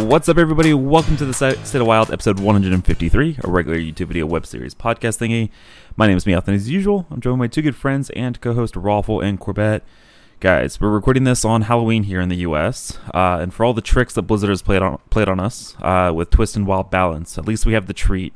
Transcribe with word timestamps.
What's 0.00 0.28
up, 0.28 0.38
everybody? 0.38 0.72
Welcome 0.72 1.16
to 1.18 1.26
the 1.26 1.34
State 1.34 1.74
of 1.74 1.86
Wild, 1.86 2.10
episode 2.10 2.40
153, 2.40 3.38
a 3.44 3.50
regular 3.50 3.78
YouTube 3.78 4.06
video 4.06 4.24
web 4.24 4.46
series 4.46 4.74
podcast 4.74 5.18
thingy. 5.18 5.50
My 5.94 6.06
name 6.06 6.16
is 6.16 6.24
Meowth, 6.24 6.46
and 6.46 6.56
as 6.56 6.70
usual, 6.70 7.06
I'm 7.10 7.20
joined 7.20 7.38
by 7.38 7.48
two 7.48 7.60
good 7.60 7.76
friends 7.76 8.08
and 8.10 8.40
co-host 8.40 8.74
Roffle 8.74 9.22
and 9.22 9.38
Corbett. 9.38 9.84
Guys, 10.40 10.80
we're 10.80 10.88
recording 10.88 11.24
this 11.24 11.44
on 11.44 11.62
Halloween 11.62 12.04
here 12.04 12.20
in 12.20 12.30
the 12.30 12.38
U.S., 12.38 12.98
uh, 13.14 13.38
and 13.40 13.52
for 13.52 13.62
all 13.64 13.74
the 13.74 13.82
tricks 13.82 14.14
that 14.14 14.22
Blizzard 14.22 14.48
has 14.50 14.62
played 14.62 14.80
on 14.82 14.98
played 15.10 15.28
on 15.28 15.38
us 15.38 15.76
uh, 15.82 16.10
with 16.14 16.30
Twist 16.30 16.56
and 16.56 16.66
Wild 16.66 16.90
Balance, 16.90 17.36
at 17.36 17.46
least 17.46 17.66
we 17.66 17.74
have 17.74 17.86
the 17.86 17.92
treat 17.92 18.32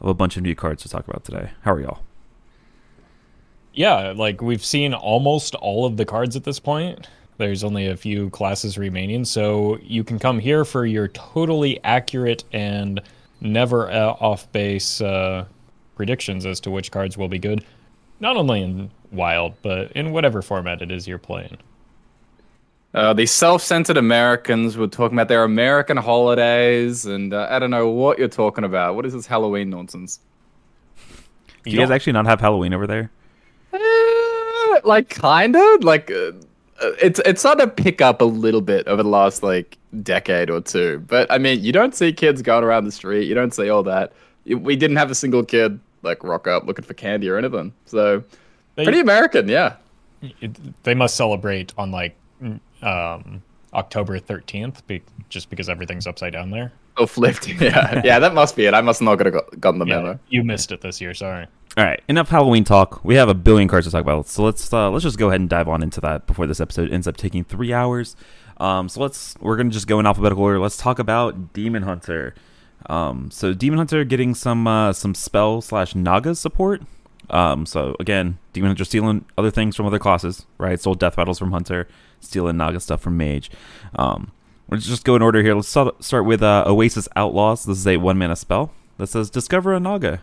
of 0.00 0.06
a 0.06 0.14
bunch 0.14 0.36
of 0.36 0.44
new 0.44 0.54
cards 0.54 0.84
to 0.84 0.88
talk 0.88 1.06
about 1.06 1.24
today. 1.24 1.50
How 1.62 1.72
are 1.72 1.80
y'all? 1.80 2.02
Yeah, 3.74 4.12
like 4.16 4.40
we've 4.40 4.64
seen 4.64 4.94
almost 4.94 5.56
all 5.56 5.84
of 5.84 5.96
the 5.96 6.04
cards 6.04 6.36
at 6.36 6.44
this 6.44 6.60
point. 6.60 7.08
There's 7.38 7.62
only 7.62 7.86
a 7.86 7.96
few 7.96 8.30
classes 8.30 8.76
remaining, 8.76 9.24
so 9.24 9.78
you 9.80 10.04
can 10.04 10.18
come 10.18 10.40
here 10.40 10.64
for 10.64 10.84
your 10.84 11.08
totally 11.08 11.82
accurate 11.84 12.44
and 12.52 13.00
never 13.40 13.90
uh, 13.90 14.16
off 14.20 14.50
base 14.52 15.00
uh, 15.00 15.44
predictions 15.94 16.44
as 16.44 16.58
to 16.60 16.70
which 16.70 16.90
cards 16.90 17.16
will 17.16 17.28
be 17.28 17.38
good, 17.38 17.64
not 18.18 18.36
only 18.36 18.62
in 18.62 18.90
Wild, 19.12 19.54
but 19.62 19.92
in 19.92 20.10
whatever 20.12 20.42
format 20.42 20.82
it 20.82 20.90
is 20.90 21.06
you're 21.06 21.16
playing. 21.16 21.56
Uh, 22.92 23.12
these 23.12 23.30
self-centered 23.30 23.96
Americans 23.96 24.76
were 24.76 24.88
talking 24.88 25.16
about 25.16 25.28
their 25.28 25.44
American 25.44 25.96
holidays, 25.96 27.06
and 27.06 27.32
uh, 27.32 27.46
I 27.48 27.58
don't 27.58 27.70
know 27.70 27.88
what 27.88 28.18
you're 28.18 28.28
talking 28.28 28.64
about. 28.64 28.96
What 28.96 29.06
is 29.06 29.12
this 29.12 29.26
Halloween 29.26 29.70
nonsense? 29.70 30.20
Do 31.62 31.70
you 31.70 31.78
guys 31.78 31.90
actually 31.90 32.14
not 32.14 32.26
have 32.26 32.40
Halloween 32.40 32.74
over 32.74 32.86
there? 32.86 33.10
Uh, 33.72 34.80
like 34.84 35.08
kind 35.08 35.54
of 35.54 35.84
like 35.84 36.10
uh, 36.10 36.32
it's 36.80 37.20
it's 37.24 37.40
starting 37.40 37.66
to 37.66 37.72
pick 37.72 38.00
up 38.00 38.20
a 38.20 38.24
little 38.24 38.60
bit 38.60 38.86
over 38.86 39.02
the 39.02 39.08
last 39.08 39.42
like 39.42 39.78
decade 40.02 40.50
or 40.50 40.60
two. 40.60 41.04
But 41.06 41.30
I 41.30 41.38
mean, 41.38 41.62
you 41.62 41.72
don't 41.72 41.94
see 41.94 42.12
kids 42.12 42.42
going 42.42 42.64
around 42.64 42.84
the 42.84 42.92
street. 42.92 43.26
You 43.26 43.34
don't 43.34 43.52
see 43.52 43.68
all 43.68 43.82
that. 43.84 44.12
We 44.46 44.76
didn't 44.76 44.96
have 44.96 45.10
a 45.10 45.14
single 45.14 45.44
kid 45.44 45.80
like 46.02 46.22
rock 46.22 46.46
up 46.46 46.66
looking 46.66 46.84
for 46.84 46.94
candy 46.94 47.28
or 47.28 47.36
anything. 47.36 47.72
So 47.86 48.22
they, 48.76 48.84
pretty 48.84 49.00
American, 49.00 49.48
yeah. 49.48 49.76
It, 50.22 50.82
they 50.84 50.94
must 50.94 51.16
celebrate 51.16 51.72
on 51.76 51.90
like 51.90 52.16
um, 52.82 53.42
October 53.74 54.18
thirteenth, 54.18 54.86
be, 54.86 55.02
just 55.28 55.50
because 55.50 55.68
everything's 55.68 56.06
upside 56.06 56.32
down 56.32 56.50
there. 56.50 56.72
Oh, 56.96 57.06
flipped. 57.06 57.48
Yeah, 57.60 58.02
yeah, 58.04 58.18
that 58.18 58.34
must 58.34 58.56
be 58.56 58.66
it. 58.66 58.74
I 58.74 58.80
must 58.80 59.00
not 59.00 59.20
have 59.20 59.32
got, 59.32 59.60
gotten 59.60 59.78
the 59.78 59.86
yeah, 59.86 59.96
memo. 59.96 60.18
You 60.28 60.42
missed 60.44 60.72
it 60.72 60.80
this 60.80 61.00
year. 61.00 61.14
Sorry. 61.14 61.46
All 61.76 61.84
right, 61.84 62.02
enough 62.08 62.28
Halloween 62.28 62.64
talk. 62.64 63.04
We 63.04 63.14
have 63.16 63.28
a 63.28 63.34
billion 63.34 63.68
cards 63.68 63.86
to 63.86 63.92
talk 63.92 64.00
about, 64.00 64.26
so 64.26 64.42
let's 64.42 64.72
uh, 64.72 64.90
let's 64.90 65.04
just 65.04 65.18
go 65.18 65.28
ahead 65.28 65.40
and 65.40 65.48
dive 65.48 65.68
on 65.68 65.82
into 65.82 66.00
that 66.00 66.26
before 66.26 66.46
this 66.46 66.60
episode 66.60 66.90
ends 66.90 67.06
up 67.06 67.16
taking 67.16 67.44
three 67.44 67.72
hours. 67.72 68.16
Um, 68.56 68.88
so 68.88 69.00
let's 69.00 69.36
we're 69.40 69.56
gonna 69.56 69.70
just 69.70 69.86
go 69.86 70.00
in 70.00 70.06
alphabetical 70.06 70.42
order. 70.42 70.58
Let's 70.58 70.76
talk 70.76 70.98
about 70.98 71.52
Demon 71.52 71.84
Hunter. 71.84 72.34
Um, 72.86 73.30
so 73.30 73.54
Demon 73.54 73.78
Hunter 73.78 74.02
getting 74.04 74.34
some 74.34 74.66
uh, 74.66 74.92
some 74.92 75.14
spell 75.14 75.60
slash 75.60 75.94
Naga 75.94 76.34
support. 76.34 76.82
Um, 77.30 77.64
so 77.66 77.94
again, 78.00 78.38
Demon 78.52 78.70
Hunter 78.70 78.84
stealing 78.84 79.24
other 79.36 79.50
things 79.50 79.76
from 79.76 79.86
other 79.86 79.98
classes, 79.98 80.46
right? 80.56 80.80
Stole 80.80 80.94
Death 80.94 81.14
Battles 81.14 81.38
from 81.38 81.52
Hunter, 81.52 81.86
stealing 82.18 82.56
Naga 82.56 82.80
stuff 82.80 83.00
from 83.00 83.16
Mage. 83.16 83.50
Um, 83.94 84.32
let's 84.68 84.86
just 84.86 85.04
go 85.04 85.14
in 85.14 85.22
order 85.22 85.42
here. 85.42 85.54
Let's 85.54 85.68
start 85.68 86.24
with 86.24 86.42
uh, 86.42 86.64
Oasis 86.66 87.08
Outlaws. 87.14 87.64
This 87.64 87.78
is 87.78 87.86
a 87.86 87.98
one 87.98 88.18
mana 88.18 88.34
spell 88.34 88.72
that 88.96 89.08
says 89.08 89.30
discover 89.30 89.74
a 89.74 89.80
Naga. 89.80 90.22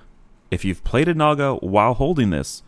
If 0.52 0.64
you've 0.64 0.84
played 0.84 1.08
a 1.08 1.14
Naga 1.14 1.56
while 1.56 1.94
holding 1.96 2.30
this, 2.30 2.64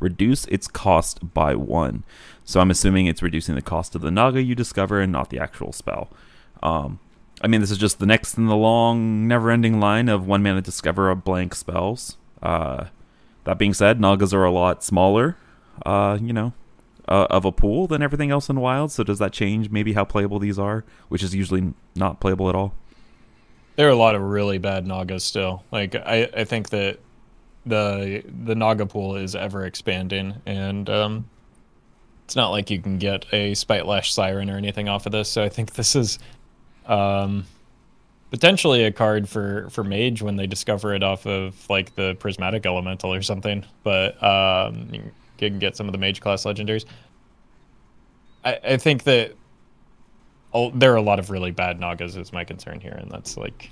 reduce 0.00 0.44
its 0.46 0.68
cost 0.68 1.32
by 1.32 1.54
one. 1.54 2.04
So 2.44 2.60
I'm 2.60 2.70
assuming 2.70 3.06
it's 3.06 3.22
reducing 3.22 3.54
the 3.54 3.62
cost 3.62 3.94
of 3.94 4.02
the 4.02 4.10
Naga 4.10 4.42
you 4.42 4.54
discover 4.54 5.00
and 5.00 5.12
not 5.12 5.30
the 5.30 5.38
actual 5.38 5.72
spell. 5.72 6.10
Um, 6.62 6.98
I 7.40 7.48
mean, 7.48 7.60
this 7.60 7.70
is 7.70 7.78
just 7.78 7.98
the 7.98 8.06
next 8.06 8.36
in 8.36 8.46
the 8.46 8.56
long, 8.56 9.26
never-ending 9.26 9.80
line 9.80 10.08
of 10.08 10.26
one 10.26 10.42
mana 10.42 10.60
discover 10.60 11.10
a 11.10 11.16
blank 11.16 11.54
spells. 11.54 12.16
Uh, 12.42 12.86
that 13.44 13.58
being 13.58 13.74
said, 13.74 14.00
Nagas 14.00 14.32
are 14.32 14.44
a 14.44 14.50
lot 14.50 14.84
smaller, 14.84 15.36
uh, 15.84 16.18
you 16.20 16.32
know, 16.32 16.52
uh, 17.08 17.26
of 17.30 17.44
a 17.44 17.52
pool 17.52 17.86
than 17.86 18.02
everything 18.02 18.30
else 18.30 18.48
in 18.48 18.60
Wild. 18.60 18.92
So 18.92 19.02
does 19.02 19.18
that 19.18 19.32
change 19.32 19.70
maybe 19.70 19.94
how 19.94 20.04
playable 20.04 20.38
these 20.38 20.58
are, 20.58 20.84
which 21.08 21.22
is 21.22 21.34
usually 21.34 21.74
not 21.96 22.20
playable 22.20 22.48
at 22.48 22.54
all? 22.54 22.74
There 23.76 23.88
are 23.88 23.90
a 23.90 23.96
lot 23.96 24.14
of 24.14 24.22
really 24.22 24.58
bad 24.58 24.86
Nagas 24.86 25.24
still. 25.24 25.64
Like 25.72 25.94
I, 25.94 26.28
I 26.36 26.44
think 26.44 26.68
that 26.70 27.00
the 27.66 28.22
the 28.44 28.54
Naga 28.54 28.86
pool 28.86 29.16
is 29.16 29.34
ever 29.34 29.64
expanding, 29.64 30.34
and 30.46 30.88
um, 30.90 31.28
it's 32.24 32.36
not 32.36 32.50
like 32.50 32.70
you 32.70 32.80
can 32.80 32.98
get 32.98 33.26
a 33.32 33.54
Spite 33.54 33.86
Lash 33.86 34.12
Siren 34.12 34.50
or 34.50 34.56
anything 34.56 34.88
off 34.88 35.06
of 35.06 35.12
this. 35.12 35.30
So 35.30 35.42
I 35.42 35.48
think 35.48 35.74
this 35.74 35.94
is 35.94 36.18
um, 36.86 37.44
potentially 38.30 38.84
a 38.84 38.92
card 38.92 39.28
for 39.28 39.68
for 39.70 39.84
Mage 39.84 40.22
when 40.22 40.36
they 40.36 40.46
discover 40.46 40.94
it 40.94 41.02
off 41.02 41.26
of 41.26 41.68
like 41.68 41.94
the 41.94 42.14
Prismatic 42.16 42.66
Elemental 42.66 43.12
or 43.12 43.22
something. 43.22 43.64
But 43.84 44.22
um, 44.22 44.88
you 44.92 45.12
can 45.38 45.58
get 45.58 45.76
some 45.76 45.86
of 45.86 45.92
the 45.92 45.98
Mage 45.98 46.20
class 46.20 46.44
legendaries. 46.44 46.84
I, 48.44 48.58
I 48.64 48.76
think 48.76 49.04
that 49.04 49.34
oh, 50.52 50.70
there 50.70 50.92
are 50.92 50.96
a 50.96 51.02
lot 51.02 51.18
of 51.18 51.30
really 51.30 51.50
bad 51.50 51.78
Nagas 51.78 52.16
is 52.16 52.32
my 52.32 52.44
concern 52.44 52.80
here, 52.80 52.96
and 52.98 53.10
that's 53.10 53.36
like 53.36 53.70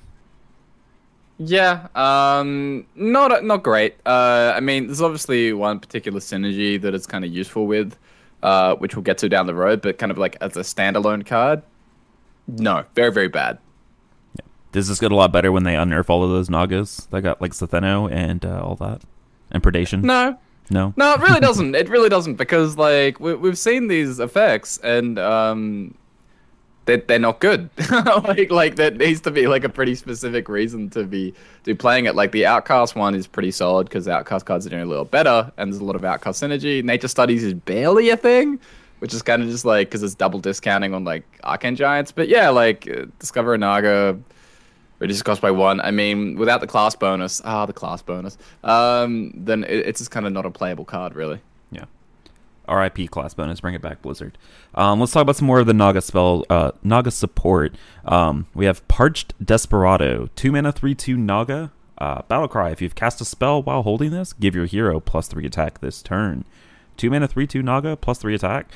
yeah, 1.43 1.89
um, 1.95 2.85
not 2.95 3.43
not 3.45 3.63
great. 3.63 3.97
Uh, 4.05 4.53
I 4.55 4.61
mean, 4.61 4.87
there's 4.87 5.01
obviously 5.01 5.55
one 5.55 5.81
particular 5.81 6.21
synergy 6.21 6.79
that 6.81 6.95
it's 6.95 7.07
kind 7.07 7.25
of 7.25 7.33
useful 7.33 7.67
with, 7.67 7.97
uh, 8.43 8.75
which 8.77 8.95
we'll 8.95 9.03
get 9.03 9.17
to 9.19 9.29
down 9.31 9.47
the 9.47 9.55
road. 9.55 9.81
But 9.81 9.97
kind 9.97 10.13
of 10.13 10.19
like 10.19 10.37
as 10.43 10.59
a 10.59 10.61
standalone 10.61 11.25
card, 11.25 11.63
no, 12.47 12.85
very 12.95 13.11
very 13.11 13.29
bad. 13.29 13.59
Yeah. 14.35 14.45
Does 14.73 14.89
this 14.89 15.01
get 15.01 15.13
a 15.13 15.17
lot 15.17 15.33
better 15.33 15.51
when 15.51 15.65
they 15.65 15.75
unnerf 15.75 16.11
all 16.11 16.23
of 16.23 16.29
those 16.29 16.51
Nagas 16.51 17.09
that 17.11 17.23
got 17.23 17.41
like 17.41 17.53
S'theno 17.53 18.13
and 18.13 18.45
uh, 18.45 18.61
all 18.61 18.77
that, 18.77 19.01
and 19.51 19.63
Predation? 19.63 20.03
No, 20.03 20.37
no, 20.69 20.93
no, 20.99 21.15
it 21.15 21.21
really 21.21 21.41
doesn't. 21.41 21.75
it 21.75 21.89
really 21.89 22.11
doesn't 22.11 22.35
because 22.35 22.77
like 22.77 23.19
we, 23.19 23.33
we've 23.33 23.59
seen 23.59 23.89
these 23.89 24.21
effects 24.21 24.77
and 24.85 25.19
um, 25.19 25.95
they're, 26.91 27.05
they're 27.07 27.19
not 27.19 27.39
good. 27.39 27.71
like 28.25 28.51
like 28.51 28.77
that 28.77 28.97
needs 28.97 29.21
to 29.23 29.31
be 29.31 29.47
like 29.47 29.63
a 29.63 29.69
pretty 29.69 29.95
specific 29.95 30.49
reason 30.49 30.91
to 30.91 31.05
be 31.05 31.33
to 31.65 31.75
playing 31.75 32.07
it. 32.07 32.17
Like 32.17 32.33
the 32.33 32.47
Outcast 32.47 32.97
one 32.97 33.15
is 33.15 33.27
pretty 33.27 33.53
solid 33.53 33.89
because 33.89 34.09
Outcast 34.09 34.45
cards 34.45 34.67
are 34.67 34.71
doing 34.71 34.83
a 34.83 34.87
little 34.87 35.05
better, 35.05 35.53
and 35.57 35.73
there's 35.73 35.81
a 35.81 35.85
lot 35.85 35.97
of 35.97 36.05
Outcast 36.05 36.43
synergy. 36.43 36.83
Nature 36.83 37.09
Studies 37.09 37.45
is 37.45 37.55
barely 37.55 38.11
a 38.11 38.17
thing, 38.17 38.59
which 38.99 39.15
is 39.15 39.23
kind 39.23 39.43
of 39.43 39.49
just 39.49 39.65
like 39.65 39.89
because 39.89 40.03
it's 40.03 40.15
double 40.15 40.41
discounting 40.41 40.93
on 40.93 41.05
like 41.05 41.25
Arcane 41.45 41.77
Giants. 41.77 42.11
But 42.11 42.29
yeah, 42.29 42.49
like 42.49 42.89
uh, 42.91 43.07
Discover 43.21 43.57
Naga 43.59 44.19
reduces 44.99 45.23
cost 45.23 45.41
by 45.41 45.53
one. 45.53 45.81
I 45.81 45.93
mean, 45.93 46.37
without 46.37 46.61
the 46.61 46.67
class 46.67 46.97
bonus, 46.97 47.41
ah, 47.45 47.67
the 47.67 47.73
class 47.73 48.03
bonus, 48.03 48.37
um, 48.65 49.33
then 49.37 49.63
it, 49.65 49.87
it's 49.87 50.01
just 50.01 50.11
kind 50.11 50.27
of 50.27 50.33
not 50.33 50.45
a 50.45 50.51
playable 50.51 50.85
card, 50.85 51.15
really. 51.15 51.41
RIP 52.71 53.11
class 53.11 53.35
bonus. 53.35 53.61
Bring 53.61 53.75
it 53.75 53.83
back, 53.83 54.03
Blizzard. 54.03 54.39
Um, 54.75 55.01
let's 55.01 55.13
talk 55.13 55.23
about 55.23 55.37
some 55.37 55.47
more 55.47 55.61
of 55.61 55.67
the 55.67 55.75
Naga 55.75 56.01
spell, 56.01 56.45
uh, 56.49 56.73
Naga 56.83 57.11
support. 57.11 57.75
Um, 58.05 58.47
we 58.55 58.67
have 58.67 58.87
Parched 58.89 59.35
Desperado, 59.45 60.29
two 60.37 60.53
mana, 60.53 60.73
three 60.73 60.95
two 60.95 61.17
Naga. 61.17 61.73
Uh, 61.99 62.23
battle 62.29 62.49
cry. 62.49 62.71
If 62.71 62.81
you've 62.81 62.95
cast 62.95 63.21
a 63.21 63.27
spell 63.27 63.63
while 63.63 63.83
holding 63.83 64.11
this, 64.11 64.33
give 64.33 64.55
your 64.55 64.65
hero 64.65 65.01
plus 65.01 65.29
three 65.29 65.45
attack 65.45 65.81
this 65.81 66.03
turn. 66.03 66.45
Two 66.97 67.11
mana, 67.11 67.29
three 67.29 67.47
two 67.47 67.63
Naga 67.63 67.97
plus 67.97 68.19
three 68.19 68.35
attack. 68.35 68.69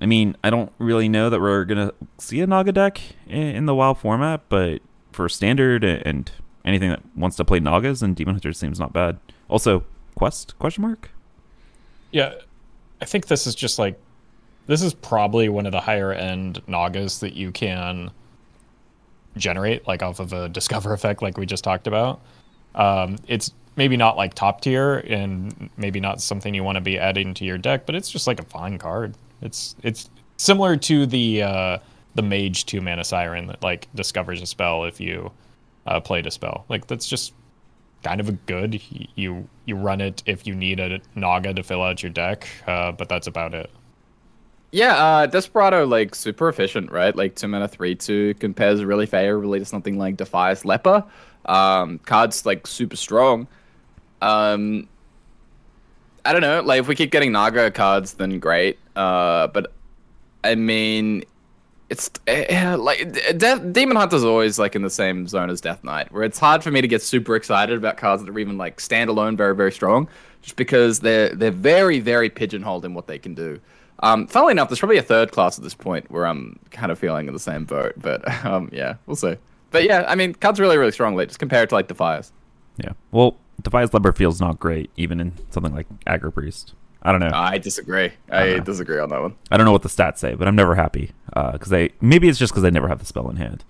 I 0.00 0.06
mean, 0.06 0.36
I 0.44 0.50
don't 0.50 0.72
really 0.78 1.08
know 1.08 1.28
that 1.30 1.40
we're 1.40 1.64
gonna 1.64 1.92
see 2.18 2.40
a 2.40 2.46
Naga 2.46 2.72
deck 2.72 3.00
in, 3.26 3.42
in 3.42 3.66
the 3.66 3.74
wild 3.74 3.98
format, 3.98 4.42
but 4.48 4.80
for 5.12 5.28
standard 5.28 5.84
and 5.84 6.30
anything 6.64 6.90
that 6.90 7.02
wants 7.14 7.36
to 7.36 7.44
play 7.44 7.60
Nagas 7.60 8.02
and 8.02 8.14
Demon 8.14 8.34
Hunter 8.34 8.52
seems 8.52 8.78
not 8.78 8.92
bad. 8.92 9.18
Also, 9.48 9.84
quest 10.14 10.58
question 10.58 10.82
mark. 10.82 11.10
Yeah, 12.10 12.34
I 13.00 13.04
think 13.04 13.26
this 13.26 13.46
is 13.46 13.54
just 13.54 13.78
like 13.78 13.98
this 14.66 14.82
is 14.82 14.94
probably 14.94 15.48
one 15.48 15.66
of 15.66 15.72
the 15.72 15.80
higher 15.80 16.12
end 16.12 16.60
Nagas 16.66 17.20
that 17.20 17.34
you 17.34 17.52
can 17.52 18.10
generate, 19.36 19.86
like 19.86 20.02
off 20.02 20.18
of 20.20 20.32
a 20.32 20.48
discover 20.50 20.92
effect, 20.92 21.22
like 21.22 21.38
we 21.38 21.46
just 21.46 21.64
talked 21.64 21.86
about. 21.86 22.20
Um, 22.74 23.16
it's 23.26 23.52
maybe 23.76 23.96
not 23.96 24.16
like 24.16 24.34
top 24.34 24.60
tier 24.62 24.98
and 24.98 25.70
maybe 25.76 26.00
not 26.00 26.20
something 26.20 26.54
you 26.54 26.64
want 26.64 26.76
to 26.76 26.80
be 26.80 26.98
adding 26.98 27.34
to 27.34 27.44
your 27.44 27.58
deck, 27.58 27.86
but 27.86 27.94
it's 27.94 28.10
just 28.10 28.26
like 28.26 28.40
a 28.40 28.44
fine 28.44 28.78
card. 28.78 29.14
It's 29.42 29.76
it's 29.82 30.10
similar 30.36 30.76
to 30.76 31.06
the 31.06 31.42
uh, 31.42 31.78
the 32.14 32.22
mage 32.22 32.66
two 32.66 32.80
mana 32.80 33.04
siren 33.04 33.46
that 33.46 33.62
like 33.62 33.88
discovers 33.94 34.42
a 34.42 34.46
spell 34.46 34.84
if 34.84 35.00
you 35.00 35.30
uh, 35.86 36.00
played 36.00 36.26
a 36.26 36.30
spell. 36.30 36.64
Like 36.68 36.86
that's 36.86 37.06
just 37.06 37.32
kind 38.02 38.20
of 38.20 38.28
a 38.28 38.32
good. 38.32 38.80
You 39.14 39.48
you 39.64 39.76
run 39.76 40.00
it 40.00 40.22
if 40.26 40.46
you 40.46 40.54
need 40.54 40.80
a 40.80 41.00
Naga 41.14 41.54
to 41.54 41.62
fill 41.62 41.82
out 41.82 42.02
your 42.02 42.10
deck, 42.10 42.46
uh, 42.66 42.92
but 42.92 43.08
that's 43.08 43.26
about 43.26 43.54
it. 43.54 43.70
Yeah, 44.72 44.94
uh, 44.96 45.26
Desperado 45.26 45.86
like 45.86 46.14
super 46.14 46.48
efficient, 46.48 46.90
right? 46.90 47.14
Like 47.14 47.34
two 47.34 47.48
mana 47.48 47.68
three 47.68 47.94
two 47.94 48.34
compares 48.34 48.84
really 48.84 49.06
favorably 49.06 49.58
to 49.58 49.64
something 49.64 49.98
like 49.98 50.16
Defias 50.16 50.64
Leper. 50.64 51.04
Um, 51.46 51.98
cards 52.00 52.44
like 52.44 52.66
super 52.66 52.96
strong. 52.96 53.46
Um, 54.20 54.88
I 56.24 56.32
don't 56.32 56.42
know. 56.42 56.60
Like 56.62 56.80
if 56.80 56.88
we 56.88 56.94
keep 56.94 57.10
getting 57.10 57.32
Naga 57.32 57.70
cards, 57.70 58.14
then 58.14 58.38
great. 58.40 58.78
Uh, 58.96 59.46
but 59.48 59.72
I 60.42 60.56
mean, 60.56 61.24
it's 61.88 62.10
uh, 62.28 62.76
like 62.78 63.12
De- 63.38 63.70
Demon 63.72 63.96
Hunter's 63.96 64.24
always 64.24 64.58
like 64.58 64.74
in 64.74 64.82
the 64.82 64.90
same 64.90 65.26
zone 65.26 65.50
as 65.50 65.60
Death 65.60 65.84
Knight, 65.84 66.10
where 66.12 66.24
it's 66.24 66.38
hard 66.38 66.64
for 66.64 66.70
me 66.70 66.80
to 66.80 66.88
get 66.88 67.02
super 67.02 67.36
excited 67.36 67.76
about 67.76 67.96
cards 67.96 68.24
that 68.24 68.30
are 68.30 68.38
even 68.38 68.58
like 68.58 68.78
standalone, 68.78 69.36
very 69.36 69.54
very 69.54 69.72
strong, 69.72 70.08
just 70.42 70.56
because 70.56 71.00
they're 71.00 71.34
they're 71.34 71.50
very 71.50 72.00
very 72.00 72.28
pigeonholed 72.28 72.84
in 72.84 72.94
what 72.94 73.06
they 73.06 73.18
can 73.18 73.34
do. 73.34 73.60
Um, 74.00 74.26
funnily 74.26 74.52
enough, 74.52 74.68
there's 74.68 74.80
probably 74.80 74.98
a 74.98 75.02
third 75.02 75.32
class 75.32 75.58
at 75.58 75.64
this 75.64 75.74
point 75.74 76.10
where 76.10 76.26
I'm 76.26 76.58
kind 76.70 76.92
of 76.92 76.98
feeling 76.98 77.28
in 77.28 77.32
the 77.32 77.40
same 77.40 77.64
boat, 77.64 77.94
but 77.96 78.28
um, 78.44 78.68
yeah, 78.72 78.96
we'll 79.06 79.16
see. 79.16 79.36
But 79.70 79.84
yeah, 79.84 80.04
I 80.08 80.14
mean, 80.16 80.34
cards 80.34 80.58
really 80.58 80.78
really 80.78 80.92
strong. 80.92 81.14
Like 81.14 81.28
just 81.28 81.38
compared 81.38 81.68
to 81.68 81.74
like 81.76 81.88
Defias. 81.88 82.32
Yeah. 82.78 82.92
Well, 83.10 83.36
Defias 83.62 83.94
Leper 83.94 84.12
feels 84.12 84.40
not 84.40 84.58
great, 84.58 84.90
even 84.96 85.20
in 85.20 85.32
something 85.50 85.74
like 85.74 85.86
Aggro 86.06 86.34
Priest. 86.34 86.74
I 87.06 87.12
don't 87.12 87.20
know. 87.20 87.30
I 87.32 87.58
disagree. 87.58 88.10
I, 88.30 88.58
disagree 88.58 88.98
on 88.98 89.08
that 89.10 89.20
one. 89.22 89.36
I 89.50 89.56
don't 89.56 89.64
know 89.64 89.72
what 89.72 89.82
the 89.82 89.88
stats 89.88 90.18
say, 90.18 90.34
but 90.34 90.48
I'm 90.48 90.56
never 90.56 90.74
happy 90.74 91.12
because 91.26 91.68
they 91.68 91.92
maybe 92.00 92.28
it's 92.28 92.38
just 92.38 92.52
because 92.52 92.64
I 92.64 92.70
never 92.70 92.88
have 92.88 92.98
the 92.98 93.06
spell 93.06 93.30
in 93.30 93.36
hand. 93.36 93.64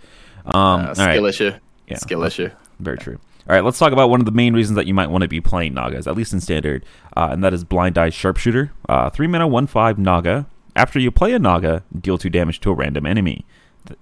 Um, 0.46 0.54
Uh, 0.86 0.94
skill 0.94 1.02
all 1.04 1.08
right. 1.22 1.28
issue. 1.28 1.52
Yeah. 1.86 1.96
Skill 1.98 2.22
issue. 2.24 2.50
Very 2.80 2.98
true. 2.98 3.18
All 3.48 3.54
right, 3.54 3.62
let's 3.64 3.78
talk 3.78 3.92
about 3.92 4.10
one 4.10 4.20
of 4.20 4.26
the 4.26 4.32
main 4.32 4.54
reasons 4.54 4.74
that 4.76 4.86
you 4.88 4.94
might 4.94 5.08
want 5.10 5.22
to 5.22 5.28
be 5.28 5.40
playing 5.40 5.74
Nagas, 5.74 6.08
at 6.08 6.16
least 6.16 6.32
in 6.32 6.40
standard, 6.40 6.84
uh, 7.16 7.28
and 7.30 7.44
that 7.44 7.54
is 7.54 7.62
Blind 7.62 7.96
Eye 7.96 8.10
Sharpshooter. 8.10 8.72
Uh, 8.88 9.08
three 9.10 9.28
mana, 9.28 9.46
one 9.46 9.66
five 9.68 9.98
Naga. 9.98 10.46
After 10.74 10.98
you 10.98 11.10
play 11.12 11.32
a 11.32 11.38
Naga, 11.38 11.84
deal 11.98 12.18
two 12.18 12.28
damage 12.30 12.58
to 12.60 12.70
a 12.70 12.74
random 12.74 13.06
enemy, 13.06 13.46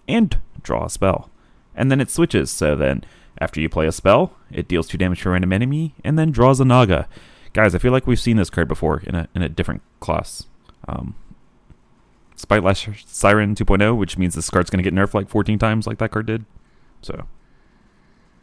and 0.09 0.39
draw 0.63 0.87
a 0.87 0.91
spell. 0.91 1.29
And 1.75 1.91
then 1.91 2.01
it 2.01 2.11
switches. 2.11 2.51
So 2.51 2.75
then, 2.75 3.05
after 3.39 3.61
you 3.61 3.69
play 3.69 3.87
a 3.87 3.93
spell, 3.93 4.33
it 4.51 4.67
deals 4.69 4.87
two 4.89 4.97
damage 4.97 5.21
to 5.23 5.29
a 5.29 5.33
random 5.33 5.53
enemy, 5.53 5.95
and 6.03 6.19
then 6.19 6.31
draws 6.31 6.59
a 6.61 6.65
Naga. 6.65 7.07
Guys, 7.55 7.73
I 7.73 7.79
feel 7.79 7.93
like 7.93 8.07
we've 8.07 8.21
seen 8.21 8.37
this 8.37 8.51
card 8.51 8.67
before 8.67 9.01
in 9.07 9.15
a 9.15 9.29
in 9.35 9.41
a 9.43 9.49
different 9.49 9.81
class. 10.01 10.47
Um, 10.89 11.15
Spite 12.35 12.65
Lash 12.65 12.89
Siren 13.07 13.55
2.0, 13.55 13.97
which 13.97 14.19
means 14.19 14.35
this 14.35 14.51
card's 14.51 14.69
going 14.71 14.83
to 14.83 14.91
get 14.91 14.93
nerfed 14.93 15.15
like 15.15 15.29
14 15.29 15.59
times, 15.59 15.87
like 15.87 15.99
that 15.99 16.11
card 16.11 16.27
did. 16.27 16.45
So 17.01 17.27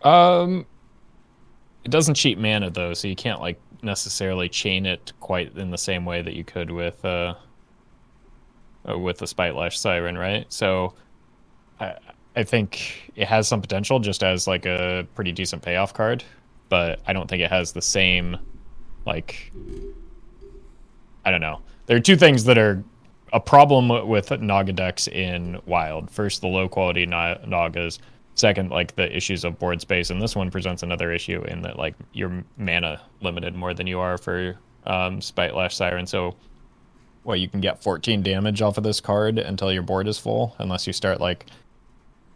Um, 0.01 0.65
it 1.83 1.91
doesn't 1.91 2.15
cheat 2.15 2.39
mana 2.39 2.69
though, 2.69 2.93
so 2.93 3.09
you 3.09 3.15
can't 3.15 3.41
like 3.41 3.59
necessarily 3.83 4.47
chain 4.47 4.85
it 4.85 5.11
quite 5.19 5.57
in 5.57 5.71
the 5.71 5.77
same 5.77 6.05
way 6.05 6.21
that 6.21 6.33
you 6.33 6.45
could 6.45 6.71
with 6.71 7.03
uh, 7.03 7.35
uh 8.87 8.97
with 8.97 9.17
the 9.17 9.27
Spite 9.27 9.55
Lash 9.55 9.77
Siren, 9.77 10.17
right? 10.17 10.45
So, 10.51 10.93
I 11.81 11.95
I 12.37 12.43
think 12.43 13.11
it 13.17 13.27
has 13.27 13.45
some 13.45 13.59
potential 13.59 13.99
just 13.99 14.23
as 14.23 14.47
like 14.47 14.65
a 14.65 15.05
pretty 15.15 15.33
decent 15.33 15.63
payoff 15.63 15.93
card, 15.93 16.23
but 16.69 17.01
I 17.05 17.11
don't 17.11 17.29
think 17.29 17.43
it 17.43 17.51
has 17.51 17.73
the 17.73 17.81
same 17.81 18.37
like 19.05 19.51
I 21.25 21.31
don't 21.31 21.41
know. 21.41 21.61
There 21.85 21.97
are 21.97 22.01
two 22.01 22.15
things 22.15 22.43
that 22.45 22.57
are 22.57 22.83
a 23.33 23.39
problem 23.39 24.07
with 24.07 24.31
Naga 24.41 24.73
decks 24.73 25.07
in 25.07 25.59
Wild. 25.65 26.09
First, 26.09 26.41
the 26.41 26.47
low 26.47 26.67
quality 26.67 27.05
na- 27.05 27.37
Nagas. 27.45 27.99
Second, 28.35 28.71
like 28.71 28.95
the 28.95 29.15
issues 29.15 29.43
of 29.43 29.59
board 29.59 29.81
space, 29.81 30.09
and 30.09 30.21
this 30.21 30.35
one 30.35 30.49
presents 30.49 30.83
another 30.83 31.11
issue 31.11 31.43
in 31.43 31.61
that 31.63 31.77
like 31.77 31.95
you're 32.13 32.43
mana 32.57 33.01
limited 33.21 33.55
more 33.55 33.73
than 33.73 33.87
you 33.87 33.99
are 33.99 34.17
for 34.17 34.57
um, 34.85 35.21
Spite 35.21 35.53
Lash 35.53 35.75
Siren. 35.75 36.07
So, 36.07 36.35
well, 37.23 37.35
you 37.35 37.49
can 37.49 37.59
get 37.59 37.83
14 37.83 38.23
damage 38.23 38.61
off 38.61 38.77
of 38.77 38.83
this 38.83 39.01
card 39.01 39.37
until 39.37 39.71
your 39.71 39.83
board 39.83 40.07
is 40.07 40.17
full, 40.17 40.55
unless 40.59 40.87
you 40.87 40.93
start 40.93 41.19
like 41.19 41.45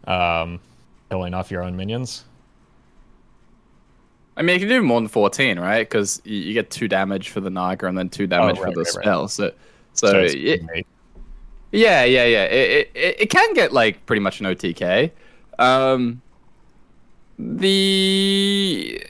um, 0.06 0.60
killing 1.10 1.34
off 1.34 1.50
your 1.50 1.64
own 1.64 1.76
minions. 1.78 2.26
I 4.38 4.42
mean, 4.42 4.56
you 4.56 4.60
can 4.62 4.70
do 4.70 4.82
more 4.82 5.00
than 5.00 5.08
14, 5.08 5.60
right? 5.60 5.88
Because 5.88 6.22
you, 6.26 6.38
you 6.38 6.54
get 6.54 6.70
two 6.70 6.88
damage 6.88 7.30
for 7.30 7.40
the 7.40 7.50
Naga 7.50 7.88
and 7.88 7.98
then 7.98 8.10
two 8.10 8.28
damage 8.28 8.58
Oh, 8.58 8.64
right, 8.64 8.74
for 8.74 8.76
the 8.76 8.82
right, 8.82 8.96
right. 8.96 9.04
spell. 9.04 9.28
So, 9.30 9.52
so, 9.94 10.08
So 10.08 10.20
it- 10.22 10.86
yeah, 11.72 12.04
yeah, 12.06 12.26
yeah. 12.26 12.44
It, 12.46 12.92
it, 12.96 13.16
it 13.22 13.30
can 13.30 13.54
get 13.54 13.74
like 13.74 14.06
pretty 14.06 14.20
much 14.22 14.42
no 14.42 14.54
TK. 14.56 15.12
Um, 15.60 16.22
the 17.38 19.02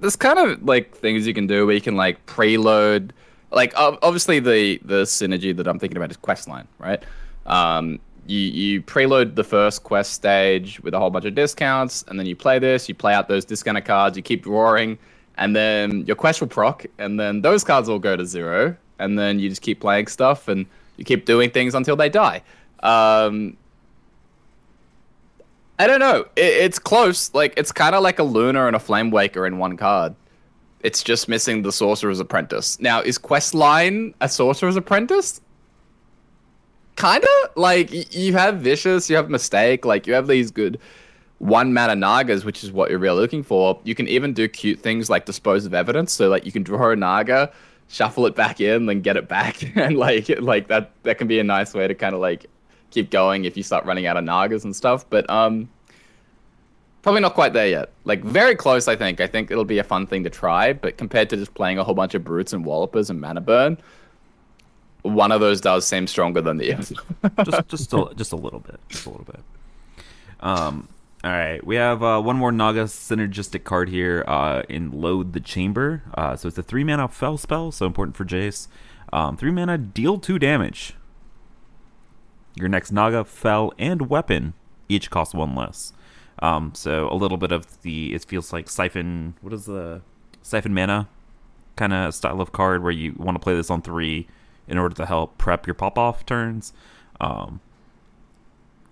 there's 0.00 0.16
kind 0.16 0.38
of 0.38 0.62
like 0.62 0.94
things 0.96 1.26
you 1.26 1.34
can 1.34 1.46
do 1.46 1.66
where 1.66 1.74
you 1.74 1.80
can 1.80 1.96
like 1.96 2.24
preload. 2.26 3.10
Like 3.50 3.72
obviously 3.76 4.40
the 4.40 4.78
the 4.84 5.02
synergy 5.04 5.56
that 5.56 5.66
I'm 5.66 5.78
thinking 5.78 5.96
about 5.96 6.10
is 6.10 6.16
questline, 6.16 6.66
right? 6.78 7.02
Um, 7.46 7.98
you 8.28 8.40
you 8.40 8.82
preload 8.82 9.34
the 9.34 9.42
first 9.42 9.82
quest 9.82 10.12
stage 10.12 10.80
with 10.80 10.94
a 10.94 10.98
whole 10.98 11.10
bunch 11.10 11.24
of 11.24 11.34
discounts, 11.34 12.04
and 12.08 12.18
then 12.18 12.26
you 12.26 12.36
play 12.36 12.58
this. 12.58 12.88
You 12.88 12.94
play 12.94 13.14
out 13.14 13.26
those 13.26 13.44
discounted 13.44 13.86
cards. 13.86 14.16
You 14.16 14.22
keep 14.22 14.42
drawing, 14.44 14.98
and 15.38 15.56
then 15.56 16.04
your 16.04 16.14
quest 16.14 16.40
will 16.40 16.48
proc, 16.48 16.84
and 16.98 17.18
then 17.18 17.40
those 17.40 17.64
cards 17.64 17.88
will 17.88 17.98
go 17.98 18.16
to 18.16 18.26
zero, 18.26 18.76
and 18.98 19.18
then 19.18 19.38
you 19.38 19.48
just 19.48 19.62
keep 19.62 19.80
playing 19.80 20.08
stuff, 20.08 20.46
and 20.46 20.66
you 20.98 21.04
keep 21.04 21.24
doing 21.24 21.50
things 21.50 21.74
until 21.74 21.96
they 21.96 22.10
die. 22.10 22.42
Um, 22.80 23.56
I 25.78 25.86
don't 25.86 26.00
know. 26.00 26.26
It, 26.36 26.52
it's 26.64 26.78
close. 26.78 27.32
Like 27.32 27.54
it's 27.56 27.72
kind 27.72 27.94
of 27.94 28.02
like 28.02 28.18
a 28.18 28.24
Luna 28.24 28.66
and 28.66 28.76
a 28.76 28.80
Flame 28.80 29.10
Waker 29.10 29.46
in 29.46 29.56
one 29.56 29.76
card. 29.78 30.14
It's 30.80 31.02
just 31.02 31.28
missing 31.28 31.62
the 31.62 31.72
Sorcerer's 31.72 32.20
Apprentice. 32.20 32.78
Now, 32.78 33.00
is 33.00 33.18
Questline 33.18 34.14
a 34.20 34.28
Sorcerer's 34.28 34.76
Apprentice? 34.76 35.40
Kinda. 36.98 37.28
Like 37.54 38.14
you 38.14 38.32
have 38.32 38.56
Vicious, 38.56 39.08
you 39.08 39.14
have 39.14 39.30
Mistake, 39.30 39.84
like 39.84 40.06
you 40.06 40.14
have 40.14 40.26
these 40.26 40.50
good 40.50 40.80
one 41.38 41.72
mana 41.72 41.94
Nagas, 41.94 42.44
which 42.44 42.64
is 42.64 42.72
what 42.72 42.90
you're 42.90 42.98
really 42.98 43.20
looking 43.20 43.44
for. 43.44 43.80
You 43.84 43.94
can 43.94 44.08
even 44.08 44.32
do 44.32 44.48
cute 44.48 44.80
things 44.80 45.08
like 45.08 45.24
dispose 45.24 45.64
of 45.64 45.74
evidence. 45.74 46.12
So 46.12 46.28
like 46.28 46.44
you 46.44 46.50
can 46.50 46.64
draw 46.64 46.90
a 46.90 46.96
Naga, 46.96 47.52
shuffle 47.86 48.26
it 48.26 48.34
back 48.34 48.60
in, 48.60 48.86
then 48.86 49.00
get 49.00 49.16
it 49.16 49.28
back, 49.28 49.62
and 49.76 49.96
like 49.96 50.28
like 50.40 50.66
that 50.68 50.90
that 51.04 51.18
can 51.18 51.28
be 51.28 51.38
a 51.38 51.44
nice 51.44 51.72
way 51.72 51.86
to 51.86 51.94
kind 51.94 52.16
of 52.16 52.20
like 52.20 52.46
keep 52.90 53.10
going 53.10 53.44
if 53.44 53.56
you 53.56 53.62
start 53.62 53.84
running 53.84 54.06
out 54.06 54.16
of 54.16 54.24
Nagas 54.24 54.64
and 54.64 54.74
stuff. 54.74 55.08
But 55.08 55.28
um, 55.30 55.68
probably 57.02 57.20
not 57.20 57.34
quite 57.34 57.52
there 57.52 57.68
yet. 57.68 57.92
Like 58.06 58.24
very 58.24 58.56
close, 58.56 58.88
I 58.88 58.96
think. 58.96 59.20
I 59.20 59.28
think 59.28 59.52
it'll 59.52 59.64
be 59.64 59.78
a 59.78 59.84
fun 59.84 60.08
thing 60.08 60.24
to 60.24 60.30
try. 60.30 60.72
But 60.72 60.98
compared 60.98 61.30
to 61.30 61.36
just 61.36 61.54
playing 61.54 61.78
a 61.78 61.84
whole 61.84 61.94
bunch 61.94 62.14
of 62.14 62.24
brutes 62.24 62.52
and 62.52 62.64
wallopers 62.64 63.08
and 63.08 63.20
mana 63.20 63.40
burn, 63.40 63.78
one 65.02 65.32
of 65.32 65.40
those 65.40 65.60
does 65.60 65.86
seem 65.86 66.06
stronger 66.06 66.40
than 66.40 66.56
the 66.56 66.74
other. 66.74 66.94
just 67.44 67.68
just 67.68 67.92
a, 67.92 68.12
just 68.16 68.32
a 68.32 68.36
little 68.36 68.60
bit, 68.60 68.80
just 68.88 69.06
a 69.06 69.10
little 69.10 69.24
bit. 69.24 69.40
Um, 70.40 70.88
all 71.24 71.30
right, 71.32 71.64
we 71.66 71.76
have 71.76 72.02
uh, 72.02 72.20
one 72.20 72.36
more 72.36 72.52
Naga 72.52 72.84
synergistic 72.84 73.64
card 73.64 73.88
here 73.88 74.24
uh, 74.28 74.62
in 74.68 74.92
Load 74.92 75.32
the 75.32 75.40
Chamber. 75.40 76.02
Uh, 76.14 76.36
so 76.36 76.48
it's 76.48 76.58
a 76.58 76.62
three 76.62 76.84
mana 76.84 77.08
fel 77.08 77.36
spell, 77.36 77.72
so 77.72 77.86
important 77.86 78.16
for 78.16 78.24
Jace. 78.24 78.68
Um, 79.12 79.36
three 79.36 79.50
mana, 79.50 79.78
deal 79.78 80.18
two 80.18 80.38
damage. 80.38 80.94
Your 82.54 82.68
next 82.68 82.92
Naga, 82.92 83.24
fell, 83.24 83.72
and 83.78 84.08
weapon 84.08 84.54
each 84.88 85.10
cost 85.10 85.34
one 85.34 85.54
less. 85.54 85.92
Um, 86.40 86.72
so 86.74 87.08
a 87.10 87.14
little 87.14 87.36
bit 87.36 87.52
of 87.52 87.82
the 87.82 88.14
it 88.14 88.24
feels 88.24 88.52
like 88.52 88.68
siphon. 88.68 89.34
What 89.40 89.52
is 89.52 89.66
the 89.66 90.02
siphon 90.42 90.72
mana 90.72 91.08
kind 91.76 91.92
of 91.92 92.14
style 92.14 92.40
of 92.40 92.52
card 92.52 92.82
where 92.82 92.92
you 92.92 93.14
want 93.16 93.36
to 93.36 93.40
play 93.40 93.54
this 93.54 93.70
on 93.70 93.82
three 93.82 94.26
in 94.68 94.78
order 94.78 94.94
to 94.96 95.06
help 95.06 95.38
prep 95.38 95.66
your 95.66 95.74
pop 95.74 95.98
off 95.98 96.24
turns. 96.26 96.72
Um, 97.20 97.60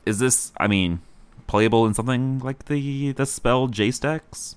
is 0.05 0.19
this, 0.19 0.53
I 0.59 0.67
mean, 0.67 1.01
playable 1.47 1.87
in 1.87 1.95
something 1.95 2.39
like 2.41 2.65
the 2.67 3.13
the 3.13 3.27
spell 3.27 3.69
J 3.69 3.91
stacks? 3.91 4.57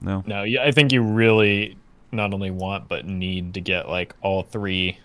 No. 0.00 0.24
No, 0.26 0.42
yeah, 0.42 0.64
I 0.64 0.72
think 0.72 0.92
you 0.92 1.02
really 1.02 1.76
not 2.12 2.34
only 2.34 2.50
want 2.50 2.88
but 2.88 3.06
need 3.06 3.54
to 3.54 3.60
get 3.60 3.88
like 3.88 4.14
all 4.20 4.42
three 4.42 4.98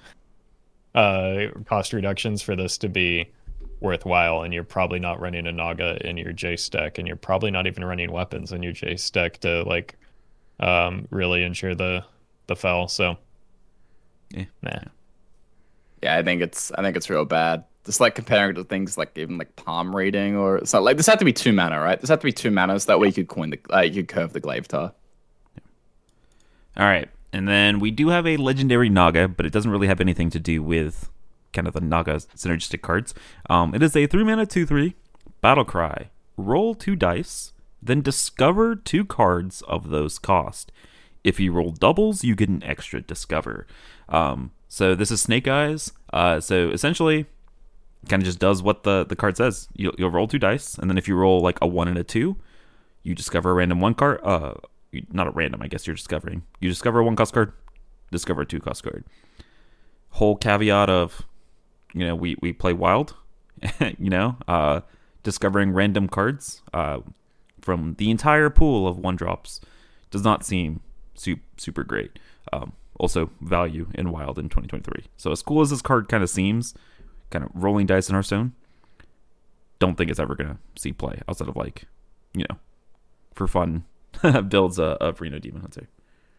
uh 0.93 1.45
cost 1.65 1.93
reductions 1.93 2.41
for 2.41 2.55
this 2.55 2.77
to 2.77 2.89
be 2.89 3.31
worthwhile 3.79 4.41
and 4.41 4.53
you're 4.53 4.63
probably 4.63 4.99
not 4.99 5.19
running 5.19 5.47
a 5.47 5.51
naga 5.51 5.97
in 6.07 6.17
your 6.17 6.33
j 6.33 6.55
stack 6.55 6.97
and 6.97 7.07
you're 7.07 7.15
probably 7.15 7.51
not 7.51 7.67
even 7.67 7.85
running 7.85 8.11
weapons 8.11 8.51
in 8.51 8.61
your 8.61 8.73
j 8.73 8.95
stack 8.97 9.37
to 9.37 9.63
like 9.63 9.95
um 10.59 11.07
really 11.11 11.43
ensure 11.43 11.75
the 11.75 12.03
the 12.47 12.55
fel 12.55 12.87
so 12.87 13.15
Yeah. 14.29 14.45
nah. 14.61 14.79
yeah, 16.01 16.17
I 16.17 16.23
think 16.23 16.41
it's 16.41 16.71
I 16.71 16.81
think 16.81 16.97
it's 16.97 17.09
real 17.09 17.25
bad 17.25 17.63
Just 17.85 17.99
like 17.99 18.15
comparing 18.15 18.51
it 18.51 18.53
to 18.53 18.63
things 18.63 18.97
like 18.97 19.17
even 19.17 19.37
like 19.37 19.55
palm 19.55 19.95
reading 19.95 20.35
or 20.35 20.65
something. 20.65 20.85
Like 20.85 20.97
this 20.97 21.07
had 21.07 21.19
to 21.19 21.25
be 21.25 21.33
two 21.33 21.53
mana, 21.53 21.79
right? 21.79 21.99
This 21.99 22.09
had 22.09 22.21
to 22.21 22.25
be 22.25 22.33
two 22.33 22.51
mana, 22.51 22.79
so 22.79 22.87
that 22.87 22.99
way 22.99 23.07
you 23.07 23.13
could 23.13 23.27
coin 23.27 23.51
the 23.51 23.59
uh, 23.73 23.81
you 23.81 24.03
could 24.03 24.07
curve 24.07 24.33
the 24.33 24.39
glaive 24.39 24.67
tar. 24.67 24.93
All 26.77 26.85
right. 26.85 27.09
And 27.33 27.47
then 27.47 27.79
we 27.79 27.91
do 27.91 28.09
have 28.09 28.25
a 28.25 28.37
legendary 28.37 28.89
Naga, 28.89 29.27
but 29.27 29.45
it 29.45 29.51
doesn't 29.51 29.69
really 29.69 29.87
have 29.87 29.99
anything 29.99 30.29
to 30.29 30.39
do 30.39 30.63
with 30.63 31.09
kind 31.51 31.67
of 31.67 31.73
the 31.73 31.81
Naga 31.81 32.15
synergistic 32.15 32.81
cards. 32.81 33.13
Um, 33.49 33.73
it 33.73 33.83
is 33.83 33.95
a 33.95 34.07
3 34.07 34.23
mana 34.23 34.45
2 34.45 34.65
3 34.65 34.95
Battle 35.41 35.65
Cry. 35.65 36.09
Roll 36.37 36.75
two 36.75 36.95
dice, 36.95 37.53
then 37.81 38.01
discover 38.01 38.75
two 38.75 39.05
cards 39.05 39.63
of 39.63 39.89
those 39.89 40.19
cost. 40.19 40.71
If 41.23 41.39
you 41.39 41.51
roll 41.51 41.71
doubles, 41.71 42.23
you 42.23 42.35
get 42.35 42.49
an 42.49 42.63
extra 42.63 43.01
discover. 43.01 43.65
Um, 44.09 44.51
so 44.67 44.95
this 44.95 45.11
is 45.11 45.21
Snake 45.21 45.47
Eyes. 45.47 45.93
Uh, 46.13 46.39
so 46.39 46.69
essentially, 46.69 47.25
kind 48.07 48.21
of 48.21 48.25
just 48.25 48.39
does 48.39 48.61
what 48.61 48.83
the, 48.83 49.05
the 49.05 49.15
card 49.15 49.37
says. 49.37 49.67
You'll, 49.75 49.93
you'll 49.97 50.11
roll 50.11 50.27
two 50.27 50.39
dice, 50.39 50.77
and 50.77 50.89
then 50.89 50.97
if 50.97 51.07
you 51.07 51.15
roll 51.15 51.41
like 51.41 51.57
a 51.61 51.67
1 51.67 51.87
and 51.87 51.97
a 51.97 52.03
2, 52.03 52.35
you 53.03 53.15
discover 53.15 53.51
a 53.51 53.53
random 53.53 53.79
one 53.79 53.93
card. 53.93 54.19
Uh, 54.23 54.55
not 55.11 55.27
a 55.27 55.31
random, 55.31 55.61
I 55.61 55.67
guess 55.67 55.87
you're 55.87 55.95
discovering. 55.95 56.43
You 56.59 56.69
discover 56.69 56.99
a 56.99 57.03
one 57.03 57.15
cost 57.15 57.33
card, 57.33 57.53
discover 58.11 58.41
a 58.41 58.45
two 58.45 58.59
cost 58.59 58.83
card. 58.83 59.05
Whole 60.11 60.35
caveat 60.35 60.89
of, 60.89 61.21
you 61.93 62.05
know, 62.05 62.15
we, 62.15 62.35
we 62.41 62.53
play 62.53 62.73
wild, 62.73 63.15
you 63.97 64.09
know, 64.09 64.37
uh, 64.47 64.81
discovering 65.23 65.71
random 65.71 66.07
cards 66.07 66.61
uh, 66.73 66.99
from 67.61 67.95
the 67.97 68.11
entire 68.11 68.49
pool 68.49 68.87
of 68.87 68.97
one 68.97 69.15
drops 69.15 69.61
does 70.11 70.23
not 70.23 70.45
seem 70.45 70.81
super, 71.15 71.43
super 71.57 71.83
great. 71.83 72.19
Um, 72.51 72.73
also, 72.99 73.29
value 73.41 73.87
in 73.93 74.11
wild 74.11 74.39
in 74.39 74.45
2023. 74.45 75.05
So, 75.17 75.31
as 75.31 75.41
cool 75.41 75.61
as 75.61 75.69
this 75.69 75.81
card 75.81 76.09
kind 76.09 76.23
of 76.23 76.29
seems, 76.29 76.73
kind 77.29 77.45
of 77.45 77.51
rolling 77.53 77.85
dice 77.85 78.09
in 78.09 78.13
Hearthstone, 78.13 78.53
don't 79.79 79.95
think 79.95 80.09
it's 80.09 80.19
ever 80.19 80.35
going 80.35 80.49
to 80.49 80.57
see 80.81 80.91
play 80.91 81.21
outside 81.29 81.47
of 81.47 81.55
like, 81.55 81.85
you 82.33 82.45
know, 82.49 82.57
for 83.33 83.47
fun 83.47 83.85
builds 84.47 84.79
a, 84.79 84.97
a 84.99 85.13
Reno 85.13 85.39
Demon 85.39 85.61
Hunter. 85.61 85.87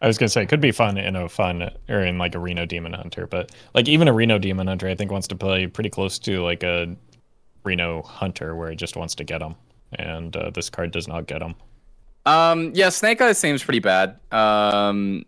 I 0.01 0.07
was 0.07 0.17
gonna 0.17 0.29
say 0.29 0.43
it 0.43 0.49
could 0.49 0.61
be 0.61 0.71
fun 0.71 0.97
in 0.97 1.15
a 1.15 1.27
fun 1.27 1.69
or 1.89 1.99
in 1.99 2.17
like 2.17 2.33
a 2.33 2.39
Reno 2.39 2.65
Demon 2.65 2.93
Hunter, 2.93 3.27
but 3.27 3.51
like 3.73 3.87
even 3.89 4.07
a 4.07 4.13
Reno 4.13 4.37
Demon 4.37 4.67
Hunter, 4.67 4.87
I 4.87 4.95
think 4.95 5.11
wants 5.11 5.27
to 5.27 5.35
play 5.35 5.67
pretty 5.67 5.89
close 5.89 6.17
to 6.19 6.41
like 6.41 6.63
a 6.63 6.95
Reno 7.63 8.01
Hunter 8.03 8.55
where 8.55 8.71
it 8.71 8.77
just 8.77 8.95
wants 8.95 9.13
to 9.15 9.23
get 9.25 9.39
them, 9.39 9.55
and 9.93 10.35
uh, 10.35 10.51
this 10.51 10.69
card 10.69 10.91
does 10.91 11.07
not 11.07 11.27
get 11.27 11.39
them. 11.39 11.55
Um, 12.25 12.71
yeah, 12.73 12.89
Snake 12.89 13.21
Eyes 13.21 13.39
seems 13.39 13.63
pretty 13.63 13.79
bad. 13.79 14.17
Um, 14.31 15.25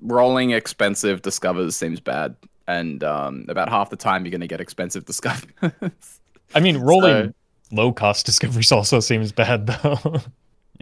rolling 0.00 0.50
expensive 0.50 1.22
discovers 1.22 1.76
seems 1.76 2.00
bad, 2.00 2.36
and 2.66 3.02
um, 3.04 3.46
about 3.48 3.68
half 3.68 3.90
the 3.90 3.96
time 3.96 4.24
you're 4.24 4.32
gonna 4.32 4.46
get 4.46 4.60
expensive 4.60 5.04
discovers. 5.06 6.20
I 6.54 6.60
mean, 6.60 6.78
rolling 6.78 7.28
so... 7.28 7.76
low 7.76 7.92
cost 7.92 8.26
discoveries 8.26 8.72
also 8.72 9.00
seems 9.00 9.32
bad 9.32 9.66
though. 9.66 10.20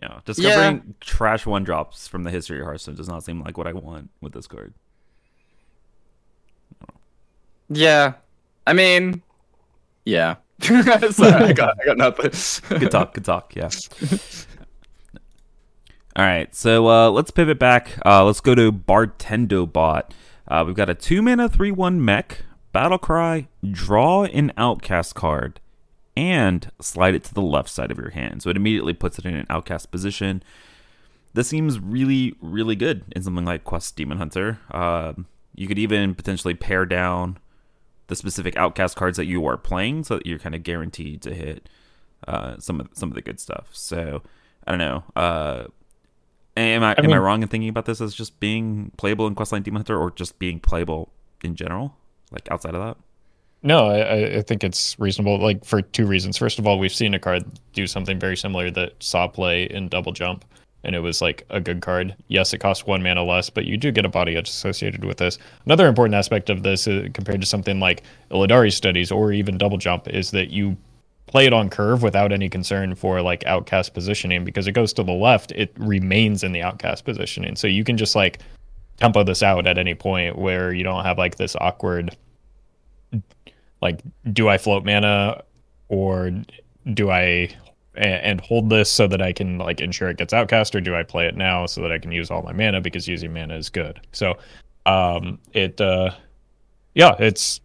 Yeah, 0.01 0.21
discovering 0.25 0.77
yeah. 0.77 0.93
trash 1.01 1.47
one 1.47 1.63
drops 1.65 2.09
from 2.09 2.25
the 2.25 2.31
history 2.31 2.59
of 2.59 2.67
Hearthstone 2.67 2.97
does 2.97 3.09
not 3.09 3.23
seem 3.23 3.41
like 3.41 3.57
what 3.57 3.67
I 3.67 3.73
want 3.73 4.11
with 4.21 4.33
this 4.33 4.47
card. 4.47 4.75
Yeah, 7.69 8.15
I 8.67 8.73
mean, 8.73 9.23
yeah. 10.05 10.37
Sorry, 10.63 11.33
I 11.33 11.53
got, 11.53 11.77
I 11.81 11.85
got 11.85 11.97
nothing. 11.97 12.79
good 12.79 12.91
talk. 12.91 13.15
Good 13.15 13.25
talk. 13.25 13.55
Yeah. 13.57 13.71
All 16.15 16.27
right, 16.27 16.55
so 16.55 16.89
uh, 16.89 17.11
let's 17.11 17.31
pivot 17.31 17.59
back. 17.59 17.93
Uh, 18.05 18.23
let's 18.23 18.41
go 18.41 18.55
to 18.55 18.71
Bartendo 18.71 19.71
Bot. 19.71 20.13
Uh, 20.47 20.63
we've 20.67 20.77
got 20.77 20.91
a 20.91 20.95
two 20.95 21.23
mana 21.23 21.49
three 21.49 21.71
one 21.71 22.05
mech 22.05 22.45
battle 22.73 22.99
cry. 22.99 23.49
Draw 23.69 24.25
an 24.25 24.53
outcast 24.59 25.15
card 25.15 25.59
and 26.15 26.71
slide 26.83 27.15
it 27.15 27.25
to 27.25 27.33
the 27.33 27.41
left 27.41 27.71
side 27.71 27.91
of 27.91 27.97
your 27.97 28.11
hand. 28.11 28.43
So 28.43 28.51
it 28.51 28.59
immediately 28.59 28.93
puts 28.93 29.19
it 29.19 29.25
in 29.25 29.35
an 29.35 29.47
outcast 29.49 29.91
position. 29.91 30.43
This 31.33 31.49
seems 31.49 31.81
really, 31.81 32.35
really 32.43 32.77
good 32.77 33.05
in 33.17 33.23
something 33.23 33.47
like 33.47 33.65
Quest 33.65 33.97
Demon 33.97 34.19
Hunter. 34.19 34.59
Um, 34.71 35.29
you 35.55 35.67
could 35.67 35.79
even 35.79 36.15
potentially 36.15 36.53
pare 36.53 36.85
down 36.85 37.39
the 38.09 38.17
specific 38.17 38.55
outcast 38.59 38.97
cards 38.97 39.17
that 39.17 39.25
you 39.25 39.47
are 39.47 39.57
playing, 39.57 40.05
so 40.05 40.19
that 40.19 40.27
you're 40.27 40.39
kind 40.39 40.55
of 40.55 40.63
guaranteed 40.63 41.23
to 41.23 41.33
hit 41.33 41.71
uh, 42.29 42.57
some 42.59 42.81
of 42.81 42.89
some 42.93 43.09
of 43.09 43.15
the 43.15 43.23
good 43.23 43.41
stuff. 43.41 43.71
So 43.73 44.23
I 44.67 44.73
don't 44.73 44.79
know. 44.79 45.71
Am 46.57 46.83
I, 46.83 46.93
I 46.93 46.95
am 46.99 47.07
mean, 47.07 47.15
I 47.15 47.19
wrong 47.19 47.43
in 47.43 47.49
thinking 47.49 47.71
about 47.71 47.87
this 47.87 48.01
as 48.01 48.15
just 48.15 48.39
being 48.39 48.93
playable 48.97 49.27
in 49.27 49.35
Questline 49.35 49.63
Demon 49.63 49.81
Hunter, 49.81 49.99
or 49.99 50.11
just 50.11 50.39
being 50.39 50.61
playable 50.61 51.11
in 51.43 51.55
general, 51.57 51.97
like 52.31 52.51
outside 52.51 52.75
of 52.75 52.83
that? 52.83 52.97
No, 53.63 53.87
I, 53.87 54.39
I 54.39 54.43
think 54.43 54.65
it's 54.65 54.99
reasonable. 54.99 55.39
Like 55.39 55.65
for 55.65 55.81
two 55.81 56.05
reasons. 56.05 56.37
First 56.37 56.59
of 56.59 56.67
all, 56.67 56.79
we've 56.79 56.93
seen 56.93 57.15
a 57.15 57.19
card 57.19 57.45
do 57.73 57.87
something 57.87 58.19
very 58.19 58.37
similar 58.37 58.71
that 58.73 59.03
saw 59.03 59.29
play 59.29 59.65
in 59.65 59.89
Double 59.89 60.13
Jump, 60.13 60.45
and 60.85 60.95
it 60.95 61.01
was 61.01 61.23
like 61.23 61.47
a 61.49 61.61
good 61.61 61.81
card. 61.81 62.17
Yes, 62.29 62.53
it 62.53 62.59
costs 62.59 62.87
one 62.87 63.03
mana 63.03 63.23
less, 63.23 63.49
but 63.49 63.65
you 63.65 63.77
do 63.77 63.93
get 63.93 64.05
a 64.05 64.09
body 64.09 64.37
edge 64.37 64.49
associated 64.49 65.05
with 65.05 65.19
this. 65.19 65.39
Another 65.65 65.87
important 65.87 66.17
aspect 66.17 66.51
of 66.51 66.65
this, 66.65 66.89
uh, 66.89 67.07
compared 67.15 67.41
to 67.41 67.47
something 67.47 67.81
like 67.81 68.03
Illidari 68.31 68.73
Studies 68.73 69.13
or 69.13 69.33
even 69.33 69.57
Double 69.57 69.79
Jump, 69.79 70.09
is 70.09 70.33
that 70.33 70.51
you 70.51 70.77
play 71.33 71.47
it 71.47 71.53
on 71.55 71.71
curve 71.71 72.03
without 72.03 72.31
any 72.31 72.47
concern 72.47 72.95
for 72.95 73.23
like 73.23 73.43
outcast 73.47 73.95
positioning 73.95 74.45
because 74.45 74.67
it 74.67 74.73
goes 74.73 74.93
to 74.93 75.03
the 75.03 75.13
left, 75.13 75.51
it 75.53 75.73
remains 75.79 76.45
in 76.45 76.53
the 76.53 76.61
outcast 76.61 77.07
positioning. 77.07 77.57
So 77.57 77.67
you 77.67 77.85
can 77.85 77.97
just 77.97 78.15
like 78.15 78.41
tempo 78.99 79.25
this 79.25 79.43
out 79.43 79.67
at 79.67 79.79
any 79.79 79.95
point 79.95 80.37
where 80.37 80.75
you 80.75 80.85
don't 80.85 81.03
have 81.05 81.17
like 81.17 81.37
this 81.37 81.57
awkward 81.59 82.15
like 83.81 84.01
do 84.35 84.51
I 84.51 84.59
float 84.59 84.85
mana 84.85 85.43
or 85.89 86.33
do 86.93 87.11
I 87.11 87.49
and 87.95 88.39
hold 88.43 88.69
this 88.69 88.93
so 88.93 89.07
that 89.07 89.23
I 89.23 89.33
can 89.33 89.57
like 89.57 89.81
ensure 89.81 90.11
it 90.11 90.19
gets 90.19 90.35
outcast 90.35 90.75
or 90.75 90.83
do 90.83 90.95
I 90.95 91.03
play 91.03 91.27
it 91.27 91.35
now 91.35 91.65
so 91.65 91.81
that 91.81 91.91
I 91.91 91.99
can 91.99 92.13
use 92.13 92.31
all 92.31 92.43
my 92.43 92.53
mana 92.53 92.83
because 92.83 93.09
using 93.09 93.33
mana 93.33 93.57
is 93.57 93.71
good. 93.71 94.07
So 94.13 94.37
um 94.85 95.39
it 95.55 95.81
uh 95.81 96.11
yeah, 96.95 97.17
it's 97.19 97.63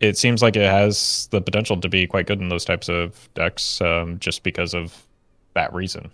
it 0.00 0.16
seems 0.16 0.42
like 0.42 0.56
it 0.56 0.68
has 0.68 1.28
the 1.30 1.40
potential 1.40 1.80
to 1.80 1.88
be 1.88 2.06
quite 2.06 2.26
good 2.26 2.40
in 2.40 2.48
those 2.48 2.64
types 2.64 2.88
of 2.88 3.28
decks 3.34 3.80
um 3.80 4.18
just 4.18 4.42
because 4.42 4.74
of 4.74 5.06
that 5.54 5.72
reason. 5.74 6.10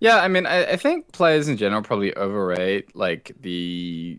Yeah, 0.00 0.16
I 0.16 0.28
mean, 0.28 0.46
I, 0.46 0.64
I 0.64 0.76
think 0.76 1.12
players 1.12 1.46
in 1.48 1.58
general 1.58 1.82
probably 1.82 2.14
overrate 2.14 2.96
like 2.96 3.32
the 3.40 4.18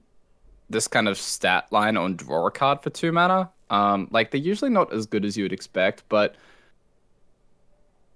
this 0.70 0.88
kind 0.88 1.08
of 1.10 1.18
stat 1.18 1.68
line 1.72 1.98
on 1.98 2.16
draw 2.16 2.48
a 2.48 2.52
card 2.52 2.82
for 2.82 2.92
two 2.92 3.12
mana. 3.12 3.50
Um, 3.70 4.08
like 4.12 4.32
they're 4.32 4.40
usually 4.40 4.70
not 4.70 4.94
as 4.94 5.06
good 5.06 5.26
as 5.26 5.36
you 5.36 5.44
would 5.44 5.54
expect, 5.54 6.04
but 6.08 6.36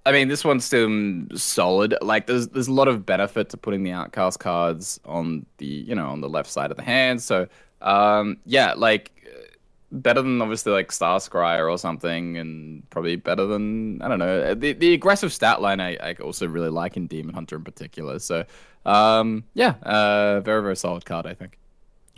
I 0.05 0.12
mean 0.12 0.27
this 0.27 0.46
one's 0.46 0.63
still 0.63 1.25
solid. 1.34 1.96
Like 2.01 2.27
there's 2.27 2.50
there's 2.50 2.67
a 2.67 2.74
lot 2.74 2.88
of 2.88 3.05
benefit 3.05 3.50
to 3.50 3.58
putting 3.58 3.82
the 3.82 3.91
outcast 3.91 4.39
cards 4.39 5.00
on 5.03 5.46
the 5.58 5.65
you 5.65 5.96
know 5.96 6.10
on 6.10 6.22
the 6.22 6.29
left 6.29 6.51
side 6.51 6.70
of 6.70 6.77
the 6.77 6.84
hand. 6.84 7.22
So 7.22 7.48
um, 7.82 8.38
yeah, 8.46 8.74
like 8.74 9.12
better 10.02 10.22
than 10.22 10.42
obviously 10.42 10.72
like 10.72 10.92
Star 10.92 11.20
Scryer 11.20 11.72
or 11.72 11.78
something, 11.78 12.38
and 12.38 12.88
probably 12.90 13.16
better 13.16 13.46
than 13.46 14.02
I 14.02 14.08
don't 14.08 14.20
know 14.20 14.54
the 14.54 14.74
the 14.74 14.94
aggressive 14.94 15.34
stat 15.34 15.62
line. 15.62 15.80
I, 15.80 15.96
I 15.96 16.14
also 16.16 16.48
really 16.48 16.70
like 16.70 16.98
in 16.98 17.08
Demon 17.08 17.34
Hunter 17.34 17.56
in 17.56 17.64
particular. 17.64 18.20
So 18.20 18.46
um, 18.86 19.44
yeah, 19.54 19.75
uh, 19.84 20.42
very 20.42 20.62
very 20.62 20.75
solid 20.75 21.06
card 21.06 21.25
I 21.25 21.34
think 21.34 21.58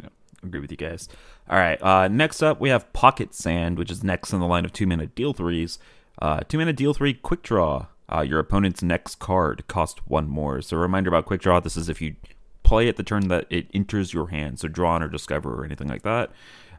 Yeah, 0.02 0.10
agree 0.44 0.60
with 0.60 0.72
you 0.72 0.78
guys. 0.78 1.08
All 1.50 1.58
right. 1.58 1.82
Uh, 1.82 2.08
next 2.10 2.44
up, 2.44 2.60
we 2.60 2.70
have 2.70 2.92
Pocket 2.92 3.34
Sand, 3.34 3.78
which 3.78 3.90
is 3.90 4.04
next 4.04 4.34
in 4.34 4.40
the 4.40 4.46
line 4.46 4.66
of 4.66 4.74
two 4.74 4.86
mana 4.86 5.08
deal 5.08 5.34
threes. 5.34 5.80
Uh, 6.22 6.42
two 6.42 6.58
mana 6.58 6.74
deal 6.74 6.94
three 6.94 7.14
quick 7.14 7.44
draw. 7.44 7.88
Uh, 8.14 8.22
your 8.22 8.40
opponent's 8.40 8.82
next 8.82 9.16
card 9.16 9.68
cost 9.68 10.08
one 10.10 10.28
more. 10.28 10.62
So, 10.62 10.78
a 10.78 10.80
reminder 10.80 11.10
about 11.10 11.26
quick 11.26 11.42
draw 11.42 11.60
this 11.60 11.78
is 11.78 11.90
if 11.90 12.02
you 12.02 12.16
play 12.64 12.88
at 12.90 12.98
the 12.98 13.04
turn 13.04 13.28
that 13.30 13.46
it 13.50 13.68
enters 13.74 14.14
your 14.14 14.28
hand, 14.28 14.60
so 14.60 14.68
draw 14.68 14.96
on 14.96 15.04
or 15.04 15.08
discover 15.08 15.54
or 15.62 15.66
anything 15.66 15.88
like 15.88 16.04
that, 16.04 16.32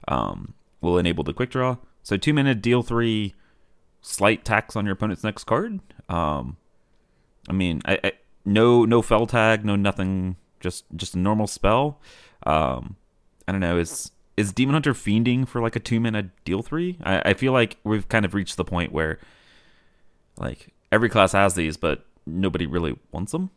um, 0.06 0.54
will 0.80 0.98
enable 0.98 1.24
the 1.24 1.32
quick 1.32 1.50
draw. 1.50 1.76
So, 2.02 2.16
two 2.16 2.32
mana 2.32 2.54
deal 2.54 2.82
three, 2.82 3.34
slight 4.00 4.44
tax 4.44 4.76
on 4.76 4.84
your 4.84 4.94
opponent's 4.94 5.24
next 5.24 5.44
card. 5.44 5.80
Um, 6.08 6.56
I 7.48 7.52
mean, 7.52 7.82
I, 7.84 7.98
I, 8.02 8.12
no 8.44 8.84
no 8.84 9.02
fel 9.02 9.26
tag, 9.26 9.64
no 9.64 9.76
nothing, 9.76 10.36
just 10.60 10.84
just 10.96 11.14
a 11.14 11.18
normal 11.18 11.46
spell. 11.46 12.00
Um, 12.46 12.96
I 13.46 13.52
don't 13.52 13.60
know, 13.60 13.78
is 13.78 14.12
is 14.36 14.52
Demon 14.52 14.74
Hunter 14.74 14.94
fiending 14.94 15.48
for 15.48 15.60
like 15.60 15.76
a 15.76 15.80
two 15.80 16.00
minute 16.00 16.30
deal 16.44 16.62
three? 16.62 16.98
I, 17.02 17.30
I 17.30 17.34
feel 17.34 17.52
like 17.52 17.76
we've 17.84 18.08
kind 18.08 18.24
of 18.24 18.34
reached 18.34 18.56
the 18.56 18.64
point 18.64 18.92
where 18.92 19.18
like 20.38 20.72
every 20.92 21.08
class 21.08 21.32
has 21.32 21.54
these, 21.54 21.76
but 21.76 22.04
nobody 22.26 22.66
really 22.66 22.96
wants 23.10 23.32
them. 23.32 23.50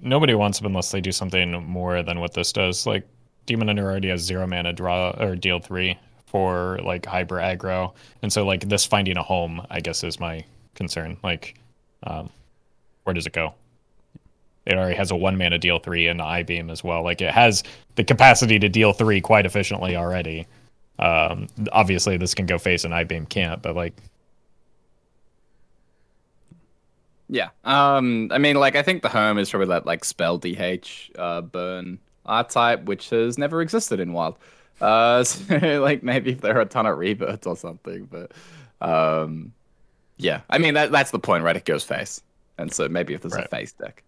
Nobody 0.00 0.34
wants 0.34 0.58
them 0.58 0.66
unless 0.66 0.92
they 0.92 1.00
do 1.00 1.10
something 1.10 1.64
more 1.64 2.02
than 2.02 2.20
what 2.20 2.34
this 2.34 2.52
does. 2.52 2.86
Like 2.86 3.08
Demon 3.48 3.78
already 3.78 4.08
has 4.08 4.20
zero 4.20 4.46
mana 4.46 4.72
draw 4.72 5.10
or 5.18 5.34
deal 5.34 5.58
three 5.58 5.98
for 6.26 6.78
like 6.84 7.06
hyper 7.06 7.36
aggro, 7.36 7.94
and 8.22 8.32
so 8.32 8.44
like 8.44 8.68
this 8.68 8.84
finding 8.84 9.16
a 9.16 9.22
home, 9.22 9.66
I 9.70 9.80
guess, 9.80 10.04
is 10.04 10.20
my 10.20 10.44
concern. 10.74 11.16
Like, 11.24 11.58
um, 12.04 12.30
where 13.04 13.14
does 13.14 13.26
it 13.26 13.32
go? 13.32 13.54
It 14.66 14.74
already 14.74 14.96
has 14.96 15.10
a 15.10 15.16
one 15.16 15.38
mana 15.38 15.58
deal 15.58 15.78
three 15.78 16.06
and 16.06 16.20
Eye 16.20 16.42
Beam 16.42 16.68
as 16.68 16.84
well. 16.84 17.02
Like 17.02 17.22
it 17.22 17.32
has 17.32 17.64
the 17.94 18.04
capacity 18.04 18.58
to 18.58 18.68
deal 18.68 18.92
three 18.92 19.20
quite 19.20 19.46
efficiently 19.46 19.96
already. 19.96 20.46
Um, 20.98 21.46
obviously, 21.72 22.18
this 22.18 22.34
can 22.34 22.44
go 22.46 22.58
face 22.58 22.84
and 22.84 22.94
Eye 22.94 23.04
Beam 23.04 23.24
can't, 23.24 23.62
but 23.62 23.74
like 23.74 23.94
Yeah. 27.28 27.48
Um. 27.64 28.30
I 28.32 28.38
mean, 28.38 28.56
like, 28.56 28.76
I 28.76 28.82
think 28.82 29.02
the 29.02 29.08
home 29.08 29.38
is 29.38 29.50
probably 29.50 29.68
that 29.68 29.86
like 29.86 30.04
spell 30.04 30.38
DH 30.38 30.88
uh, 31.16 31.42
burn 31.42 31.98
art 32.28 32.50
type, 32.50 32.84
which 32.84 33.10
has 33.10 33.38
never 33.38 33.60
existed 33.62 33.98
in 34.00 34.12
Wild. 34.12 34.36
Uh. 34.80 35.24
So, 35.24 35.80
like 35.82 36.02
maybe 36.04 36.32
if 36.32 36.40
there 36.40 36.56
are 36.56 36.60
a 36.60 36.66
ton 36.66 36.86
of 36.86 36.96
rebirths 36.98 37.46
or 37.46 37.56
something, 37.56 38.08
but 38.10 38.30
um, 38.80 39.52
yeah. 40.18 40.42
I 40.50 40.58
mean 40.58 40.74
that 40.74 40.92
that's 40.92 41.10
the 41.10 41.18
point, 41.18 41.42
right? 41.42 41.56
It 41.56 41.64
goes 41.64 41.82
face, 41.82 42.22
and 42.58 42.72
so 42.72 42.88
maybe 42.88 43.12
if 43.14 43.22
there's 43.22 43.34
Right. 43.34 43.44
a 43.46 43.48
face 43.48 43.72
deck. 43.72 44.04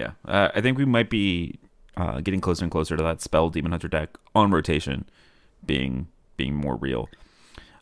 Yeah, 0.00 0.12
uh, 0.26 0.48
I 0.54 0.60
think 0.60 0.78
we 0.78 0.84
might 0.86 1.10
be 1.10 1.58
uh, 1.96 2.20
getting 2.20 2.40
closer 2.40 2.64
and 2.64 2.70
closer 2.72 2.96
to 2.96 3.02
that 3.02 3.20
spell 3.20 3.50
demon 3.50 3.72
hunter 3.72 3.88
deck 3.88 4.16
on 4.34 4.50
rotation 4.50 5.04
being 5.66 6.08
being 6.36 6.54
more 6.54 6.76
real. 6.76 7.08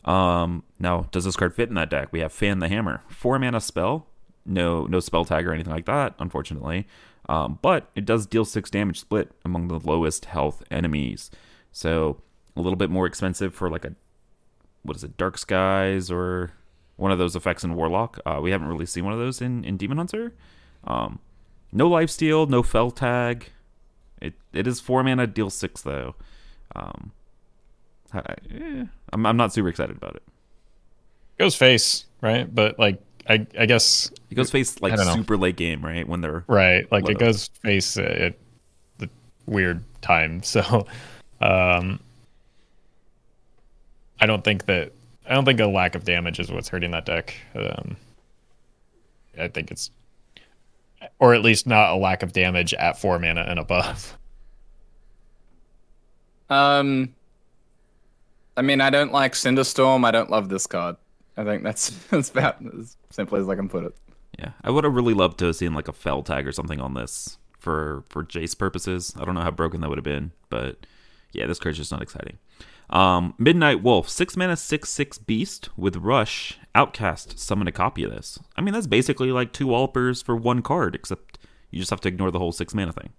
Um, 0.05 0.63
now, 0.79 1.07
does 1.11 1.25
this 1.25 1.35
card 1.35 1.53
fit 1.53 1.69
in 1.69 1.75
that 1.75 1.89
deck? 1.89 2.09
We 2.11 2.19
have 2.21 2.31
Fan 2.31 2.59
the 2.59 2.69
Hammer, 2.69 3.01
four 3.09 3.37
mana 3.39 3.59
spell, 3.61 4.07
no 4.45 4.85
no 4.87 4.99
spell 4.99 5.25
tag 5.25 5.45
or 5.47 5.53
anything 5.53 5.73
like 5.73 5.85
that, 5.85 6.15
unfortunately. 6.19 6.87
Um, 7.29 7.59
but 7.61 7.89
it 7.95 8.05
does 8.05 8.25
deal 8.25 8.45
six 8.45 8.69
damage 8.69 8.99
split 8.99 9.31
among 9.43 9.67
the 9.67 9.79
lowest 9.79 10.25
health 10.25 10.63
enemies, 10.71 11.29
so 11.71 12.21
a 12.55 12.61
little 12.61 12.77
bit 12.77 12.89
more 12.89 13.05
expensive 13.05 13.53
for 13.53 13.69
like 13.69 13.85
a 13.85 13.95
what 14.83 14.95
is 14.95 15.03
it, 15.03 15.17
Dark 15.17 15.37
Skies 15.37 16.09
or 16.09 16.51
one 16.95 17.11
of 17.11 17.17
those 17.17 17.35
effects 17.35 17.63
in 17.63 17.75
Warlock. 17.75 18.19
Uh, 18.25 18.39
we 18.41 18.51
haven't 18.51 18.67
really 18.69 18.85
seen 18.85 19.03
one 19.03 19.13
of 19.13 19.19
those 19.19 19.41
in 19.41 19.63
in 19.63 19.77
Demon 19.77 19.97
Hunter. 19.97 20.33
Um, 20.85 21.19
no 21.71 21.87
life 21.87 22.09
steal, 22.09 22.45
no 22.45 22.63
fel 22.63 22.91
tag. 22.91 23.51
It 24.21 24.33
it 24.53 24.67
is 24.67 24.79
four 24.79 25.03
mana, 25.03 25.27
deal 25.27 25.49
six 25.49 25.81
though. 25.81 26.15
Um, 26.75 27.11
I, 28.13 28.19
eh, 28.51 28.85
I'm 29.11 29.25
I'm 29.25 29.37
not 29.37 29.53
super 29.53 29.69
excited 29.69 29.97
about 29.97 30.15
it. 30.15 30.23
goes 31.37 31.55
face, 31.55 32.05
right? 32.21 32.53
But 32.53 32.79
like 32.79 33.01
I 33.29 33.45
I 33.59 33.65
guess 33.65 34.11
It 34.29 34.35
goes 34.35 34.49
face 34.51 34.81
like 34.81 34.93
I 34.93 35.03
know. 35.03 35.13
super 35.13 35.37
late 35.37 35.55
game, 35.57 35.83
right? 35.83 36.07
When 36.07 36.21
they're 36.21 36.43
right, 36.47 36.89
like 36.91 37.05
Low. 37.05 37.11
it 37.11 37.19
goes 37.19 37.47
face 37.61 37.97
at 37.97 38.35
the 38.99 39.09
weird 39.45 39.83
time. 40.01 40.41
So 40.43 40.85
um 41.41 41.99
I 44.19 44.25
don't 44.25 44.43
think 44.43 44.65
that 44.65 44.91
I 45.29 45.33
don't 45.35 45.45
think 45.45 45.59
a 45.59 45.67
lack 45.67 45.95
of 45.95 46.03
damage 46.03 46.39
is 46.39 46.51
what's 46.51 46.69
hurting 46.69 46.91
that 46.91 47.05
deck. 47.05 47.35
Um 47.55 47.97
I 49.39 49.47
think 49.49 49.71
it's 49.71 49.91
or 51.19 51.33
at 51.35 51.41
least 51.43 51.67
not 51.67 51.91
a 51.91 51.95
lack 51.95 52.23
of 52.23 52.33
damage 52.33 52.73
at 52.73 52.99
four 52.99 53.19
mana 53.19 53.41
and 53.41 53.59
above. 53.59 54.17
Um. 56.49 57.13
I 58.55 58.61
mean, 58.61 58.79
I 58.79 58.89
don't 58.89 59.11
like 59.11 59.33
Cinderstorm. 59.33 60.05
I 60.05 60.11
don't 60.11 60.29
love 60.29 60.47
this 60.47 60.65
card. 60.65 60.95
I 61.37 61.43
think 61.43 61.63
that's 61.63 61.89
that's 62.09 62.29
about 62.29 62.57
as 62.77 62.97
simply 63.09 63.39
as 63.39 63.47
I 63.47 63.55
can 63.55 63.69
put 63.69 63.85
it. 63.85 63.95
yeah. 64.37 64.51
I 64.63 64.71
would 64.71 64.83
have 64.83 64.95
really 64.95 65.13
loved 65.13 65.37
to 65.39 65.45
have 65.45 65.55
seen 65.55 65.73
like 65.73 65.87
a 65.87 65.93
fel 65.93 66.23
tag 66.23 66.47
or 66.47 66.51
something 66.51 66.81
on 66.81 66.93
this 66.95 67.37
for 67.59 68.03
for 68.09 68.23
Jace 68.23 68.57
purposes. 68.57 69.13
I 69.19 69.25
don't 69.25 69.35
know 69.35 69.41
how 69.41 69.51
broken 69.51 69.81
that 69.81 69.89
would 69.89 69.97
have 69.97 70.03
been, 70.05 70.31
but 70.49 70.85
yeah, 71.31 71.45
this 71.45 71.59
card's 71.59 71.77
just 71.77 71.91
not 71.91 72.01
exciting. 72.01 72.37
Um, 72.89 73.33
Midnight 73.37 73.83
Wolf, 73.83 74.07
six 74.09 74.37
mana, 74.37 74.55
six 74.55 74.89
six 74.89 75.17
beast 75.17 75.69
with 75.77 75.97
rush. 75.97 76.57
Outcast, 76.73 77.37
summon 77.39 77.67
a 77.67 77.71
copy 77.71 78.03
of 78.03 78.11
this. 78.11 78.39
I 78.55 78.61
mean, 78.61 78.73
that's 78.73 78.87
basically 78.87 79.31
like 79.31 79.51
two 79.51 79.73
Alpers 79.73 80.21
for 80.21 80.35
one 80.35 80.61
card, 80.61 80.95
except 80.95 81.37
you 81.71 81.79
just 81.79 81.89
have 81.89 82.01
to 82.01 82.07
ignore 82.07 82.31
the 82.31 82.39
whole 82.39 82.51
six 82.51 82.73
mana 82.73 82.93
thing. 82.93 83.09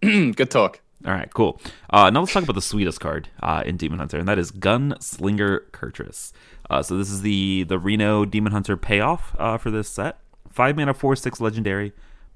Good 0.34 0.50
talk. 0.50 0.80
All 1.06 1.12
right, 1.12 1.32
cool. 1.32 1.60
Uh, 1.90 2.10
now 2.10 2.20
let's 2.20 2.32
talk 2.32 2.42
about 2.42 2.54
the 2.54 2.62
sweetest 2.62 3.00
card 3.00 3.28
uh, 3.40 3.62
in 3.64 3.76
Demon 3.76 4.00
Hunter, 4.00 4.18
and 4.18 4.26
that 4.28 4.38
is 4.38 4.50
Gunslinger 4.50 5.70
Kurtrus. 5.70 6.32
Uh, 6.68 6.82
so 6.82 6.96
this 6.96 7.08
is 7.10 7.22
the 7.22 7.64
the 7.64 7.78
Reno 7.78 8.24
Demon 8.24 8.52
Hunter 8.52 8.76
payoff 8.76 9.34
uh, 9.38 9.58
for 9.58 9.70
this 9.70 9.88
set. 9.88 10.18
Five 10.50 10.76
mana, 10.76 10.94
four 10.94 11.14
six 11.14 11.40
legendary. 11.40 11.92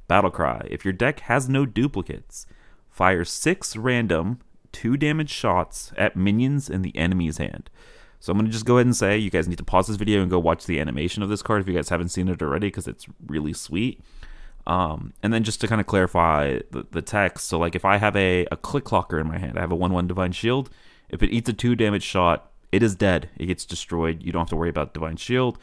Battle 0.06 0.30
Cry. 0.30 0.66
If 0.70 0.84
your 0.84 0.92
deck 0.92 1.20
has 1.20 1.48
no 1.48 1.64
duplicates, 1.64 2.46
fire 2.90 3.24
six 3.24 3.76
random 3.76 4.40
two 4.70 4.96
damage 4.96 5.30
shots 5.30 5.92
at 5.96 6.16
minions 6.16 6.68
in 6.70 6.82
the 6.82 6.96
enemy's 6.96 7.38
hand. 7.38 7.70
So 8.20 8.30
I'm 8.30 8.38
gonna 8.38 8.50
just 8.50 8.64
go 8.64 8.76
ahead 8.76 8.86
and 8.86 8.96
say 8.96 9.18
you 9.18 9.30
guys 9.30 9.48
need 9.48 9.58
to 9.58 9.64
pause 9.64 9.88
this 9.88 9.96
video 9.96 10.22
and 10.22 10.30
go 10.30 10.38
watch 10.38 10.66
the 10.66 10.78
animation 10.80 11.22
of 11.22 11.28
this 11.28 11.42
card 11.42 11.60
if 11.60 11.68
you 11.68 11.74
guys 11.74 11.88
haven't 11.88 12.10
seen 12.10 12.28
it 12.28 12.42
already 12.42 12.68
because 12.68 12.86
it's 12.86 13.06
really 13.26 13.52
sweet. 13.52 14.00
Um, 14.66 15.12
and 15.22 15.32
then 15.32 15.42
just 15.42 15.60
to 15.62 15.68
kind 15.68 15.80
of 15.80 15.86
clarify 15.86 16.60
the, 16.70 16.86
the 16.90 17.02
text, 17.02 17.48
so 17.48 17.58
like 17.58 17.74
if 17.74 17.84
I 17.84 17.96
have 17.96 18.14
a, 18.14 18.46
a 18.52 18.56
click 18.56 18.84
clocker 18.84 19.20
in 19.20 19.26
my 19.26 19.38
hand, 19.38 19.58
I 19.58 19.60
have 19.60 19.72
a 19.72 19.76
1 19.76 19.92
1 19.92 20.06
Divine 20.06 20.32
Shield. 20.32 20.70
If 21.08 21.22
it 21.22 21.30
eats 21.30 21.48
a 21.48 21.52
2 21.52 21.74
damage 21.74 22.04
shot, 22.04 22.50
it 22.70 22.82
is 22.82 22.94
dead. 22.94 23.28
It 23.36 23.46
gets 23.46 23.64
destroyed. 23.64 24.22
You 24.22 24.32
don't 24.32 24.40
have 24.40 24.48
to 24.50 24.56
worry 24.56 24.70
about 24.70 24.94
Divine 24.94 25.16
Shield. 25.16 25.58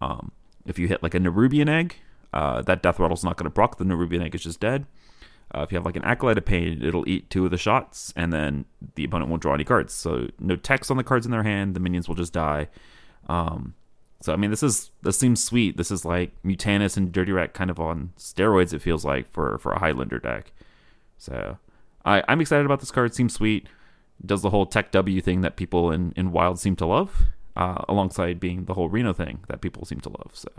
Um, 0.00 0.32
if 0.66 0.78
you 0.78 0.86
hit 0.86 1.02
like 1.02 1.14
a 1.14 1.18
Nerubian 1.18 1.68
Egg, 1.68 1.96
uh, 2.32 2.62
that 2.62 2.82
Death 2.82 2.98
Rattle's 2.98 3.24
not 3.24 3.36
going 3.36 3.44
to 3.44 3.50
proc. 3.50 3.78
The 3.78 3.84
Nerubian 3.84 4.22
Egg 4.22 4.34
is 4.34 4.42
just 4.42 4.60
dead. 4.60 4.86
Uh, 5.54 5.62
if 5.62 5.72
you 5.72 5.76
have 5.76 5.84
like 5.84 5.96
an 5.96 6.04
Acolyte 6.04 6.38
of 6.38 6.44
Pain, 6.44 6.82
it'll 6.82 7.06
eat 7.08 7.28
two 7.28 7.44
of 7.44 7.50
the 7.50 7.58
shots, 7.58 8.12
and 8.16 8.32
then 8.32 8.64
the 8.94 9.04
opponent 9.04 9.30
won't 9.30 9.42
draw 9.42 9.54
any 9.54 9.64
cards. 9.64 9.92
So 9.92 10.28
no 10.38 10.56
text 10.56 10.90
on 10.90 10.96
the 10.96 11.04
cards 11.04 11.26
in 11.26 11.32
their 11.32 11.42
hand. 11.42 11.74
The 11.74 11.80
minions 11.80 12.08
will 12.08 12.14
just 12.14 12.32
die. 12.32 12.68
Um, 13.28 13.74
so 14.22 14.32
I 14.32 14.36
mean, 14.36 14.50
this 14.50 14.62
is 14.62 14.92
this 15.02 15.18
seems 15.18 15.42
sweet. 15.42 15.76
This 15.76 15.90
is 15.90 16.04
like 16.04 16.30
Mutanus 16.44 16.96
and 16.96 17.10
Dirty 17.10 17.32
Rat 17.32 17.54
kind 17.54 17.70
of 17.70 17.80
on 17.80 18.12
steroids. 18.16 18.72
It 18.72 18.80
feels 18.80 19.04
like 19.04 19.28
for 19.32 19.58
for 19.58 19.72
a 19.72 19.80
Highlander 19.80 20.20
deck. 20.20 20.52
So 21.18 21.58
I 22.04 22.22
I'm 22.28 22.40
excited 22.40 22.64
about 22.64 22.78
this 22.78 22.92
card. 22.92 23.10
It 23.10 23.14
seems 23.16 23.34
sweet. 23.34 23.66
Does 24.24 24.42
the 24.42 24.50
whole 24.50 24.64
Tech 24.64 24.92
W 24.92 25.20
thing 25.20 25.40
that 25.40 25.56
people 25.56 25.90
in 25.90 26.12
in 26.16 26.30
Wild 26.30 26.60
seem 26.60 26.76
to 26.76 26.86
love, 26.86 27.24
uh, 27.56 27.84
alongside 27.88 28.38
being 28.38 28.66
the 28.66 28.74
whole 28.74 28.88
Reno 28.88 29.12
thing 29.12 29.40
that 29.48 29.60
people 29.60 29.84
seem 29.84 30.00
to 30.02 30.08
love. 30.08 30.30
So 30.34 30.50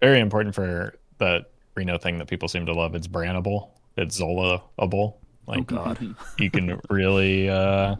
Very 0.00 0.20
important 0.20 0.54
for 0.54 0.94
the 1.18 1.44
Reno 1.74 1.98
thing 1.98 2.18
that 2.18 2.28
people 2.28 2.48
seem 2.48 2.66
to 2.66 2.72
love. 2.72 2.94
It's 2.94 3.08
brandable. 3.08 3.70
It's 3.96 4.14
Zola-able. 4.14 5.18
Like 5.48 5.72
oh 5.72 5.76
god, 5.76 6.14
you 6.38 6.48
can 6.48 6.80
really 6.90 7.50
uh 7.50 7.96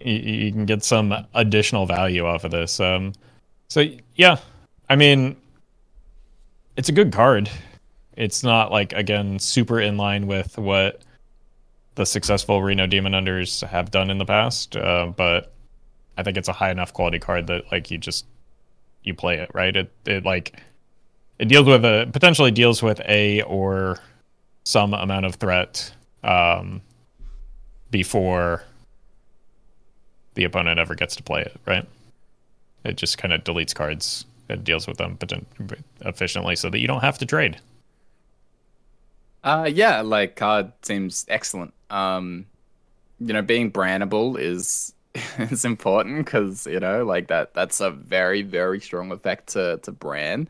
you, 0.00 0.14
you 0.14 0.52
can 0.52 0.64
get 0.64 0.82
some 0.82 1.14
additional 1.32 1.86
value 1.86 2.26
off 2.26 2.42
of 2.42 2.50
this 2.50 2.80
um 2.80 3.12
so 3.74 3.84
yeah 4.14 4.36
i 4.88 4.94
mean 4.94 5.34
it's 6.76 6.88
a 6.88 6.92
good 6.92 7.12
card 7.12 7.50
it's 8.16 8.44
not 8.44 8.70
like 8.70 8.92
again 8.92 9.36
super 9.40 9.80
in 9.80 9.96
line 9.96 10.28
with 10.28 10.56
what 10.56 11.02
the 11.96 12.06
successful 12.06 12.62
reno 12.62 12.86
demon 12.86 13.14
hunters 13.14 13.62
have 13.62 13.90
done 13.90 14.10
in 14.10 14.18
the 14.18 14.24
past 14.24 14.76
uh, 14.76 15.06
but 15.16 15.52
i 16.16 16.22
think 16.22 16.36
it's 16.36 16.46
a 16.46 16.52
high 16.52 16.70
enough 16.70 16.92
quality 16.92 17.18
card 17.18 17.48
that 17.48 17.64
like 17.72 17.90
you 17.90 17.98
just 17.98 18.26
you 19.02 19.12
play 19.12 19.38
it 19.38 19.50
right 19.54 19.74
it 19.74 19.92
it 20.06 20.24
like 20.24 20.60
it 21.40 21.46
deals 21.46 21.66
with 21.66 21.84
a 21.84 22.08
potentially 22.12 22.52
deals 22.52 22.80
with 22.80 23.00
a 23.08 23.42
or 23.42 23.98
some 24.62 24.94
amount 24.94 25.26
of 25.26 25.34
threat 25.34 25.92
um 26.22 26.80
before 27.90 28.62
the 30.34 30.44
opponent 30.44 30.78
ever 30.78 30.94
gets 30.94 31.16
to 31.16 31.22
play 31.22 31.42
it, 31.42 31.56
right? 31.66 31.86
It 32.84 32.96
just 32.96 33.18
kind 33.18 33.32
of 33.32 33.44
deletes 33.44 33.74
cards 33.74 34.26
and 34.48 34.62
deals 34.62 34.86
with 34.86 34.98
them 34.98 35.18
efficiently 36.00 36.56
so 36.56 36.68
that 36.70 36.78
you 36.78 36.86
don't 36.86 37.00
have 37.00 37.18
to 37.18 37.26
trade. 37.26 37.58
Uh, 39.42 39.70
yeah, 39.72 40.00
like 40.00 40.36
card 40.36 40.72
seems 40.82 41.26
excellent. 41.28 41.74
Um, 41.90 42.46
you 43.20 43.32
know, 43.32 43.42
being 43.42 43.70
brandable 43.70 44.38
is 44.38 44.92
is 45.38 45.64
important 45.64 46.24
because 46.24 46.66
you 46.66 46.80
know, 46.80 47.04
like 47.04 47.28
that 47.28 47.54
that's 47.54 47.80
a 47.80 47.90
very 47.90 48.42
very 48.42 48.80
strong 48.80 49.12
effect 49.12 49.48
to 49.48 49.78
to 49.82 49.92
brand. 49.92 50.48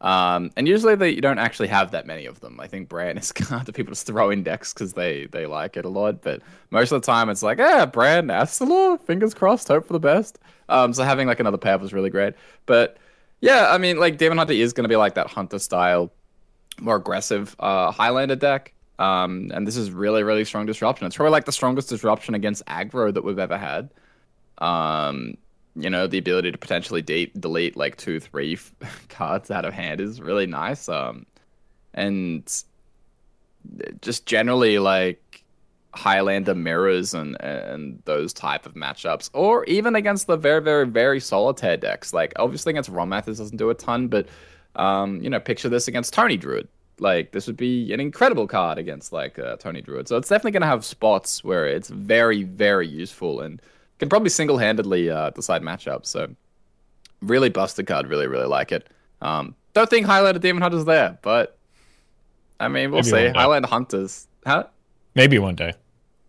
Um, 0.00 0.50
and 0.56 0.66
usually 0.66 0.94
they 0.94 1.10
you 1.10 1.20
don't 1.20 1.38
actually 1.38 1.68
have 1.68 1.90
that 1.90 2.06
many 2.06 2.24
of 2.26 2.40
them. 2.40 2.58
I 2.58 2.66
think 2.66 2.88
brand 2.88 3.18
is 3.18 3.32
kind 3.32 3.68
of 3.68 3.74
people 3.74 3.92
just 3.92 4.06
throw 4.06 4.30
in 4.30 4.42
decks 4.42 4.72
because 4.72 4.94
they 4.94 5.26
they 5.26 5.46
like 5.46 5.76
it 5.76 5.84
a 5.84 5.88
lot. 5.88 6.22
But 6.22 6.42
most 6.70 6.92
of 6.92 7.00
the 7.00 7.06
time 7.06 7.28
it's 7.28 7.42
like, 7.42 7.58
yeah, 7.58 7.84
brand 7.86 8.30
Astalor, 8.30 9.00
fingers 9.00 9.34
crossed, 9.34 9.68
hope 9.68 9.86
for 9.86 9.92
the 9.92 10.00
best. 10.00 10.38
Um, 10.68 10.92
so 10.92 11.02
having 11.02 11.26
like 11.26 11.40
another 11.40 11.58
pair 11.58 11.78
was 11.78 11.92
really 11.92 12.10
great. 12.10 12.34
But 12.66 12.96
yeah, 13.40 13.70
I 13.70 13.78
mean, 13.78 13.98
like 13.98 14.18
Demon 14.18 14.38
Hunter 14.38 14.52
is 14.52 14.72
going 14.72 14.84
to 14.84 14.88
be 14.88 14.96
like 14.96 15.14
that 15.14 15.26
hunter 15.26 15.58
style 15.58 16.12
more 16.80 16.96
aggressive 16.96 17.54
uh, 17.58 17.90
Highlander 17.90 18.36
deck. 18.36 18.72
Um, 18.98 19.50
and 19.54 19.66
this 19.66 19.76
is 19.76 19.90
really, 19.90 20.22
really 20.22 20.44
strong 20.44 20.66
disruption. 20.66 21.06
It's 21.06 21.16
probably 21.16 21.32
like 21.32 21.46
the 21.46 21.52
strongest 21.52 21.88
disruption 21.88 22.34
against 22.34 22.64
aggro 22.66 23.12
that 23.12 23.24
we've 23.24 23.38
ever 23.38 23.56
had. 23.56 23.90
Um, 24.58 25.36
you 25.82 25.90
know, 25.90 26.06
the 26.06 26.18
ability 26.18 26.52
to 26.52 26.58
potentially 26.58 27.02
de- 27.02 27.32
delete 27.38 27.76
like 27.76 27.96
two, 27.96 28.20
three 28.20 28.54
f- 28.54 28.74
cards 29.08 29.50
out 29.50 29.64
of 29.64 29.72
hand 29.74 30.00
is 30.00 30.20
really 30.20 30.46
nice. 30.46 30.88
Um, 30.88 31.26
and 31.94 32.50
just 34.00 34.26
generally 34.26 34.78
like 34.78 35.42
Highlander 35.92 36.54
mirrors 36.54 37.14
and 37.14 37.36
and 37.40 38.00
those 38.04 38.32
type 38.32 38.64
of 38.64 38.74
matchups, 38.74 39.28
or 39.32 39.64
even 39.64 39.96
against 39.96 40.26
the 40.28 40.36
very, 40.36 40.62
very, 40.62 40.86
very 40.86 41.20
solitaire 41.20 41.76
decks. 41.76 42.12
Like 42.12 42.32
obviously 42.36 42.70
against 42.70 42.92
Rommath, 42.92 43.24
this 43.24 43.38
doesn't 43.38 43.56
do 43.56 43.70
a 43.70 43.74
ton, 43.74 44.08
but 44.08 44.28
um, 44.76 45.20
you 45.20 45.28
know, 45.28 45.40
picture 45.40 45.68
this 45.68 45.88
against 45.88 46.14
Tony 46.14 46.36
Druid. 46.36 46.68
like 47.00 47.32
this 47.32 47.46
would 47.48 47.56
be 47.56 47.92
an 47.92 47.98
incredible 48.00 48.46
card 48.46 48.78
against 48.78 49.12
like 49.12 49.38
uh, 49.38 49.56
Tony 49.56 49.80
Druid. 49.82 50.06
So 50.06 50.16
it's 50.16 50.28
definitely 50.28 50.52
going 50.52 50.62
to 50.62 50.68
have 50.68 50.84
spots 50.84 51.42
where 51.42 51.66
it's 51.66 51.88
very 51.88 52.44
very 52.44 52.86
useful 52.86 53.40
and 53.40 53.60
can 54.00 54.08
probably 54.08 54.30
single 54.30 54.58
handedly 54.58 55.08
uh, 55.08 55.30
decide 55.30 55.62
matchups. 55.62 56.06
So 56.06 56.34
really 57.22 57.50
busted 57.50 57.86
card. 57.86 58.08
Really 58.08 58.26
really 58.26 58.46
like 58.48 58.72
it. 58.72 58.88
Um, 59.22 59.54
don't 59.74 59.88
think 59.88 60.06
highlighted 60.06 60.40
Demon 60.40 60.62
Hunters 60.62 60.86
there, 60.86 61.18
but 61.22 61.56
I 62.58 62.66
mean 62.66 62.90
we'll 62.90 63.02
Maybe 63.02 63.10
see. 63.10 63.12
one 63.12 63.32
day. 63.32 63.38
Highlighted 63.38 63.66
Hunters. 63.66 64.26
Huh? 64.44 64.64
Maybe 65.14 65.38
one 65.38 65.54
day. 65.54 65.74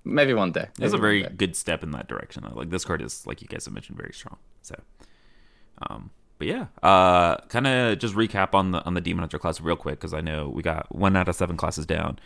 Maybe 0.04 0.34
one 0.34 0.52
day. 0.52 0.68
That's 0.78 0.94
Maybe 0.94 0.98
a 0.98 1.02
very 1.02 1.24
good 1.24 1.56
step 1.56 1.84
in 1.84 1.92
that 1.92 2.08
direction. 2.08 2.44
Though. 2.44 2.58
Like 2.58 2.70
this 2.70 2.84
card 2.84 3.02
is, 3.02 3.26
like 3.26 3.42
you 3.42 3.48
guys 3.48 3.66
have 3.66 3.74
mentioned, 3.74 3.98
very 3.98 4.14
strong. 4.14 4.38
So, 4.64 4.76
um, 5.88 6.10
but 6.40 6.48
yeah, 6.48 6.66
uh, 6.82 7.38
kind 7.50 7.68
of 7.68 8.00
just 8.00 8.16
recap 8.16 8.56
on 8.56 8.72
the 8.72 8.84
on 8.84 8.96
the 8.96 9.02
Demon 9.02 9.20
Hunter 9.20 9.38
class 9.40 9.62
real 9.62 9.76
quick 9.76 10.00
because 10.00 10.14
I 10.14 10.22
know 10.22 10.50
we 10.50 10.64
got 10.64 10.94
one 10.94 11.16
out 11.16 11.30
of 11.30 11.36
seven 11.36 11.56
classes 11.56 11.86
down. 11.86 12.20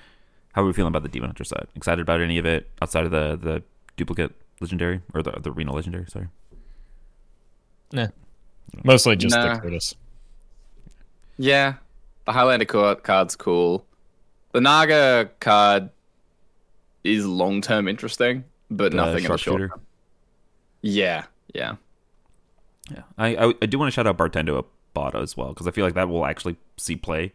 How 0.54 0.64
are 0.64 0.66
we 0.66 0.74
feeling 0.74 0.88
about 0.88 1.04
the 1.04 1.10
Demon 1.10 1.30
Hunter 1.30 1.44
side? 1.44 1.68
Excited 1.76 2.02
about 2.02 2.22
any 2.22 2.38
of 2.38 2.46
it 2.46 2.72
outside 2.82 3.04
of 3.04 3.12
the 3.12 3.36
the 3.36 3.62
duplicate 3.98 4.34
legendary 4.62 5.02
or 5.14 5.22
the 5.22 5.32
the 5.32 5.52
Reno 5.52 5.74
legendary? 5.74 6.06
Sorry. 6.08 6.28
Nah. 7.92 8.08
Mostly 8.84 9.16
just 9.16 9.36
Nah. 9.36 9.56
the 9.56 9.60
Curtis. 9.62 9.96
Yeah, 11.38 11.76
the 12.26 12.32
Highlander 12.32 12.66
card's 12.96 13.36
cool. 13.36 13.86
The 14.54 14.62
Naga 14.62 15.30
card 15.40 15.90
is 17.04 17.26
long 17.26 17.62
term 17.62 17.88
interesting, 17.88 18.46
but 18.72 18.92
The 18.92 18.98
nothing 18.98 19.26
in 19.26 19.32
the 19.32 19.38
short 19.38 19.60
term. 19.60 19.82
Yeah, 20.82 21.26
yeah. 21.54 21.76
Yeah, 22.90 23.02
I 23.18 23.36
I, 23.36 23.54
I 23.62 23.66
do 23.66 23.80
want 23.80 23.88
to 23.88 23.92
shout 23.92 24.08
out 24.08 24.18
Bartendo 24.18 24.66
Bada 24.96 25.22
as 25.22 25.36
well 25.36 25.50
because 25.50 25.68
I 25.68 25.72
feel 25.72 25.84
like 25.86 25.96
that 25.96 26.08
will 26.08 26.26
actually 26.26 26.56
see 26.78 26.96
play 26.96 27.34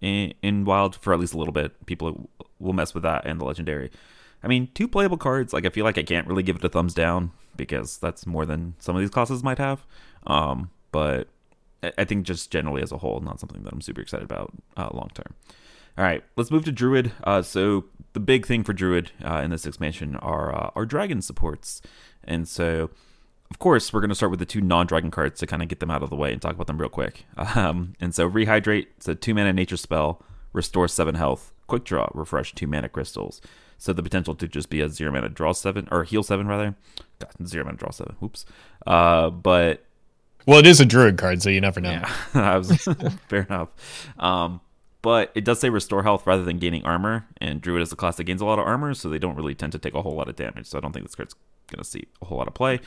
in, 0.00 0.32
in 0.42 0.64
Wild 0.64 0.96
for 0.96 1.12
at 1.12 1.20
least 1.20 1.34
a 1.34 1.38
little 1.38 1.52
bit. 1.52 1.86
People 1.86 2.30
will 2.58 2.72
mess 2.72 2.94
with 2.94 3.02
that 3.02 3.26
and 3.26 3.40
the 3.40 3.44
Legendary. 3.44 3.90
I 4.42 4.48
mean, 4.48 4.68
two 4.74 4.88
playable 4.88 5.18
cards. 5.18 5.52
Like 5.52 5.66
I 5.66 5.70
feel 5.70 5.84
like 5.84 5.98
I 5.98 6.02
can't 6.02 6.26
really 6.26 6.42
give 6.42 6.56
it 6.56 6.64
a 6.64 6.68
thumbs 6.68 6.94
down 6.94 7.32
because 7.56 7.98
that's 7.98 8.26
more 8.26 8.46
than 8.46 8.74
some 8.78 8.96
of 8.96 9.00
these 9.00 9.10
classes 9.10 9.42
might 9.42 9.58
have. 9.58 9.84
Um, 10.26 10.70
but 10.92 11.28
I- 11.82 12.04
think 12.04 12.26
just 12.26 12.50
generally 12.50 12.82
as 12.82 12.92
a 12.92 12.98
whole, 12.98 13.20
not 13.20 13.40
something 13.40 13.62
that 13.62 13.72
I'm 13.72 13.80
super 13.80 14.00
excited 14.00 14.24
about 14.24 14.52
uh, 14.76 14.88
long 14.92 15.10
term. 15.14 15.34
All 15.98 16.04
right, 16.04 16.22
let's 16.36 16.50
move 16.50 16.64
to 16.66 16.72
Druid. 16.72 17.12
Uh, 17.24 17.42
so 17.42 17.84
the 18.12 18.20
big 18.20 18.46
thing 18.46 18.64
for 18.64 18.72
Druid 18.72 19.10
uh, 19.24 19.40
in 19.44 19.50
this 19.50 19.66
expansion 19.66 20.16
are 20.16 20.54
uh, 20.54 20.70
our 20.74 20.86
dragon 20.86 21.20
supports, 21.20 21.82
and 22.24 22.48
so 22.48 22.90
of 23.50 23.58
course 23.58 23.92
we're 23.92 24.00
going 24.00 24.10
to 24.10 24.14
start 24.14 24.30
with 24.30 24.38
the 24.38 24.46
two 24.46 24.60
non-dragon 24.60 25.10
cards 25.10 25.40
to 25.40 25.46
kind 25.46 25.60
of 25.62 25.68
get 25.68 25.80
them 25.80 25.90
out 25.90 26.02
of 26.02 26.08
the 26.10 26.16
way 26.16 26.32
and 26.32 26.40
talk 26.40 26.54
about 26.54 26.68
them 26.68 26.78
real 26.78 26.88
quick. 26.88 27.26
Um, 27.56 27.94
and 28.00 28.14
so 28.14 28.30
rehydrate, 28.30 28.86
it's 28.96 29.08
a 29.08 29.14
two 29.14 29.34
mana 29.34 29.52
nature 29.52 29.76
spell, 29.76 30.22
restore 30.52 30.86
seven 30.88 31.16
health, 31.16 31.52
quick 31.66 31.84
draw, 31.84 32.08
refresh 32.14 32.54
two 32.54 32.66
mana 32.66 32.88
crystals. 32.88 33.40
So 33.80 33.94
the 33.94 34.02
potential 34.02 34.34
to 34.34 34.46
just 34.46 34.68
be 34.68 34.82
a 34.82 34.90
zero 34.90 35.10
mana 35.10 35.30
draw 35.30 35.52
seven 35.52 35.88
or 35.90 36.04
heal 36.04 36.22
seven 36.22 36.46
rather, 36.46 36.74
God, 37.18 37.30
zero 37.46 37.64
mana 37.64 37.78
draw 37.78 37.90
seven. 37.90 38.14
Oops. 38.22 38.44
Uh, 38.86 39.30
but 39.30 39.86
Well, 40.44 40.58
it 40.58 40.66
is 40.66 40.80
a 40.80 40.84
druid 40.84 41.16
card, 41.16 41.40
so 41.40 41.48
you 41.48 41.62
never 41.62 41.80
know. 41.80 41.90
yeah, 41.92 42.12
I 42.34 42.58
was 42.58 42.86
fair 43.28 43.46
enough. 43.48 43.70
Um, 44.18 44.60
but 45.00 45.32
it 45.34 45.44
does 45.46 45.58
say 45.60 45.70
restore 45.70 46.02
health 46.02 46.26
rather 46.26 46.44
than 46.44 46.58
gaining 46.58 46.84
armor, 46.84 47.26
and 47.40 47.62
Druid 47.62 47.80
is 47.80 47.90
a 47.90 47.96
class 47.96 48.16
that 48.16 48.24
gains 48.24 48.42
a 48.42 48.44
lot 48.44 48.58
of 48.58 48.66
armor, 48.66 48.92
so 48.92 49.08
they 49.08 49.18
don't 49.18 49.34
really 49.34 49.54
tend 49.54 49.72
to 49.72 49.78
take 49.78 49.94
a 49.94 50.02
whole 50.02 50.14
lot 50.14 50.28
of 50.28 50.36
damage. 50.36 50.66
So 50.66 50.76
I 50.76 50.82
don't 50.82 50.92
think 50.92 51.06
this 51.06 51.14
card's 51.14 51.34
gonna 51.68 51.84
see 51.84 52.04
a 52.20 52.26
whole 52.26 52.36
lot 52.36 52.48
of 52.48 52.52
play. 52.52 52.80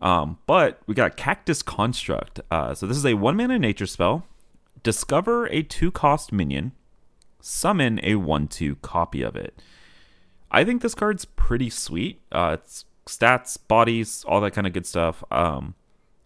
Um, 0.00 0.36
but 0.46 0.82
we 0.86 0.94
got 0.94 1.16
Cactus 1.16 1.62
Construct. 1.62 2.40
Uh, 2.50 2.74
so 2.74 2.86
this 2.86 2.98
is 2.98 3.06
a 3.06 3.14
one 3.14 3.38
mana 3.38 3.58
nature 3.58 3.86
spell. 3.86 4.26
Discover 4.82 5.46
a 5.46 5.62
two 5.62 5.90
cost 5.90 6.30
minion. 6.30 6.72
Summon 7.40 8.00
a 8.02 8.16
one 8.16 8.46
two 8.46 8.76
copy 8.76 9.22
of 9.22 9.34
it. 9.34 9.54
I 10.50 10.64
think 10.64 10.82
this 10.82 10.94
card's 10.94 11.24
pretty 11.24 11.70
sweet. 11.70 12.20
Uh, 12.32 12.56
it's 12.60 12.84
stats, 13.06 13.58
bodies, 13.68 14.24
all 14.26 14.40
that 14.40 14.52
kind 14.52 14.66
of 14.66 14.72
good 14.72 14.86
stuff. 14.86 15.22
Um, 15.30 15.74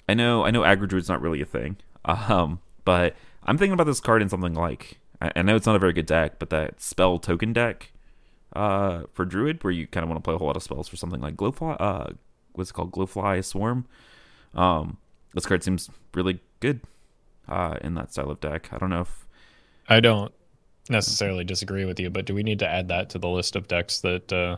I 0.09 0.15
know 0.15 0.45
I 0.45 0.51
know 0.51 0.63
aggro 0.63 0.89
druid's 0.89 1.09
not 1.09 1.21
really 1.21 1.41
a 1.41 1.47
thing. 1.47 1.77
Um, 2.07 2.61
but 2.85 3.17
I'm 3.45 3.57
thinking 3.57 3.73
about 3.73 3.87
this 3.87 3.99
card 3.99 4.21
in 4.21 4.29
something 4.29 4.53
like 4.53 4.99
I, 5.23 5.33
I 5.37 5.43
know 5.43 5.57
it's 5.57 5.65
not 5.65 5.75
a 5.75 5.79
very 5.79 5.95
good 5.95 6.05
deck, 6.05 6.39
but 6.39 6.51
that 6.51 6.83
spell 6.83 7.19
token 7.19 7.55
deck 7.55 7.93
uh 8.53 9.05
for 9.15 9.25
druid 9.25 9.65
where 9.65 9.73
you 9.73 9.87
kind 9.87 10.05
of 10.05 10.11
want 10.11 10.23
to 10.23 10.23
play 10.23 10.35
a 10.35 10.37
whole 10.37 10.47
lot 10.49 10.57
of 10.57 10.63
spells 10.63 10.87
for 10.87 10.97
something 10.97 11.21
like 11.23 11.35
glowfly 11.35 11.77
uh 11.81 12.13
what's 12.53 12.69
it 12.69 12.75
called 12.75 12.93
glowfly 12.93 13.43
swarm. 13.43 13.87
Um, 14.55 14.99
this 15.33 15.47
card 15.47 15.65
seems 15.65 15.89
really 16.13 16.41
good 16.61 16.83
uh 17.49 17.79
in 17.81 17.95
that 17.95 18.13
style 18.13 18.31
of 18.31 18.41
deck. 18.41 18.69
I 18.71 18.77
don't 18.77 18.91
know 18.91 19.01
if 19.01 19.27
I 19.89 20.01
don't 20.01 20.31
necessarily 20.91 21.45
disagree 21.45 21.85
with 21.85 21.99
you, 22.01 22.11
but 22.11 22.25
do 22.27 22.35
we 22.35 22.43
need 22.43 22.59
to 22.61 22.69
add 22.69 22.89
that 22.89 23.11
to 23.11 23.19
the 23.19 23.29
list 23.29 23.57
of 23.57 23.69
decks 23.69 24.01
that 24.01 24.33
uh 24.33 24.57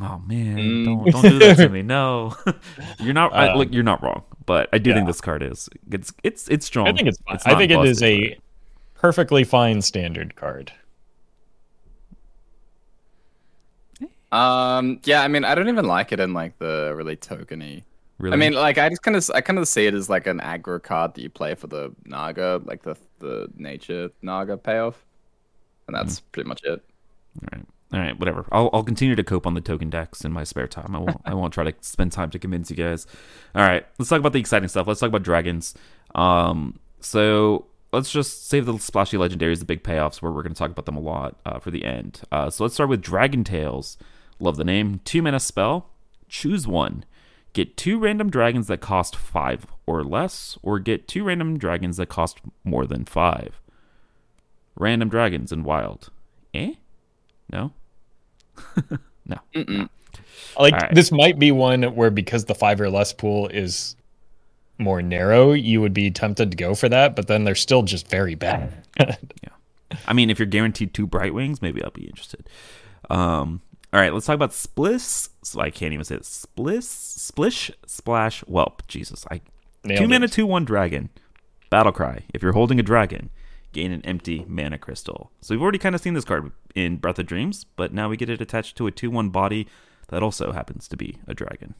Oh 0.00 0.22
man, 0.26 0.56
Mm. 0.56 0.84
don't 0.84 1.10
don't 1.10 1.28
do 1.28 1.38
that 1.40 1.56
to 1.58 1.68
me. 1.68 1.82
No, 1.82 2.34
you're 2.98 3.12
not. 3.14 3.32
I, 3.34 3.48
Um, 3.48 3.58
look, 3.58 3.72
you're 3.72 3.82
not 3.82 4.02
wrong, 4.02 4.22
but 4.46 4.68
I 4.72 4.78
do 4.78 4.92
think 4.94 5.06
this 5.06 5.20
card 5.20 5.42
is 5.42 5.68
it's 5.90 6.12
it's 6.22 6.48
it's 6.48 6.64
strong. 6.66 6.88
I 6.88 6.92
think 6.92 7.08
it's. 7.08 7.18
It's 7.28 7.46
I 7.46 7.50
not 7.50 7.58
think 7.58 7.70
it 7.72 7.84
is 7.84 8.00
busted, 8.00 8.38
a 8.38 8.38
perfectly 8.94 9.44
fine 9.44 9.82
standard 9.82 10.34
card. 10.34 10.72
Um, 14.30 15.00
yeah, 15.04 15.22
I 15.22 15.28
mean, 15.28 15.44
I 15.44 15.54
don't 15.54 15.68
even 15.68 15.84
like 15.84 16.12
it 16.12 16.20
in 16.20 16.32
like 16.32 16.58
the 16.58 16.92
really 16.96 17.16
tokeny. 17.16 17.84
really. 18.18 18.32
I 18.34 18.36
mean, 18.36 18.54
like 18.54 18.78
I 18.78 18.88
just 18.88 19.02
kind 19.02 19.16
of, 19.16 19.30
I 19.34 19.40
kind 19.42 19.58
of 19.58 19.68
see 19.68 19.86
it 19.86 19.94
as 19.94 20.08
like 20.08 20.26
an 20.26 20.40
aggro 20.40 20.82
card 20.82 21.14
that 21.14 21.20
you 21.22 21.28
play 21.28 21.54
for 21.54 21.66
the 21.66 21.94
Naga, 22.06 22.60
like 22.64 22.82
the 22.82 22.96
the 23.18 23.48
nature 23.56 24.10
Naga 24.22 24.56
payoff, 24.56 25.04
and 25.86 25.96
that's 25.96 26.20
Mm. 26.20 26.22
pretty 26.32 26.48
much 26.48 26.62
it. 26.64 26.82
all 27.42 27.48
right, 27.52 27.66
all 27.94 28.00
right, 28.00 28.18
whatever. 28.18 28.46
I'll 28.52 28.70
I'll 28.72 28.82
continue 28.84 29.14
to 29.16 29.24
cope 29.24 29.46
on 29.46 29.54
the 29.54 29.60
token 29.60 29.90
decks 29.90 30.24
in 30.24 30.32
my 30.32 30.44
spare 30.44 30.66
time. 30.68 30.94
I 30.94 30.98
won't 30.98 31.20
I 31.24 31.34
won't 31.34 31.52
try 31.54 31.64
to 31.64 31.74
spend 31.80 32.12
time 32.12 32.30
to 32.30 32.38
convince 32.38 32.70
you 32.70 32.76
guys. 32.76 33.06
All 33.54 33.62
right, 33.62 33.86
let's 33.98 34.08
talk 34.08 34.20
about 34.20 34.32
the 34.32 34.40
exciting 34.40 34.68
stuff. 34.68 34.86
Let's 34.86 35.00
talk 35.00 35.08
about 35.08 35.22
dragons. 35.22 35.74
Um, 36.14 36.78
so 37.00 37.66
let's 37.92 38.10
just 38.12 38.48
save 38.48 38.66
the 38.66 38.78
splashy 38.78 39.16
legendaries, 39.16 39.58
the 39.58 39.64
big 39.64 39.82
payoffs, 39.82 40.22
where 40.22 40.30
we're 40.32 40.42
going 40.42 40.54
to 40.54 40.58
talk 40.58 40.70
about 40.70 40.86
them 40.86 40.96
a 40.96 41.00
lot 41.00 41.38
uh, 41.44 41.58
for 41.58 41.70
the 41.70 41.84
end. 41.84 42.20
Uh, 42.30 42.48
so 42.50 42.64
let's 42.64 42.74
start 42.74 42.88
with 42.90 43.02
Dragon 43.02 43.44
Tales. 43.44 43.96
Love 44.38 44.56
the 44.56 44.64
name. 44.64 45.00
Two 45.04 45.22
mana 45.22 45.40
spell. 45.40 45.90
Choose 46.28 46.66
one. 46.66 47.04
Get 47.54 47.76
two 47.76 47.98
random 47.98 48.30
dragons 48.30 48.66
that 48.68 48.80
cost 48.80 49.14
five 49.14 49.66
or 49.86 50.02
less, 50.02 50.56
or 50.62 50.78
get 50.78 51.06
two 51.06 51.24
random 51.24 51.58
dragons 51.58 51.98
that 51.98 52.08
cost 52.08 52.40
more 52.64 52.86
than 52.86 53.04
five. 53.04 53.60
Random 54.76 55.08
dragons 55.08 55.52
in 55.52 55.64
wild. 55.64 56.10
Eh? 56.54 56.74
No? 57.50 57.72
no. 59.26 59.38
Mm-mm. 59.54 59.88
Like 60.58 60.74
Alright. 60.74 60.94
this 60.94 61.10
might 61.12 61.38
be 61.38 61.52
one 61.52 61.82
where 61.94 62.10
because 62.10 62.44
the 62.44 62.54
five 62.54 62.80
or 62.80 62.90
less 62.90 63.12
pool 63.12 63.48
is 63.48 63.96
more 64.78 65.00
narrow, 65.02 65.52
you 65.52 65.80
would 65.80 65.94
be 65.94 66.10
tempted 66.10 66.50
to 66.50 66.56
go 66.56 66.74
for 66.74 66.88
that, 66.88 67.16
but 67.16 67.26
then 67.26 67.44
they're 67.44 67.54
still 67.54 67.82
just 67.82 68.08
very 68.08 68.34
bad. 68.34 68.72
Yeah. 69.42 69.98
I 70.06 70.14
mean, 70.14 70.30
if 70.30 70.38
you're 70.38 70.46
guaranteed 70.46 70.94
two 70.94 71.06
bright 71.06 71.34
wings, 71.34 71.60
maybe 71.60 71.82
I'll 71.82 71.90
be 71.90 72.06
interested. 72.06 72.48
Um, 73.10 73.60
all 73.92 74.00
right, 74.00 74.12
let's 74.12 74.24
talk 74.24 74.34
about 74.34 74.52
Spliss. 74.52 75.28
So 75.42 75.60
I 75.60 75.70
can't 75.70 75.92
even 75.92 76.04
say 76.04 76.14
it. 76.14 76.22
Spliss, 76.22 76.84
Splish, 76.84 77.70
Splash, 77.86 78.40
Whelp. 78.42 78.86
Jesus, 78.86 79.26
I 79.30 79.42
Nailed 79.84 80.00
two 80.00 80.08
mana, 80.08 80.28
two 80.28 80.46
one 80.46 80.64
dragon. 80.64 81.10
Battle 81.68 81.92
cry. 81.92 82.24
If 82.32 82.42
you're 82.42 82.52
holding 82.52 82.78
a 82.78 82.82
dragon, 82.82 83.30
gain 83.72 83.92
an 83.92 84.02
empty 84.04 84.44
mana 84.48 84.78
crystal. 84.78 85.30
So 85.40 85.54
we've 85.54 85.62
already 85.62 85.78
kind 85.78 85.94
of 85.94 86.00
seen 86.00 86.14
this 86.14 86.24
card 86.24 86.52
in 86.74 86.96
Breath 86.96 87.18
of 87.18 87.26
Dreams, 87.26 87.64
but 87.76 87.92
now 87.92 88.08
we 88.08 88.16
get 88.16 88.28
it 88.30 88.40
attached 88.40 88.76
to 88.76 88.86
a 88.86 88.90
two 88.90 89.10
one 89.10 89.30
body 89.30 89.66
that 90.08 90.22
also 90.22 90.52
happens 90.52 90.88
to 90.88 90.96
be 90.96 91.18
a 91.26 91.34
dragon. 91.34 91.74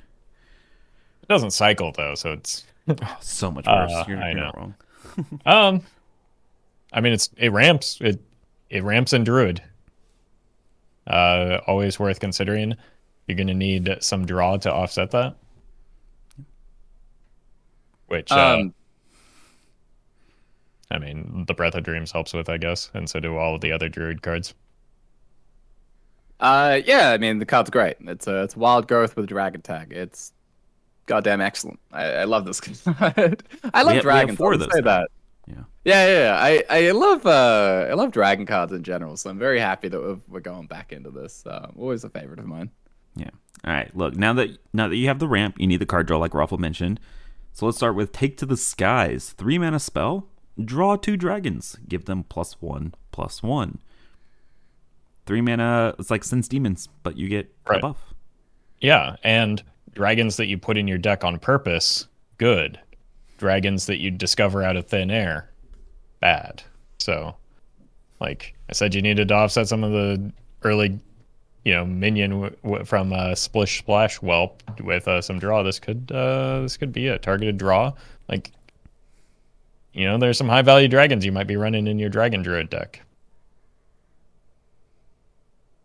It 1.23 1.29
doesn't 1.29 1.51
cycle 1.53 1.93
though, 1.93 2.15
so 2.15 2.33
it's 2.33 2.65
Oh, 2.89 2.95
so 3.21 3.51
much 3.51 3.67
worse. 3.67 3.93
Uh, 3.93 4.05
you're, 4.09 4.19
I 4.19 4.31
you're 4.33 4.41
know. 4.41 4.45
not 4.45 4.57
wrong. 4.57 4.75
um 5.47 5.83
I 6.93 7.01
mean 7.01 7.13
it's 7.13 7.31
it 7.37 7.53
ramps 7.53 7.99
it 8.01 8.21
it 8.71 8.83
ramps 8.83 9.13
in 9.13 9.23
druid. 9.25 9.63
Uh 11.07 11.59
always 11.67 11.99
worth 11.99 12.21
considering. 12.21 12.75
You're 13.29 13.37
gonna 13.37 13.55
need 13.55 13.99
some 14.01 14.27
draw 14.27 14.57
to 14.59 14.73
offset 14.73 15.11
that. 15.13 15.37
Which 18.09 18.31
uh, 18.33 18.59
Um, 18.61 18.75
I 20.93 20.99
mean 20.99 21.45
the 21.49 21.55
Breath 21.55 21.75
of 21.75 21.83
Dreams 21.85 22.13
helps 22.13 22.33
with, 22.35 22.49
I 22.49 22.59
guess, 22.59 22.91
and 22.95 23.09
so 23.09 23.19
do 23.19 23.37
all 23.37 23.55
of 23.57 23.61
the 23.61 23.73
other 23.73 23.89
druid 23.89 24.23
cards. 24.23 24.55
uh, 26.41 26.81
yeah, 26.85 27.11
I 27.11 27.19
mean 27.19 27.39
the 27.39 27.47
card's 27.47 27.71
great. 27.71 27.97
It's 28.01 28.27
a 28.27 28.43
it's 28.43 28.57
wild 28.57 28.89
growth 28.89 29.17
with 29.17 29.27
dragon 29.27 29.63
tag. 29.63 29.93
It's 29.93 30.33
goddamn 31.07 31.41
excellent. 31.41 31.79
I, 31.93 32.05
I 32.05 32.25
love 32.25 32.45
this 32.45 32.61
card. 32.61 33.43
I 33.73 33.83
love 33.83 33.85
have- 33.85 33.87
we 33.87 33.95
have 33.95 34.03
dragons. 34.03 34.39
four 34.39 34.53
I 34.53 34.55
of 34.55 34.61
those 34.61 34.73
say 34.73 34.81
now. 34.81 34.85
that. 35.01 35.09
Yeah. 35.49 35.55
Yeah, 35.85 36.07
yeah, 36.07 36.19
yeah. 36.19 36.63
I, 36.71 36.87
I 36.87 36.91
love 36.93 37.27
uh 37.27 37.87
I 37.91 37.95
love 37.95 38.13
dragon 38.13 38.47
cards 38.47 38.73
in 38.73 38.83
general, 38.83 39.17
so 39.17 39.31
I'm 39.31 39.39
very 39.39 39.59
happy 39.61 39.89
that 39.89 40.01
we're, 40.01 40.19
we're 40.29 40.41
going 40.41 40.67
back 40.67 40.93
into 40.93 41.11
this. 41.11 41.45
Uh, 41.47 41.69
always 41.77 42.05
a 42.05 42.11
favorite 42.11 42.39
of 42.39 42.47
mine. 42.47 42.71
Yeah. 43.17 43.31
All 43.65 43.73
right. 43.73 43.95
Look, 43.97 44.17
now 44.17 44.33
that 44.35 44.51
now 44.73 44.89
that 44.89 44.97
you 44.97 45.09
have 45.09 45.19
the 45.19 45.29
ramp, 45.29 45.57
you 45.59 45.67
need 45.67 45.81
the 45.81 45.87
card 45.87 46.07
draw, 46.07 46.19
like 46.19 46.33
Roffle 46.33 46.59
mentioned. 46.59 47.01
So 47.53 47.67
let's 47.67 47.77
start 47.77 47.95
with 47.95 48.13
Take 48.13 48.37
to 48.39 48.47
the 48.47 48.57
Skies. 48.57 49.33
Three 49.37 49.59
mana 49.59 49.79
spell. 49.79 50.29
Draw 50.63 50.97
two 50.97 51.17
dragons. 51.17 51.77
Give 51.89 52.05
them 52.05 52.25
plus 52.25 52.61
one 52.61 52.95
plus 53.11 53.43
one. 53.43 53.79
Three 55.27 55.41
mana, 55.41 55.95
it's 55.99 56.11
like 56.11 56.25
Sense 56.25 56.49
Demons, 56.49 56.89
but 57.03 57.17
you 57.17 57.29
get 57.29 57.53
Right. 57.67 57.79
a 57.79 57.83
buff. 57.83 58.13
Yeah, 58.81 59.17
and 59.23 59.63
dragons 59.95 60.37
that 60.37 60.47
you 60.47 60.59
put 60.59 60.77
in 60.77 60.89
your 60.89 60.99
deck 60.99 61.23
on 61.25 61.39
purpose, 61.39 62.09
good. 62.39 62.81
Dragons 63.39 63.87
that 63.87 63.99
you 63.99 64.11
discover 64.11 64.63
out 64.63 64.77
of 64.77 64.87
thin 64.87 65.11
air, 65.11 65.49
bad. 66.21 66.63
So, 66.99 67.37
like 68.21 68.55
I 68.69 68.73
said, 68.73 68.95
you 68.95 69.03
needed 69.03 69.29
to 69.29 69.35
offset 69.35 69.69
some 69.69 69.85
of 69.85 69.93
the 69.93 70.33
early, 70.65 70.99
you 71.65 71.73
know, 71.73 71.85
minion 71.85 72.31
w- 72.33 72.57
w- 72.65 72.85
from 72.85 73.13
uh, 73.13 73.35
Splish 73.37 73.79
Splash 73.79 74.17
Whelp 74.19 74.63
with 74.81 75.07
uh, 75.07 75.21
some 75.23 75.39
draw. 75.39 75.63
This 75.63 75.79
could 75.79 76.11
uh, 76.13 76.61
this 76.63 76.77
could 76.77 76.93
be 76.93 77.07
a 77.09 77.19
targeted 77.19 77.59
draw. 77.59 77.93
Like, 78.29 78.51
you 79.93 80.07
know, 80.07 80.19
there's 80.19 80.39
some 80.39 80.49
high 80.49 80.63
value 80.63 80.89
dragons 80.89 81.25
you 81.25 81.33
might 81.33 81.47
be 81.47 81.57
running 81.57 81.87
in 81.87 81.99
your 81.99 82.09
Dragon 82.09 82.43
Druid 82.43 82.71
deck. 82.71 83.03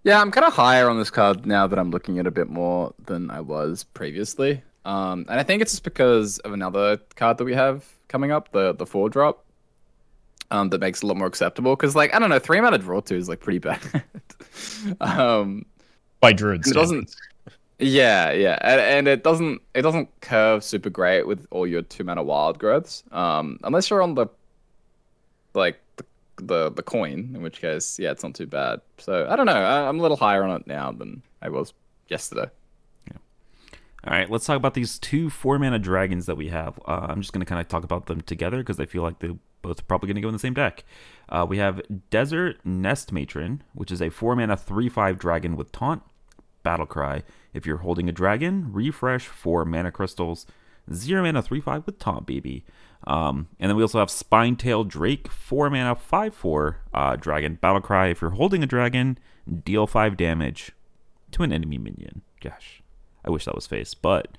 Yeah, 0.03 0.21
I'm 0.21 0.31
kind 0.31 0.45
of 0.45 0.53
higher 0.53 0.89
on 0.89 0.97
this 0.97 1.09
card 1.09 1.45
now 1.45 1.67
that 1.67 1.77
I'm 1.77 1.91
looking 1.91 2.17
at 2.17 2.25
it 2.25 2.29
a 2.29 2.31
bit 2.31 2.47
more 2.49 2.93
than 3.05 3.29
I 3.29 3.41
was 3.41 3.83
previously. 3.83 4.61
Um, 4.85 5.25
and 5.27 5.37
I 5.37 5.43
think 5.43 5.61
it's 5.61 5.73
just 5.73 5.83
because 5.83 6.39
of 6.39 6.53
another 6.53 6.97
card 7.15 7.37
that 7.39 7.43
we 7.43 7.53
have 7.53 7.85
coming 8.07 8.31
up, 8.31 8.51
the 8.53 8.73
the 8.73 8.85
four 8.85 9.09
drop. 9.09 9.43
Um, 10.49 10.69
that 10.69 10.79
makes 10.79 10.99
it 10.99 11.03
a 11.03 11.07
lot 11.07 11.17
more 11.17 11.27
acceptable 11.27 11.75
because, 11.75 11.93
like, 11.93 12.15
I 12.15 12.19
don't 12.19 12.29
know, 12.29 12.39
three 12.39 12.61
mana 12.61 12.77
draw 12.77 13.01
two 13.01 13.17
is 13.17 13.27
like 13.27 13.41
pretty 13.41 13.59
bad. 13.59 13.81
um, 15.01 15.65
By 16.21 16.31
Druid 16.31 16.65
It 16.65 16.73
doesn't-. 16.73 17.13
Yeah, 17.79 18.31
yeah, 18.31 18.57
and, 18.61 18.81
and 18.81 19.07
it 19.07 19.23
doesn't 19.23 19.61
it 19.73 19.81
doesn't 19.81 20.09
curve 20.21 20.63
super 20.63 20.89
great 20.89 21.27
with 21.27 21.45
all 21.51 21.67
your 21.67 21.81
two 21.81 22.03
mana 22.03 22.23
wild 22.23 22.59
growths. 22.59 23.03
Um, 23.11 23.59
unless 23.63 23.89
you're 23.89 24.01
on 24.01 24.15
the 24.15 24.27
like 25.53 25.79
the, 25.97 26.05
the 26.37 26.71
the 26.71 26.83
coin, 26.83 27.31
in 27.33 27.41
which 27.41 27.61
case, 27.61 27.99
yeah, 27.99 28.11
it's 28.11 28.23
not 28.23 28.35
too 28.35 28.47
bad. 28.47 28.81
So 28.97 29.27
I 29.29 29.35
don't 29.35 29.45
know. 29.45 29.53
I, 29.53 29.87
I'm 29.87 29.99
a 29.99 30.01
little 30.01 30.17
higher 30.17 30.43
on 30.43 30.61
it 30.61 30.67
now 30.67 30.91
than 30.91 31.21
I 31.41 31.49
was 31.49 31.73
yesterday. 32.07 32.49
All 34.07 34.13
right, 34.13 34.29
let's 34.29 34.45
talk 34.45 34.55
about 34.55 34.73
these 34.73 34.99
two 34.99 35.29
four 35.29 35.59
mana 35.59 35.79
dragons 35.79 36.27
that 36.27 36.37
we 36.37 36.47
have. 36.47 36.79
Uh, 36.85 37.07
I'm 37.09 37.19
just 37.19 37.33
to 37.41 37.49
kind 37.49 37.59
of 37.59 37.67
talk 37.67 37.83
about 37.83 38.05
them 38.05 38.21
together 38.21 38.59
because 38.59 38.79
I 38.79 38.85
feel 38.85 39.01
like 39.01 39.19
they 39.19 39.35
both 39.61 39.81
are 39.81 39.83
probably 39.83 40.07
to 40.15 40.21
go 40.21 40.29
in 40.29 40.33
the 40.33 40.39
same 40.39 40.53
deck. 40.53 40.85
Uh, 41.27 41.45
we 41.49 41.57
have 41.57 41.81
Desert 42.09 42.57
Nest 42.63 43.11
Matron, 43.11 43.63
which 43.73 43.91
is 43.91 44.01
a 44.01 44.09
four 44.09 44.33
mana 44.35 44.55
three 44.55 44.87
five 44.87 45.17
dragon 45.17 45.57
with 45.57 45.73
taunt, 45.73 46.03
battle 46.67 46.85
cry. 46.85 47.23
If 47.53 47.65
you're 47.65 47.77
holding 47.77 48.09
a 48.09 48.11
dragon, 48.11 48.73
refresh 48.73 49.25
four 49.25 49.63
mana 49.63 49.89
crystals, 49.89 50.45
zero 50.93 51.23
mana 51.23 51.41
three 51.41 51.61
five 51.61 51.85
with 51.85 51.97
taunt, 51.97 52.25
baby. 52.25 52.65
Um, 53.05 53.47
and 53.57 53.69
then 53.69 53.77
we 53.77 53.83
also 53.83 53.99
have 53.99 54.09
Spinetail 54.09 54.85
Drake, 54.85 55.31
four 55.31 55.69
mana 55.69 55.95
five 55.95 56.33
four 56.35 56.81
uh, 56.93 57.15
dragon 57.15 57.57
battle 57.61 57.79
cry. 57.79 58.07
If 58.07 58.19
you're 58.19 58.31
holding 58.31 58.63
a 58.63 58.67
dragon, 58.67 59.17
deal 59.63 59.87
five 59.87 60.17
damage 60.17 60.73
to 61.31 61.43
an 61.43 61.53
enemy 61.53 61.77
minion. 61.77 62.21
Gosh, 62.41 62.83
I 63.23 63.29
wish 63.29 63.45
that 63.45 63.55
was 63.55 63.65
face, 63.65 63.93
but 63.93 64.37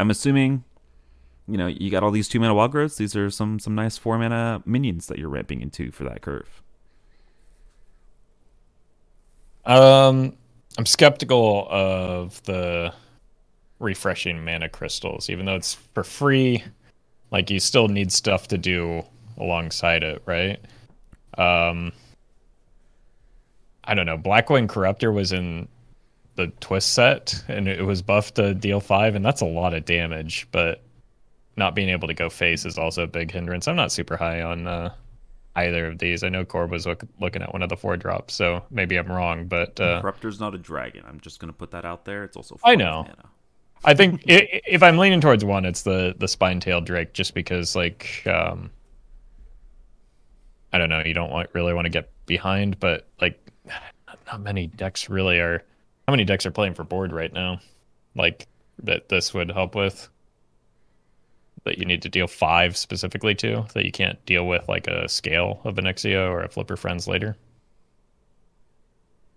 I'm 0.00 0.10
assuming, 0.10 0.64
you 1.46 1.56
know, 1.56 1.68
you 1.68 1.90
got 1.90 2.02
all 2.02 2.10
these 2.10 2.28
two 2.28 2.40
mana 2.40 2.54
wild 2.54 2.72
growths. 2.72 2.96
These 2.96 3.14
are 3.14 3.30
some 3.30 3.60
some 3.60 3.76
nice 3.76 3.96
four 3.96 4.18
mana 4.18 4.64
minions 4.66 5.06
that 5.06 5.18
you're 5.18 5.28
ramping 5.28 5.60
into 5.60 5.92
for 5.92 6.02
that 6.02 6.22
curve. 6.22 6.60
Um, 9.64 10.37
I'm 10.78 10.86
skeptical 10.86 11.66
of 11.70 12.40
the 12.44 12.94
refreshing 13.80 14.44
mana 14.44 14.68
crystals, 14.68 15.28
even 15.28 15.44
though 15.44 15.56
it's 15.56 15.74
for 15.74 16.04
free. 16.04 16.62
Like 17.32 17.50
you 17.50 17.58
still 17.58 17.88
need 17.88 18.12
stuff 18.12 18.46
to 18.48 18.58
do 18.58 19.04
alongside 19.36 20.04
it, 20.04 20.22
right? 20.24 20.60
Um, 21.36 21.92
I 23.84 23.94
don't 23.94 24.06
know. 24.06 24.16
Blackwing 24.16 24.68
Corruptor 24.68 25.12
was 25.12 25.32
in 25.32 25.66
the 26.36 26.46
twist 26.60 26.94
set, 26.94 27.42
and 27.48 27.66
it 27.66 27.84
was 27.84 28.00
buffed 28.00 28.36
to 28.36 28.54
deal 28.54 28.80
five, 28.80 29.16
and 29.16 29.24
that's 29.24 29.40
a 29.40 29.46
lot 29.46 29.74
of 29.74 29.84
damage. 29.84 30.46
But 30.52 30.82
not 31.56 31.74
being 31.74 31.88
able 31.88 32.06
to 32.06 32.14
go 32.14 32.30
face 32.30 32.64
is 32.64 32.78
also 32.78 33.02
a 33.02 33.08
big 33.08 33.32
hindrance. 33.32 33.66
I'm 33.66 33.76
not 33.76 33.90
super 33.90 34.16
high 34.16 34.42
on 34.42 34.68
uh, 34.68 34.94
either 35.64 35.86
of 35.86 35.98
these. 35.98 36.22
I 36.22 36.28
know 36.28 36.44
Corb 36.44 36.70
was 36.70 36.86
look, 36.86 37.02
looking 37.20 37.42
at 37.42 37.52
one 37.52 37.62
of 37.62 37.68
the 37.68 37.76
four 37.76 37.96
drops, 37.96 38.34
so 38.34 38.64
maybe 38.70 38.96
I'm 38.96 39.06
wrong, 39.10 39.46
but 39.46 39.78
uh, 39.80 40.00
Corruptor's 40.00 40.40
not 40.40 40.54
a 40.54 40.58
dragon. 40.58 41.04
I'm 41.06 41.20
just 41.20 41.40
gonna 41.40 41.52
put 41.52 41.70
that 41.72 41.84
out 41.84 42.04
there. 42.04 42.24
It's 42.24 42.36
also 42.36 42.58
I 42.64 42.74
know. 42.74 43.06
I 43.84 43.94
think 43.94 44.22
i- 44.28 44.60
if 44.66 44.82
I'm 44.82 44.98
leaning 44.98 45.20
towards 45.20 45.44
one, 45.44 45.64
it's 45.64 45.82
the 45.82 46.14
the 46.18 46.26
spine 46.28 46.60
tail 46.60 46.80
drake, 46.80 47.12
just 47.12 47.34
because 47.34 47.76
like 47.76 48.22
um, 48.26 48.70
I 50.72 50.78
don't 50.78 50.88
know, 50.90 51.02
you 51.04 51.14
don't 51.14 51.30
want, 51.30 51.48
really 51.54 51.72
want 51.72 51.86
to 51.86 51.90
get 51.90 52.10
behind, 52.26 52.78
but 52.80 53.06
like 53.20 53.38
not, 53.66 54.18
not 54.26 54.40
many 54.42 54.66
decks 54.66 55.08
really 55.08 55.38
are. 55.38 55.62
How 56.06 56.12
many 56.12 56.24
decks 56.24 56.44
are 56.46 56.50
playing 56.50 56.74
for 56.74 56.84
board 56.84 57.12
right 57.12 57.32
now? 57.32 57.60
Like 58.14 58.46
that 58.82 59.08
this 59.08 59.32
would 59.34 59.50
help 59.50 59.74
with. 59.74 60.08
That 61.64 61.78
you 61.78 61.84
need 61.84 62.02
to 62.02 62.08
deal 62.08 62.26
five 62.26 62.76
specifically 62.76 63.34
to 63.36 63.66
that 63.74 63.84
you 63.84 63.92
can't 63.92 64.24
deal 64.26 64.46
with 64.46 64.68
like 64.68 64.86
a 64.86 65.08
Scale 65.08 65.60
of 65.64 65.76
Onyxia 65.76 66.28
or 66.28 66.42
a 66.42 66.48
Flipper 66.48 66.76
Friends 66.76 67.06
later. 67.08 67.36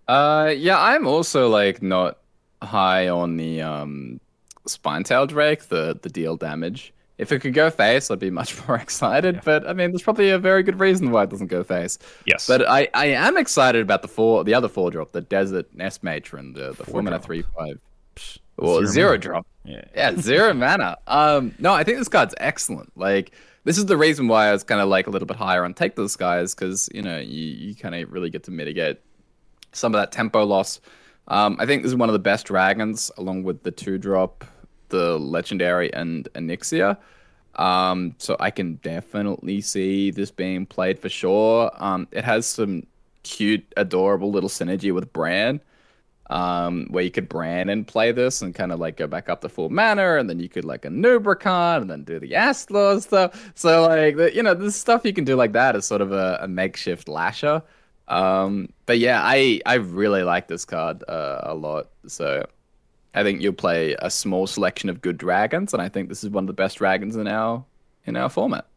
Uh, 0.07 0.53
yeah, 0.55 0.79
I'm 0.79 1.07
also 1.07 1.49
like 1.49 1.81
not 1.81 2.17
high 2.61 3.07
on 3.09 3.37
the 3.37 3.61
um 3.61 4.19
Spinetail 4.67 5.27
Drake, 5.27 5.63
the 5.69 5.97
the 6.01 6.09
deal 6.09 6.37
damage. 6.37 6.93
If 7.17 7.31
it 7.31 7.39
could 7.39 7.53
go 7.53 7.69
face, 7.69 8.09
I'd 8.09 8.19
be 8.19 8.31
much 8.31 8.57
more 8.67 8.77
excited. 8.77 9.41
But 9.43 9.67
I 9.67 9.73
mean, 9.73 9.91
there's 9.91 10.01
probably 10.01 10.31
a 10.31 10.39
very 10.39 10.63
good 10.63 10.79
reason 10.79 11.11
why 11.11 11.23
it 11.23 11.29
doesn't 11.29 11.47
go 11.47 11.63
face. 11.63 11.97
Yes, 12.25 12.47
But 12.47 12.67
I, 12.67 12.89
I 12.93 13.07
am 13.07 13.37
excited 13.37 13.81
about 13.81 14.01
the 14.01 14.07
four, 14.07 14.43
the 14.43 14.53
other 14.53 14.67
four 14.69 14.89
drop, 14.91 15.11
the 15.11 15.21
Desert 15.21 15.73
Nest 15.73 16.03
Matron, 16.03 16.53
the 16.53 16.73
the 16.73 16.83
Four 16.83 17.01
four 17.01 17.01
mana 17.03 17.19
three 17.19 17.43
five, 17.57 17.79
Psh, 18.15 18.39
or 18.61 18.85
zero, 18.85 19.17
drop. 19.17 19.45
Yeah. 19.65 19.83
Yeah, 19.95 20.15
zero 20.17 20.53
mana. 20.55 20.97
Um, 21.07 21.53
no, 21.59 21.73
I 21.73 21.83
think 21.83 21.97
this 21.97 22.07
card's 22.07 22.35
excellent. 22.37 22.95
Like, 22.97 23.31
this 23.63 23.77
is 23.77 23.85
the 23.85 23.97
reason 23.97 24.27
why 24.27 24.47
I 24.47 24.51
was 24.51 24.63
kind 24.63 24.81
of 24.81 24.89
like 24.89 25.07
a 25.07 25.09
little 25.09 25.27
bit 25.27 25.37
higher 25.37 25.63
on 25.65 25.73
Take 25.73 25.95
to 25.95 26.03
the 26.03 26.09
Skies, 26.09 26.53
because 26.55 26.89
you 26.93 27.01
know 27.01 27.17
you, 27.19 27.43
you 27.43 27.75
kind 27.75 27.95
of 27.95 28.11
really 28.11 28.29
get 28.29 28.43
to 28.43 28.51
mitigate 28.51 28.99
some 29.71 29.93
of 29.93 29.99
that 30.01 30.11
tempo 30.11 30.45
loss. 30.45 30.79
Um, 31.27 31.57
I 31.59 31.65
think 31.65 31.83
this 31.83 31.91
is 31.91 31.95
one 31.95 32.09
of 32.09 32.13
the 32.13 32.19
best 32.19 32.45
dragons, 32.47 33.11
along 33.17 33.43
with 33.43 33.63
the 33.63 33.71
two 33.71 33.97
drop, 33.97 34.45
the 34.89 35.17
legendary, 35.19 35.93
and 35.93 36.27
Anixia. 36.33 36.97
Um, 37.55 38.15
so 38.17 38.35
I 38.39 38.49
can 38.49 38.75
definitely 38.75 39.61
see 39.61 40.11
this 40.11 40.31
being 40.31 40.65
played 40.65 40.99
for 40.99 41.09
sure. 41.09 41.71
Um, 41.75 42.07
it 42.11 42.23
has 42.23 42.45
some 42.45 42.83
cute, 43.23 43.65
adorable 43.77 44.31
little 44.31 44.49
synergy 44.49 44.93
with 44.93 45.11
Brann 45.13 45.61
um, 46.31 46.87
where 46.89 47.03
you 47.03 47.11
could 47.11 47.27
brand 47.27 47.69
and 47.69 47.85
play 47.85 48.13
this 48.13 48.41
and 48.41 48.55
kind 48.55 48.71
of 48.71 48.79
like 48.79 48.95
go 48.95 49.05
back 49.05 49.27
up 49.27 49.41
to 49.41 49.49
full 49.49 49.69
mana, 49.69 50.17
and 50.17 50.29
then 50.29 50.39
you 50.39 50.47
could 50.47 50.65
like 50.65 50.85
a 50.85 50.89
Nubricon 50.89 51.81
and 51.81 51.89
then 51.89 52.03
do 52.03 52.19
the 52.19 52.31
Astalor 52.31 53.01
stuff. 53.01 53.51
So 53.53 53.87
like 53.87 54.15
the, 54.15 54.33
you 54.33 54.41
know, 54.41 54.53
this 54.53 54.77
stuff 54.77 55.01
you 55.03 55.13
can 55.13 55.25
do 55.25 55.35
like 55.35 55.51
that 55.51 55.75
is 55.75 55.85
sort 55.85 56.01
of 56.01 56.13
a, 56.13 56.39
a 56.41 56.47
makeshift 56.47 57.09
lasher. 57.09 57.61
Um, 58.07 58.69
but 58.85 58.97
yeah, 58.97 59.21
I 59.21 59.59
I 59.65 59.75
really 59.75 60.23
like 60.23 60.47
this 60.47 60.65
card 60.65 61.03
uh, 61.07 61.41
a 61.43 61.53
lot. 61.53 61.89
So 62.07 62.45
I 63.13 63.23
think 63.23 63.41
you'll 63.41 63.53
play 63.53 63.95
a 63.99 64.09
small 64.09 64.47
selection 64.47 64.89
of 64.89 65.01
good 65.01 65.17
dragons, 65.17 65.73
and 65.73 65.81
I 65.81 65.89
think 65.89 66.07
this 66.07 66.23
is 66.23 66.29
one 66.29 66.45
of 66.45 66.47
the 66.47 66.53
best 66.53 66.77
dragons 66.77 67.17
in 67.17 67.27
our 67.27 67.65
in 68.05 68.15
our 68.15 68.29
format. 68.29 68.67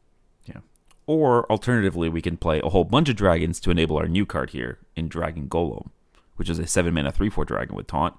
Yeah. 0.45 0.59
Or 1.07 1.49
alternatively, 1.51 2.09
we 2.09 2.21
can 2.21 2.37
play 2.37 2.61
a 2.65 2.69
whole 2.69 2.85
bunch 2.85 3.09
of 3.09 3.17
dragons 3.17 3.61
to 3.61 3.71
enable 3.71 3.97
our 3.97 4.09
new 4.09 4.27
card 4.27 4.51
here 4.51 4.79
in 4.97 5.07
Dragon 5.07 5.49
Golem, 5.49 5.91
which 6.37 6.49
is 6.51 6.59
a 6.59 6.67
seven 6.67 6.95
mana 6.95 7.11
three 7.13 7.31
four 7.31 7.45
dragon 7.45 7.75
with 7.77 7.87
taunt 7.87 8.15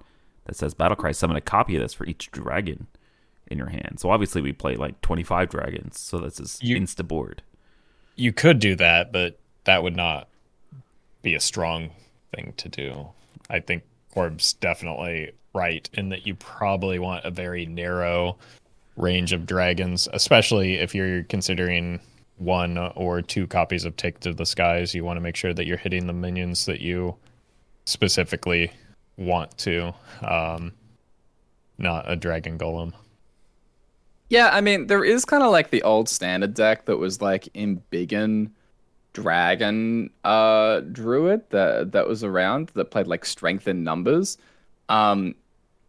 that 0.46 0.56
says 0.56 0.74
Battlecry 0.74 1.14
summon 1.14 1.36
a 1.36 1.40
copy 1.40 1.76
of 1.76 1.82
this 1.82 1.92
for 1.94 2.06
each 2.06 2.30
dragon 2.30 2.86
in 3.48 3.58
your 3.58 3.68
hand. 3.68 3.98
So 3.98 4.10
obviously 4.10 4.42
we 4.42 4.52
play 4.52 4.76
like 4.76 5.00
twenty 5.00 5.22
five 5.22 5.48
dragons, 5.48 5.98
so 5.98 6.18
this 6.18 6.40
is 6.40 6.58
You- 6.62 6.76
insta 6.76 7.06
board. 7.06 7.42
you 8.16 8.32
could 8.32 8.58
do 8.58 8.74
that, 8.76 9.12
but 9.12 9.38
that 9.64 9.82
would 9.82 9.96
not 9.96 10.28
be 11.22 11.34
a 11.34 11.40
strong 11.40 11.90
thing 12.34 12.54
to 12.56 12.68
do. 12.68 13.08
I 13.50 13.60
think 13.60 13.82
Corb's 14.14 14.54
definitely 14.54 15.32
right 15.54 15.88
in 15.94 16.08
that 16.10 16.26
you 16.26 16.34
probably 16.34 16.98
want 16.98 17.24
a 17.24 17.30
very 17.30 17.66
narrow 17.66 18.36
range 18.96 19.32
of 19.32 19.44
dragons, 19.46 20.08
especially 20.12 20.74
if 20.76 20.94
you're 20.94 21.22
considering 21.24 22.00
one 22.38 22.78
or 22.78 23.20
two 23.22 23.46
copies 23.46 23.84
of 23.84 23.96
Take 23.96 24.20
to 24.20 24.32
the 24.32 24.46
Skies. 24.46 24.94
You 24.94 25.04
want 25.04 25.16
to 25.16 25.20
make 25.22 25.36
sure 25.36 25.52
that 25.54 25.66
you're 25.66 25.76
hitting 25.76 26.06
the 26.06 26.12
minions 26.12 26.64
that 26.66 26.80
you 26.80 27.16
specifically 27.86 28.70
want 29.16 29.56
to, 29.58 29.94
um, 30.22 30.72
not 31.78 32.10
a 32.10 32.16
dragon 32.16 32.58
golem. 32.58 32.92
Yeah, 34.28 34.50
I 34.52 34.60
mean, 34.60 34.88
there 34.88 35.04
is 35.04 35.24
kind 35.24 35.42
of 35.42 35.52
like 35.52 35.70
the 35.70 35.82
old 35.82 36.08
standard 36.08 36.54
deck 36.54 36.84
that 36.86 36.96
was 36.96 37.22
like 37.22 37.44
Embiggen 37.54 38.50
Dragon 39.12 40.10
uh 40.24 40.80
Druid 40.80 41.48
that 41.48 41.92
that 41.92 42.06
was 42.06 42.22
around 42.22 42.68
that 42.74 42.90
played 42.90 43.06
like 43.06 43.24
strength 43.24 43.66
in 43.66 43.82
numbers. 43.82 44.36
Um 44.90 45.36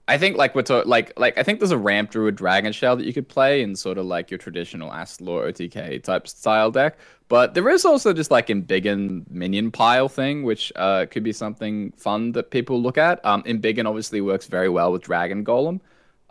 I 0.09 0.17
think 0.17 0.37
like 0.37 0.55
we're 0.55 0.61
talking 0.61 0.89
like 0.89 1.11
like 1.17 1.37
I 1.37 1.43
think 1.43 1.59
there's 1.59 1.71
a 1.71 1.77
ramp 1.77 2.11
druid 2.11 2.35
dragon 2.35 2.71
shell 2.71 2.95
that 2.95 3.05
you 3.05 3.13
could 3.13 3.27
play 3.27 3.61
in 3.61 3.75
sort 3.75 3.97
of 3.97 4.05
like 4.05 4.31
your 4.31 4.37
traditional 4.37 4.89
Astalor 4.89 5.51
OTK 5.51 6.01
type 6.01 6.27
style 6.27 6.71
deck. 6.71 6.97
But 7.27 7.53
there 7.53 7.67
is 7.67 7.83
also 7.83 8.13
just 8.13 8.31
like 8.31 8.47
Embiggen 8.47 9.29
minion 9.29 9.69
pile 9.69 10.07
thing, 10.07 10.43
which 10.43 10.71
uh, 10.77 11.07
could 11.07 11.23
be 11.23 11.33
something 11.33 11.91
fun 11.97 12.31
that 12.33 12.51
people 12.51 12.81
look 12.81 12.97
at. 12.97 13.23
Um, 13.25 13.43
Embiggen 13.43 13.85
obviously 13.85 14.21
works 14.21 14.47
very 14.47 14.69
well 14.69 14.93
with 14.93 15.01
Dragon 15.01 15.43
Golem. 15.43 15.81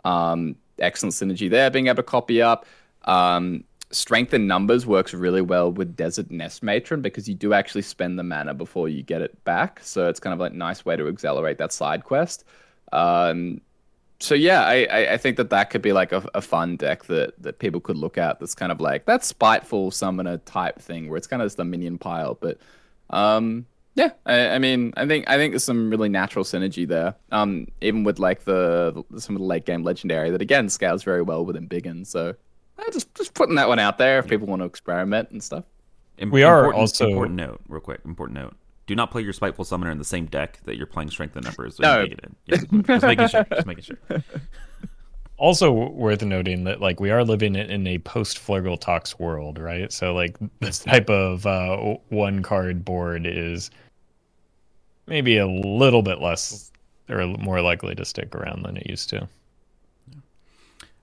Um, 0.03 0.55
excellent 0.79 1.13
synergy 1.13 1.49
there, 1.49 1.69
being 1.69 1.85
able 1.85 1.97
to 1.97 2.03
copy 2.03 2.41
up. 2.41 2.65
Um, 3.03 3.63
strength 3.91 4.33
in 4.33 4.47
numbers 4.47 4.87
works 4.87 5.13
really 5.13 5.41
well 5.41 5.71
with 5.71 5.95
Desert 5.95 6.31
Nest 6.31 6.63
Matron 6.63 7.01
because 7.01 7.29
you 7.29 7.35
do 7.35 7.53
actually 7.53 7.83
spend 7.83 8.17
the 8.17 8.23
mana 8.23 8.55
before 8.55 8.89
you 8.89 9.03
get 9.03 9.21
it 9.21 9.43
back. 9.43 9.79
So 9.83 10.09
it's 10.09 10.19
kind 10.19 10.33
of 10.33 10.39
like 10.39 10.53
nice 10.53 10.83
way 10.83 10.95
to 10.95 11.07
accelerate 11.07 11.59
that 11.59 11.71
side 11.71 12.03
quest. 12.03 12.43
Um, 12.91 13.61
so 14.19 14.33
yeah, 14.33 14.63
I, 14.63 15.13
I 15.13 15.17
think 15.17 15.37
that 15.37 15.51
that 15.51 15.69
could 15.69 15.81
be 15.81 15.93
like 15.93 16.11
a, 16.11 16.27
a 16.33 16.41
fun 16.41 16.75
deck 16.75 17.03
that 17.05 17.39
that 17.41 17.59
people 17.59 17.79
could 17.79 17.97
look 17.97 18.17
at. 18.17 18.39
That's 18.39 18.55
kind 18.55 18.71
of 18.71 18.81
like 18.81 19.05
that 19.05 19.23
spiteful 19.23 19.91
summoner 19.91 20.37
type 20.39 20.79
thing 20.79 21.09
where 21.09 21.17
it's 21.17 21.27
kind 21.27 21.41
of 21.41 21.45
just 21.45 21.59
a 21.59 21.63
minion 21.63 21.97
pile. 21.97 22.35
But 22.35 22.57
um, 23.11 23.67
yeah, 23.93 24.11
I, 24.25 24.49
I, 24.49 24.59
mean, 24.59 24.93
I 24.97 25.05
think 25.05 25.29
I 25.29 25.37
think 25.37 25.51
there's 25.53 25.63
some 25.63 25.89
really 25.91 26.09
natural 26.09 26.45
synergy 26.45 26.87
there. 26.87 27.13
Um, 27.31 27.67
even 27.81 28.03
with 28.03 28.17
like 28.17 28.43
the, 28.43 29.03
the 29.11 29.21
some 29.21 29.35
of 29.35 29.41
the 29.41 29.47
late 29.47 29.65
game 29.65 29.83
legendary 29.83 30.31
that 30.31 30.41
again 30.41 30.69
scales 30.69 31.03
very 31.03 31.21
well 31.21 31.45
with 31.45 31.55
Embiggen. 31.55 32.05
So 32.05 32.33
uh, 32.79 32.91
just 32.91 33.13
just 33.13 33.35
putting 33.35 33.55
that 33.55 33.67
one 33.67 33.79
out 33.79 33.99
there 33.99 34.17
if 34.19 34.27
people 34.27 34.47
want 34.47 34.61
to 34.61 34.65
experiment 34.65 35.29
and 35.29 35.43
stuff. 35.43 35.65
we 36.31 36.41
are 36.41 36.73
also 36.73 37.07
important 37.07 37.37
note, 37.37 37.61
real 37.67 37.81
quick, 37.81 38.01
important 38.03 38.39
note 38.39 38.55
do 38.87 38.95
not 38.95 39.11
play 39.11 39.21
your 39.21 39.33
spiteful 39.33 39.65
summoner 39.65 39.91
in 39.91 39.99
the 39.99 40.05
same 40.05 40.25
deck 40.25 40.59
that 40.63 40.77
you're 40.77 40.87
playing 40.87 41.11
strength 41.11 41.35
and 41.35 41.45
numbers. 41.45 41.77
No, 41.79 42.07
yeah, 42.45 42.57
just 42.57 43.03
making 43.03 43.27
sure. 43.27 43.45
Just 43.51 43.67
making 43.67 43.83
sure. 43.83 43.99
Also 45.39 45.71
worth 45.71 46.23
noting 46.23 46.63
that 46.63 46.81
like 46.81 46.99
we 46.99 47.11
are 47.11 47.23
living 47.23 47.55
in 47.55 47.85
a 47.85 47.99
post 47.99 48.39
Flurgle 48.39 48.79
Tox 48.79 49.19
world, 49.19 49.59
right? 49.59 49.93
So 49.93 50.11
like 50.15 50.35
this 50.61 50.79
type 50.79 51.11
of 51.11 51.45
uh, 51.45 51.77
one 52.09 52.41
card 52.41 52.83
board 52.83 53.27
is 53.27 53.69
maybe 55.05 55.37
a 55.37 55.45
little 55.45 56.01
bit 56.01 56.21
less 56.21 56.71
or 57.07 57.27
more 57.27 57.61
likely 57.61 57.93
to 57.93 58.03
stick 58.03 58.33
around 58.33 58.63
than 58.63 58.77
it 58.77 58.87
used 58.87 59.09
to. 59.09 59.29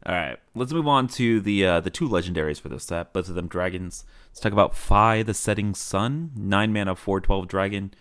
All 0.06 0.14
right, 0.14 0.36
let's 0.54 0.72
move 0.72 0.86
on 0.86 1.08
to 1.08 1.40
the 1.40 1.64
uh, 1.64 1.80
the 1.80 1.88
two 1.88 2.06
legendaries 2.06 2.60
for 2.60 2.68
this 2.68 2.84
set. 2.84 3.14
Both 3.14 3.30
of 3.30 3.34
them 3.34 3.48
dragons. 3.48 4.04
Let's 4.28 4.40
talk 4.40 4.52
about 4.52 4.74
Fye, 4.74 5.22
the 5.22 5.32
Setting 5.32 5.74
Sun, 5.74 6.32
nine 6.36 6.74
mana, 6.74 6.94
four 6.94 7.22
twelve 7.22 7.48
dragon, 7.48 7.94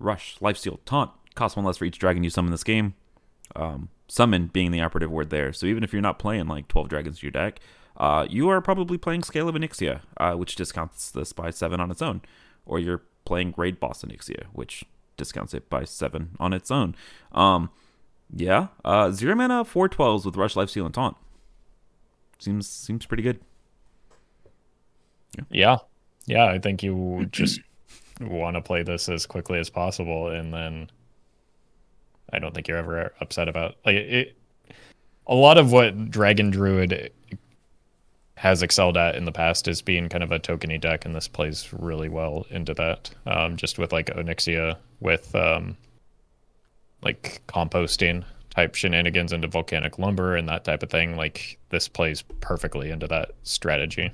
Rush, 0.00 0.38
Lifesteal, 0.40 0.80
Taunt. 0.84 1.12
Cost 1.36 1.56
one 1.56 1.64
less 1.64 1.76
for 1.76 1.84
each 1.84 2.00
dragon 2.00 2.24
you 2.24 2.30
summon 2.30 2.50
this 2.50 2.64
game. 2.64 2.94
Um, 3.54 3.90
summon 4.08 4.48
being 4.48 4.72
the 4.72 4.80
operative 4.80 5.12
word 5.12 5.30
there. 5.30 5.52
So 5.52 5.66
even 5.66 5.84
if 5.84 5.92
you're 5.92 6.02
not 6.02 6.18
playing 6.18 6.48
like 6.48 6.66
twelve 6.66 6.88
dragons 6.88 7.22
in 7.22 7.26
your 7.26 7.30
deck, 7.30 7.60
uh, 7.96 8.26
you 8.28 8.48
are 8.48 8.60
probably 8.60 8.98
playing 8.98 9.22
Scale 9.22 9.48
of 9.48 9.54
Onyxia, 9.54 10.00
uh, 10.16 10.34
which 10.34 10.56
discounts 10.56 11.12
this 11.12 11.32
by 11.32 11.50
seven 11.50 11.78
on 11.78 11.92
its 11.92 12.02
own, 12.02 12.22
or 12.66 12.80
you're 12.80 13.02
playing 13.24 13.54
Raid 13.56 13.78
Boss 13.78 14.02
Onyxia, 14.02 14.46
which 14.52 14.84
discounts 15.16 15.54
it 15.54 15.70
by 15.70 15.84
seven 15.84 16.30
on 16.40 16.52
its 16.52 16.72
own. 16.72 16.96
Um, 17.30 17.70
yeah, 18.34 18.68
uh, 18.84 19.10
zero 19.10 19.34
mana, 19.34 19.64
four 19.64 19.88
twelves 19.88 20.24
with 20.24 20.36
Rush, 20.36 20.56
Life 20.56 20.70
Steal, 20.70 20.86
and 20.86 20.94
Taunt. 20.94 21.16
Seems 22.38 22.68
seems 22.68 23.06
pretty 23.06 23.22
good. 23.22 23.40
Yeah, 25.36 25.44
yeah, 25.50 25.76
yeah 26.26 26.44
I 26.46 26.58
think 26.58 26.82
you 26.82 27.26
just 27.30 27.60
want 28.20 28.56
to 28.56 28.60
play 28.60 28.82
this 28.82 29.08
as 29.08 29.26
quickly 29.26 29.58
as 29.58 29.70
possible, 29.70 30.28
and 30.28 30.52
then 30.52 30.90
I 32.32 32.38
don't 32.38 32.54
think 32.54 32.68
you're 32.68 32.78
ever 32.78 33.12
upset 33.20 33.48
about 33.48 33.76
like 33.84 33.96
it. 33.96 34.36
A 35.26 35.34
lot 35.34 35.58
of 35.58 35.70
what 35.70 36.10
Dragon 36.10 36.50
Druid 36.50 37.12
has 38.40 38.62
excelled 38.62 38.96
at 38.96 39.16
in 39.16 39.26
the 39.26 39.32
past 39.32 39.68
is 39.68 39.82
being 39.82 40.08
kind 40.08 40.24
of 40.24 40.32
a 40.32 40.38
tokeny 40.38 40.80
deck, 40.80 41.04
and 41.04 41.14
this 41.14 41.28
plays 41.28 41.68
really 41.72 42.08
well 42.08 42.46
into 42.48 42.72
that. 42.72 43.10
Um, 43.26 43.56
just 43.56 43.78
with 43.78 43.92
like 43.92 44.06
Onyxia, 44.06 44.76
with 45.00 45.34
um, 45.34 45.76
like 47.02 47.42
composting 47.48 48.24
type 48.50 48.74
shenanigans 48.74 49.32
into 49.32 49.48
volcanic 49.48 49.98
lumber 49.98 50.36
and 50.36 50.48
that 50.48 50.64
type 50.64 50.82
of 50.82 50.90
thing. 50.90 51.16
Like 51.16 51.58
this 51.70 51.88
plays 51.88 52.22
perfectly 52.40 52.90
into 52.90 53.06
that 53.08 53.32
strategy. 53.42 54.12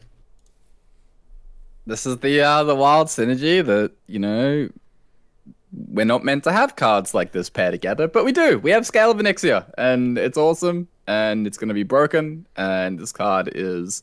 This 1.86 2.04
is 2.04 2.18
the 2.18 2.40
uh, 2.40 2.64
the 2.64 2.74
wild 2.74 3.08
synergy 3.08 3.64
that 3.64 3.92
you 4.06 4.18
know 4.18 4.68
we're 5.88 6.06
not 6.06 6.24
meant 6.24 6.44
to 6.44 6.52
have 6.52 6.76
cards 6.76 7.14
like 7.14 7.32
this 7.32 7.50
pair 7.50 7.70
together, 7.70 8.08
but 8.08 8.24
we 8.24 8.32
do. 8.32 8.58
We 8.58 8.70
have 8.70 8.86
Scale 8.86 9.10
of 9.10 9.18
Onyxia, 9.18 9.70
and 9.76 10.16
it's 10.16 10.38
awesome, 10.38 10.88
and 11.06 11.46
it's 11.46 11.58
going 11.58 11.68
to 11.68 11.74
be 11.74 11.82
broken, 11.82 12.46
and 12.56 12.98
this 12.98 13.12
card 13.12 13.50
is 13.54 14.02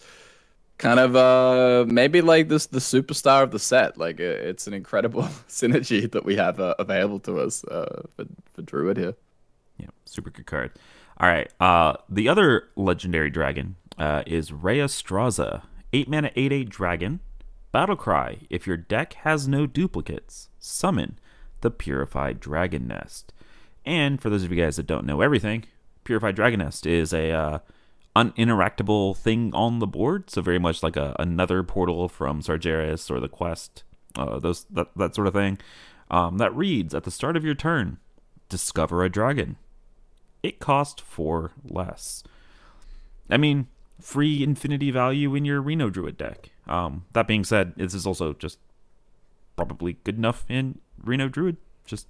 kind 0.83 0.99
of 0.99 1.15
uh 1.15 1.85
maybe 1.87 2.19
like 2.19 2.49
this 2.49 2.67
the 2.67 2.79
superstar 2.79 3.41
of 3.41 3.51
the 3.51 3.59
set. 3.59 3.97
Like 3.97 4.19
it's 4.19 4.67
an 4.67 4.73
incredible 4.73 5.23
synergy 5.47 6.11
that 6.11 6.25
we 6.25 6.35
have 6.35 6.59
uh, 6.59 6.75
available 6.77 7.19
to 7.21 7.39
us 7.39 7.63
uh 7.65 8.03
for, 8.15 8.25
for 8.53 8.61
druid 8.61 8.97
here. 8.97 9.15
Yeah 9.77 9.87
super 10.05 10.29
good 10.29 10.45
card. 10.45 10.71
All 11.17 11.29
right 11.29 11.49
uh 11.61 11.93
the 12.09 12.27
other 12.27 12.67
legendary 12.75 13.29
dragon 13.29 13.77
uh 13.97 14.23
is 14.27 14.51
Rheastrasza. 14.51 15.63
8 15.93 16.09
mana 16.09 16.31
8 16.35 16.51
8 16.51 16.69
dragon. 16.69 17.19
Battle 17.71 17.95
cry 17.95 18.39
if 18.49 18.67
your 18.67 18.77
deck 18.77 19.13
has 19.23 19.47
no 19.47 19.65
duplicates 19.65 20.49
summon 20.59 21.17
the 21.61 21.71
purified 21.71 22.41
dragon 22.41 22.87
nest. 22.87 23.31
And 23.85 24.21
for 24.21 24.29
those 24.29 24.43
of 24.43 24.51
you 24.51 24.61
guys 24.61 24.75
that 24.75 24.87
don't 24.87 25.05
know 25.05 25.21
everything 25.21 25.63
purified 26.03 26.35
dragon 26.35 26.59
nest 26.59 26.85
is 26.85 27.13
a 27.13 27.31
uh 27.31 27.59
uninteractable 28.15 29.17
thing 29.17 29.53
on 29.53 29.79
the 29.79 29.87
board. 29.87 30.29
So 30.29 30.41
very 30.41 30.59
much 30.59 30.83
like 30.83 30.95
a, 30.95 31.15
another 31.19 31.63
portal 31.63 32.07
from 32.07 32.41
Sargeras 32.41 33.09
or 33.09 33.19
the 33.19 33.29
Quest, 33.29 33.83
uh, 34.15 34.39
those 34.39 34.65
that 34.65 34.87
that 34.95 35.15
sort 35.15 35.27
of 35.27 35.33
thing. 35.33 35.57
Um, 36.11 36.37
that 36.37 36.55
reads 36.55 36.93
at 36.93 37.05
the 37.05 37.11
start 37.11 37.35
of 37.35 37.43
your 37.43 37.55
turn, 37.55 37.97
discover 38.49 39.03
a 39.03 39.09
dragon. 39.09 39.57
It 40.43 40.59
cost 40.59 41.01
four 41.01 41.53
less. 41.63 42.23
I 43.29 43.37
mean, 43.37 43.67
free 43.99 44.43
infinity 44.43 44.91
value 44.91 45.33
in 45.33 45.45
your 45.45 45.61
Reno 45.61 45.89
Druid 45.89 46.17
deck. 46.17 46.51
Um, 46.67 47.05
that 47.13 47.27
being 47.27 47.43
said, 47.43 47.73
this 47.77 47.93
is 47.93 48.05
also 48.05 48.33
just 48.33 48.59
probably 49.55 49.97
good 50.03 50.17
enough 50.17 50.45
in 50.49 50.79
Reno 51.01 51.29
Druid. 51.29 51.57
Just 51.85 52.07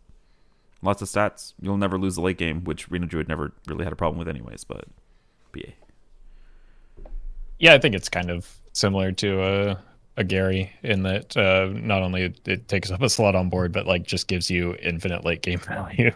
lots 0.81 1.01
of 1.01 1.07
stats. 1.07 1.53
You'll 1.61 1.77
never 1.77 1.97
lose 1.97 2.15
the 2.15 2.21
late 2.21 2.37
game, 2.37 2.63
which 2.63 2.89
Reno 2.89 3.05
Druid 3.05 3.27
never 3.27 3.53
really 3.67 3.83
had 3.83 3.93
a 3.93 3.95
problem 3.95 4.17
with, 4.17 4.27
anyways. 4.27 4.63
But, 4.63 4.85
but 5.51 5.61
yeah. 7.63 7.73
I 7.73 7.79
think 7.79 7.95
it's 7.95 8.09
kind 8.09 8.29
of 8.29 8.49
similar 8.73 9.11
to 9.13 9.43
a 9.43 9.77
a 10.15 10.23
Gary 10.23 10.71
in 10.83 11.03
that 11.03 11.35
uh, 11.35 11.69
not 11.73 12.03
only 12.03 12.23
it, 12.23 12.47
it, 12.47 12.67
takes 12.67 12.91
up 12.91 13.01
a 13.01 13.09
slot 13.09 13.35
on 13.35 13.49
board, 13.49 13.71
but 13.71 13.87
like 13.87 14.03
just 14.03 14.27
gives 14.27 14.49
you 14.49 14.75
infinite 14.81 15.25
late 15.25 15.41
game 15.41 15.59
value. 15.67 16.11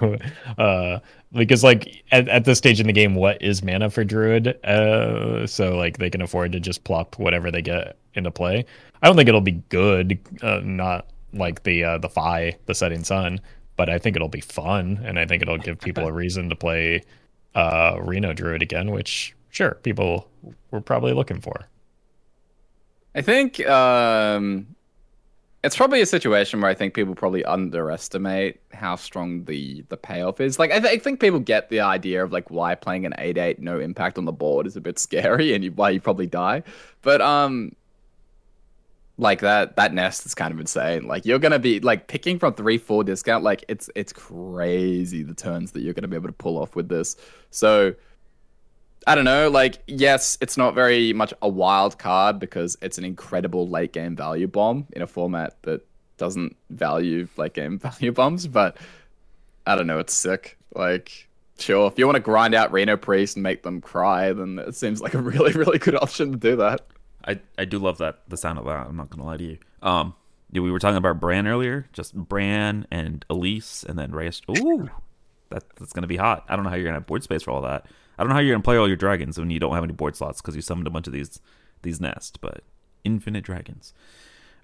uh, 0.58 1.00
because 1.34 1.64
like 1.64 2.04
at, 2.12 2.28
at 2.28 2.46
this 2.46 2.60
stage 2.60 2.80
in 2.80 2.88
the 2.88 2.94
game, 2.94 3.16
what 3.16 3.42
is 3.42 3.64
mana 3.64 3.90
for 3.90 4.04
Druid? 4.04 4.64
Uh, 4.64 5.48
so 5.48 5.76
like 5.76 5.98
they 5.98 6.10
can 6.10 6.22
afford 6.22 6.52
to 6.52 6.60
just 6.60 6.84
plop 6.84 7.18
whatever 7.18 7.50
they 7.50 7.62
get 7.62 7.98
into 8.14 8.30
play. 8.30 8.66
I 9.02 9.08
don't 9.08 9.16
think 9.16 9.30
it'll 9.30 9.42
be 9.42 9.64
good, 9.70 10.20
uh, 10.44 10.62
not 10.64 11.08
like 11.34 11.64
the 11.64 11.84
uh, 11.84 11.98
the 11.98 12.10
Fye, 12.10 12.56
the 12.66 12.76
Setting 12.76 13.04
Sun, 13.04 13.42
but 13.78 13.90
I 13.90 13.98
think 13.98 14.16
it'll 14.16 14.28
be 14.28 14.42
fun, 14.42 15.02
and 15.04 15.18
I 15.18 15.26
think 15.26 15.42
it'll 15.42 15.58
give 15.58 15.80
people 15.80 16.08
a 16.08 16.12
reason 16.14 16.50
to 16.50 16.56
play 16.56 17.04
uh, 17.56 17.98
Reno 18.00 18.34
Druid 18.34 18.62
again, 18.62 18.92
which 18.92 19.36
sure 19.58 19.76
people 19.84 20.30
were 20.72 20.82
probably 20.82 21.14
looking 21.14 21.42
for. 21.42 21.68
I 23.16 23.22
think 23.22 23.66
um, 23.68 24.68
it's 25.64 25.76
probably 25.76 26.02
a 26.02 26.06
situation 26.06 26.62
where 26.62 26.70
I 26.70 26.76
think 26.76 26.94
people 26.94 27.16
probably 27.16 27.44
underestimate 27.44 28.62
how 28.72 28.96
strong 28.96 29.46
the 29.46 29.84
the 29.90 29.98
payoff 29.98 30.40
is. 30.40 30.60
Like 30.60 30.72
I, 30.72 30.80
th- 30.80 30.94
I 30.94 31.00
think 31.00 31.20
people 31.20 31.40
get 31.40 31.70
the 31.70 31.80
idea 31.80 32.24
of 32.24 32.32
like 32.32 32.52
why 32.52 32.76
playing 32.76 33.06
an 33.08 33.16
eight 33.18 33.40
eight 33.40 33.60
no 33.60 33.80
impact 33.80 34.20
on 34.20 34.26
the 34.26 34.32
board 34.32 34.68
is 34.68 34.76
a 34.78 34.82
bit 34.82 35.00
scary 35.08 35.54
and 35.54 35.64
you, 35.64 35.72
why 35.72 35.90
you 35.90 36.00
probably 36.00 36.28
die, 36.28 36.64
but 37.02 37.22
um. 37.22 37.74
Like 39.20 39.40
that, 39.40 39.78
that 39.78 39.96
nest 39.96 40.28
is 40.28 40.36
kind 40.36 40.54
of 40.54 40.60
insane. 40.60 41.08
Like 41.08 41.26
you're 41.26 41.40
gonna 41.40 41.58
be 41.58 41.80
like 41.80 42.08
picking 42.08 42.38
from 42.38 42.54
three, 42.54 42.78
four 42.78 43.04
discount. 43.04 43.44
Like 43.44 43.66
it's 43.68 43.90
it's 43.96 44.14
crazy 44.14 45.24
the 45.24 45.34
turns 45.34 45.72
that 45.72 45.82
you're 45.82 45.96
gonna 45.96 46.08
be 46.08 46.16
able 46.16 46.30
to 46.30 46.34
pull 46.34 46.60
off 46.60 46.76
with 46.76 46.88
this. 46.88 47.16
So 47.50 47.96
I 49.08 49.16
don't 49.16 49.24
know. 49.24 49.50
Like, 49.50 49.82
yes, 49.88 50.38
it's 50.42 50.58
not 50.58 50.76
very 50.76 51.14
much 51.14 51.34
a 51.42 51.48
wild 51.48 51.98
card 51.98 52.40
because 52.40 52.78
it's 52.82 52.98
an 52.98 53.06
incredible 53.06 53.68
late 53.70 53.94
game 53.94 54.18
value 54.18 54.48
bomb 54.48 54.86
in 54.92 55.02
a 55.02 55.08
format 55.08 55.56
that 55.64 55.88
doesn't 56.18 56.58
value 56.70 57.30
late 57.38 57.54
game 57.54 57.80
value 57.80 58.12
bombs. 58.12 58.48
But 58.48 58.78
I 59.66 59.76
don't 59.76 59.88
know. 59.88 60.00
It's 60.00 60.14
sick. 60.14 60.58
Like, 60.76 61.30
sure, 61.58 61.88
if 61.88 61.98
you 61.98 62.06
want 62.06 62.18
to 62.18 62.22
grind 62.22 62.54
out 62.54 62.74
Reno 62.74 62.98
Priest 62.98 63.38
and 63.38 63.44
make 63.44 63.64
them 63.64 63.80
cry, 63.80 64.34
then 64.34 64.60
it 64.60 64.76
seems 64.76 65.02
like 65.02 65.14
a 65.14 65.22
really, 65.22 65.54
really 65.54 65.80
good 65.80 65.96
option 65.96 66.34
to 66.34 66.38
do 66.38 66.58
that. 66.58 66.86
I, 67.26 67.40
I 67.58 67.64
do 67.64 67.80
love 67.80 67.98
that 68.00 68.20
the 68.28 68.38
sound 68.38 68.60
of 68.60 68.66
that. 68.66 68.88
I'm 68.88 68.98
not 68.98 69.10
gonna 69.10 69.26
lie 69.26 69.38
to 69.38 69.44
you. 69.44 69.58
Um, 69.82 70.16
yeah, 70.52 70.62
we 70.62 70.72
were 70.72 70.80
talking 70.80 70.98
about 70.98 71.22
Brann 71.22 71.48
earlier, 71.48 71.88
just 71.94 72.14
Brann 72.14 72.88
and 72.92 73.26
Elise, 73.30 73.86
and 73.88 73.98
then 73.98 74.12
Reyes. 74.12 74.42
Ooh, 74.50 74.90
that, 75.50 75.64
that's 75.78 75.94
to 75.94 76.08
be 76.08 76.18
hot. 76.18 76.46
I 76.50 76.56
don't 76.56 76.64
know 76.64 76.70
how 76.70 76.76
you're 76.76 76.88
to 76.88 76.94
have 76.94 77.08
board 77.08 77.24
space 77.24 77.44
for 77.44 77.52
all 77.52 77.62
that. 77.62 77.86
I 78.18 78.24
don't 78.24 78.30
know 78.30 78.36
how 78.36 78.42
you're 78.42 78.56
to 78.56 78.64
play 78.64 78.78
all 78.78 78.88
your 78.88 78.98
dragons 78.98 79.38
when 79.38 79.50
you 79.50 79.60
don't 79.60 79.76
have 79.76 79.84
any 79.84 79.94
board 79.94 80.16
slots 80.16 80.42
because 80.42 80.56
you 80.56 80.62
summoned 80.62 80.88
a 80.88 80.92
bunch 80.92 81.08
of 81.08 81.14
these 81.14 81.40
these 81.84 82.02
nests, 82.02 82.38
but 82.38 82.64
infinite 83.04 83.44
dragons. 83.44 83.94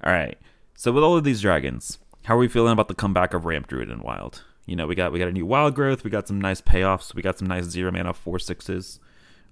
All 0.04 0.12
right. 0.12 0.38
So 0.76 0.92
with 0.92 1.04
all 1.04 1.16
of 1.16 1.24
these 1.24 1.42
dragons, 1.42 2.00
how 2.24 2.36
are 2.36 2.40
we 2.40 2.48
feeling 2.48 2.74
about 2.74 2.88
the 2.88 2.96
comeback 2.96 3.34
of 3.34 3.46
Ramp 3.46 3.68
Druid 3.68 3.90
and 3.90 4.02
Wild? 4.02 4.44
You 4.66 4.76
know, 4.76 4.88
we 4.88 4.96
got 4.96 5.12
we 5.12 5.20
got 5.20 5.28
a 5.28 5.34
new 5.34 5.46
wild 5.46 5.76
growth, 5.76 6.04
we 6.04 6.10
got 6.10 6.28
some 6.28 6.40
nice 6.40 6.62
payoffs, 6.62 7.14
we 7.14 7.22
got 7.22 7.38
some 7.38 7.48
nice 7.48 7.66
zero 7.66 7.92
mana 7.92 8.14
four 8.14 8.40
sixes 8.40 9.00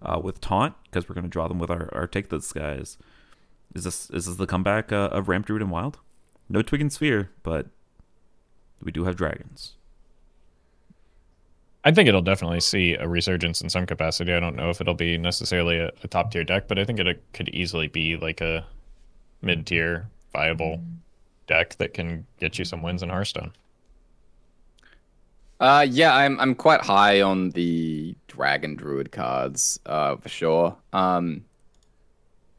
uh, 0.01 0.19
with 0.21 0.41
taunt 0.41 0.73
because 0.83 1.07
we're 1.07 1.15
to 1.15 1.27
draw 1.27 1.47
them 1.47 1.59
with 1.59 1.69
our, 1.69 1.89
our 1.93 2.07
take 2.07 2.29
those 2.29 2.51
guys. 2.51 2.97
Is 3.75 3.83
this 3.83 4.09
is 4.09 4.25
this 4.25 4.35
the 4.35 4.47
comeback 4.47 4.91
uh, 4.91 5.09
of 5.11 5.29
Ramp 5.29 5.45
Druid 5.45 5.61
and 5.61 5.71
Wild? 5.71 5.99
No 6.49 6.61
Twig 6.61 6.81
and 6.81 6.91
Sphere, 6.91 7.29
but 7.43 7.67
we 8.81 8.91
do 8.91 9.03
have 9.05 9.15
dragons. 9.15 9.75
I 11.83 11.91
think 11.91 12.07
it'll 12.07 12.21
definitely 12.21 12.59
see 12.59 12.93
a 12.93 13.07
resurgence 13.07 13.61
in 13.61 13.69
some 13.69 13.85
capacity. 13.85 14.33
I 14.33 14.39
don't 14.39 14.55
know 14.55 14.69
if 14.69 14.81
it'll 14.81 14.93
be 14.93 15.17
necessarily 15.17 15.77
a, 15.79 15.91
a 16.03 16.07
top 16.07 16.31
tier 16.31 16.43
deck, 16.43 16.67
but 16.67 16.77
I 16.77 16.85
think 16.85 16.99
it 16.99 17.23
could 17.33 17.49
easily 17.49 17.87
be 17.87 18.17
like 18.17 18.39
a 18.41 18.65
mid 19.41 19.65
tier 19.65 20.07
viable 20.31 20.81
deck 21.47 21.75
that 21.77 21.93
can 21.93 22.25
get 22.39 22.59
you 22.59 22.65
some 22.65 22.83
wins 22.83 23.01
in 23.01 23.09
Hearthstone. 23.09 23.51
Uh, 25.59 25.85
yeah, 25.87 26.15
I'm 26.15 26.39
I'm 26.39 26.55
quite 26.55 26.81
high 26.81 27.21
on 27.21 27.51
the 27.51 28.15
Dragon 28.27 28.75
Druid 28.75 29.11
cards, 29.11 29.79
uh, 29.85 30.15
for 30.15 30.29
sure. 30.29 30.75
Um, 30.93 31.45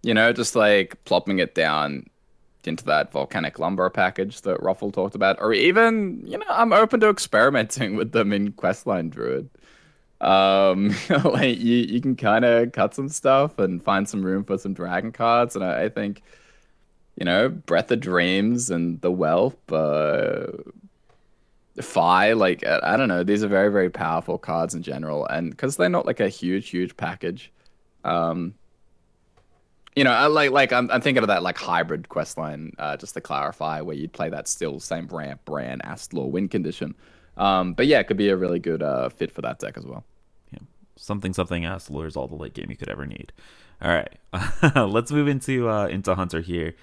you 0.03 0.15
know, 0.15 0.33
just 0.33 0.55
like 0.55 1.03
plopping 1.05 1.39
it 1.39 1.55
down 1.55 2.07
into 2.67 2.85
that 2.85 3.13
volcanic 3.13 3.59
lumber 3.59 3.89
package 3.91 4.41
that 4.43 4.61
Roffle 4.61 4.93
talked 4.93 5.15
about, 5.15 5.37
or 5.41 5.53
even, 5.53 6.23
you 6.27 6.39
know, 6.39 6.47
I'm 6.49 6.73
open 6.73 7.01
to 7.01 7.09
experimenting 7.09 7.97
with 7.97 8.13
them 8.13 8.33
in 8.33 8.53
Questline 8.53 9.11
Druid. 9.11 9.49
Um, 10.21 10.95
like 11.25 11.59
you, 11.59 11.77
you 11.79 12.01
can 12.01 12.15
kind 12.17 12.45
of 12.45 12.73
cut 12.73 12.95
some 12.95 13.09
stuff 13.09 13.59
and 13.59 13.83
find 13.83 14.09
some 14.09 14.25
room 14.25 14.45
for 14.45 14.57
some 14.59 14.75
dragon 14.75 15.13
cards, 15.13 15.57
and 15.57 15.65
I, 15.65 15.85
I 15.85 15.89
think, 15.89 16.23
you 17.17 17.25
know, 17.25 17.49
Breath 17.49 17.91
of 17.91 18.01
Dreams 18.01 18.71
and 18.71 19.01
the 19.01 19.11
Whelp, 19.11 19.59
uh, 19.73 20.47
the 21.75 21.83
Fye, 21.83 22.35
like 22.35 22.65
I 22.67 22.97
don't 22.97 23.09
know, 23.09 23.25
these 23.25 23.43
are 23.43 23.49
very 23.49 23.73
very 23.73 23.91
powerful 23.91 24.39
cards 24.39 24.75
in 24.75 24.83
general, 24.83 25.27
and 25.27 25.51
because 25.51 25.77
they're 25.77 25.89
not 25.89 26.07
like 26.07 26.21
a 26.21 26.29
huge 26.29 26.69
huge 26.69 26.97
package, 26.97 27.51
um, 28.05 28.55
you 29.95 30.05
know, 30.05 30.11
I 30.11 30.27
like 30.27 30.51
like 30.51 30.73
I'm, 30.73 30.91
I'm 30.91 31.01
thinking 31.01 31.23
of 31.23 31.29
that 31.29 31.43
like 31.43 31.59
hybrid 31.59 32.09
quest 32.09 32.39
line, 32.39 32.73
uh, 32.79 32.97
just 32.97 33.15
to 33.15 33.21
clarify, 33.21 33.81
where 33.81 33.97
you'd 33.97 34.13
play 34.13 34.31
that 34.31 34.49
still 34.49 34.81
same 34.81 35.07
Brann 35.07 35.39
Brann 35.45 35.81
Astalor 35.81 36.31
win 36.31 36.49
condition. 36.49 36.95
Um, 37.37 37.75
but 37.75 37.87
yeah, 37.87 38.01
it 38.01 38.07
could 38.07 38.17
be 38.17 38.29
a 38.29 38.37
really 38.37 38.59
good 38.59 38.83
uh, 38.83 39.09
fit 39.09 39.31
for 39.31 39.43
that 39.43 39.59
deck 39.59 39.77
as 39.77 39.85
well. 39.85 40.05
Yeah, 40.51 40.61
something 40.97 41.35
something 41.35 41.65
Astalor 41.65 42.07
is 42.07 42.17
all 42.17 42.29
the 42.29 42.35
late 42.37 42.55
game 42.55 42.71
you 42.71 42.77
could 42.77 42.89
ever 42.89 43.07
need. 43.07 43.33
All 43.83 43.91
right, 43.91 44.19
let's 44.77 45.13
move 45.13 45.29
into 45.29 45.69
uh, 45.69 45.87
into 45.89 46.15
Hunter 46.15 46.41
here. 46.41 46.75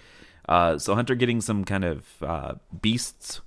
Uh, 0.47 0.77
so 0.77 0.95
Hunter 0.95 1.15
getting 1.15 1.41
some 1.41 1.63
kind 1.63 1.85
of 1.85 2.07
uh, 2.21 2.55
beasts 2.81 3.41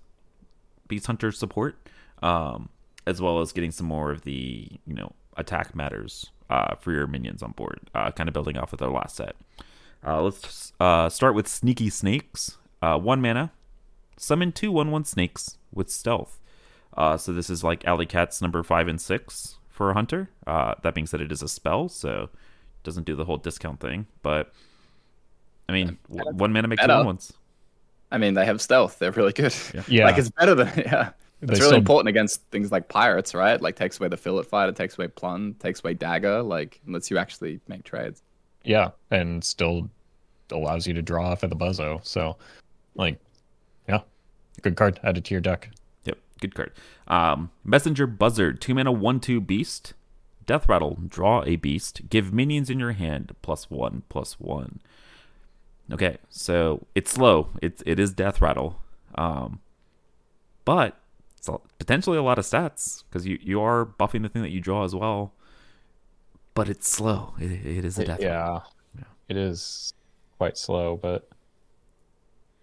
Beast 0.88 1.06
Hunter 1.06 1.30
support, 1.32 1.76
um, 2.22 2.68
as 3.06 3.20
well 3.20 3.40
as 3.40 3.52
getting 3.52 3.70
some 3.70 3.86
more 3.86 4.10
of 4.10 4.22
the 4.22 4.68
you 4.86 4.94
know 4.94 5.12
attack 5.36 5.74
matters 5.74 6.30
uh, 6.50 6.74
for 6.76 6.92
your 6.92 7.06
minions 7.06 7.42
on 7.42 7.52
board, 7.52 7.80
kind 7.94 8.28
of 8.28 8.32
building 8.32 8.56
off 8.56 8.72
of 8.72 8.80
their 8.80 8.90
last 8.90 9.16
set. 9.16 9.36
Uh, 10.06 10.22
let's 10.22 10.72
uh, 10.80 11.08
start 11.08 11.34
with 11.34 11.46
Sneaky 11.46 11.90
Snakes. 11.90 12.58
Uh, 12.80 12.98
one 12.98 13.20
mana, 13.20 13.52
summon 14.16 14.50
two 14.50 14.72
one 14.72 14.90
one 14.90 15.04
snakes 15.04 15.58
with 15.72 15.90
stealth. 15.90 16.40
Uh, 16.96 17.16
so 17.16 17.32
this 17.32 17.48
is 17.48 17.62
like 17.62 17.84
Alley 17.84 18.06
Cat's 18.06 18.42
number 18.42 18.62
five 18.62 18.88
and 18.88 19.00
six 19.00 19.56
for 19.70 19.90
a 19.90 19.94
hunter. 19.94 20.28
that 20.46 20.94
being 20.94 21.06
said, 21.06 21.20
it 21.20 21.30
is 21.30 21.42
a 21.42 21.48
spell, 21.48 21.88
so 21.88 22.24
it 22.24 22.82
doesn't 22.82 23.06
do 23.06 23.14
the 23.14 23.24
whole 23.24 23.36
discount 23.36 23.80
thing. 23.80 24.06
But 24.22 24.52
I 25.68 25.72
mean, 25.72 25.98
one 26.08 26.52
mana 26.52 26.68
makes 26.68 26.82
two 26.82 26.88
one 26.88 27.06
ones. 27.06 27.32
I 28.10 28.18
mean, 28.18 28.34
they 28.34 28.44
have 28.44 28.60
stealth. 28.60 28.98
They're 28.98 29.12
really 29.12 29.32
good. 29.32 29.54
Yeah. 29.74 29.82
yeah. 29.88 30.04
like 30.04 30.18
it's 30.18 30.30
better 30.30 30.54
than 30.54 30.68
yeah. 30.76 31.10
It's 31.40 31.58
really 31.58 31.78
important 31.78 32.08
against 32.08 32.42
things 32.50 32.70
like 32.70 32.88
pirates, 32.88 33.34
right? 33.34 33.60
Like 33.60 33.74
takes 33.74 33.98
away 33.98 34.08
the 34.08 34.16
fillet 34.16 34.44
fight, 34.44 34.68
it 34.68 34.76
takes 34.76 34.96
away 34.96 35.08
plun, 35.08 35.56
takes 35.58 35.82
away 35.82 35.94
dagger, 35.94 36.40
like 36.40 36.80
lets 36.86 37.10
you 37.10 37.18
actually 37.18 37.58
make 37.66 37.82
trades. 37.82 38.22
Yeah, 38.64 38.90
and 39.10 39.42
still 39.42 39.90
allows 40.50 40.86
you 40.86 40.94
to 40.94 41.02
draw 41.02 41.30
off 41.30 41.44
at 41.44 41.50
the 41.50 41.56
buzzo. 41.56 42.04
So, 42.04 42.36
like, 42.94 43.18
yeah, 43.88 44.00
good 44.62 44.76
card 44.76 45.00
added 45.02 45.24
to 45.24 45.34
your 45.34 45.40
deck. 45.40 45.70
Yep, 46.04 46.18
good 46.40 46.54
card. 46.54 46.72
Um, 47.08 47.50
Messenger 47.64 48.06
Buzzard, 48.06 48.60
two 48.60 48.74
mana, 48.74 48.92
one 48.92 49.20
two 49.20 49.40
beast. 49.40 49.94
Death 50.44 50.68
Rattle, 50.68 50.98
draw 51.06 51.44
a 51.44 51.56
beast. 51.56 52.02
Give 52.10 52.32
minions 52.32 52.68
in 52.68 52.80
your 52.80 52.92
hand 52.92 53.34
plus 53.42 53.70
one 53.70 54.02
plus 54.08 54.40
one. 54.40 54.80
Okay, 55.90 56.18
so 56.30 56.86
it's 56.94 57.10
slow. 57.10 57.48
It's 57.60 57.82
it 57.86 57.98
is 57.98 58.12
death 58.12 58.40
rattle, 58.40 58.80
um, 59.14 59.60
but 60.64 60.98
it's 61.36 61.48
potentially 61.78 62.16
a 62.16 62.22
lot 62.22 62.38
of 62.38 62.44
stats 62.44 63.04
because 63.08 63.26
you 63.26 63.38
you 63.42 63.60
are 63.60 63.84
buffing 63.84 64.22
the 64.22 64.28
thing 64.28 64.42
that 64.42 64.50
you 64.50 64.60
draw 64.60 64.84
as 64.84 64.94
well. 64.94 65.32
But 66.54 66.68
it's 66.68 66.88
slow. 66.88 67.34
it, 67.38 67.50
it 67.50 67.84
is 67.84 67.98
a 67.98 68.04
death. 68.04 68.20
It, 68.20 68.24
yeah, 68.24 68.60
yeah, 68.96 69.04
it 69.28 69.36
is 69.36 69.94
quite 70.38 70.58
slow, 70.58 70.96
but 70.96 71.28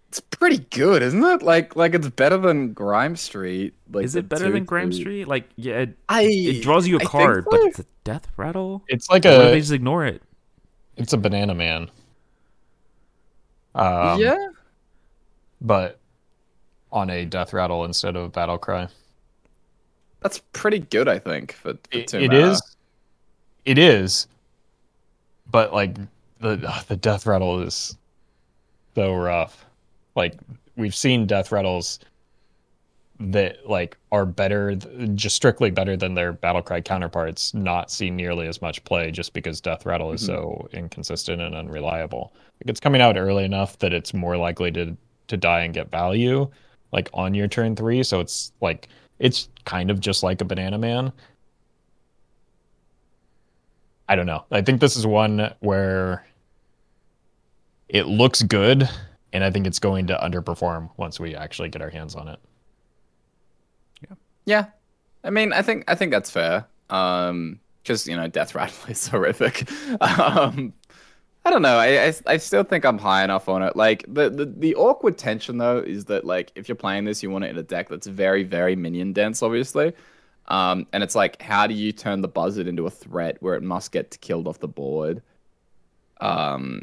it's 0.08 0.20
pretty 0.20 0.58
good, 0.58 1.02
isn't 1.02 1.22
it? 1.22 1.42
Like 1.42 1.76
like 1.76 1.94
it's 1.94 2.08
better 2.08 2.36
than 2.36 2.72
Grime 2.72 3.16
Street. 3.16 3.74
Like 3.92 4.04
is 4.04 4.16
it 4.16 4.28
better 4.28 4.46
two, 4.46 4.52
than 4.52 4.64
Grime 4.64 4.92
Street? 4.92 5.26
Like 5.26 5.48
yeah, 5.56 5.80
it, 5.80 5.98
I, 6.08 6.22
it 6.22 6.62
draws 6.62 6.86
you 6.86 6.98
a 6.98 7.00
I 7.00 7.04
card, 7.04 7.44
so. 7.44 7.50
but 7.50 7.60
it's 7.60 7.78
a 7.78 7.86
death 8.04 8.28
rattle. 8.36 8.82
It's 8.88 9.08
like 9.08 9.24
a. 9.24 9.50
they 9.50 9.60
just 9.60 9.72
ignore 9.72 10.04
it? 10.04 10.22
It's 10.96 11.12
a 11.12 11.16
banana 11.16 11.54
man. 11.54 11.90
Um, 13.74 14.20
yeah. 14.20 14.48
But 15.60 16.00
on 16.92 17.10
a 17.10 17.24
death 17.24 17.52
rattle 17.52 17.84
instead 17.84 18.16
of 18.16 18.32
battle 18.32 18.58
cry. 18.58 18.88
That's 20.20 20.42
pretty 20.52 20.80
good, 20.80 21.08
I 21.08 21.18
think. 21.18 21.52
For, 21.52 21.74
for 21.74 21.78
it, 21.92 22.12
it 22.12 22.32
is. 22.32 22.60
It 23.64 23.78
is. 23.78 24.26
But 25.50 25.72
like 25.72 25.96
the 26.40 26.82
the 26.88 26.96
death 26.96 27.26
rattle 27.26 27.60
is 27.60 27.96
so 28.94 29.14
rough. 29.14 29.64
Like 30.14 30.34
we've 30.76 30.94
seen 30.94 31.26
death 31.26 31.52
rattles 31.52 32.00
that 33.20 33.68
like 33.68 33.98
are 34.12 34.24
better 34.24 34.74
just 35.14 35.36
strictly 35.36 35.70
better 35.70 35.94
than 35.94 36.14
their 36.14 36.32
battlecry 36.32 36.82
counterparts 36.82 37.52
not 37.52 37.90
see 37.90 38.08
nearly 38.08 38.46
as 38.46 38.62
much 38.62 38.82
play 38.84 39.10
just 39.10 39.34
because 39.34 39.60
death 39.60 39.84
rattle 39.84 40.10
is 40.10 40.22
mm-hmm. 40.22 40.32
so 40.32 40.68
inconsistent 40.72 41.42
and 41.42 41.54
unreliable 41.54 42.32
like 42.34 42.70
it's 42.70 42.80
coming 42.80 43.02
out 43.02 43.18
early 43.18 43.44
enough 43.44 43.78
that 43.78 43.92
it's 43.92 44.14
more 44.14 44.38
likely 44.38 44.70
to 44.70 44.96
to 45.28 45.36
die 45.36 45.60
and 45.60 45.74
get 45.74 45.90
value 45.90 46.48
like 46.92 47.10
on 47.12 47.34
your 47.34 47.46
turn 47.46 47.76
three 47.76 48.02
so 48.02 48.20
it's 48.20 48.52
like 48.62 48.88
it's 49.18 49.50
kind 49.66 49.90
of 49.90 50.00
just 50.00 50.22
like 50.22 50.40
a 50.40 50.44
banana 50.44 50.78
man 50.78 51.12
i 54.10 54.14
don't 54.14 54.26
know 54.26 54.44
i 54.50 54.60
think 54.60 54.80
this 54.80 54.96
is 54.96 55.06
one 55.06 55.50
where 55.60 56.26
it 57.88 58.06
looks 58.06 58.42
good 58.42 58.86
and 59.32 59.42
i 59.42 59.50
think 59.50 59.66
it's 59.66 59.78
going 59.78 60.06
to 60.06 60.18
underperform 60.18 60.90
once 60.98 61.18
we 61.18 61.34
actually 61.34 61.70
get 61.70 61.80
our 61.80 61.90
hands 61.90 62.14
on 62.14 62.28
it 62.28 62.38
yeah, 64.02 64.16
Yeah. 64.44 64.66
I 65.22 65.30
mean, 65.30 65.52
I 65.52 65.62
think 65.62 65.84
I 65.88 65.94
think 65.94 66.12
that's 66.12 66.30
fair. 66.30 66.66
Um, 66.88 67.60
because 67.82 68.06
you 68.06 68.16
know, 68.16 68.28
Death 68.28 68.54
Rattle 68.54 68.76
is 68.90 69.06
horrific. 69.06 69.70
um, 70.00 70.72
I 71.44 71.50
don't 71.50 71.62
know. 71.62 71.78
I, 71.78 72.06
I, 72.08 72.14
I 72.26 72.36
still 72.36 72.64
think 72.64 72.84
I'm 72.84 72.98
high 72.98 73.24
enough 73.24 73.48
on 73.48 73.62
it. 73.62 73.74
Like 73.74 74.04
the, 74.06 74.28
the 74.28 74.46
the 74.46 74.74
awkward 74.74 75.16
tension 75.16 75.58
though 75.58 75.78
is 75.78 76.04
that 76.06 76.24
like 76.24 76.52
if 76.54 76.68
you're 76.68 76.76
playing 76.76 77.04
this, 77.04 77.22
you 77.22 77.30
want 77.30 77.44
it 77.44 77.50
in 77.50 77.58
a 77.58 77.62
deck 77.62 77.88
that's 77.88 78.06
very 78.06 78.42
very 78.42 78.76
minion 78.76 79.12
dense, 79.12 79.42
obviously. 79.42 79.92
Um, 80.48 80.86
and 80.92 81.02
it's 81.02 81.14
like, 81.14 81.40
how 81.40 81.66
do 81.66 81.74
you 81.74 81.92
turn 81.92 82.22
the 82.22 82.28
buzzard 82.28 82.66
into 82.66 82.86
a 82.86 82.90
threat 82.90 83.36
where 83.40 83.54
it 83.54 83.62
must 83.62 83.92
get 83.92 84.18
killed 84.20 84.48
off 84.48 84.58
the 84.58 84.68
board? 84.68 85.22
Um, 86.20 86.82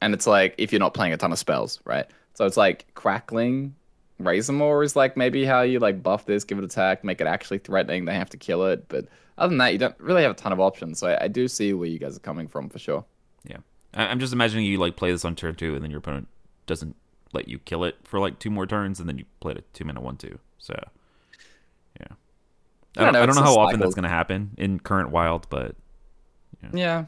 and 0.00 0.14
it's 0.14 0.26
like 0.26 0.54
if 0.58 0.72
you're 0.72 0.80
not 0.80 0.94
playing 0.94 1.12
a 1.12 1.16
ton 1.16 1.32
of 1.32 1.38
spells, 1.38 1.80
right? 1.84 2.06
So 2.34 2.46
it's 2.46 2.56
like 2.56 2.86
crackling 2.94 3.74
Razormaw 4.20 4.84
is 4.84 4.96
like 4.96 5.16
maybe 5.16 5.44
how 5.44 5.62
you 5.62 5.78
like 5.78 6.02
buff 6.02 6.26
this, 6.26 6.44
give 6.44 6.58
it 6.58 6.64
attack, 6.64 7.04
make 7.04 7.20
it 7.20 7.26
actually 7.26 7.58
threatening. 7.58 8.04
They 8.04 8.14
have 8.14 8.30
to 8.30 8.36
kill 8.36 8.66
it, 8.66 8.88
but 8.88 9.06
other 9.36 9.50
than 9.50 9.58
that, 9.58 9.72
you 9.72 9.78
don't 9.78 9.98
really 10.00 10.22
have 10.22 10.32
a 10.32 10.34
ton 10.34 10.52
of 10.52 10.60
options. 10.60 10.98
So 10.98 11.08
I, 11.08 11.24
I 11.24 11.28
do 11.28 11.46
see 11.46 11.72
where 11.72 11.88
you 11.88 11.98
guys 11.98 12.16
are 12.16 12.20
coming 12.20 12.48
from 12.48 12.68
for 12.68 12.78
sure. 12.78 13.04
Yeah, 13.44 13.58
I'm 13.94 14.18
just 14.18 14.32
imagining 14.32 14.64
you 14.64 14.78
like 14.78 14.96
play 14.96 15.12
this 15.12 15.24
on 15.24 15.36
turn 15.36 15.54
two, 15.54 15.74
and 15.74 15.84
then 15.84 15.90
your 15.90 15.98
opponent 15.98 16.26
doesn't 16.66 16.96
let 17.32 17.46
you 17.46 17.58
kill 17.60 17.84
it 17.84 17.96
for 18.02 18.18
like 18.18 18.38
two 18.40 18.50
more 18.50 18.66
turns, 18.66 18.98
and 18.98 19.08
then 19.08 19.18
you 19.18 19.24
play 19.40 19.52
it 19.52 19.58
a 19.58 19.62
two 19.72 19.84
minute 19.84 20.02
one 20.02 20.16
two. 20.16 20.38
So 20.58 20.74
I 22.98 23.04
don't, 23.04 23.16
I 23.16 23.26
don't 23.26 23.36
know, 23.36 23.42
how 23.42 23.56
often 23.56 23.80
that's 23.80 23.94
going 23.94 24.02
to 24.04 24.08
happen 24.08 24.50
in 24.58 24.80
current 24.80 25.10
wild, 25.10 25.46
but 25.50 25.76
yeah, 26.62 26.70
yeah. 26.72 27.04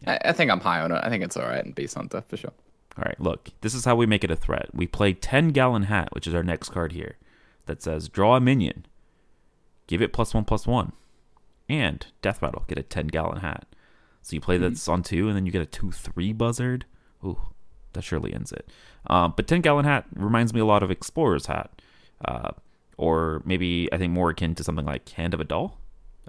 yeah. 0.00 0.12
I, 0.24 0.28
I, 0.28 0.32
think 0.32 0.50
I'm 0.50 0.60
high 0.60 0.80
on 0.80 0.92
it. 0.92 1.00
I 1.02 1.08
think 1.08 1.24
it's 1.24 1.36
all 1.36 1.46
right 1.46 1.64
in 1.64 1.72
Beast 1.72 1.94
Hunter 1.94 2.22
for 2.28 2.36
sure. 2.36 2.52
All 2.96 3.04
right, 3.04 3.18
look, 3.20 3.50
this 3.62 3.74
is 3.74 3.84
how 3.84 3.96
we 3.96 4.06
make 4.06 4.22
it 4.22 4.30
a 4.30 4.36
threat. 4.36 4.68
We 4.72 4.86
play 4.86 5.14
10 5.14 5.48
Gallon 5.48 5.84
Hat, 5.84 6.10
which 6.12 6.26
is 6.26 6.34
our 6.34 6.44
next 6.44 6.68
card 6.68 6.92
here, 6.92 7.16
that 7.66 7.82
says 7.82 8.08
draw 8.08 8.36
a 8.36 8.40
minion. 8.40 8.86
give 9.86 10.02
it 10.02 10.12
plus 10.12 10.34
one 10.34 10.44
plus 10.44 10.66
one, 10.66 10.92
and 11.68 12.06
Death 12.22 12.42
Rattle 12.42 12.64
get 12.66 12.78
a 12.78 12.82
ten 12.82 13.06
gallon 13.06 13.40
hat. 13.40 13.66
So 14.22 14.34
you 14.34 14.40
play 14.40 14.56
this 14.58 14.88
on 14.88 15.02
two, 15.02 15.28
and 15.28 15.36
then 15.36 15.46
you 15.46 15.52
get 15.52 15.62
a 15.62 15.66
two 15.66 15.90
three 15.90 16.32
buzzard. 16.32 16.86
Ooh, 17.24 17.40
that 17.92 18.02
surely 18.02 18.32
ends 18.32 18.52
it. 18.52 18.70
Um, 19.08 19.34
but 19.36 19.46
ten 19.46 19.60
gallon 19.60 19.84
hat 19.84 20.06
reminds 20.14 20.52
me 20.54 20.60
a 20.60 20.64
lot 20.64 20.82
of 20.82 20.90
Explorer's 20.90 21.46
hat, 21.46 21.82
uh, 22.24 22.52
or 22.96 23.42
maybe 23.44 23.88
I 23.92 23.98
think 23.98 24.12
more 24.12 24.30
akin 24.30 24.54
to 24.56 24.64
something 24.64 24.84
like 24.84 25.08
Hand 25.10 25.34
of 25.34 25.40
A'dal. 25.40 25.72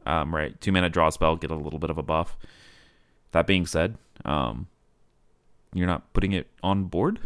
Um, 0.06 0.36
right, 0.36 0.60
two 0.62 0.72
mana 0.72 0.90
draw 0.90 1.10
spell, 1.10 1.36
get 1.36 1.52
a 1.52 1.56
little 1.56 1.80
bit 1.80 1.90
of 1.90 1.98
a 1.98 2.04
buff. 2.04 2.38
That 3.32 3.48
being 3.48 3.66
said, 3.66 3.98
um, 4.24 4.68
you're 5.74 5.88
not 5.88 6.14
putting 6.14 6.32
it 6.34 6.48
on 6.64 6.86
board. 6.86 7.20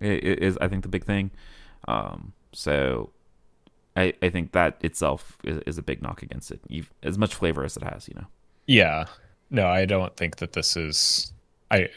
It, 0.00 0.42
is 0.42 0.56
I 0.60 0.68
think 0.68 0.82
the 0.82 0.88
big 0.88 1.04
thing. 1.04 1.30
Um, 1.88 2.32
so 2.52 3.10
I 3.96 4.14
I 4.22 4.30
think 4.30 4.52
that 4.52 4.78
itself 4.80 5.38
is, 5.44 5.58
is 5.66 5.78
a 5.78 5.82
big 5.82 6.02
knock 6.02 6.22
against 6.22 6.50
it. 6.50 6.60
You've, 6.68 6.90
as 7.02 7.18
much 7.18 7.34
flavor 7.34 7.64
as 7.64 7.76
it 7.76 7.82
has, 7.82 8.08
you 8.08 8.14
know. 8.14 8.26
Yeah. 8.66 9.06
No, 9.50 9.66
I 9.66 9.84
don't 9.84 10.16
think 10.16 10.36
that 10.36 10.52
this 10.52 10.76
is. 10.76 11.32
I 11.70 11.88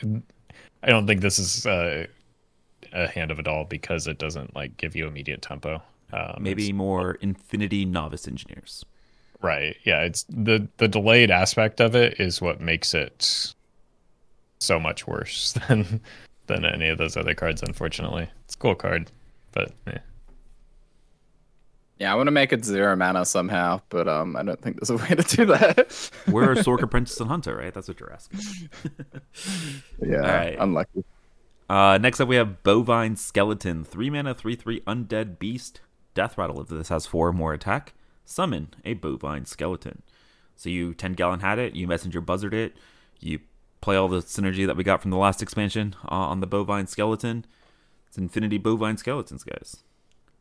I 0.82 0.88
don't 0.88 1.08
think 1.08 1.22
this 1.22 1.40
is 1.40 1.66
a 1.66 2.08
Hand 2.92 3.32
of 3.32 3.38
A'dal 3.38 3.70
because 3.70 4.08
it 4.08 4.18
doesn't 4.18 4.56
like 4.56 4.78
give 4.78 4.96
you 4.96 5.08
immediate 5.08 5.42
tempo. 5.42 5.82
Um, 6.14 6.44
Maybe 6.44 6.72
more 6.72 7.16
Infinity 7.16 7.86
Novice 7.86 8.28
Engineers. 8.28 8.86
right. 9.42 9.76
Yeah. 9.84 10.02
It's 10.04 10.24
the 10.30 10.68
the 10.78 10.88
delayed 10.88 11.32
aspect 11.32 11.82
of 11.82 11.96
it 11.96 12.20
is 12.20 12.42
what 12.42 12.62
makes 12.62 12.94
it 12.94 13.54
so 14.60 14.80
much 14.80 15.08
worse 15.08 15.54
than 15.68 16.02
than 16.48 16.66
any 16.66 16.88
of 16.90 16.98
those 16.98 17.18
other 17.18 17.34
cards. 17.34 17.64
Unfortunately, 17.64 18.28
it's 18.46 18.56
a 18.56 18.58
cool 18.58 18.76
card, 18.76 19.12
but 19.54 19.72
eh. 19.88 19.98
Yeah, 22.00 22.12
I 22.12 22.16
want 22.16 22.28
to 22.28 22.32
make 22.32 22.52
it 22.52 22.66
zero 22.66 22.96
mana 22.96 23.24
somehow, 23.24 23.80
but 23.90 24.08
um, 24.10 24.36
I 24.36 24.44
don't 24.44 24.60
think 24.62 24.78
there's 24.80 24.90
a 24.90 24.98
way 25.04 25.16
to 25.16 25.36
do 25.38 25.46
that. 25.46 26.12
We're 26.28 26.52
a 26.52 26.56
Sork 26.64 26.82
Apprentice 26.82 27.20
and 27.20 27.30
Hunter, 27.30 27.56
right? 27.56 27.74
That's 27.74 27.88
what 27.88 28.00
you're 28.00 28.12
asking. 28.12 28.40
yeah, 30.06 30.18
Alright. 30.18 30.58
unlucky. 30.60 31.06
Uh, 31.70 31.98
next 32.02 32.20
up, 32.20 32.28
we 32.28 32.36
have 32.36 32.62
Bovine 32.64 33.16
Skeleton. 33.16 33.84
Three 33.86 34.10
mana, 34.10 34.34
three 34.34 34.56
three 34.56 34.82
undead 34.82 35.40
beast. 35.40 35.82
Death 36.14 36.38
rattle. 36.38 36.62
If 36.62 36.68
this 36.68 36.90
has 36.90 37.06
four 37.06 37.28
or 37.28 37.34
more 37.34 37.54
attack, 37.54 37.94
summon 38.26 38.74
a 38.86 38.94
Bovine 38.94 39.46
Skeleton. 39.46 40.02
So 40.56 40.70
you 40.70 40.94
ten 40.94 41.14
gallon 41.14 41.40
had 41.42 41.60
it. 41.60 41.76
You 41.76 41.88
messenger 41.88 42.22
buzzard 42.22 42.54
it. 42.54 42.76
You 43.20 43.40
play 43.82 43.96
all 43.96 44.08
the 44.08 44.20
synergy 44.20 44.66
that 44.66 44.78
we 44.78 44.84
got 44.84 45.02
from 45.02 45.12
the 45.12 45.18
last 45.18 45.42
expansion 45.42 45.96
uh, 46.06 46.16
on 46.16 46.40
the 46.40 46.48
Bovine 46.48 46.88
Skeleton. 46.88 47.46
It's 48.08 48.18
Infinity 48.18 48.60
Bovine 48.60 48.98
Skeletons, 48.98 49.44
guys. 49.44 49.78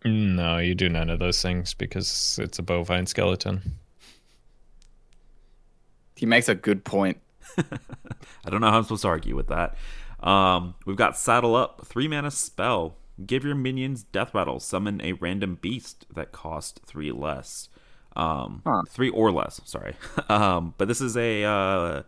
no, 0.05 0.59
you 0.59 0.75
do 0.75 0.89
none 0.89 1.09
of 1.11 1.19
those 1.19 1.41
things 1.41 1.75
because 1.75 2.39
it's 2.43 2.59
a 2.59 2.63
bovine 2.63 3.07
skeleton. 3.07 3.79
He 6.17 6.27
makes 6.27 6.49
a 6.49 6.55
good 6.55 6.85
point. 6.85 7.19
I 7.59 8.51
don't 8.51 8.61
know 8.61 8.71
how 8.71 8.79
I'm 8.79 8.83
supposed 8.85 9.03
to 9.03 9.09
argue 9.09 9.35
with 9.35 9.49
that. 9.49 9.77
Um, 10.23 10.75
we've 10.87 10.97
got 10.97 11.17
Saddle 11.17 11.57
Up, 11.57 11.87
three 11.87 12.09
mana 12.09 12.31
spell. 12.31 12.97
Give 13.27 13.45
your 13.45 13.55
minions 13.55 14.03
Death 14.05 14.35
Rattle. 14.35 14.59
Summon 14.61 15.01
a 15.03 15.13
random 15.15 15.57
beast 15.61 16.07
that 16.15 16.33
cost 16.33 16.81
three 16.87 17.13
less. 17.13 17.69
Um, 18.17 18.63
Huh. 18.67 18.83
three 18.89 19.11
or 19.11 19.31
less. 19.33 19.61
Sorry. 19.65 19.95
um, 20.29 20.75
but 20.79 20.89
this 20.89 21.01
is 21.01 21.17
a 21.17 21.45
uh, 21.45 22.03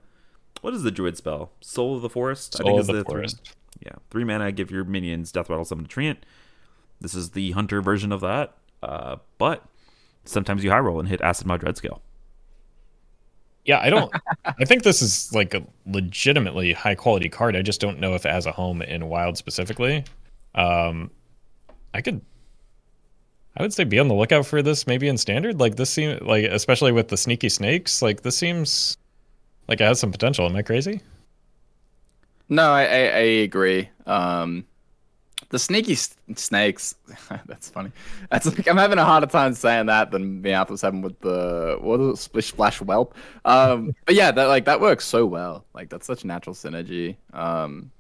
what 0.63 0.75
is 0.75 0.83
the 0.83 0.91
druid 0.91 1.17
spell? 1.17 1.51
Soul 1.61 1.97
of 1.97 2.03
the 2.03 2.11
Forest. 2.11 2.55
Soul 2.57 2.75
of 2.75 2.81
is 2.81 2.87
the 2.87 2.93
three- 3.05 3.13
Forest. 3.13 3.55
yeah, 3.85 3.93
three 4.11 4.25
mana. 4.25 4.51
Give 4.53 4.71
your 4.71 4.85
minions 4.85 5.31
Death 5.33 5.49
Rattle. 5.51 5.65
Summon 5.65 5.85
a 5.85 5.89
treant. 5.89 6.19
This 7.01 7.15
is 7.15 7.31
the 7.31 7.51
hunter 7.53 7.83
version 7.83 8.13
of 8.13 8.21
that. 8.23 8.55
Uh, 8.83 9.17
but 9.39 9.65
sometimes 10.25 10.65
you 10.65 10.71
high 10.71 10.79
roll 10.79 10.99
and 11.01 11.09
hit 11.09 11.21
Acidmaw 11.21 11.59
Dread 11.59 11.77
Scale. 11.77 12.01
Yeah, 13.65 13.81
I 13.81 13.89
don't. 13.91 14.13
I 14.45 14.65
think 14.65 14.83
this 14.83 15.01
is 15.01 15.33
like 15.33 15.55
a 15.55 15.63
legitimately 15.87 16.73
high 16.75 16.95
quality 16.95 17.29
card. 17.31 17.57
I 17.57 17.63
just 17.63 17.81
don't 17.81 17.99
know 17.99 18.15
if 18.15 18.27
it 18.27 18.31
has 18.33 18.45
a 18.47 18.53
home 18.53 18.83
in 18.83 19.09
Wild 19.09 19.39
specifically. 19.39 20.05
Um, 20.55 21.11
I 21.93 22.01
could, 22.01 22.21
I 23.57 23.63
would 23.63 23.73
say, 23.73 23.85
be 23.85 23.99
on 23.99 24.09
the 24.09 24.15
lookout 24.15 24.47
for 24.47 24.63
this 24.63 24.87
maybe 24.87 25.09
in 25.09 25.19
Standard. 25.19 25.61
Like 25.61 25.77
this 25.77 25.91
seems 25.91 26.21
like, 26.23 26.45
especially 26.45 26.93
with 26.93 27.09
the 27.09 27.17
sneaky 27.17 27.49
snakes. 27.49 28.03
Like 28.03 28.23
this 28.23 28.37
seems 28.37 28.97
like 29.69 29.81
it 29.81 29.85
has 29.85 30.01
some 30.01 30.13
potential. 30.13 30.47
Am 30.47 30.57
I 30.57 30.63
crazy? 30.63 31.01
No, 32.49 32.71
I, 32.71 32.83
I, 32.83 32.99
I 32.99 33.21
agree. 33.43 33.89
Um, 34.07 34.67
the 35.51 35.59
sneaky 35.59 35.93
s- 35.93 36.17
snakes. 36.35 36.97
that's 37.47 37.71
funny. 37.71 37.93
That's 38.31 38.47
like 38.47 38.69
I'm 38.69 38.77
having 38.77 38.99
a 38.99 39.05
harder 39.05 39.27
time 39.27 39.55
saying 39.55 39.87
that 39.87 40.11
than 40.11 40.43
Meowth 40.43 40.71
was 40.71 40.83
having 40.83 41.01
with 41.01 41.19
the 41.21 41.79
what 41.81 42.01
is 42.01 42.09
it, 42.09 42.17
splish 42.17 42.49
splash 42.49 42.79
whelp. 42.81 43.15
Um, 43.45 43.95
but 44.05 44.15
yeah, 44.15 44.31
that 44.33 44.47
like 44.47 44.65
that 44.67 44.81
works 44.81 45.05
so 45.05 45.25
well. 45.27 45.65
Like 45.75 45.91
that's 45.91 46.07
such 46.07 46.25
natural 46.25 46.55
synergy. 46.55 47.17
Um, 47.33 47.91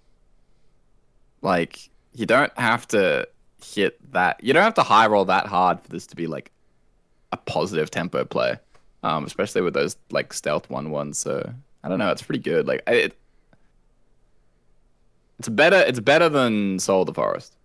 like 1.42 1.90
you 2.14 2.26
don't 2.26 2.56
have 2.58 2.86
to 2.88 3.28
hit 3.62 3.98
that. 4.12 4.42
You 4.42 4.52
don't 4.52 4.62
have 4.62 4.74
to 4.74 4.82
high 4.82 5.06
roll 5.06 5.24
that 5.26 5.46
hard 5.46 5.80
for 5.80 5.88
this 5.88 6.06
to 6.08 6.16
be 6.16 6.26
like 6.26 6.50
a 7.32 7.36
positive 7.36 7.90
tempo 7.90 8.24
play. 8.24 8.56
Um, 9.02 9.24
especially 9.24 9.60
with 9.60 9.74
those 9.74 9.96
like 10.10 10.32
stealth 10.32 10.70
one 10.70 10.90
ones. 10.90 11.18
So 11.18 11.52
I 11.82 11.88
don't 11.88 11.98
know. 11.98 12.10
It's 12.10 12.22
pretty 12.22 12.40
good. 12.42 12.66
Like 12.66 12.82
it, 12.86 13.18
it's 15.38 15.48
better. 15.48 15.76
It's 15.76 16.00
better 16.00 16.28
than 16.28 16.78
Soul 16.78 17.02
of 17.02 17.06
the 17.06 17.14
Forest, 17.14 17.56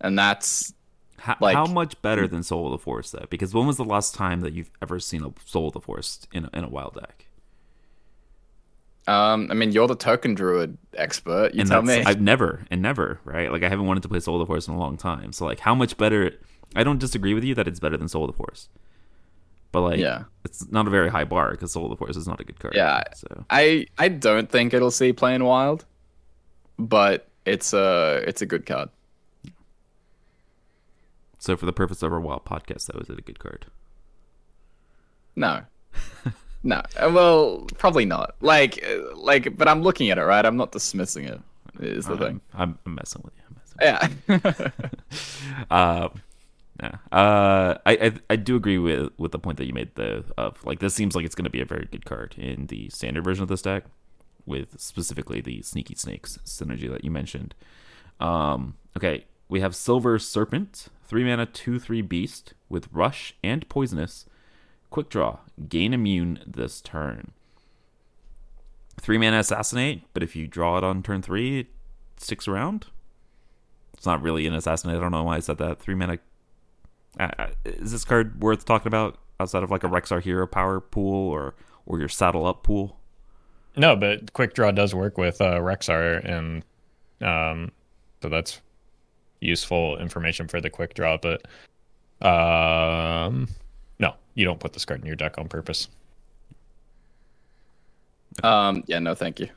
and 0.00 0.18
that's 0.18 0.72
How, 1.18 1.36
Like- 1.40 1.56
how 1.56 1.66
much 1.66 2.00
better 2.02 2.28
than 2.28 2.42
Soul 2.42 2.66
of 2.66 2.72
the 2.72 2.78
Forest 2.84 3.12
though? 3.12 3.26
Because 3.30 3.54
when 3.54 3.66
was 3.66 3.78
the 3.78 3.84
last 3.84 4.14
time 4.14 4.42
that 4.42 4.52
you've 4.52 4.70
ever 4.82 5.00
seen 5.00 5.24
a 5.24 5.32
Soul 5.44 5.68
of 5.68 5.72
the 5.72 5.80
Forest 5.80 6.28
in 6.32 6.44
a, 6.44 6.50
in 6.52 6.62
a 6.64 6.68
wild 6.68 6.94
deck? 6.94 7.25
Um. 9.06 9.48
I 9.50 9.54
mean, 9.54 9.72
you're 9.72 9.86
the 9.88 9.94
token 9.96 10.34
druid 10.34 10.76
expert. 10.94 11.54
You 11.54 11.60
and 11.60 11.70
tell 11.70 11.82
me. 11.82 12.02
I've 12.04 12.20
never 12.20 12.64
and 12.70 12.82
never 12.82 13.20
right. 13.24 13.50
Like 13.52 13.62
I 13.62 13.68
haven't 13.68 13.86
wanted 13.86 14.02
to 14.04 14.08
play 14.08 14.20
Soul 14.20 14.36
of 14.36 14.40
the 14.40 14.46
Forest 14.46 14.68
in 14.68 14.74
a 14.74 14.78
long 14.78 14.96
time. 14.96 15.32
So 15.32 15.44
like, 15.44 15.60
how 15.60 15.74
much 15.74 15.96
better? 15.96 16.32
I 16.74 16.82
don't 16.84 16.98
disagree 16.98 17.32
with 17.34 17.44
you 17.44 17.54
that 17.54 17.66
it's 17.68 17.80
better 17.80 17.96
than 17.96 18.08
Soul 18.08 18.24
of 18.24 18.30
the 18.32 18.36
Forest, 18.36 18.68
but 19.72 19.80
like, 19.82 19.98
Yeah. 20.00 20.24
it's 20.44 20.70
not 20.70 20.86
a 20.86 20.90
very 20.90 21.08
high 21.08 21.24
bar 21.24 21.52
because 21.52 21.72
Soul 21.72 21.84
of 21.84 21.90
the 21.90 21.96
Forest 21.96 22.18
is 22.18 22.26
not 22.26 22.40
a 22.40 22.44
good 22.44 22.58
card. 22.58 22.74
Yeah. 22.74 23.02
So 23.14 23.44
I 23.48 23.86
I 23.98 24.08
don't 24.08 24.50
think 24.50 24.74
it'll 24.74 24.90
see 24.90 25.12
playing 25.12 25.44
wild, 25.44 25.84
but 26.78 27.28
it's 27.44 27.72
a 27.72 28.22
it's 28.26 28.42
a 28.42 28.46
good 28.46 28.66
card. 28.66 28.88
so 31.38 31.56
for 31.56 31.66
the 31.66 31.72
purpose 31.72 32.02
of 32.02 32.12
our 32.12 32.20
wild 32.20 32.44
podcast, 32.44 32.86
though, 32.86 32.98
is 32.98 33.08
it 33.08 33.18
a 33.18 33.22
good 33.22 33.38
card? 33.38 33.66
No. 35.36 35.62
no. 36.66 36.82
Uh, 36.96 37.10
Well, 37.12 37.66
probably 37.78 38.04
not. 38.04 38.34
Like 38.40 38.84
uh, 38.84 39.16
like, 39.16 39.56
but 39.56 39.68
I'm 39.68 39.82
looking 39.82 40.10
at 40.10 40.18
it 40.18 40.22
right. 40.22 40.44
I'm 40.44 40.56
not 40.56 40.72
dismissing 40.72 41.24
it. 41.24 41.40
Is 41.80 42.06
the 42.06 42.16
thing. 42.16 42.40
I'm, 42.54 42.78
I'm 42.86 42.94
messing 42.94 43.22
with 43.24 43.34
you. 43.36 43.42
I'm 43.48 43.56
messing. 43.58 44.70
Yeah. 45.10 45.66
Uh, 45.70 46.08
yeah. 46.80 46.96
Uh, 47.12 47.78
I, 47.84 47.92
I 47.92 48.12
I 48.30 48.36
do 48.36 48.56
agree 48.56 48.78
with 48.78 49.12
with 49.18 49.32
the 49.32 49.38
point 49.38 49.58
that 49.58 49.66
you 49.66 49.72
made 49.74 49.90
though 49.94 50.24
of 50.38 50.64
like 50.64 50.80
this 50.80 50.94
seems 50.94 51.14
like 51.14 51.24
it's 51.24 51.34
going 51.34 51.44
to 51.44 51.50
be 51.50 51.60
a 51.60 51.66
very 51.66 51.86
good 51.90 52.04
card 52.04 52.34
in 52.38 52.66
the 52.66 52.88
standard 52.90 53.24
version 53.24 53.42
of 53.42 53.48
this 53.48 53.62
deck, 53.62 53.84
with 54.46 54.80
specifically 54.80 55.40
the 55.40 55.62
sneaky 55.62 55.94
snakes 55.94 56.38
synergy 56.44 56.90
that 56.90 57.04
you 57.04 57.10
mentioned. 57.10 57.54
Um, 58.20 58.76
okay, 58.96 59.26
we 59.48 59.60
have 59.60 59.74
Silver 59.76 60.18
Serpent, 60.18 60.86
three 61.06 61.24
mana, 61.24 61.46
two 61.46 61.78
three 61.78 62.02
beast 62.02 62.54
with 62.68 62.88
rush 62.92 63.34
and 63.44 63.68
poisonous. 63.68 64.26
Quick 64.90 65.08
draw, 65.08 65.38
gain 65.68 65.92
immune 65.92 66.40
this 66.46 66.80
turn. 66.80 67.32
Three 69.00 69.18
mana 69.18 69.38
assassinate, 69.40 70.02
but 70.14 70.22
if 70.22 70.34
you 70.34 70.46
draw 70.46 70.78
it 70.78 70.84
on 70.84 71.02
turn 71.02 71.22
three, 71.22 71.60
it 71.60 71.66
sticks 72.16 72.48
around. 72.48 72.86
It's 73.94 74.06
not 74.06 74.22
really 74.22 74.46
an 74.46 74.54
assassinate. 74.54 74.96
I 74.96 75.00
don't 75.00 75.12
know 75.12 75.24
why 75.24 75.36
I 75.36 75.40
said 75.40 75.58
that. 75.58 75.80
Three 75.80 75.94
mana. 75.94 76.18
Uh, 77.18 77.48
is 77.64 77.92
this 77.92 78.04
card 78.04 78.42
worth 78.42 78.64
talking 78.64 78.88
about 78.88 79.18
outside 79.40 79.62
of 79.62 79.70
like 79.70 79.84
a 79.84 79.88
Rexxar 79.88 80.22
Hero 80.22 80.46
power 80.46 80.80
pool 80.80 81.30
or 81.30 81.54
or 81.86 81.98
your 81.98 82.08
saddle 82.08 82.46
up 82.46 82.62
pool? 82.62 82.98
No, 83.76 83.94
but 83.94 84.32
quick 84.32 84.54
draw 84.54 84.70
does 84.70 84.94
work 84.94 85.18
with 85.18 85.40
uh, 85.40 85.60
Rexxar, 85.60 86.24
and 86.24 86.64
um, 87.20 87.72
so 88.22 88.28
that's 88.28 88.60
useful 89.40 89.98
information 89.98 90.48
for 90.48 90.60
the 90.60 90.70
quick 90.70 90.94
draw. 90.94 91.18
But 91.18 91.46
um, 92.26 93.48
you 94.36 94.44
don't 94.44 94.60
put 94.60 94.72
this 94.72 94.84
card 94.84 95.00
in 95.00 95.06
your 95.06 95.16
deck 95.16 95.36
on 95.38 95.48
purpose. 95.48 95.88
um. 98.44 98.84
Yeah. 98.86 99.00
No. 99.00 99.16
Thank 99.16 99.40
you. 99.40 99.48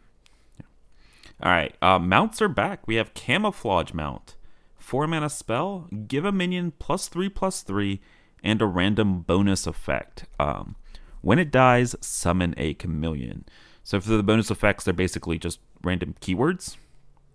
All 1.41 1.51
right, 1.51 1.73
uh, 1.81 1.99
mounts 1.99 2.41
are 2.41 2.49
back. 2.49 2.85
We 2.85 2.95
have 2.95 3.13
Camouflage 3.13 3.93
Mount, 3.93 4.35
four 4.77 5.07
mana 5.07 5.29
spell, 5.29 5.87
give 6.05 6.25
a 6.25 6.33
minion 6.33 6.73
plus 6.79 7.07
three 7.07 7.29
plus 7.29 7.61
three, 7.61 8.01
and 8.43 8.61
a 8.61 8.65
random 8.65 9.21
bonus 9.21 9.65
effect. 9.65 10.25
Um, 10.37 10.75
when 11.21 11.39
it 11.39 11.49
dies, 11.49 11.95
summon 12.01 12.53
a 12.57 12.73
chameleon. 12.73 13.45
So 13.85 14.01
for 14.01 14.09
the 14.09 14.21
bonus 14.23 14.51
effects, 14.51 14.83
they're 14.83 14.93
basically 14.93 15.37
just 15.39 15.59
random 15.81 16.15
keywords, 16.19 16.75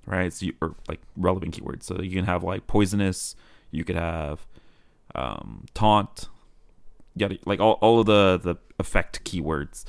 right? 0.05 0.30
So 0.32 0.47
you, 0.47 0.55
or 0.61 0.74
like 0.86 1.01
relevant 1.16 1.57
keywords. 1.57 1.84
So 1.84 2.03
you 2.03 2.14
can 2.14 2.26
have 2.26 2.45
like 2.45 2.66
poisonous, 2.66 3.34
you 3.70 3.84
could 3.84 3.97
have 3.97 4.47
um, 5.14 5.64
taunt, 5.72 6.28
yada, 7.16 7.38
like 7.44 7.60
all, 7.60 7.78
all 7.80 8.00
of 8.00 8.06
the 8.06 8.40
the 8.42 8.56
effect 8.78 9.24
keywords. 9.24 9.84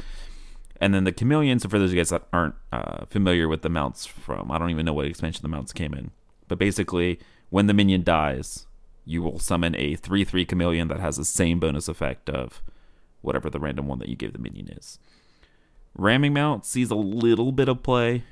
And 0.82 0.94
then 0.94 1.06
the 1.06 1.14
chameleon. 1.14 1.60
So 1.60 1.70
for 1.70 1.80
those 1.80 1.92
of 1.92 1.96
you 1.96 2.00
guys 2.02 2.10
that 2.10 2.28
aren't 2.34 2.56
uh, 2.72 3.06
familiar 3.06 3.48
with 3.48 3.62
the 3.62 3.70
mounts 3.70 4.06
from, 4.06 4.52
I 4.52 4.58
don't 4.58 4.72
even 4.72 4.86
know 4.86 4.94
what 4.94 5.06
expansion 5.06 5.42
the 5.42 5.48
mounts 5.48 5.72
came 5.72 5.94
in, 5.94 6.12
but 6.50 6.58
basically, 6.58 7.20
when 7.50 7.68
the 7.68 7.74
minion 7.74 8.04
dies, 8.04 8.68
you 9.06 9.22
will 9.22 9.40
summon 9.40 9.76
a 9.78 9.96
three 9.96 10.24
three 10.24 10.46
chameleon 10.46 10.88
that 10.90 11.00
has 11.00 11.18
the 11.18 11.26
same 11.26 11.60
bonus 11.60 11.88
effect 11.88 12.30
of 12.30 12.62
whatever 13.22 13.50
the 13.50 13.60
random 13.60 13.88
one 13.88 14.00
that 14.00 14.10
you 14.10 14.16
gave 14.16 14.34
the 14.34 14.40
minion 14.40 14.70
is. 14.70 15.00
Ramming 15.98 16.34
mount 16.34 16.66
sees 16.66 16.92
a 16.92 16.96
little 16.96 17.52
bit 17.52 17.70
of 17.70 17.82
play 17.82 18.24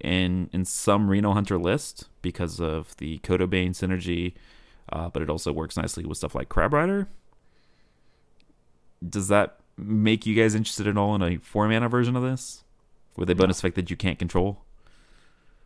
in 0.00 0.48
in 0.52 0.64
some 0.64 1.10
Reno 1.10 1.32
Hunter 1.32 1.58
list 1.58 2.08
because 2.22 2.60
of 2.60 2.96
the 2.96 3.18
Kodobane 3.18 3.70
synergy, 3.70 4.34
uh, 4.90 5.10
but 5.10 5.22
it 5.22 5.28
also 5.28 5.52
works 5.52 5.76
nicely 5.76 6.04
with 6.06 6.18
stuff 6.18 6.34
like 6.34 6.48
Crab 6.48 6.72
Rider. 6.72 7.08
Does 9.06 9.28
that 9.28 9.56
make 9.76 10.26
you 10.26 10.34
guys 10.34 10.54
interested 10.54 10.86
at 10.86 10.98
all 10.98 11.14
in 11.14 11.22
a 11.22 11.36
four 11.38 11.66
mana 11.68 11.88
version 11.88 12.16
of 12.16 12.22
this 12.22 12.64
with 13.16 13.30
a 13.30 13.34
bonus 13.34 13.58
effect 13.58 13.76
that 13.76 13.88
you 13.90 13.96
can't 13.96 14.18
control? 14.18 14.58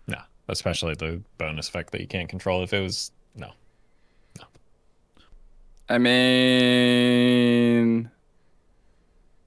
No, 0.07 0.19
especially 0.49 0.95
the 0.95 1.21
bonus 1.39 1.69
effect 1.69 1.91
that 1.93 2.01
you 2.01 2.07
can't 2.07 2.29
control. 2.29 2.63
If 2.63 2.73
it 2.73 2.81
was 2.81 3.11
no, 3.35 3.51
no, 4.39 4.45
I 5.89 5.99
mean, 5.99 7.29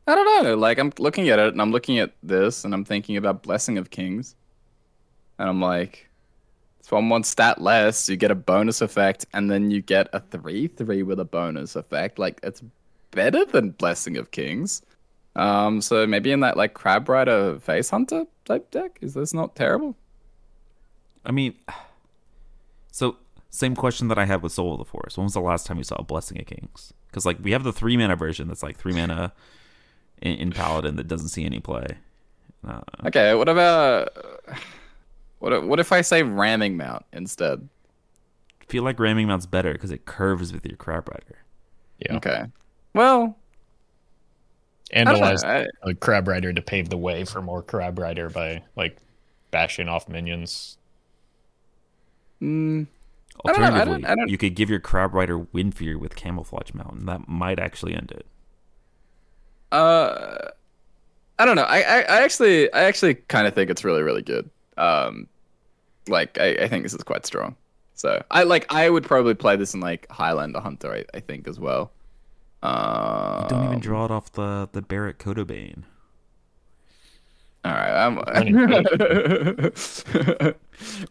I 0.05 0.15
don't 0.15 0.43
know. 0.43 0.55
Like 0.55 0.79
I'm 0.79 0.91
looking 0.99 1.29
at 1.29 1.39
it 1.39 1.47
and 1.53 1.61
I'm 1.61 1.71
looking 1.71 1.99
at 1.99 2.11
this 2.23 2.65
and 2.65 2.73
I'm 2.73 2.83
thinking 2.83 3.15
about 3.15 3.43
Blessing 3.43 3.77
of 3.77 3.89
Kings, 3.89 4.35
and 5.39 5.47
I'm 5.47 5.61
like, 5.61 6.09
it's 6.79 6.91
one 6.91 7.07
one 7.07 7.23
stat 7.23 7.61
less. 7.61 8.09
You 8.09 8.17
get 8.17 8.31
a 8.31 8.35
bonus 8.35 8.81
effect, 8.81 9.25
and 9.33 9.49
then 9.49 9.71
you 9.71 9.81
get 9.81 10.09
a 10.11 10.19
three 10.19 10.67
three 10.67 11.03
with 11.03 11.21
a 11.21 11.25
bonus 11.25 11.77
effect. 11.77 12.19
Like 12.19 12.41
it's 12.43 12.61
better 13.11 13.45
than 13.45 13.71
Blessing 13.71 14.17
of 14.17 14.31
Kings. 14.31 14.81
Um, 15.35 15.81
so 15.81 16.07
maybe 16.07 16.31
in 16.31 16.39
that 16.41 16.57
like 16.57 16.73
Crab 16.73 17.07
Rider 17.09 17.59
Face 17.59 17.89
Hunter 17.89 18.25
type 18.45 18.71
deck, 18.71 18.97
is 19.01 19.13
this 19.13 19.33
not 19.33 19.55
terrible? 19.55 19.95
I 21.25 21.31
mean, 21.31 21.55
so 22.91 23.17
same 23.49 23.75
question 23.75 24.07
that 24.07 24.17
I 24.17 24.25
had 24.25 24.41
with 24.41 24.51
Soul 24.51 24.73
of 24.73 24.79
the 24.79 24.85
Forest. 24.85 25.17
When 25.17 25.25
was 25.25 25.33
the 25.33 25.41
last 25.41 25.65
time 25.65 25.77
you 25.77 25.83
saw 25.83 25.95
a 25.97 26.03
Blessing 26.03 26.39
of 26.39 26.45
Kings? 26.47 26.93
Because 27.07 27.25
like 27.25 27.37
we 27.41 27.51
have 27.51 27.63
the 27.63 27.73
three 27.73 27.97
mana 27.97 28.15
version 28.15 28.47
that's 28.47 28.63
like 28.63 28.77
three 28.77 28.93
mana 28.93 29.33
in, 30.21 30.33
in 30.37 30.51
Paladin 30.51 30.95
that 30.95 31.07
doesn't 31.07 31.29
see 31.29 31.45
any 31.45 31.59
play. 31.59 31.85
Uh, 32.67 32.81
Okay, 33.05 33.35
what 33.35 33.47
about 33.49 34.09
what? 35.39 35.53
if- 35.53 35.63
What 35.63 35.79
if 35.79 35.91
I 35.91 36.01
say 36.01 36.23
ramming 36.23 36.77
mount 36.77 37.05
instead? 37.13 37.67
I 38.61 38.65
feel 38.65 38.83
like 38.83 38.99
ramming 38.99 39.27
mount's 39.27 39.45
better 39.45 39.71
because 39.73 39.91
it 39.91 40.05
curves 40.05 40.51
with 40.51 40.65
your 40.65 40.75
crab 40.77 41.07
rider. 41.09 41.43
yeah, 41.99 42.15
Okay, 42.17 42.45
well, 42.97 43.37
and 44.91 45.07
I 45.09 45.13
allows 45.13 45.43
I- 45.43 45.67
a 45.83 45.93
crab 45.93 46.27
rider 46.27 46.51
to 46.53 46.61
pave 46.61 46.89
the 46.89 46.97
way 46.97 47.23
for 47.25 47.41
more 47.41 47.61
crab 47.61 47.97
rider 47.99 48.29
by 48.29 48.63
like 48.75 48.97
bashing 49.51 49.87
off 49.87 50.09
minions. 50.09 50.77
mm, 52.41 52.87
I 53.45 53.51
don't 53.51 53.61
know, 53.61 53.67
I 53.67 53.69
don't- 53.69 53.77
Alternatively, 53.79 54.05
I 54.05 54.15
don't- 54.15 54.29
you 54.29 54.37
could 54.37 54.55
give 54.55 54.69
your 54.69 54.79
crab 54.79 55.13
rider 55.13 55.39
Windfury 55.39 55.97
with 55.99 56.15
camouflage 56.15 56.73
mountain. 56.73 57.05
That 57.05 57.27
might 57.27 57.59
actually 57.59 57.93
end 57.95 58.11
it. 58.11 58.25
uh, 59.71 60.49
I 61.39 61.45
don't 61.45 61.55
know. 61.55 61.63
I, 61.63 61.81
I, 61.81 61.99
I 62.01 62.21
actually, 62.23 62.71
I 62.73 62.83
actually 62.85 63.15
kind 63.15 63.45
of 63.47 63.53
think 63.53 63.69
it's 63.69 63.83
really, 63.83 64.01
really 64.01 64.21
good. 64.23 64.49
Um, 64.77 65.27
like 66.07 66.39
I, 66.39 66.51
I 66.61 66.67
think 66.67 66.83
this 66.83 66.93
is 66.93 67.03
quite 67.03 67.25
strong. 67.25 67.55
So 67.93 68.23
I 68.31 68.43
like, 68.43 68.71
I 68.73 68.89
would 68.89 69.03
probably 69.03 69.33
play 69.33 69.55
this 69.55 69.73
in 69.73 69.79
like 69.79 70.07
Highlander 70.09 70.59
Hunter. 70.61 70.91
I, 70.93 71.05
I 71.15 71.19
think 71.19 71.47
as 71.47 71.59
well. 71.59 71.91
Uh, 72.63 73.47
Don't 73.47 73.65
even 73.65 73.79
draw 73.79 74.05
it 74.05 74.11
off 74.11 74.31
the 74.31 74.67
the 74.71 74.81
Barak 74.81 75.19
Kodobane. 75.19 75.83
All 77.63 77.71
right, 77.71 78.05
I'm. 78.05 78.17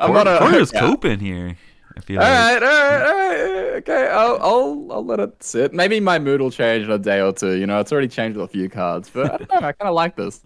I'm 0.01 0.13
not 0.13 0.27
a. 0.27 0.39
Corner's 0.39 0.73
yeah. 0.73 0.81
coping 0.81 1.21
here. 1.21 1.57
I 1.97 2.01
feel 2.01 2.21
All 2.21 2.29
like. 2.29 2.33
right, 2.33 2.63
all 2.63 2.69
right, 2.69 3.07
all 3.07 3.15
right. 3.15 3.77
Okay, 3.77 4.09
I'll, 4.09 4.39
I'll, 4.41 4.93
I'll 4.93 5.05
let 5.05 5.19
it 5.19 5.43
sit. 5.43 5.73
Maybe 5.73 5.99
my 5.99 6.19
mood 6.19 6.41
will 6.41 6.51
change 6.51 6.85
in 6.85 6.91
a 6.91 6.99
day 6.99 7.21
or 7.21 7.33
two. 7.33 7.57
You 7.57 7.67
know, 7.67 7.81
it's 7.81 7.91
already 7.91 8.09
changed 8.09 8.37
with 8.37 8.51
a 8.51 8.53
few 8.53 8.69
cards, 8.69 9.09
but 9.09 9.33
I 9.33 9.37
don't 9.39 9.51
know. 9.51 9.69
I 9.69 9.73
kind 9.73 9.89
of 9.89 9.95
like 9.95 10.17
this. 10.17 10.43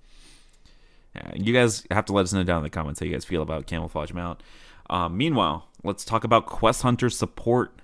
Yeah, 1.16 1.32
you 1.34 1.52
guys 1.52 1.84
have 1.90 2.04
to 2.06 2.12
let 2.12 2.22
us 2.22 2.32
know 2.32 2.44
down 2.44 2.58
in 2.58 2.62
the 2.62 2.70
comments 2.70 3.00
how 3.00 3.06
you 3.06 3.12
guys 3.12 3.24
feel 3.24 3.42
about 3.42 3.66
camouflage 3.66 4.12
mount. 4.12 4.42
Um, 4.88 5.16
meanwhile, 5.16 5.66
let's 5.82 6.04
talk 6.04 6.22
about 6.22 6.46
Quest 6.46 6.82
Hunter 6.82 7.10
support. 7.10 7.79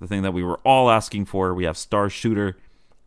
The 0.00 0.06
thing 0.06 0.22
that 0.22 0.32
we 0.32 0.42
were 0.42 0.58
all 0.58 0.90
asking 0.90 1.24
for. 1.26 1.54
We 1.54 1.64
have 1.64 1.76
Star 1.76 2.08
Shooter, 2.10 2.56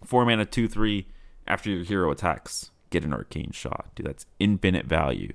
four 0.04 0.26
mana, 0.26 0.46
two 0.46 0.68
three. 0.68 1.08
After 1.48 1.70
your 1.72 1.84
hero 1.84 2.12
attacks, 2.12 2.70
get 2.92 3.04
an 3.04 3.12
arcane 3.14 3.52
shot. 3.52 3.88
Dude, 3.96 4.06
that's 4.06 4.26
infinite 4.40 4.86
value, 4.86 5.34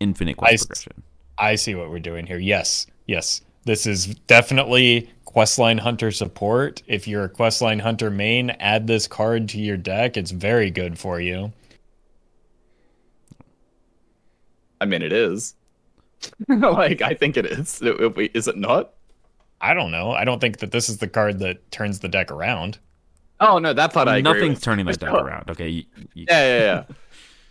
infinite 0.00 0.36
quest 0.36 0.50
I 0.50 0.54
s- 0.54 0.64
progression. 0.66 1.02
I 1.38 1.54
see 1.54 1.74
what 1.74 1.90
we're 1.90 1.98
doing 2.00 2.26
here. 2.26 2.38
Yes, 2.38 2.86
yes. 3.06 3.40
This 3.64 3.86
is 3.86 4.06
definitely 4.26 5.10
Questline 5.26 5.78
Hunter 5.80 6.10
support. 6.10 6.82
If 6.86 7.06
you're 7.08 7.24
a 7.24 7.28
Questline 7.28 7.80
Hunter 7.80 8.10
main, 8.10 8.50
add 8.50 8.86
this 8.86 9.06
card 9.06 9.48
to 9.50 9.58
your 9.58 9.76
deck. 9.76 10.16
It's 10.16 10.30
very 10.32 10.70
good 10.70 10.98
for 10.98 11.20
you. 11.20 11.52
I 14.80 14.84
mean, 14.86 15.02
it 15.02 15.12
is. 15.12 15.54
like, 16.48 17.02
I 17.02 17.14
think 17.14 17.36
it 17.36 17.46
is. 17.46 17.80
It- 17.82 18.00
it- 18.00 18.16
wait, 18.16 18.32
Is 18.34 18.48
it 18.48 18.56
not? 18.56 18.94
I 19.60 19.74
don't 19.74 19.90
know. 19.90 20.12
I 20.12 20.24
don't 20.24 20.40
think 20.40 20.58
that 20.58 20.70
this 20.70 20.88
is 20.88 20.98
the 20.98 21.08
card 21.08 21.38
that 21.40 21.70
turns 21.70 22.00
the 22.00 22.08
deck 22.08 22.30
around. 22.30 22.78
Oh 23.40 23.58
no, 23.58 23.72
that 23.72 23.92
part 23.92 24.08
I 24.08 24.18
agree 24.18 24.32
Nothing's 24.32 24.56
with. 24.56 24.62
turning 24.62 24.86
that 24.86 24.98
deck 25.00 25.10
Sure. 25.12 25.20
around. 25.24 25.50
Okay, 25.50 25.68
you, 25.68 25.84
you, 26.14 26.26
Yeah, 26.28 26.46
yeah, 26.46 26.58
yeah. 26.64 26.84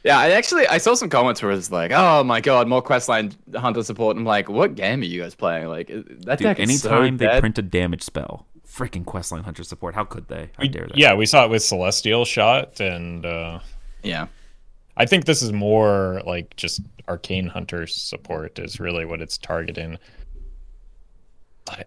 yeah, 0.04 0.18
I 0.20 0.30
actually 0.32 0.68
I 0.68 0.78
saw 0.80 0.94
some 0.96 1.10
comments 1.10 1.42
where 1.42 1.52
it's 1.52 1.72
like, 1.72 1.92
"Oh 1.94 2.24
my 2.24 2.42
god, 2.42 2.68
more 2.68 2.82
Questline 2.82 3.34
Hunter 3.56 3.84
support." 3.84 4.18
I'm 4.18 4.26
like, 4.26 4.50
"What 4.50 4.76
game 4.76 5.02
are 5.02 5.06
you 5.06 5.22
guys 5.22 5.36
playing?" 5.36 5.68
Like 5.68 5.88
that 5.88 6.40
dude. 6.40 6.46
deck 6.46 6.60
is 6.60 6.82
so 6.82 6.90
Anytime 6.90 7.18
they 7.18 7.26
dead. 7.28 7.40
print 7.40 7.58
a 7.58 7.62
damage 7.62 8.04
spell, 8.04 8.46
freaking 8.68 9.06
Questline 9.06 9.44
Hunter 9.44 9.64
support. 9.64 9.96
How 9.96 10.04
could 10.04 10.28
they? 10.28 10.50
How 10.58 10.62
We- 10.64 10.68
dare 10.70 10.88
they? 10.88 10.94
yeah, 11.00 11.14
we 11.14 11.26
saw 11.26 11.46
it 11.46 11.50
with 11.50 11.64
Celestial 11.64 12.26
Shot, 12.26 12.80
and 12.82 13.26
uh, 13.26 13.60
Yeah. 14.04 14.28
I 15.00 15.06
think 15.06 15.26
this 15.26 15.42
is 15.44 15.54
more 15.54 16.22
like 16.26 16.56
just 16.56 16.82
Arcane 17.08 17.48
Hunter 17.48 17.86
support 17.86 18.58
is 18.60 18.80
really 18.80 19.06
what 19.06 19.22
it's 19.22 19.38
targeting. 19.38 20.00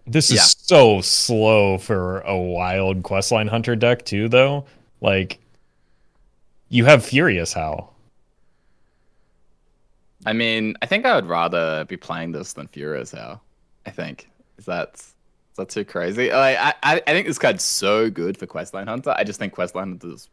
This 0.07 0.29
is 0.29 0.35
Yeah. 0.37 0.41
so 0.43 1.01
slow 1.01 1.77
for 1.77 2.21
a 2.21 2.37
wild 2.37 3.03
Questline 3.03 3.49
Hunter 3.49 3.75
deck 3.75 4.05
too, 4.05 4.29
though. 4.29 4.65
Like, 5.01 5.39
you 6.69 6.85
have 6.85 7.05
Furious 7.05 7.53
Howl. 7.53 7.93
I 10.25 10.33
mean, 10.33 10.75
I 10.81 10.85
think 10.85 11.05
I 11.05 11.15
would 11.15 11.25
rather 11.25 11.85
be 11.85 11.97
playing 11.97 12.31
this 12.31 12.53
than 12.53 12.67
Furious 12.67 13.11
Howl. 13.11 13.41
I 13.85 13.89
think 13.89 14.29
is 14.57 14.65
that 14.65 14.93
is 14.95 15.13
that 15.57 15.69
too 15.69 15.83
crazy? 15.83 16.29
Like, 16.31 16.57
I, 16.57 16.73
I 16.83 16.95
I 17.07 17.11
think 17.11 17.25
this 17.27 17.39
card's 17.39 17.63
so 17.63 18.09
good 18.09 18.37
for 18.37 18.45
Questline 18.45 18.87
Hunter. 18.87 19.13
I 19.17 19.23
just 19.23 19.39
think 19.39 19.53
Questline 19.55 19.89
Hunter 19.99 20.13
is 20.13 20.29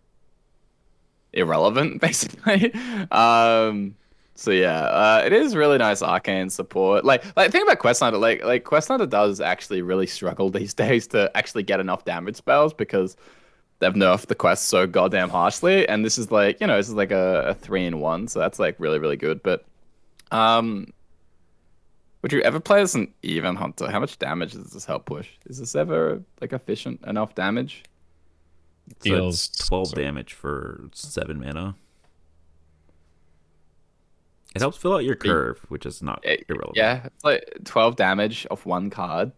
irrelevant, 1.33 2.01
basically. 2.01 2.73
um. 3.11 3.95
So 4.39 4.53
yeah, 4.53 4.83
uh, 4.83 5.23
it 5.27 5.33
is 5.33 5.57
really 5.57 5.79
nice 5.79 6.01
arcane 6.01 6.49
support. 6.49 7.05
Like, 7.05 7.25
like 7.37 7.51
think 7.51 7.65
about 7.65 7.81
Quest 7.81 7.99
Hunter. 7.99 8.19
Like, 8.19 8.45
like 8.45 8.63
Quest 8.63 8.87
Hunter 8.87 9.05
does 9.05 9.41
actually 9.41 9.83
really 9.83 10.07
struggle 10.07 10.49
these 10.49 10.73
days 10.85 11.09
to 11.09 11.29
actually 11.37 11.65
get 11.65 11.81
enough 11.81 12.05
damage 12.05 12.37
spells 12.37 12.73
because 12.73 13.17
they've 13.81 13.95
nerfed 13.95 14.27
the 14.27 14.37
quest 14.37 14.67
so 14.67 14.87
goddamn 14.87 15.29
harshly. 15.29 15.89
And 15.89 16.05
this 16.05 16.19
is 16.19 16.31
like, 16.31 16.61
you 16.61 16.69
know, 16.69 16.77
this 16.77 16.89
is 16.89 16.95
like 16.95 17.11
a, 17.11 17.49
a 17.49 17.55
three 17.55 17.85
in 17.85 17.99
one, 17.99 18.29
so 18.29 18.39
that's 18.39 18.61
like 18.61 18.77
really, 18.79 19.01
really 19.01 19.17
good. 19.17 19.43
But 19.43 19.65
um, 20.31 20.93
would 22.23 22.33
you 22.33 22.41
ever 22.43 22.61
play 22.61 22.81
as 22.81 22.95
an 22.95 23.13
even 23.25 23.57
hunter? 23.57 23.91
How 23.91 23.99
much 23.99 24.21
damage 24.21 24.53
does 24.53 24.71
this 24.71 24.85
help 24.85 25.05
push? 25.05 25.31
Is 25.47 25.59
this 25.59 25.75
ever 25.75 26.23
like 26.41 26.53
efficient 26.53 27.01
enough 27.09 27.35
damage? 27.35 27.83
So 28.89 28.93
it's 28.93 29.03
Deals 29.03 29.49
twelve 29.49 29.93
damage 29.95 30.33
for 30.33 30.89
seven 30.93 31.41
mana. 31.41 31.75
It 34.59 34.65
helps 34.65 34.77
fill 34.79 34.95
out 34.95 35.05
your 35.05 35.17
curve, 35.17 35.59
which 35.69 35.87
is 35.87 36.03
not 36.03 36.21
Eh, 36.25 36.37
irrelevant. 36.49 36.77
Yeah, 36.77 37.07
it's 37.07 37.25
like 37.25 37.45
twelve 37.65 37.97
damage 37.97 38.47
off 38.51 38.67
one 38.67 38.91
card. 38.91 39.33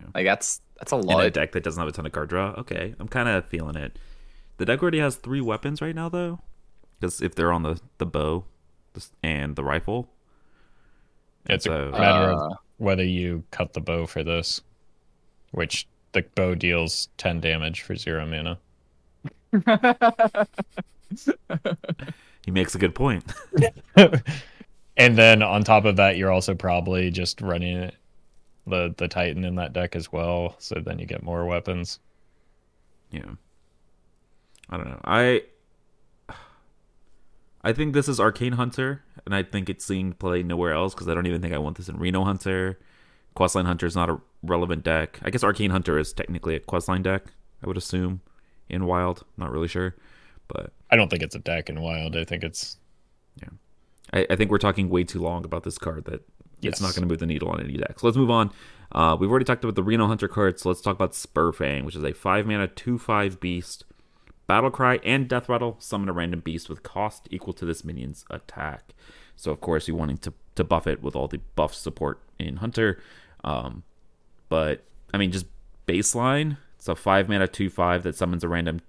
Yeah. 0.00 0.06
Like 0.14 0.26
that's 0.26 0.60
that's 0.78 0.92
a 0.92 0.96
In 0.96 1.06
lot. 1.06 1.24
a 1.24 1.30
deck 1.30 1.52
that 1.52 1.62
doesn't 1.64 1.80
have 1.80 1.88
a 1.88 1.92
ton 1.92 2.06
of 2.06 2.12
card 2.12 2.28
draw, 2.28 2.50
okay, 2.58 2.94
I'm 2.98 3.08
kind 3.08 3.28
of 3.28 3.44
feeling 3.46 3.76
it. 3.76 3.98
The 4.58 4.64
deck 4.66 4.82
already 4.82 4.98
has 5.00 5.16
three 5.16 5.40
weapons 5.40 5.80
right 5.80 5.94
now, 5.94 6.08
though, 6.08 6.40
because 7.00 7.20
if 7.22 7.34
they're 7.34 7.52
on 7.52 7.62
the 7.62 7.80
the 7.98 8.06
bow 8.06 8.44
and 9.22 9.54
the 9.56 9.64
rifle, 9.64 10.08
It's 11.46 11.66
a 11.66 11.90
matter 11.90 12.32
Uh, 12.32 12.36
of 12.50 12.52
whether 12.78 13.04
you 13.04 13.44
cut 13.50 13.72
the 13.72 13.80
bow 13.80 14.06
for 14.06 14.22
this, 14.24 14.60
which 15.52 15.86
the 16.12 16.22
bow 16.34 16.54
deals 16.54 17.08
10 17.18 17.40
damage 17.40 17.82
for 17.82 17.94
zero 17.96 18.26
mana. 18.26 18.58
he 22.48 22.50
makes 22.50 22.74
a 22.74 22.78
good 22.78 22.94
point. 22.94 23.30
and 24.96 25.18
then 25.18 25.42
on 25.42 25.64
top 25.64 25.84
of 25.84 25.96
that, 25.96 26.16
you're 26.16 26.32
also 26.32 26.54
probably 26.54 27.10
just 27.10 27.42
running 27.42 27.90
the 28.66 28.94
the 28.96 29.06
Titan 29.06 29.44
in 29.44 29.56
that 29.56 29.74
deck 29.74 29.94
as 29.94 30.10
well. 30.10 30.56
So 30.58 30.80
then 30.82 30.98
you 30.98 31.04
get 31.04 31.22
more 31.22 31.44
weapons. 31.44 31.98
yeah. 33.10 33.32
I 34.70 34.78
don't 34.78 34.88
know. 34.88 35.00
I 35.04 35.42
I 37.62 37.74
think 37.74 37.92
this 37.92 38.08
is 38.08 38.18
Arcane 38.18 38.54
Hunter, 38.54 39.02
and 39.26 39.34
I 39.34 39.42
think 39.42 39.68
it's 39.68 39.84
seeing 39.84 40.14
play 40.14 40.42
nowhere 40.42 40.72
else 40.72 40.94
because 40.94 41.06
I 41.06 41.12
don't 41.12 41.26
even 41.26 41.42
think 41.42 41.52
I 41.52 41.58
want 41.58 41.76
this 41.76 41.90
in 41.90 41.98
Reno 41.98 42.24
Hunter. 42.24 42.78
Questline 43.36 43.66
Hunter 43.66 43.84
is 43.84 43.94
not 43.94 44.08
a 44.08 44.22
relevant 44.42 44.84
deck. 44.84 45.20
I 45.22 45.28
guess 45.28 45.44
Arcane 45.44 45.70
Hunter 45.70 45.98
is 45.98 46.14
technically 46.14 46.54
a 46.54 46.60
questline 46.60 47.02
deck. 47.02 47.24
I 47.62 47.66
would 47.66 47.76
assume 47.76 48.22
in 48.70 48.86
Wild. 48.86 49.26
Not 49.36 49.52
really 49.52 49.68
sure, 49.68 49.96
but 50.48 50.72
I 50.90 50.96
don't 50.96 51.08
think 51.10 51.22
it's 51.22 51.34
a 51.34 51.38
deck 51.40 51.68
in 51.68 51.80
Wild. 51.80 52.16
I 52.16 52.24
think 52.24 52.42
it's 52.44 52.76
yeah. 53.40 53.48
I, 54.12 54.26
I 54.30 54.36
think 54.36 54.50
we're 54.50 54.58
talking 54.58 54.88
way 54.88 55.04
too 55.04 55.20
long 55.20 55.44
about 55.44 55.62
this 55.64 55.78
card 55.78 56.04
that 56.06 56.22
Yes. 56.60 56.72
it's 56.72 56.80
not 56.80 56.88
going 56.94 57.02
to 57.02 57.06
move 57.08 57.20
the 57.20 57.26
needle 57.26 57.50
on 57.50 57.60
any 57.60 57.76
deck. 57.76 58.00
So 58.00 58.06
let's 58.08 58.16
move 58.16 58.30
on. 58.32 58.50
Uh, 58.90 59.16
we've 59.20 59.30
already 59.30 59.44
talked 59.44 59.62
about 59.62 59.76
the 59.76 59.82
Reno 59.84 60.08
Hunter 60.08 60.26
card, 60.26 60.58
so 60.58 60.68
let's 60.68 60.80
talk 60.80 60.96
about 60.96 61.12
Spurfang, 61.12 61.84
which 61.84 61.94
is 61.94 62.02
a 62.02 62.12
five 62.12 62.46
mana 62.46 62.66
two 62.66 62.98
five 62.98 63.38
beast. 63.38 63.84
Battle 64.48 64.70
Cry 64.70 64.98
and 65.04 65.28
Death 65.28 65.48
Rattle 65.48 65.76
summon 65.78 66.08
a 66.08 66.12
random 66.12 66.40
beast 66.40 66.68
with 66.68 66.82
cost 66.82 67.28
equal 67.30 67.52
to 67.52 67.64
this 67.66 67.84
minion's 67.84 68.24
attack. 68.30 68.94
So 69.36 69.52
of 69.52 69.60
course 69.60 69.86
you're 69.86 69.96
wanting 69.96 70.16
to 70.18 70.32
to 70.56 70.64
buff 70.64 70.86
it 70.88 71.00
with 71.02 71.14
all 71.14 71.28
the 71.28 71.38
buff 71.54 71.74
support 71.74 72.20
in 72.40 72.56
Hunter. 72.56 73.00
Um, 73.44 73.84
but 74.48 74.82
I 75.14 75.18
mean 75.18 75.30
just 75.30 75.46
baseline, 75.86 76.56
it's 76.76 76.88
a 76.88 76.96
five 76.96 77.28
mana 77.28 77.46
two 77.46 77.70
five 77.70 78.02
that 78.02 78.16
summons 78.16 78.42
a 78.42 78.48
random 78.48 78.80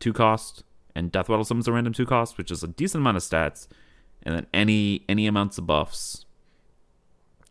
two 0.00 0.12
cost, 0.12 0.64
and 0.96 1.12
Death 1.12 1.28
Rattle 1.28 1.44
summons 1.44 1.68
a 1.68 1.72
random 1.72 1.92
two 1.92 2.06
cost, 2.06 2.38
which 2.38 2.50
is 2.50 2.62
a 2.62 2.68
decent 2.68 3.02
amount 3.02 3.18
of 3.18 3.22
stats. 3.22 3.68
And 4.22 4.34
then 4.34 4.46
any 4.52 5.04
any 5.08 5.26
amounts 5.26 5.58
of 5.58 5.66
buffs, 5.66 6.24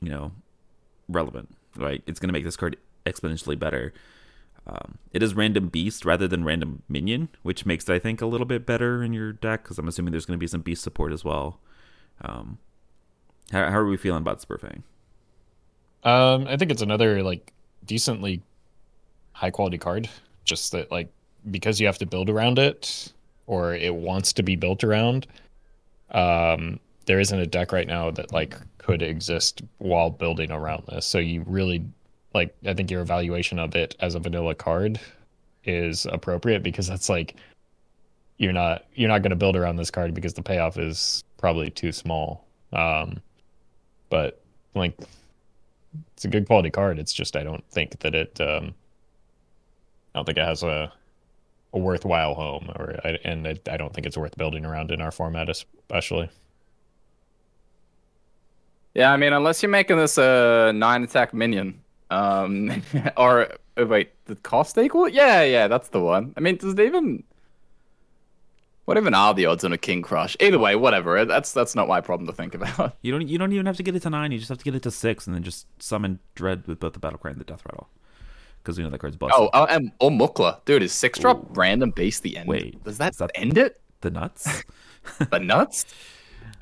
you 0.01 0.09
know, 0.09 0.31
relevant, 1.07 1.55
right? 1.77 2.03
It's 2.07 2.19
gonna 2.19 2.33
make 2.33 2.43
this 2.43 2.57
card 2.57 2.75
exponentially 3.05 3.57
better. 3.57 3.93
Um, 4.67 4.97
it 5.13 5.21
is 5.21 5.35
random 5.35 5.67
beast 5.67 6.05
rather 6.05 6.27
than 6.27 6.43
random 6.43 6.81
minion, 6.89 7.29
which 7.43 7.67
makes 7.67 7.87
it 7.87 7.93
I 7.93 7.99
think 7.99 8.19
a 8.19 8.25
little 8.25 8.47
bit 8.47 8.65
better 8.65 9.03
in 9.03 9.13
your 9.13 9.31
deck 9.31 9.63
because 9.63 9.77
I'm 9.77 9.87
assuming 9.87 10.11
there's 10.11 10.25
going 10.25 10.39
to 10.39 10.43
be 10.43 10.47
some 10.47 10.61
beast 10.61 10.81
support 10.81 11.13
as 11.13 11.23
well. 11.23 11.59
Um, 12.21 12.57
how, 13.51 13.69
how 13.69 13.77
are 13.77 13.85
we 13.85 13.95
feeling 13.95 14.21
about 14.21 14.41
Spurfang? 14.41 14.81
Um, 16.03 16.47
I 16.47 16.57
think 16.57 16.71
it's 16.71 16.81
another 16.81 17.21
like 17.21 17.53
decently 17.85 18.41
high 19.33 19.51
quality 19.51 19.77
card. 19.77 20.09
Just 20.45 20.71
that 20.71 20.91
like 20.91 21.09
because 21.49 21.79
you 21.79 21.85
have 21.85 21.99
to 21.99 22.07
build 22.07 22.29
around 22.29 22.57
it, 22.57 23.13
or 23.47 23.73
it 23.73 23.93
wants 23.93 24.33
to 24.33 24.43
be 24.43 24.55
built 24.55 24.83
around. 24.83 25.27
Um, 26.11 26.79
there 27.05 27.19
isn't 27.19 27.39
a 27.39 27.45
deck 27.45 27.71
right 27.71 27.87
now 27.87 28.11
that 28.11 28.31
like 28.31 28.55
could 28.77 29.01
exist 29.01 29.61
while 29.77 30.09
building 30.09 30.51
around 30.51 30.83
this. 30.87 31.05
So 31.05 31.19
you 31.19 31.43
really 31.47 31.85
like 32.33 32.55
I 32.65 32.73
think 32.73 32.91
your 32.91 33.01
evaluation 33.01 33.59
of 33.59 33.75
it 33.75 33.95
as 33.99 34.15
a 34.15 34.19
vanilla 34.19 34.55
card 34.55 34.99
is 35.63 36.05
appropriate 36.05 36.63
because 36.63 36.87
that's 36.87 37.09
like 37.09 37.35
you're 38.37 38.53
not 38.53 38.85
you're 38.93 39.09
not 39.09 39.21
going 39.21 39.31
to 39.31 39.35
build 39.35 39.55
around 39.55 39.77
this 39.77 39.91
card 39.91 40.13
because 40.13 40.33
the 40.33 40.41
payoff 40.41 40.77
is 40.77 41.23
probably 41.37 41.69
too 41.69 41.91
small. 41.91 42.45
Um, 42.73 43.21
but 44.09 44.41
like 44.73 44.97
it's 46.13 46.25
a 46.25 46.27
good 46.27 46.45
quality 46.47 46.69
card. 46.69 46.99
It's 46.99 47.13
just 47.13 47.35
I 47.35 47.43
don't 47.43 47.67
think 47.69 47.99
that 47.99 48.15
it 48.15 48.39
um 48.41 48.73
I 50.13 50.19
don't 50.19 50.25
think 50.25 50.37
it 50.37 50.45
has 50.45 50.63
a 50.63 50.91
a 51.75 51.79
worthwhile 51.79 52.33
home 52.33 52.71
or 52.75 52.95
and 53.23 53.45
it, 53.45 53.67
I 53.69 53.77
don't 53.77 53.93
think 53.93 54.07
it's 54.07 54.17
worth 54.17 54.35
building 54.37 54.65
around 54.65 54.91
in 54.91 55.01
our 55.01 55.11
format 55.11 55.49
especially. 55.49 56.29
Yeah, 58.95 59.11
I 59.11 59.17
mean, 59.17 59.33
unless 59.33 59.61
you're 59.61 59.69
making 59.69 59.97
this 59.97 60.17
a 60.17 60.71
nine 60.73 61.03
attack 61.03 61.33
minion, 61.33 61.81
um, 62.09 62.81
or 63.17 63.49
oh, 63.77 63.85
wait, 63.85 64.11
the 64.25 64.35
cost 64.37 64.77
equal? 64.77 65.09
Yeah, 65.09 65.43
yeah, 65.43 65.67
that's 65.67 65.89
the 65.89 65.99
one. 65.99 66.33
I 66.37 66.39
mean, 66.39 66.55
does 66.55 66.73
it 66.73 66.79
even? 66.79 67.23
What 68.85 68.97
even 68.97 69.13
are 69.13 69.33
the 69.33 69.47
odds 69.47 69.65
on 69.65 69.73
a 69.73 69.79
King 69.79 70.03
Krush? 70.03 70.37
Either 70.39 70.59
way, 70.59 70.75
whatever. 70.75 71.25
That's 71.25 71.51
that's 71.51 71.75
not 71.75 71.89
my 71.89 71.99
problem 71.99 72.27
to 72.27 72.33
think 72.33 72.55
about. 72.55 72.95
You 73.01 73.11
don't 73.11 73.27
you 73.27 73.37
don't 73.37 73.51
even 73.51 73.65
have 73.65 73.77
to 73.77 73.83
get 73.83 73.95
it 73.95 74.03
to 74.03 74.09
nine. 74.09 74.31
You 74.31 74.37
just 74.37 74.49
have 74.49 74.59
to 74.59 74.63
get 74.63 74.75
it 74.75 74.83
to 74.83 74.91
six, 74.91 75.27
and 75.27 75.35
then 75.35 75.43
just 75.43 75.67
summon 75.83 76.19
Dread 76.35 76.65
with 76.65 76.79
both 76.79 76.93
the 76.93 76.99
Battle 76.99 77.19
Cry 77.19 77.31
and 77.31 77.39
the 77.39 77.45
Death 77.45 77.63
Rattle, 77.65 77.89
because 78.65 78.79
we 78.79 78.83
know 78.83 78.89
that 78.89 78.97
card's 78.97 79.15
busted. 79.15 79.39
Oh, 79.39 79.49
oh 79.53 79.65
and 79.65 79.91
or 79.99 80.09
Mukla, 80.09 80.65
dude, 80.65 80.81
is 80.81 80.91
six 80.91 81.19
drop 81.19 81.45
random 81.55 81.91
beast 81.91 82.23
the 82.23 82.35
end? 82.35 82.49
Wait, 82.49 82.83
does 82.83 82.97
that, 82.97 83.13
is 83.13 83.19
that- 83.19 83.31
end 83.35 83.57
it? 83.57 83.79
the 84.01 84.09
nuts. 84.09 84.63
The 85.29 85.37
nuts? 85.37 85.85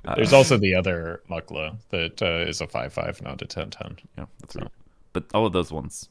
There's 0.18 0.34
also 0.34 0.58
the 0.58 0.76
other 0.76 1.22
Mukla 1.30 1.78
that 1.92 2.22
uh, 2.22 2.50
is 2.50 2.60
a 2.60 2.68
five 2.68 2.92
five, 2.92 3.22
not 3.22 3.42
a 3.42 3.46
ten 3.46 3.70
ten. 3.70 3.96
Yeah, 4.18 4.26
that's 4.42 4.58
right. 4.58 4.68
But 5.14 5.24
all 5.34 5.46
of 5.46 5.54
those 5.54 5.72
ones, 5.72 6.10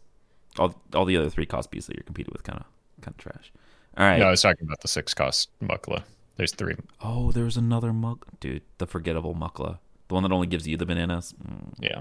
all 0.59 0.75
all 0.95 1.05
the 1.05 1.19
other 1.19 1.29
three 1.29 1.45
cost 1.45 1.71
beasts 1.71 1.89
that 1.89 1.97
you're 1.97 2.05
competing 2.05 2.33
with, 2.33 2.43
kind 2.43 2.59
of 2.59 2.65
kind 3.03 3.15
of 3.15 3.19
trash. 3.19 3.53
All 3.99 4.07
right. 4.07 4.19
No, 4.19 4.29
I 4.29 4.31
was 4.31 4.41
talking 4.41 4.67
about 4.67 4.81
the 4.81 4.89
six 4.89 5.13
cost 5.13 5.51
Mukla. 5.63 6.05
There's 6.37 6.53
three. 6.53 6.75
Oh, 7.03 7.33
there 7.33 7.45
was 7.45 7.59
another 7.59 7.93
muck, 7.93 8.25
dude. 8.41 8.63
The 8.79 8.87
forgettable 8.87 9.35
Mukla, 9.35 9.79
the 10.09 10.15
one 10.15 10.23
that 10.23 10.33
only 10.33 10.47
gives 10.47 10.67
you 10.67 10.79
the 10.79 10.87
bananas. 10.87 11.35
Mm. 11.47 11.75
Yeah. 11.81 12.01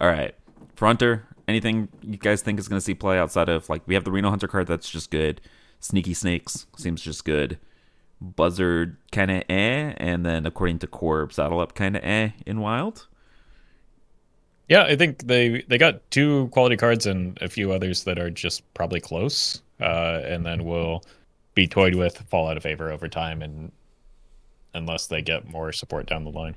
All 0.00 0.06
right, 0.08 0.36
for 0.74 0.86
Hunter, 0.86 1.26
anything 1.48 1.88
you 2.02 2.16
guys 2.16 2.42
think 2.42 2.58
is 2.58 2.68
going 2.68 2.78
to 2.78 2.84
see 2.84 2.94
play 2.94 3.18
outside 3.18 3.48
of 3.48 3.68
like 3.68 3.82
we 3.86 3.94
have 3.94 4.04
the 4.04 4.10
Reno 4.10 4.30
Hunter 4.30 4.48
card 4.48 4.66
that's 4.66 4.88
just 4.88 5.10
good. 5.10 5.40
Sneaky 5.80 6.14
Snakes 6.14 6.66
seems 6.76 7.02
just 7.02 7.24
good. 7.24 7.58
Buzzard 8.20 8.96
kind 9.12 9.30
of 9.30 9.42
eh, 9.48 9.94
and 9.96 10.24
then 10.26 10.46
according 10.46 10.78
to 10.80 10.86
Corb, 10.86 11.32
Saddle 11.32 11.60
Up 11.60 11.74
kind 11.74 11.96
of 11.96 12.04
eh 12.04 12.30
in 12.46 12.60
Wild. 12.60 13.06
Yeah, 14.68 14.84
I 14.84 14.94
think 14.94 15.26
they 15.26 15.62
they 15.68 15.78
got 15.78 16.08
two 16.10 16.48
quality 16.52 16.76
cards 16.76 17.06
and 17.06 17.36
a 17.42 17.48
few 17.48 17.72
others 17.72 18.04
that 18.04 18.18
are 18.18 18.30
just 18.30 18.62
probably 18.74 19.00
close, 19.00 19.62
uh, 19.80 20.20
and 20.24 20.46
then 20.46 20.64
will 20.64 21.02
be 21.54 21.66
toyed 21.66 21.96
with, 21.96 22.18
fall 22.28 22.48
out 22.48 22.56
of 22.56 22.62
favor 22.62 22.90
over 22.90 23.08
time, 23.08 23.42
and 23.42 23.72
unless 24.74 25.08
they 25.08 25.22
get 25.22 25.48
more 25.50 25.72
support 25.72 26.06
down 26.06 26.24
the 26.24 26.30
line. 26.30 26.54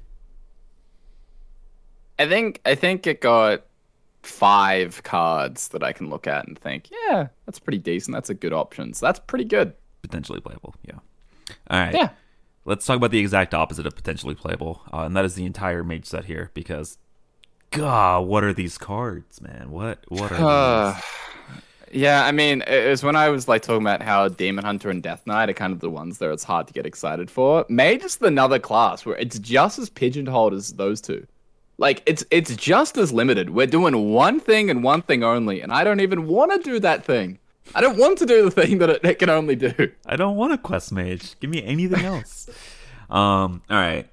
I 2.19 2.27
think 2.27 2.61
I 2.65 2.75
think 2.75 3.07
it 3.07 3.21
got 3.21 3.63
five 4.23 5.03
cards 5.03 5.67
that 5.69 5.83
I 5.83 5.91
can 5.93 6.09
look 6.09 6.27
at 6.27 6.47
and 6.47 6.57
think, 6.57 6.89
yeah, 7.07 7.27
that's 7.45 7.59
pretty 7.59 7.77
decent. 7.77 8.13
That's 8.13 8.29
a 8.29 8.33
good 8.33 8.53
option. 8.53 8.93
So 8.93 9.05
that's 9.05 9.19
pretty 9.19 9.45
good. 9.45 9.73
Potentially 10.01 10.39
playable, 10.41 10.75
yeah. 10.87 10.99
All 11.69 11.79
right. 11.79 11.93
Yeah. 11.93 12.09
Let's 12.65 12.85
talk 12.85 12.95
about 12.97 13.11
the 13.11 13.19
exact 13.19 13.53
opposite 13.53 13.85
of 13.85 13.95
potentially 13.95 14.35
playable, 14.35 14.81
uh, 14.93 15.01
and 15.01 15.15
that 15.17 15.25
is 15.25 15.35
the 15.35 15.45
entire 15.45 15.83
mage 15.83 16.05
set 16.05 16.25
here. 16.25 16.49
Because, 16.53 16.97
God, 17.71 18.21
what 18.25 18.43
are 18.45 18.53
these 18.53 18.77
cards, 18.77 19.41
man? 19.41 19.69
What 19.69 19.99
what 20.07 20.31
are 20.31 20.35
Uh, 20.35 20.93
these? 21.91 22.01
yeah, 22.01 22.25
I 22.25 22.31
mean, 22.31 22.61
it 22.65 22.87
was 22.89 23.03
when 23.03 23.17
I 23.17 23.27
was 23.27 23.49
like 23.49 23.63
talking 23.63 23.81
about 23.81 24.01
how 24.01 24.29
Demon 24.29 24.63
Hunter 24.63 24.89
and 24.89 25.03
Death 25.03 25.27
Knight 25.27 25.49
are 25.49 25.53
kind 25.53 25.73
of 25.73 25.81
the 25.81 25.89
ones 25.89 26.19
that 26.19 26.31
it's 26.31 26.45
hard 26.45 26.67
to 26.67 26.73
get 26.73 26.85
excited 26.85 27.29
for. 27.29 27.65
Mage 27.67 28.03
is 28.03 28.17
another 28.21 28.59
class 28.59 29.05
where 29.05 29.17
it's 29.17 29.39
just 29.39 29.77
as 29.77 29.89
pigeonholed 29.89 30.53
as 30.53 30.69
those 30.73 31.01
two. 31.01 31.27
Like 31.83 32.01
it's 32.05 32.23
it's 32.31 32.55
just 32.55 32.97
as 32.97 33.11
limited. 33.11 33.49
We're 33.49 33.67
doing 33.67 34.13
one 34.13 34.39
thing 34.39 34.69
and 34.69 34.85
one 34.85 35.01
thing 35.01 35.21
only, 35.21 35.59
and 35.59 35.69
I 35.69 35.83
don't 35.83 35.99
even 35.99 36.27
want 36.27 36.53
to 36.53 36.57
do 36.59 36.79
that 36.79 37.03
thing. 37.03 37.39
I 37.75 37.81
don't 37.81 37.97
want 37.97 38.19
to 38.19 38.25
do 38.25 38.45
the 38.45 38.51
thing 38.51 38.77
that 38.77 38.89
it, 38.89 39.03
it 39.03 39.19
can 39.19 39.29
only 39.29 39.57
do. 39.57 39.73
I 40.05 40.15
don't 40.15 40.37
want 40.37 40.53
a 40.53 40.57
quest 40.57 40.93
mage. 40.93 41.37
Give 41.41 41.49
me 41.49 41.61
anything 41.61 42.05
else. 42.05 42.49
um. 43.09 43.61
All 43.69 43.75
right. 43.75 44.07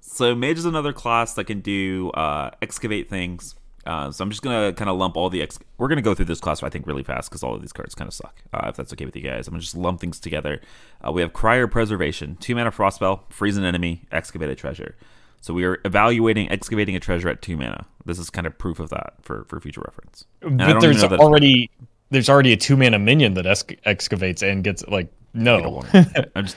So 0.00 0.34
mage 0.34 0.58
is 0.58 0.64
another 0.64 0.92
class 0.92 1.34
that 1.34 1.44
can 1.44 1.60
do 1.60 2.10
uh, 2.10 2.50
excavate 2.60 3.08
things. 3.08 3.54
Uh, 3.86 4.10
so 4.10 4.24
I'm 4.24 4.30
just 4.30 4.42
gonna 4.42 4.72
kind 4.72 4.90
of 4.90 4.96
lump 4.96 5.16
all 5.16 5.30
the 5.30 5.42
ex. 5.42 5.60
We're 5.78 5.86
gonna 5.86 6.02
go 6.02 6.16
through 6.16 6.24
this 6.24 6.40
class 6.40 6.60
I 6.60 6.70
think 6.70 6.88
really 6.88 7.04
fast 7.04 7.30
because 7.30 7.44
all 7.44 7.54
of 7.54 7.60
these 7.60 7.72
cards 7.72 7.94
kind 7.94 8.08
of 8.08 8.14
suck. 8.14 8.42
Uh, 8.52 8.66
if 8.66 8.74
that's 8.74 8.92
okay 8.94 9.04
with 9.04 9.14
you 9.14 9.22
guys, 9.22 9.46
I'm 9.46 9.52
gonna 9.52 9.60
just 9.60 9.76
lump 9.76 10.00
things 10.00 10.18
together. 10.18 10.60
Uh, 11.06 11.12
we 11.12 11.20
have 11.20 11.32
Crier 11.32 11.68
Preservation, 11.68 12.34
two 12.40 12.56
mana 12.56 12.72
frost 12.72 12.96
spell, 12.96 13.26
freeze 13.28 13.56
an 13.56 13.64
enemy, 13.64 14.02
excavate 14.10 14.50
a 14.50 14.56
treasure. 14.56 14.96
So 15.42 15.52
we 15.52 15.64
are 15.64 15.78
evaluating 15.84 16.50
excavating 16.50 16.96
a 16.96 17.00
treasure 17.00 17.28
at 17.28 17.42
two 17.42 17.56
mana. 17.56 17.84
This 18.06 18.18
is 18.18 18.30
kind 18.30 18.46
of 18.46 18.56
proof 18.56 18.80
of 18.80 18.88
that 18.90 19.14
for 19.22 19.44
for 19.48 19.60
future 19.60 19.82
reference. 19.84 20.24
And 20.40 20.56
But 20.56 20.80
there's 20.80 21.02
know 21.02 21.08
that 21.08 21.14
it's- 21.16 21.20
already 21.20 21.70
there's 22.10 22.30
already 22.30 22.52
a 22.52 22.56
two 22.56 22.76
mana 22.76 22.98
minion 22.98 23.34
that 23.34 23.44
ex- 23.46 23.64
excavates 23.84 24.42
and 24.42 24.62
gets 24.64 24.86
like 24.88 25.12
no. 25.34 25.82
I'm 26.36 26.44
just 26.46 26.56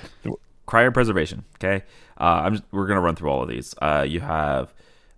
crier 0.65 0.91
preservation. 0.91 1.43
Okay, 1.55 1.83
uh, 2.19 2.23
I'm 2.45 2.53
just, 2.53 2.63
we're 2.71 2.88
gonna 2.88 3.01
run 3.01 3.15
through 3.15 3.29
all 3.29 3.41
of 3.41 3.49
these. 3.49 3.73
Uh, 3.81 4.05
you 4.07 4.19
have 4.21 4.73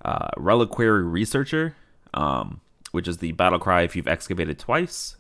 uh, 0.05 0.30
reliquary 0.38 1.03
researcher, 1.03 1.76
um, 2.13 2.61
which 2.91 3.07
is 3.07 3.18
the 3.18 3.32
battle 3.34 3.59
cry. 3.59 3.82
If 3.82 3.95
you've 3.95 4.07
excavated 4.07 4.57
twice, 4.59 5.18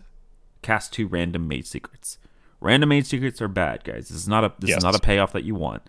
cast 0.61 0.93
two 0.93 1.07
random 1.07 1.47
mage 1.47 1.65
secrets. 1.65 2.17
Random 2.61 2.87
mage 2.89 3.05
secrets 3.07 3.41
are 3.41 3.47
bad, 3.49 3.83
guys. 3.83 4.07
This 4.07 4.17
is 4.17 4.27
not 4.27 4.43
a 4.45 4.53
this 4.59 4.69
Yes. 4.69 4.77
is 4.77 4.83
not 4.83 4.95
a 4.95 4.99
payoff 4.99 5.33
that 5.33 5.43
you 5.43 5.53
want. 5.55 5.81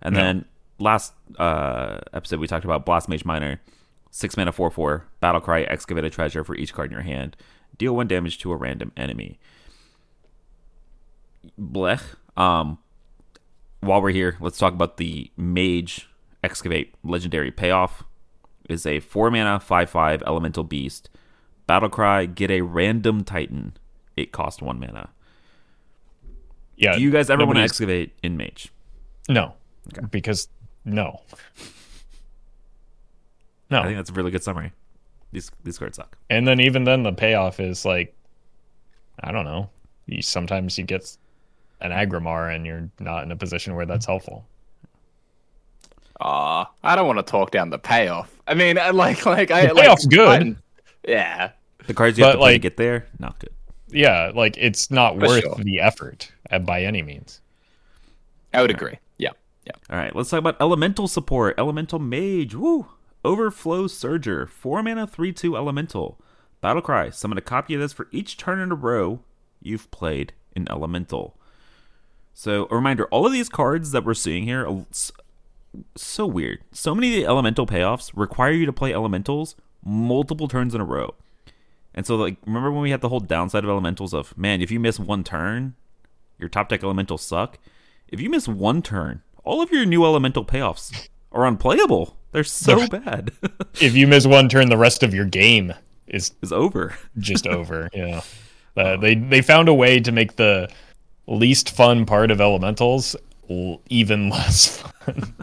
And 0.00 0.14
No. 0.14 0.20
then 0.20 0.44
last 0.78 1.12
uh, 1.38 1.98
episode 2.12 2.40
we 2.40 2.46
talked 2.46 2.64
about 2.64 2.84
blast 2.84 3.08
mage 3.08 3.24
miner, 3.24 3.60
six 4.10 4.36
mana 4.36 4.52
four 4.52 4.70
four 4.70 5.06
battle 5.20 5.40
cry. 5.40 5.62
Excavate 5.62 6.04
a 6.04 6.10
treasure 6.10 6.44
for 6.44 6.54
each 6.56 6.72
card 6.72 6.90
in 6.90 6.92
your 6.92 7.02
hand. 7.02 7.36
Deal 7.78 7.94
one 7.94 8.06
damage 8.06 8.38
to 8.38 8.52
a 8.52 8.56
random 8.56 8.92
enemy. 8.96 9.38
Blech. 11.58 12.02
Um, 12.36 12.78
while 13.80 14.02
we're 14.02 14.10
here, 14.10 14.36
let's 14.40 14.58
talk 14.58 14.72
about 14.72 14.96
the 14.96 15.30
Mage 15.36 16.08
Excavate 16.42 16.94
Legendary 17.04 17.50
Payoff. 17.50 18.02
Is 18.68 18.84
a 18.84 18.98
four 19.00 19.30
mana 19.30 19.60
five 19.60 19.88
five 19.88 20.22
elemental 20.26 20.64
beast. 20.64 21.08
Battle 21.66 21.88
cry, 21.88 22.26
get 22.26 22.50
a 22.50 22.62
random 22.62 23.22
titan. 23.24 23.76
It 24.16 24.32
cost 24.32 24.60
one 24.60 24.80
mana. 24.80 25.10
Yeah. 26.76 26.96
Do 26.96 27.02
you 27.02 27.10
guys 27.10 27.30
ever 27.30 27.46
want 27.46 27.58
to 27.58 27.62
excavate 27.62 28.12
in 28.22 28.36
mage? 28.36 28.72
No. 29.28 29.54
Because 30.10 30.48
no. 30.86 31.20
No. 33.70 33.80
I 33.80 33.84
think 33.84 33.96
that's 33.96 34.10
a 34.10 34.14
really 34.14 34.30
good 34.30 34.42
summary. 34.44 34.72
These 35.32 35.50
these 35.64 35.78
cards 35.78 35.96
suck. 35.96 36.16
And 36.30 36.46
then 36.46 36.60
even 36.60 36.84
then 36.84 37.02
the 37.02 37.12
payoff 37.12 37.60
is 37.60 37.84
like 37.84 38.14
I 39.20 39.32
don't 39.32 39.44
know. 39.44 39.68
You, 40.06 40.22
sometimes 40.22 40.78
you 40.78 40.84
get 40.84 41.16
an 41.80 41.90
Aggramar 41.90 42.54
and 42.54 42.64
you're 42.64 42.88
not 43.00 43.24
in 43.24 43.32
a 43.32 43.36
position 43.36 43.74
where 43.74 43.84
that's 43.86 44.06
helpful. 44.06 44.46
Aw, 46.20 46.70
I 46.82 46.96
don't 46.96 47.06
want 47.06 47.18
to 47.18 47.22
talk 47.30 47.50
down 47.50 47.68
the 47.70 47.78
payoff. 47.78 48.32
I 48.46 48.54
mean, 48.54 48.78
I 48.78 48.90
like, 49.04 49.26
like, 49.26 49.50
I 49.50 49.66
The 49.66 49.74
like, 49.74 49.88
payoff's 49.88 50.06
good. 50.06 50.26
fine. 50.26 50.58
Yeah, 51.06 51.50
The 51.86 51.94
cards 51.94 52.16
you 52.18 52.24
have 52.24 52.32
But, 52.34 52.36
to 52.36 52.42
play 52.42 52.52
to 52.54 52.58
get 52.58 52.76
there, 52.76 53.06
not 53.18 53.38
good. 53.38 53.50
Yeah, 53.88 54.32
like 54.34 54.56
it's 54.58 54.90
not 54.90 55.14
For 55.18 55.26
worth 55.26 55.42
sure. 55.42 55.54
the 55.58 55.80
effort 55.80 56.30
uh, 56.50 56.58
by 56.58 56.82
any 56.84 57.02
means. 57.02 57.40
I 58.54 58.62
would 58.62 58.70
agree. 58.70 58.98
Yeah. 59.66 59.72
All 59.90 59.98
right, 59.98 60.14
let's 60.14 60.30
talk 60.30 60.38
about 60.38 60.60
elemental 60.60 61.08
support. 61.08 61.56
Elemental 61.58 61.98
mage. 61.98 62.54
Woo! 62.54 62.86
Overflow 63.24 63.86
Surger. 63.86 64.48
Four 64.48 64.82
mana, 64.82 65.06
three 65.06 65.32
two 65.32 65.56
elemental. 65.56 66.20
Battle 66.60 66.82
cry. 66.82 67.10
Summon 67.10 67.36
a 67.36 67.42
copy 67.42 67.74
of 67.74 67.80
this 67.80 67.92
for 67.92 68.08
each 68.12 68.36
turn 68.36 68.60
in 68.60 68.70
a 68.70 68.76
row 68.76 69.20
you've 69.60 69.90
played 69.90 70.32
in 70.54 70.70
elemental. 70.70 71.36
So 72.32 72.68
a 72.70 72.76
reminder: 72.76 73.06
all 73.06 73.26
of 73.26 73.32
these 73.32 73.48
cards 73.48 73.90
that 73.90 74.04
we're 74.04 74.14
seeing 74.14 74.44
here, 74.44 74.84
so 75.96 76.26
weird. 76.26 76.60
So 76.70 76.94
many 76.94 77.08
of 77.08 77.14
the 77.14 77.26
elemental 77.26 77.66
payoffs 77.66 78.12
require 78.14 78.52
you 78.52 78.66
to 78.66 78.72
play 78.72 78.94
elementals 78.94 79.56
multiple 79.84 80.48
turns 80.48 80.74
in 80.74 80.80
a 80.80 80.84
row. 80.84 81.14
And 81.94 82.06
so, 82.06 82.16
like, 82.16 82.36
remember 82.46 82.70
when 82.70 82.82
we 82.82 82.90
had 82.90 83.00
the 83.00 83.08
whole 83.08 83.20
downside 83.20 83.64
of 83.64 83.70
elementals 83.70 84.12
of 84.12 84.36
man, 84.36 84.60
if 84.60 84.70
you 84.70 84.78
miss 84.78 85.00
one 85.00 85.24
turn, 85.24 85.74
your 86.38 86.48
top 86.48 86.68
deck 86.68 86.84
elementals 86.84 87.22
suck. 87.22 87.58
If 88.08 88.20
you 88.20 88.30
miss 88.30 88.46
one 88.46 88.82
turn, 88.82 89.22
all 89.46 89.62
of 89.62 89.70
your 89.70 89.86
new 89.86 90.04
elemental 90.04 90.44
payoffs 90.44 91.08
are 91.32 91.46
unplayable. 91.46 92.16
They're 92.32 92.44
so 92.44 92.86
bad. 92.86 93.32
If 93.80 93.94
you 93.94 94.06
miss 94.06 94.26
one 94.26 94.48
turn, 94.48 94.70
the 94.70 94.76
rest 94.78 95.02
of 95.02 95.12
your 95.12 95.26
game 95.26 95.74
is 96.06 96.32
it's 96.42 96.50
over. 96.52 96.96
just 97.18 97.46
over. 97.58 97.90
Yeah, 97.92 98.22
uh, 98.76 98.96
they 98.96 99.14
they 99.14 99.42
found 99.42 99.68
a 99.68 99.74
way 99.74 100.00
to 100.00 100.12
make 100.12 100.36
the 100.36 100.70
least 101.26 101.70
fun 101.76 102.06
part 102.06 102.30
of 102.30 102.40
elementals 102.40 103.16
l- 103.50 103.82
even 103.90 104.28
less 104.36 104.78
fun. 104.78 105.34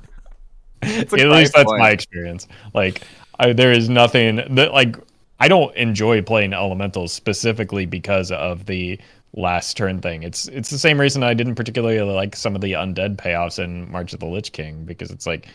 At 0.82 1.12
least 1.12 1.54
that's 1.54 1.66
point. 1.66 1.80
my 1.80 1.92
experience. 1.92 2.48
Like, 2.74 3.04
I, 3.40 3.54
there 3.54 3.72
is 3.72 3.88
nothing 3.88 4.38
that 4.56 4.74
like 4.74 4.98
I 5.40 5.48
don't 5.48 5.76
enjoy 5.76 6.22
playing 6.24 6.54
elementals 6.54 7.14
specifically 7.14 7.86
because 7.86 8.32
of 8.32 8.66
the 8.66 9.00
last 9.34 9.76
turn 9.76 10.00
thing. 10.00 10.24
It's 10.24 10.48
it's 10.48 10.70
the 10.70 10.78
same 10.78 11.00
reason 11.00 11.24
I 11.24 11.34
didn't 11.34 11.56
particularly 11.56 12.00
like 12.02 12.36
some 12.36 12.56
of 12.56 12.62
the 12.62 12.74
undead 12.74 13.18
payoffs 13.18 13.60
in 13.64 13.92
March 13.92 14.14
of 14.14 14.20
the 14.20 14.26
Lich 14.26 14.52
King 14.52 14.86
because 14.86 15.12
it's 15.12 15.26
like 15.26 15.48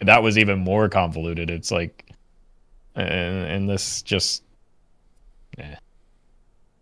that 0.00 0.22
was 0.22 0.36
even 0.38 0.58
more 0.58 0.88
convoluted. 0.88 1.50
It's 1.50 1.70
like 1.70 2.12
and, 2.94 3.46
and 3.46 3.68
this 3.68 4.02
just 4.02 4.42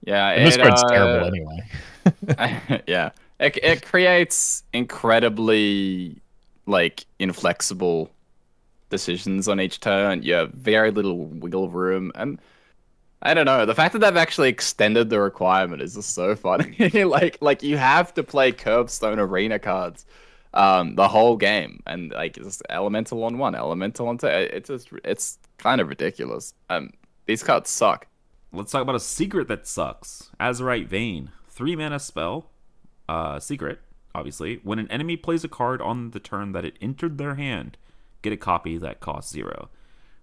Yeah, 0.04 0.30
and 0.30 0.46
this 0.46 0.56
it, 0.56 0.62
card's 0.62 0.82
uh, 0.82 0.88
terrible 0.88 1.26
anyway. 1.26 2.82
yeah, 2.86 3.10
it 3.38 3.58
it 3.62 3.84
creates 3.84 4.64
incredibly 4.72 6.16
like 6.66 7.04
inflexible 7.18 8.10
decisions 8.88 9.48
on 9.48 9.60
each 9.60 9.80
turn. 9.80 10.22
You 10.22 10.34
have 10.34 10.52
very 10.52 10.90
little 10.90 11.26
wiggle 11.26 11.68
room, 11.68 12.12
and 12.14 12.40
I 13.22 13.34
don't 13.34 13.44
know. 13.44 13.66
The 13.66 13.74
fact 13.74 13.92
that 13.92 13.98
they've 13.98 14.16
actually 14.16 14.48
extended 14.48 15.10
the 15.10 15.20
requirement 15.20 15.82
is 15.82 15.94
just 15.94 16.14
so 16.14 16.34
funny. 16.34 16.90
like 17.04 17.38
like 17.40 17.62
you 17.62 17.76
have 17.76 18.14
to 18.14 18.22
play 18.22 18.52
Curbstone 18.52 19.18
Arena 19.18 19.58
cards 19.58 20.06
um 20.52 20.96
the 20.96 21.06
whole 21.06 21.36
game 21.36 21.80
and 21.86 22.10
like 22.10 22.36
it's 22.36 22.60
elemental 22.68 23.22
on 23.22 23.38
one 23.38 23.54
elemental 23.54 24.08
on 24.08 24.18
two 24.18 24.26
it's 24.26 24.68
just 24.68 24.90
it's 25.04 25.38
kind 25.58 25.80
of 25.80 25.88
ridiculous 25.88 26.54
um 26.70 26.90
these 27.26 27.40
cards 27.40 27.70
suck 27.70 28.08
Let's 28.52 28.72
talk 28.72 28.82
about 28.82 28.96
a 28.96 29.00
secret 29.00 29.46
that 29.46 29.66
sucks. 29.66 30.30
Azurite 30.40 30.88
Vein. 30.88 31.30
Three 31.48 31.76
mana 31.76 32.00
spell. 32.00 32.50
Uh, 33.08 33.38
secret, 33.38 33.78
obviously. 34.12 34.60
When 34.64 34.80
an 34.80 34.90
enemy 34.90 35.16
plays 35.16 35.44
a 35.44 35.48
card 35.48 35.80
on 35.80 36.10
the 36.10 36.18
turn 36.18 36.50
that 36.52 36.64
it 36.64 36.76
entered 36.80 37.16
their 37.16 37.36
hand, 37.36 37.76
get 38.22 38.32
a 38.32 38.36
copy 38.36 38.76
that 38.78 38.98
costs 38.98 39.32
zero. 39.32 39.68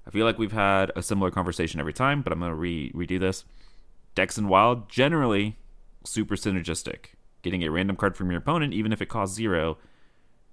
I 0.07 0.09
feel 0.09 0.25
like 0.25 0.39
we've 0.39 0.53
had 0.53 0.91
a 0.95 1.03
similar 1.03 1.29
conversation 1.31 1.81
every 1.81 1.93
time, 1.93 2.21
but 2.21 2.31
I'm 2.31 2.39
going 2.39 2.51
to 2.51 2.55
re- 2.55 2.91
redo 2.93 3.19
this. 3.19 3.43
Dex 4.15 4.37
and 4.37 4.47
Wild, 4.47 4.87
generally 4.89 5.57
super 6.05 6.35
synergistic. 6.35 7.07
Getting 7.41 7.61
a 7.63 7.69
random 7.69 7.97
card 7.97 8.15
from 8.15 8.31
your 8.31 8.39
opponent, 8.39 8.73
even 8.73 8.93
if 8.93 9.01
it 9.01 9.07
costs 9.09 9.35
zero, 9.35 9.77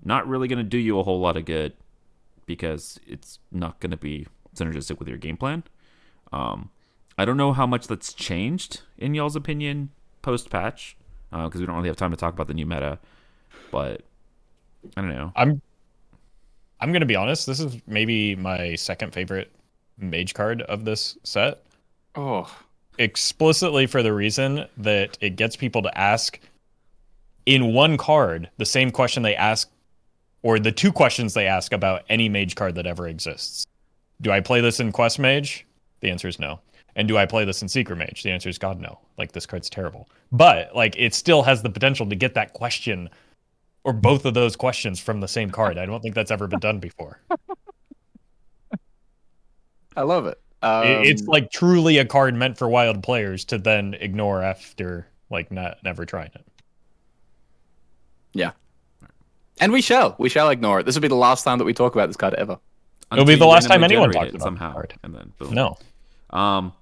not 0.04 0.26
really 0.26 0.48
going 0.48 0.58
to 0.58 0.64
do 0.64 0.76
you 0.76 0.98
a 0.98 1.04
whole 1.04 1.20
lot 1.20 1.36
of 1.36 1.44
good 1.44 1.74
because 2.46 2.98
it's 3.06 3.38
not 3.52 3.78
going 3.78 3.92
to 3.92 3.96
be 3.96 4.26
synergistic 4.56 4.98
with 4.98 5.08
your 5.08 5.18
game 5.18 5.36
plan. 5.36 5.62
Um, 6.32 6.70
I 7.16 7.24
don't 7.24 7.36
know 7.36 7.52
how 7.52 7.66
much 7.66 7.86
that's 7.86 8.12
changed 8.12 8.82
in 8.98 9.14
y'all's 9.14 9.36
opinion 9.36 9.90
post 10.20 10.50
patch 10.50 10.96
because 11.30 11.60
we 11.60 11.66
don't 11.66 11.76
really 11.76 11.88
have 11.88 11.96
time 11.96 12.10
to 12.10 12.16
talk 12.16 12.34
about 12.34 12.48
the 12.48 12.54
new 12.54 12.66
meta. 12.66 12.98
But 13.70 14.02
I 14.96 15.00
don't 15.00 15.14
know. 15.14 15.32
I'm 15.36 15.62
I'm 16.84 16.92
gonna 16.92 17.06
be 17.06 17.16
honest. 17.16 17.46
This 17.46 17.60
is 17.60 17.78
maybe 17.86 18.36
my 18.36 18.74
second 18.74 19.14
favorite 19.14 19.50
mage 19.98 20.34
card 20.34 20.60
of 20.62 20.84
this 20.84 21.16
set. 21.24 21.62
oh 22.14 22.54
explicitly 22.98 23.86
for 23.86 24.02
the 24.02 24.12
reason 24.12 24.66
that 24.76 25.18
it 25.20 25.36
gets 25.36 25.56
people 25.56 25.82
to 25.82 25.98
ask 25.98 26.38
in 27.46 27.72
one 27.72 27.96
card 27.96 28.48
the 28.56 28.64
same 28.64 28.90
question 28.90 29.22
they 29.22 29.34
ask 29.34 29.70
or 30.42 30.58
the 30.58 30.72
two 30.72 30.92
questions 30.92 31.34
they 31.34 31.46
ask 31.46 31.72
about 31.72 32.04
any 32.08 32.28
mage 32.28 32.54
card 32.54 32.74
that 32.74 32.86
ever 32.86 33.08
exists. 33.08 33.66
Do 34.20 34.30
I 34.30 34.40
play 34.40 34.60
this 34.60 34.78
in 34.78 34.92
Quest 34.92 35.18
Mage? 35.18 35.66
The 36.00 36.10
answer 36.10 36.28
is 36.28 36.38
no. 36.38 36.60
And 36.96 37.08
do 37.08 37.16
I 37.16 37.26
play 37.26 37.44
this 37.44 37.62
in 37.62 37.68
Secret 37.68 37.96
Mage? 37.96 38.22
The 38.22 38.30
answer 38.30 38.48
is 38.48 38.58
God 38.58 38.80
no. 38.80 38.98
Like 39.18 39.32
this 39.32 39.46
card's 39.46 39.68
terrible. 39.68 40.08
But 40.30 40.76
like 40.76 40.94
it 40.96 41.14
still 41.14 41.42
has 41.42 41.62
the 41.62 41.70
potential 41.70 42.06
to 42.06 42.14
get 42.14 42.34
that 42.34 42.52
question 42.52 43.08
or 43.84 43.92
both 43.92 44.24
of 44.24 44.34
those 44.34 44.56
questions 44.56 44.98
from 44.98 45.20
the 45.20 45.28
same 45.28 45.50
card. 45.50 45.78
I 45.78 45.86
don't 45.86 46.00
think 46.00 46.14
that's 46.14 46.30
ever 46.30 46.46
been 46.48 46.58
done 46.60 46.78
before. 46.80 47.20
i 49.96 50.02
love 50.02 50.26
it 50.26 50.40
um, 50.62 50.84
It- 50.86 51.06
it's 51.06 51.22
like 51.24 51.50
truly 51.52 51.98
a 51.98 52.04
card 52.04 52.34
meant 52.34 52.58
for 52.58 52.68
wild 52.68 53.02
players 53.02 53.44
to 53.46 53.58
then 53.58 53.94
ignore 53.94 54.42
after 54.42 55.06
like 55.30 55.52
not 55.52 55.78
never 55.84 56.04
trying 56.04 56.30
it. 56.34 56.44
yeah 58.32 58.52
and 59.60 59.72
we 59.72 59.80
shall 59.80 60.16
we 60.18 60.28
shall 60.28 60.50
ignore 60.50 60.80
it 60.80 60.86
this 60.86 60.94
will 60.96 61.02
be 61.02 61.08
the 61.08 61.14
last 61.14 61.44
time 61.44 61.58
that 61.58 61.64
we 61.64 61.72
talk 61.72 61.94
about 61.94 62.06
this 62.08 62.16
card 62.16 62.34
ever 62.34 62.58
It'll 63.12 63.24
be 63.24 63.36
the 63.36 63.46
last 63.46 63.68
time 63.68 63.84
anyone 63.84 64.10
talks 64.10 64.28
it 64.28 64.34
about 64.34 64.42
somehow, 64.42 64.72
card. 64.72 64.94
and 65.04 65.14
then 65.14 65.32
boom. 65.38 65.54
No. 65.54 65.76
Um, 66.30 66.72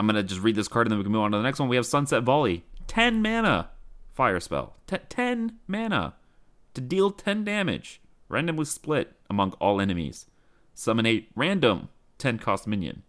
I'm 0.00 0.06
gonna 0.08 0.24
just 0.24 0.40
read 0.40 0.56
this 0.56 0.66
card 0.66 0.86
and 0.88 0.90
then 0.90 0.98
we 0.98 1.04
can 1.04 1.12
move 1.12 1.20
on 1.22 1.30
to 1.30 1.36
the 1.36 1.44
next 1.44 1.60
one. 1.60 1.68
We 1.68 1.76
have 1.76 1.86
Sunset 1.86 2.24
Volley, 2.24 2.64
ten 2.88 3.22
mana, 3.22 3.68
fire 4.18 4.40
spell, 4.40 4.74
T- 4.88 4.96
ten 5.08 5.58
mana 5.68 6.14
to 6.74 6.80
deal 6.80 7.12
ten 7.12 7.44
damage, 7.44 8.00
randomly 8.28 8.64
split 8.64 9.12
among 9.30 9.52
all 9.60 9.80
enemies. 9.80 10.26
Summon 10.74 11.06
a 11.06 11.24
random 11.36 11.88
ten 12.18 12.36
cost 12.36 12.66
minion. 12.66 13.02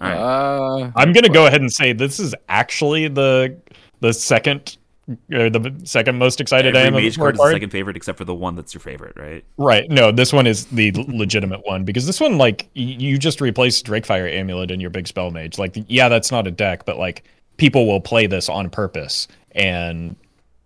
All 0.00 0.08
right, 0.08 0.16
uh 0.16 0.90
I'm 0.94 1.12
gonna 1.12 1.28
go 1.28 1.46
ahead 1.48 1.60
and 1.60 1.72
say 1.72 1.92
this 1.92 2.20
is 2.20 2.32
actually 2.48 3.08
the 3.08 3.56
the 3.98 4.12
second 4.14 4.76
or 5.32 5.50
the 5.50 5.74
second 5.82 6.16
most 6.16 6.40
excited 6.40 6.76
I 6.76 6.82
every 6.82 6.98
am 6.98 7.02
mage 7.02 7.14
of 7.14 7.20
card 7.20 7.34
the 7.36 7.42
is 7.42 7.48
the 7.48 7.52
second 7.54 7.70
favorite 7.70 7.96
except 7.96 8.18
for 8.18 8.24
the 8.24 8.34
one 8.34 8.54
that's 8.54 8.72
your 8.72 8.80
favorite, 8.82 9.16
right? 9.16 9.44
Right. 9.56 9.90
No, 9.90 10.12
this 10.12 10.32
one 10.32 10.46
is 10.46 10.66
the 10.66 10.92
legitimate 11.08 11.66
one 11.66 11.84
because 11.84 12.06
this 12.06 12.20
one, 12.20 12.38
like, 12.38 12.68
y- 12.76 12.82
you 12.82 13.16
just 13.18 13.40
replaced 13.40 13.86
Drakefire 13.86 14.32
Amulet 14.32 14.70
in 14.70 14.80
your 14.80 14.90
big 14.90 15.06
spell 15.08 15.30
mage. 15.30 15.58
Like, 15.58 15.76
yeah, 15.88 16.08
that's 16.08 16.30
not 16.32 16.46
a 16.48 16.50
deck, 16.50 16.84
but 16.84 16.98
like, 16.98 17.22
people 17.56 17.86
will 17.86 18.00
play 18.00 18.26
this 18.26 18.48
on 18.48 18.68
purpose, 18.68 19.28
and 19.56 20.14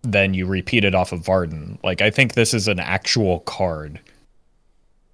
then 0.03 0.33
you 0.33 0.45
repeat 0.45 0.83
it 0.83 0.93
off 0.93 1.11
of 1.11 1.25
Varden. 1.25 1.79
Like, 1.83 2.01
I 2.01 2.09
think 2.11 2.33
this 2.33 2.53
is 2.53 2.67
an 2.67 2.79
actual 2.79 3.39
card, 3.41 3.99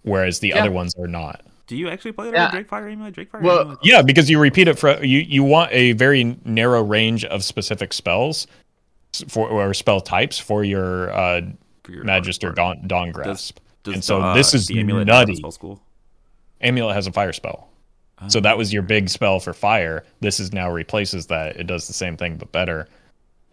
whereas 0.04 0.40
the 0.40 0.50
Yeah. 0.50 0.62
other 0.62 0.72
ones 0.72 0.96
are 1.00 1.08
not. 1.08 1.42
Do 1.68 1.76
you 1.76 1.90
actually 1.90 2.14
play 2.14 2.30
it 2.30 2.34
Yeah. 2.34 2.46
on 2.48 2.52
Drakefire 2.52 2.92
Amulet? 2.92 3.14
Drakefire 3.16 3.42
Well, 3.42 3.60
Amulet? 3.62 3.80
Yeah, 3.84 4.02
because 4.02 4.30
you 4.30 4.40
repeat 4.40 4.68
it 4.70 4.80
for 4.80 5.04
you. 5.04 5.20
You 5.20 5.44
want 5.44 5.72
a 5.74 5.92
very 5.94 6.38
narrow 6.46 6.82
range 6.82 7.26
of 7.26 7.44
specific 7.44 7.92
spells 7.94 8.48
for 9.28 9.50
or 9.50 9.74
spell 9.74 10.00
types 10.00 10.40
for 10.40 10.64
your 10.64 11.12
uh, 11.12 11.42
For 11.84 11.92
your 11.92 12.04
Magister. 12.06 12.52
Dawn, 12.52 12.84
Dawngrasp. 12.88 13.54
does 13.84 13.94
and 13.96 14.04
so 14.04 14.20
the, 14.20 14.26
uh, 14.28 14.34
this 14.34 14.54
is 14.54 14.68
the 14.68 14.80
amulet 14.80 15.08
have 15.10 15.28
nutty. 15.28 15.36
spell 15.36 15.52
school? 15.52 15.82
Amulet 16.62 16.96
has 16.96 17.08
a 17.08 17.12
fire 17.12 17.34
spell. 17.34 17.68
So 18.30 18.40
that 18.40 18.58
was 18.58 18.74
your 18.74 18.82
big 18.82 19.10
spell 19.10 19.40
for 19.40 19.54
fire. 19.54 20.04
This 20.22 20.40
is 20.40 20.52
now 20.52 20.72
replaces 20.72 21.28
that. 21.28 21.56
It 21.58 21.68
does 21.68 21.86
the 21.88 21.94
same 21.94 22.18
thing 22.18 22.36
but 22.38 22.52
better, 22.52 22.88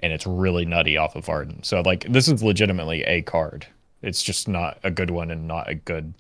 and 0.01 0.13
it's 0.13 0.27
really 0.27 0.65
nutty 0.65 0.97
off 0.97 1.17
of 1.17 1.29
Arden. 1.29 1.63
So 1.63 1.81
like 1.81 2.07
this 2.11 2.29
is 2.29 2.43
legitimately 2.43 3.03
a 3.05 3.23
card. 3.23 3.67
It's 4.03 4.23
just 4.23 4.49
not 4.49 4.79
a 4.83 4.91
good 4.91 5.11
one 5.11 5.31
and 5.31 5.49
not 5.49 5.69
a 5.69 5.75
good, 5.75 6.13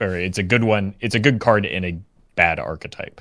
or 0.00 0.16
it's 0.16 0.38
a 0.38 0.42
good 0.42 0.64
one. 0.64 0.94
It's 1.00 1.14
a 1.14 1.18
good 1.18 1.40
card 1.40 1.66
in 1.66 1.84
a 1.84 1.98
bad 2.36 2.58
archetype. 2.60 3.20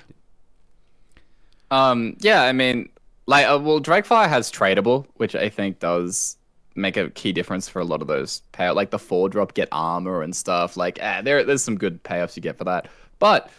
Um, 1.71 2.15
yeah, 2.19 2.43
I 2.43 2.51
mean, 2.51 2.89
like 3.25 3.47
uh, 3.47 3.59
well, 3.61 3.81
Drakefire 3.81 4.29
has 4.29 4.51
tradable, 4.51 5.07
which 5.15 5.35
I 5.35 5.49
think 5.49 5.79
does 5.79 6.37
make 6.75 6.97
a 6.97 7.09
key 7.11 7.31
difference 7.31 7.69
for 7.69 7.79
a 7.79 7.85
lot 7.85 8.01
of 8.01 8.07
those 8.07 8.41
payout. 8.53 8.75
Like 8.75 8.91
the 8.91 8.99
four 8.99 9.29
drop, 9.29 9.53
get 9.53 9.69
armor 9.71 10.21
and 10.21 10.35
stuff. 10.35 10.77
Like 10.77 11.01
eh, 11.01 11.21
there, 11.21 11.43
there's 11.43 11.63
some 11.63 11.77
good 11.77 12.03
payoffs 12.03 12.35
you 12.35 12.41
get 12.41 12.57
for 12.57 12.65
that. 12.65 12.87
But 13.19 13.49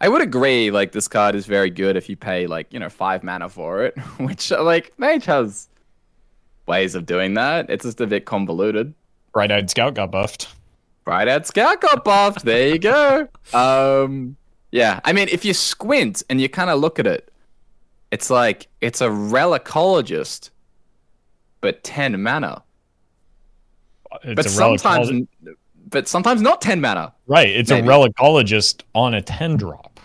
I 0.00 0.08
would 0.08 0.22
agree, 0.22 0.70
like 0.70 0.92
this 0.92 1.08
card 1.08 1.34
is 1.34 1.46
very 1.46 1.70
good 1.70 1.96
if 1.96 2.08
you 2.08 2.16
pay 2.16 2.46
like 2.46 2.72
you 2.72 2.78
know 2.78 2.88
five 2.88 3.22
mana 3.22 3.48
for 3.48 3.84
it, 3.84 3.98
which 4.18 4.50
like 4.50 4.92
Mage 4.98 5.26
has 5.26 5.68
ways 6.68 6.94
of 6.94 7.06
doing 7.06 7.34
that. 7.34 7.68
It's 7.68 7.84
just 7.84 8.00
a 8.00 8.06
bit 8.06 8.24
convoluted. 8.26 8.94
Bright 9.32 9.50
Eyed 9.50 9.70
Scout 9.70 9.94
got 9.94 10.12
buffed. 10.12 10.48
Bright 11.04 11.28
Eyed 11.28 11.46
Scout 11.46 11.80
got 11.80 12.04
buffed. 12.04 12.44
There 12.44 12.68
you 12.68 12.78
go. 12.78 13.28
Um, 13.52 14.36
yeah, 14.70 15.00
I 15.04 15.12
mean, 15.12 15.28
if 15.30 15.44
you 15.44 15.54
squint 15.54 16.22
and 16.28 16.40
you 16.40 16.48
kind 16.48 16.70
of 16.70 16.78
look 16.78 16.98
at 16.98 17.06
it, 17.06 17.32
it's 18.10 18.30
like 18.30 18.68
it's 18.80 19.00
a 19.00 19.08
relicologist, 19.08 20.50
but 21.60 21.82
ten 21.82 22.22
mana. 22.22 22.62
It's 24.22 24.34
but 24.34 24.50
sometimes, 24.50 25.26
but 25.88 26.08
sometimes 26.08 26.40
not 26.40 26.60
ten 26.60 26.80
mana. 26.80 27.12
right. 27.26 27.48
It's 27.48 27.70
maybe. 27.70 27.86
a 27.86 27.90
relicologist 27.90 28.82
on 28.94 29.14
a 29.14 29.22
ten 29.22 29.56
drop. 29.56 29.97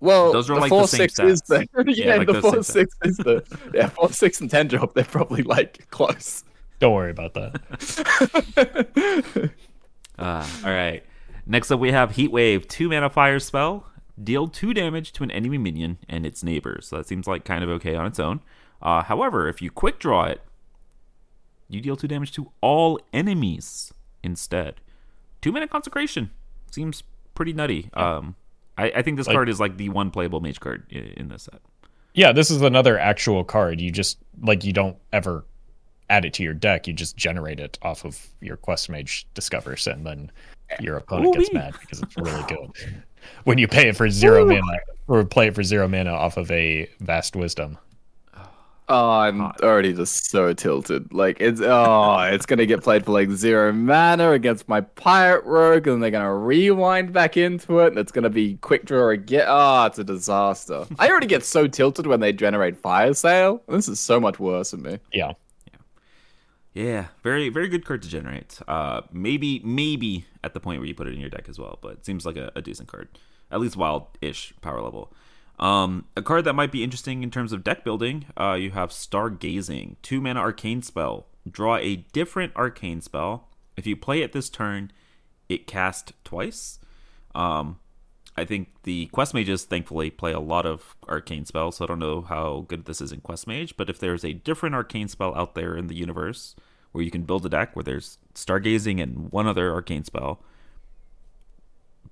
Well, 0.00 0.32
Those 0.32 0.48
are 0.48 0.54
the 0.54 0.60
like 0.60 0.70
the 0.70 0.76
four 0.76 0.88
same 0.88 1.08
six 1.08 1.18
is 1.18 1.42
the 1.42 1.66
yeah, 1.86 2.06
Yeah, 2.06 2.16
like 2.16 2.26
the 2.26 2.34
those 2.34 2.42
four 2.42 2.62
same 2.62 2.64
six 2.86 2.96
is 3.02 3.16
the 3.16 3.44
yeah 3.74 3.88
four 3.88 4.12
six 4.12 4.40
and 4.40 4.50
ten 4.50 4.68
drop. 4.68 4.94
They're 4.94 5.04
probably 5.04 5.42
like 5.42 5.90
close. 5.90 6.44
Don't 6.78 6.94
worry 6.94 7.10
about 7.10 7.34
that. 7.34 9.50
Uh, 10.18 10.44
all 10.64 10.72
right. 10.72 11.04
Next 11.46 11.70
up, 11.70 11.78
we 11.78 11.92
have 11.92 12.16
Heat 12.16 12.32
Wave, 12.32 12.66
two 12.66 12.88
mana 12.88 13.08
fire 13.08 13.38
spell. 13.38 13.86
Deal 14.20 14.48
two 14.48 14.74
damage 14.74 15.12
to 15.12 15.22
an 15.22 15.30
enemy 15.30 15.58
minion 15.58 15.98
and 16.08 16.26
its 16.26 16.42
neighbors. 16.42 16.88
So 16.88 16.96
that 16.96 17.06
seems 17.06 17.28
like 17.28 17.44
kind 17.44 17.62
of 17.62 17.70
okay 17.70 17.94
on 17.94 18.04
its 18.06 18.18
own. 18.18 18.40
Uh, 18.82 19.04
however, 19.04 19.48
if 19.48 19.62
you 19.62 19.70
quick 19.70 20.00
draw 20.00 20.24
it, 20.24 20.40
you 21.68 21.80
deal 21.80 21.96
two 21.96 22.08
damage 22.08 22.32
to 22.32 22.50
all 22.60 22.98
enemies 23.12 23.94
instead. 24.24 24.80
Two 25.40 25.52
mana 25.52 25.68
consecration 25.68 26.32
seems 26.72 27.04
pretty 27.34 27.52
nutty. 27.52 27.88
Um, 27.94 28.34
I, 28.78 28.92
I 28.96 29.02
think 29.02 29.16
this 29.18 29.26
Like- 29.26 29.34
card 29.34 29.48
is 29.48 29.60
like 29.60 29.76
the 29.76 29.88
one 29.90 30.10
playable 30.10 30.40
mage 30.40 30.60
card 30.60 30.90
in 30.90 31.28
this 31.28 31.42
set. 31.44 31.60
Yeah, 32.14 32.32
this 32.32 32.50
is 32.50 32.62
another 32.62 32.98
actual 32.98 33.44
card. 33.44 33.80
You 33.80 33.90
just 33.90 34.18
like 34.42 34.64
you 34.64 34.72
don't 34.72 34.96
ever 35.12 35.44
add 36.10 36.24
it 36.24 36.32
to 36.34 36.42
your 36.42 36.54
deck. 36.54 36.86
You 36.88 36.94
just 36.94 37.16
generate 37.16 37.60
it 37.60 37.78
off 37.82 38.04
of 38.04 38.26
your 38.40 38.56
quest 38.56 38.88
mage 38.88 39.26
discovers, 39.34 39.86
and 39.86 40.06
then 40.06 40.30
your 40.80 40.96
opponent 40.96 41.34
gets 41.36 41.50
Ooh-wee. 41.50 41.58
mad 41.58 41.74
because 41.80 42.00
it's 42.02 42.16
really 42.16 42.42
good. 42.48 43.02
when 43.44 43.58
you 43.58 43.68
pay 43.68 43.88
it 43.88 43.96
for 43.96 44.08
zero 44.08 44.46
mana 44.46 44.62
or 45.06 45.24
play 45.24 45.48
it 45.48 45.54
for 45.54 45.62
zero 45.62 45.86
mana 45.86 46.10
off 46.10 46.36
of 46.38 46.50
a 46.50 46.88
vast 47.00 47.36
wisdom. 47.36 47.76
Oh, 48.90 49.10
I'm 49.10 49.42
already 49.42 49.92
just 49.92 50.30
so 50.30 50.54
tilted. 50.54 51.12
Like 51.12 51.36
it's 51.40 51.60
oh, 51.62 52.20
it's 52.20 52.46
gonna 52.46 52.64
get 52.64 52.82
played 52.82 53.04
for 53.04 53.12
like 53.12 53.30
zero 53.30 53.70
mana 53.70 54.30
against 54.32 54.66
my 54.66 54.80
pirate 54.80 55.44
rogue, 55.44 55.86
and 55.86 56.02
they're 56.02 56.10
gonna 56.10 56.34
rewind 56.34 57.12
back 57.12 57.36
into 57.36 57.80
it, 57.80 57.88
and 57.88 57.98
it's 57.98 58.12
gonna 58.12 58.30
be 58.30 58.56
quick 58.56 58.86
draw 58.86 59.10
again. 59.10 59.44
Oh, 59.46 59.84
it's 59.84 59.98
a 59.98 60.04
disaster. 60.04 60.86
I 60.98 61.10
already 61.10 61.26
get 61.26 61.44
so 61.44 61.66
tilted 61.66 62.06
when 62.06 62.20
they 62.20 62.32
generate 62.32 62.78
fire 62.78 63.12
sale. 63.12 63.62
This 63.68 63.88
is 63.88 64.00
so 64.00 64.18
much 64.18 64.40
worse 64.40 64.70
for 64.70 64.78
me. 64.78 65.00
Yeah. 65.12 65.32
Yeah. 65.66 65.78
Yeah, 66.72 67.06
very 67.22 67.50
very 67.50 67.68
good 67.68 67.84
card 67.84 68.00
to 68.02 68.08
generate. 68.08 68.58
Uh, 68.66 69.02
maybe 69.12 69.60
maybe 69.64 70.24
at 70.42 70.54
the 70.54 70.60
point 70.60 70.80
where 70.80 70.88
you 70.88 70.94
put 70.94 71.08
it 71.08 71.12
in 71.12 71.20
your 71.20 71.30
deck 71.30 71.50
as 71.50 71.58
well, 71.58 71.78
but 71.82 71.92
it 71.92 72.06
seems 72.06 72.24
like 72.24 72.36
a, 72.38 72.52
a 72.56 72.62
decent 72.62 72.88
card, 72.88 73.08
at 73.50 73.60
least 73.60 73.76
wild-ish 73.76 74.54
power 74.62 74.80
level. 74.80 75.12
Um, 75.58 76.06
a 76.16 76.22
card 76.22 76.44
that 76.44 76.54
might 76.54 76.70
be 76.70 76.84
interesting 76.84 77.22
in 77.22 77.30
terms 77.30 77.52
of 77.52 77.64
deck 77.64 77.84
building. 77.84 78.26
Uh, 78.36 78.54
you 78.54 78.70
have 78.70 78.90
Stargazing, 78.90 79.96
two 80.02 80.20
mana 80.20 80.40
arcane 80.40 80.82
spell. 80.82 81.26
Draw 81.50 81.76
a 81.76 81.96
different 82.12 82.54
arcane 82.54 83.00
spell. 83.00 83.48
If 83.76 83.86
you 83.86 83.96
play 83.96 84.22
it 84.22 84.32
this 84.32 84.48
turn, 84.48 84.92
it 85.48 85.66
cast 85.66 86.12
twice. 86.24 86.78
Um, 87.34 87.78
I 88.36 88.44
think 88.44 88.68
the 88.84 89.06
quest 89.06 89.34
mages 89.34 89.64
thankfully 89.64 90.10
play 90.10 90.32
a 90.32 90.40
lot 90.40 90.64
of 90.64 90.94
arcane 91.08 91.44
spells, 91.44 91.76
so 91.76 91.84
I 91.84 91.88
don't 91.88 91.98
know 91.98 92.20
how 92.22 92.66
good 92.68 92.84
this 92.84 93.00
is 93.00 93.10
in 93.10 93.20
quest 93.20 93.48
mage. 93.48 93.76
But 93.76 93.90
if 93.90 93.98
there's 93.98 94.24
a 94.24 94.32
different 94.32 94.76
arcane 94.76 95.08
spell 95.08 95.34
out 95.34 95.54
there 95.56 95.76
in 95.76 95.88
the 95.88 95.96
universe 95.96 96.54
where 96.92 97.02
you 97.02 97.10
can 97.10 97.22
build 97.22 97.44
a 97.46 97.48
deck 97.48 97.74
where 97.74 97.82
there's 97.82 98.18
stargazing 98.34 99.02
and 99.02 99.32
one 99.32 99.48
other 99.48 99.72
arcane 99.72 100.04
spell, 100.04 100.40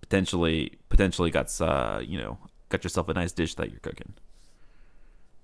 potentially 0.00 0.78
potentially 0.88 1.30
got 1.30 1.60
uh 1.60 2.00
you 2.02 2.18
know 2.18 2.38
got 2.68 2.84
yourself 2.84 3.08
a 3.08 3.14
nice 3.14 3.32
dish 3.32 3.54
that 3.56 3.70
you're 3.70 3.80
cooking. 3.80 4.14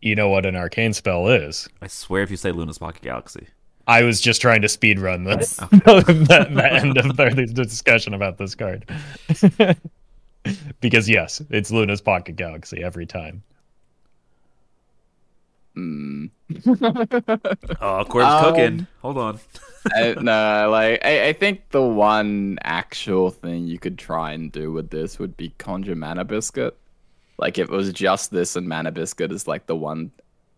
You 0.00 0.14
know 0.16 0.28
what 0.28 0.46
an 0.46 0.56
arcane 0.56 0.92
spell 0.92 1.28
is? 1.28 1.68
I 1.80 1.86
swear, 1.86 2.22
if 2.22 2.30
you 2.30 2.36
say 2.36 2.50
Luna's 2.52 2.78
Pocket 2.78 3.02
Galaxy, 3.02 3.46
I 3.86 4.02
was 4.02 4.20
just 4.20 4.40
trying 4.40 4.62
to 4.62 4.68
speed 4.68 4.98
run 4.98 5.24
this 5.24 5.56
the, 5.56 6.48
the 6.52 6.72
end 6.72 6.98
of 6.98 7.16
the, 7.16 7.30
the 7.54 7.64
discussion 7.64 8.14
about 8.14 8.38
this 8.38 8.54
card. 8.54 8.84
because 10.80 11.08
yes, 11.08 11.40
it's 11.50 11.70
Luna's 11.70 12.00
Pocket 12.00 12.36
Galaxy 12.36 12.82
every 12.82 13.06
time. 13.06 13.42
oh, 15.76 16.28
Corb's 18.08 18.26
Um, 18.26 18.44
cooking. 18.44 18.86
Hold 19.00 19.18
on. 19.18 19.40
I, 19.94 20.14
no, 20.20 20.68
like 20.70 21.04
I, 21.04 21.28
I 21.28 21.32
think 21.32 21.70
the 21.70 21.82
one 21.82 22.58
actual 22.62 23.30
thing 23.30 23.66
you 23.66 23.78
could 23.78 23.98
try 23.98 24.32
and 24.32 24.52
do 24.52 24.70
with 24.72 24.90
this 24.90 25.18
would 25.18 25.36
be 25.36 25.54
conjure 25.58 25.96
mana 25.96 26.24
biscuit. 26.24 26.76
Like 27.38 27.58
if 27.58 27.68
it 27.68 27.74
was 27.74 27.92
just 27.92 28.30
this 28.30 28.56
and 28.56 28.68
mana 28.68 28.92
biscuit 28.92 29.32
is 29.32 29.48
like 29.48 29.66
the 29.66 29.76
one, 29.76 30.10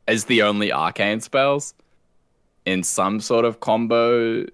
is 0.06 0.26
the 0.26 0.42
only 0.42 0.72
arcane 0.72 1.20
spells 1.20 1.74
in 2.66 2.82
some 2.82 3.20
sort 3.20 3.44
of 3.44 3.60
combo 3.60 4.46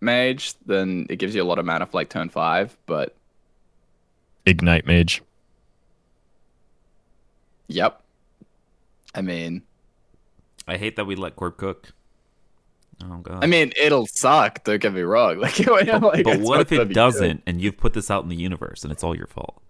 mage, 0.00 0.54
then 0.66 1.06
it 1.08 1.16
gives 1.16 1.34
you 1.34 1.42
a 1.42 1.44
lot 1.44 1.58
of 1.58 1.64
mana 1.64 1.86
for 1.86 1.96
like 1.96 2.10
turn 2.10 2.28
five. 2.28 2.76
But 2.86 3.14
Ignite 4.46 4.86
Mage. 4.86 5.22
yep, 7.68 8.02
I 9.14 9.22
mean, 9.22 9.62
I 10.68 10.76
hate 10.76 10.96
that 10.96 11.06
we 11.06 11.16
let 11.16 11.36
Corb 11.36 11.56
cook. 11.56 11.92
Oh 13.02 13.18
god. 13.18 13.42
I 13.42 13.46
mean, 13.46 13.72
it'll 13.80 14.06
suck. 14.06 14.62
Don't 14.64 14.80
get 14.80 14.92
me 14.92 15.02
wrong. 15.02 15.38
Like, 15.40 15.58
like 15.66 16.24
but 16.24 16.40
what 16.40 16.60
if 16.60 16.72
it 16.72 16.92
doesn't, 16.92 17.42
and 17.46 17.60
you've 17.60 17.76
put 17.76 17.94
this 17.94 18.10
out 18.10 18.22
in 18.22 18.28
the 18.28 18.36
universe, 18.36 18.82
and 18.82 18.92
it's 18.92 19.02
all 19.02 19.16
your 19.16 19.26
fault? 19.26 19.60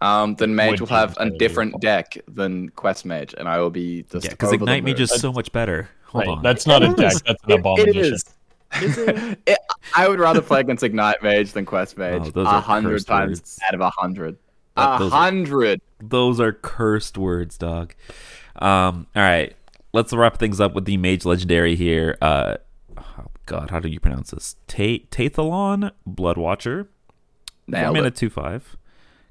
Good. 0.00 0.06
Um, 0.06 0.34
then 0.36 0.54
mage 0.54 0.72
Would 0.72 0.80
will 0.80 0.96
have 0.96 1.16
a 1.18 1.30
different 1.30 1.72
your 1.72 1.80
deck 1.80 2.16
than 2.28 2.68
quest 2.70 3.04
mage, 3.04 3.34
and 3.36 3.48
I 3.48 3.58
will 3.58 3.70
be 3.70 4.02
just 4.10 4.24
Yeah, 4.24 4.30
because 4.30 4.52
Ignite 4.52 4.84
Mage 4.84 4.94
moon. 4.96 5.02
is 5.02 5.10
so 5.10 5.32
much 5.32 5.52
better. 5.52 5.88
Hold 6.06 6.26
Right, 6.26 6.36
on. 6.38 6.42
That's 6.42 6.66
not 6.66 6.82
a 6.82 6.90
It 6.90 6.96
deck. 6.96 7.12
is. 7.12 7.22
That's 7.22 7.42
an 7.44 7.50
It- 7.52 7.58
abomination. 7.60 8.04
It 8.04 8.12
is. 8.12 8.24
It- 9.46 9.58
I 9.96 10.08
would 10.08 10.20
rather 10.20 10.40
play 10.40 10.60
against 10.60 10.82
Ignite 10.84 11.22
Mage 11.22 11.52
than 11.52 11.64
Quest 11.66 11.98
Mage. 11.98 12.30
Oh, 12.34 12.40
a 12.40 12.44
are 12.44 12.60
hundred 12.62 13.04
times 13.06 13.40
words. 13.40 13.58
out 13.66 13.74
of 13.74 13.80
a 13.80 13.90
hundred. 13.90 14.36
A 14.76 15.08
hundred. 15.10 15.80
Those 16.00 16.40
are 16.40 16.52
cursed 16.52 17.18
words, 17.18 17.58
dog. 17.58 17.94
Um, 18.56 19.06
all 19.16 19.22
right, 19.22 19.54
let's 19.92 20.12
wrap 20.12 20.38
things 20.38 20.60
up 20.60 20.74
with 20.74 20.84
the 20.84 20.96
Mage 20.96 21.24
Legendary 21.24 21.74
here. 21.76 22.16
Uh, 22.22 22.56
oh 22.96 23.24
God, 23.46 23.70
how 23.70 23.80
do 23.80 23.88
you 23.88 23.98
pronounce 24.00 24.30
this? 24.30 24.56
Ta- 24.68 25.04
Tathalon 25.10 25.90
Blood 26.06 26.38
Watcher. 26.38 26.84
Four 26.84 27.80
Nailed 27.80 27.96
mana, 27.96 28.06
it. 28.08 28.16
two 28.16 28.30
five. 28.30 28.76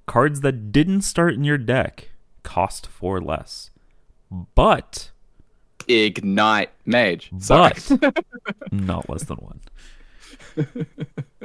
Cards 0.10 0.42
that 0.42 0.72
didn't 0.72 1.02
start 1.02 1.36
in 1.36 1.44
your 1.44 1.60
deck 1.60 2.10
cost 2.42 2.88
four 2.88 3.22
less, 3.22 3.70
but 4.56 5.12
Ignite 5.88 6.72
Mage. 6.84 7.30
Sorry. 7.38 7.74
but 8.02 8.26
not 8.72 9.08
less 9.08 9.26
than 9.26 9.38
one. 9.38 9.60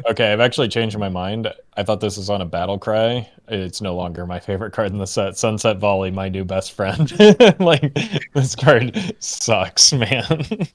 Okay, 0.07 0.33
I've 0.33 0.41
actually 0.41 0.69
changed 0.69 0.97
my 0.97 1.11
mind. 1.11 1.53
I 1.77 1.83
thought 1.83 2.01
this 2.01 2.17
was 2.17 2.31
on 2.31 2.41
a 2.41 2.47
battle 2.47 2.79
cry. 2.79 3.29
It's 3.49 3.83
no 3.83 3.95
longer 3.95 4.27
my 4.27 4.41
favorite 4.41 4.73
card 4.73 4.93
in 4.93 4.97
the 4.97 5.07
set. 5.07 5.37
Sunset 5.37 5.77
Volley, 5.77 6.11
my 6.11 6.31
new 6.31 6.47
best 6.47 6.73
friend. 6.73 7.13
like 7.61 7.93
this 8.33 8.57
card 8.57 9.15
sucks, 9.19 9.93
man. 9.93 10.69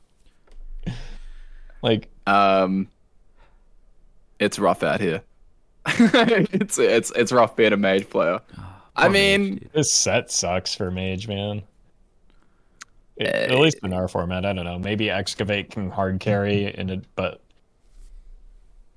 like 1.82 2.08
um, 2.28 2.88
it's 4.38 4.60
rough 4.60 4.84
out 4.84 5.02
here. 5.02 5.24
it's 6.52 6.78
it's 6.80 7.12
it's 7.16 7.32
rough 7.32 7.56
being 7.56 7.74
a 7.74 7.78
mage 7.78 8.10
player. 8.10 8.40
I 8.96 9.08
Poor 9.08 9.10
mean, 9.10 9.62
Mage, 9.62 9.70
this 9.74 9.94
set 9.94 10.32
sucks 10.32 10.76
for 10.76 10.92
Mage, 10.92 11.28
man. 11.28 11.64
It- 13.18 13.28
at 13.52 13.60
least 13.60 13.80
in 13.84 13.94
our 13.94 14.08
format, 14.08 14.46
I 14.46 14.54
don't 14.54 14.66
know. 14.66 14.80
Maybe 14.80 15.10
Excavate 15.10 15.72
can 15.72 15.90
hard 15.92 16.20
carry 16.20 16.74
in 16.74 16.90
it, 16.90 17.06
but 17.16 17.42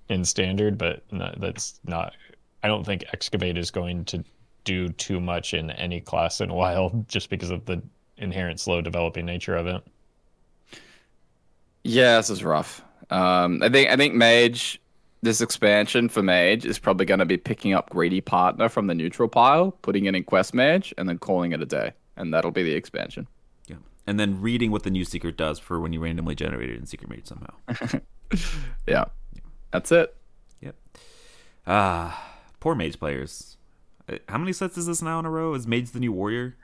in 0.09 0.25
standard, 0.25 0.79
but 0.79 1.03
no, 1.13 1.33
that's 1.39 1.81
not. 1.85 2.15
I 2.63 2.69
don't 2.69 2.85
think 2.85 3.05
Excavate 3.13 3.57
is 3.59 3.71
going 3.71 4.05
to 4.07 4.25
do 4.65 4.89
too 4.91 5.21
much 5.21 5.55
in 5.55 5.71
any 5.73 6.01
class 6.01 6.41
in 6.41 6.51
a 6.51 6.55
Wild, 6.63 7.09
just 7.09 7.31
because 7.31 7.51
of 7.51 7.65
the 7.67 7.83
inherent 8.19 8.61
slow 8.61 8.81
developing 8.81 9.27
nature 9.27 9.57
of 9.57 9.67
it. 9.67 9.83
Yeah, 11.85 12.17
this 12.19 12.31
is 12.31 12.45
rough. 12.45 12.83
Um, 13.11 13.63
I 13.63 13.69
think 13.69 13.91
I 13.91 13.97
think 13.97 14.15
Mage, 14.15 14.81
this 15.23 15.41
expansion 15.41 16.09
for 16.09 16.23
Mage 16.23 16.65
is 16.65 16.79
probably 16.79 17.07
going 17.07 17.21
to 17.21 17.25
be 17.27 17.37
picking 17.37 17.73
up 17.73 17.91
Greedy 17.91 18.21
Partner 18.21 18.69
from 18.69 18.89
the 18.89 18.95
neutral 18.95 19.29
pile, 19.29 19.71
putting 19.83 20.05
it 20.07 20.15
in 20.15 20.25
Quest 20.25 20.53
Mage, 20.55 20.93
and 20.99 21.09
then 21.09 21.19
calling 21.19 21.53
it 21.53 21.63
a 21.63 21.67
day. 21.67 21.93
and 22.17 22.35
that'll 22.35 22.51
be 22.51 22.63
the 22.65 22.73
expansion. 22.75 23.27
Yeah. 23.69 23.77
And 24.07 24.19
then 24.19 24.41
reading 24.41 24.71
what 24.73 24.83
the 24.83 24.91
new 24.91 25.05
secret 25.05 25.37
does 25.37 25.59
for 25.59 25.81
when 25.81 25.93
you 25.93 26.01
randomly 26.01 26.35
generate 26.35 26.71
it 26.71 26.77
in 26.77 26.87
Secret 26.87 27.09
Mage 27.09 27.27
somehow. 27.27 27.55
Yeah, 28.87 29.05
that's 29.71 29.93
it. 29.93 30.17
Yep. 30.63 30.75
Ah, 31.67 32.35
poor 32.61 32.75
Mage 32.75 32.99
players. 32.99 33.57
Uh, 34.09 34.17
How 34.29 34.39
many 34.39 34.53
sets 34.53 34.77
is 34.79 34.87
this 34.87 35.03
now 35.03 35.19
in 35.19 35.27
a 35.27 35.31
row? 35.31 35.53
Is 35.55 35.67
Mage 35.67 35.91
the 35.91 36.01
new 36.01 36.13
warrior? 36.13 36.57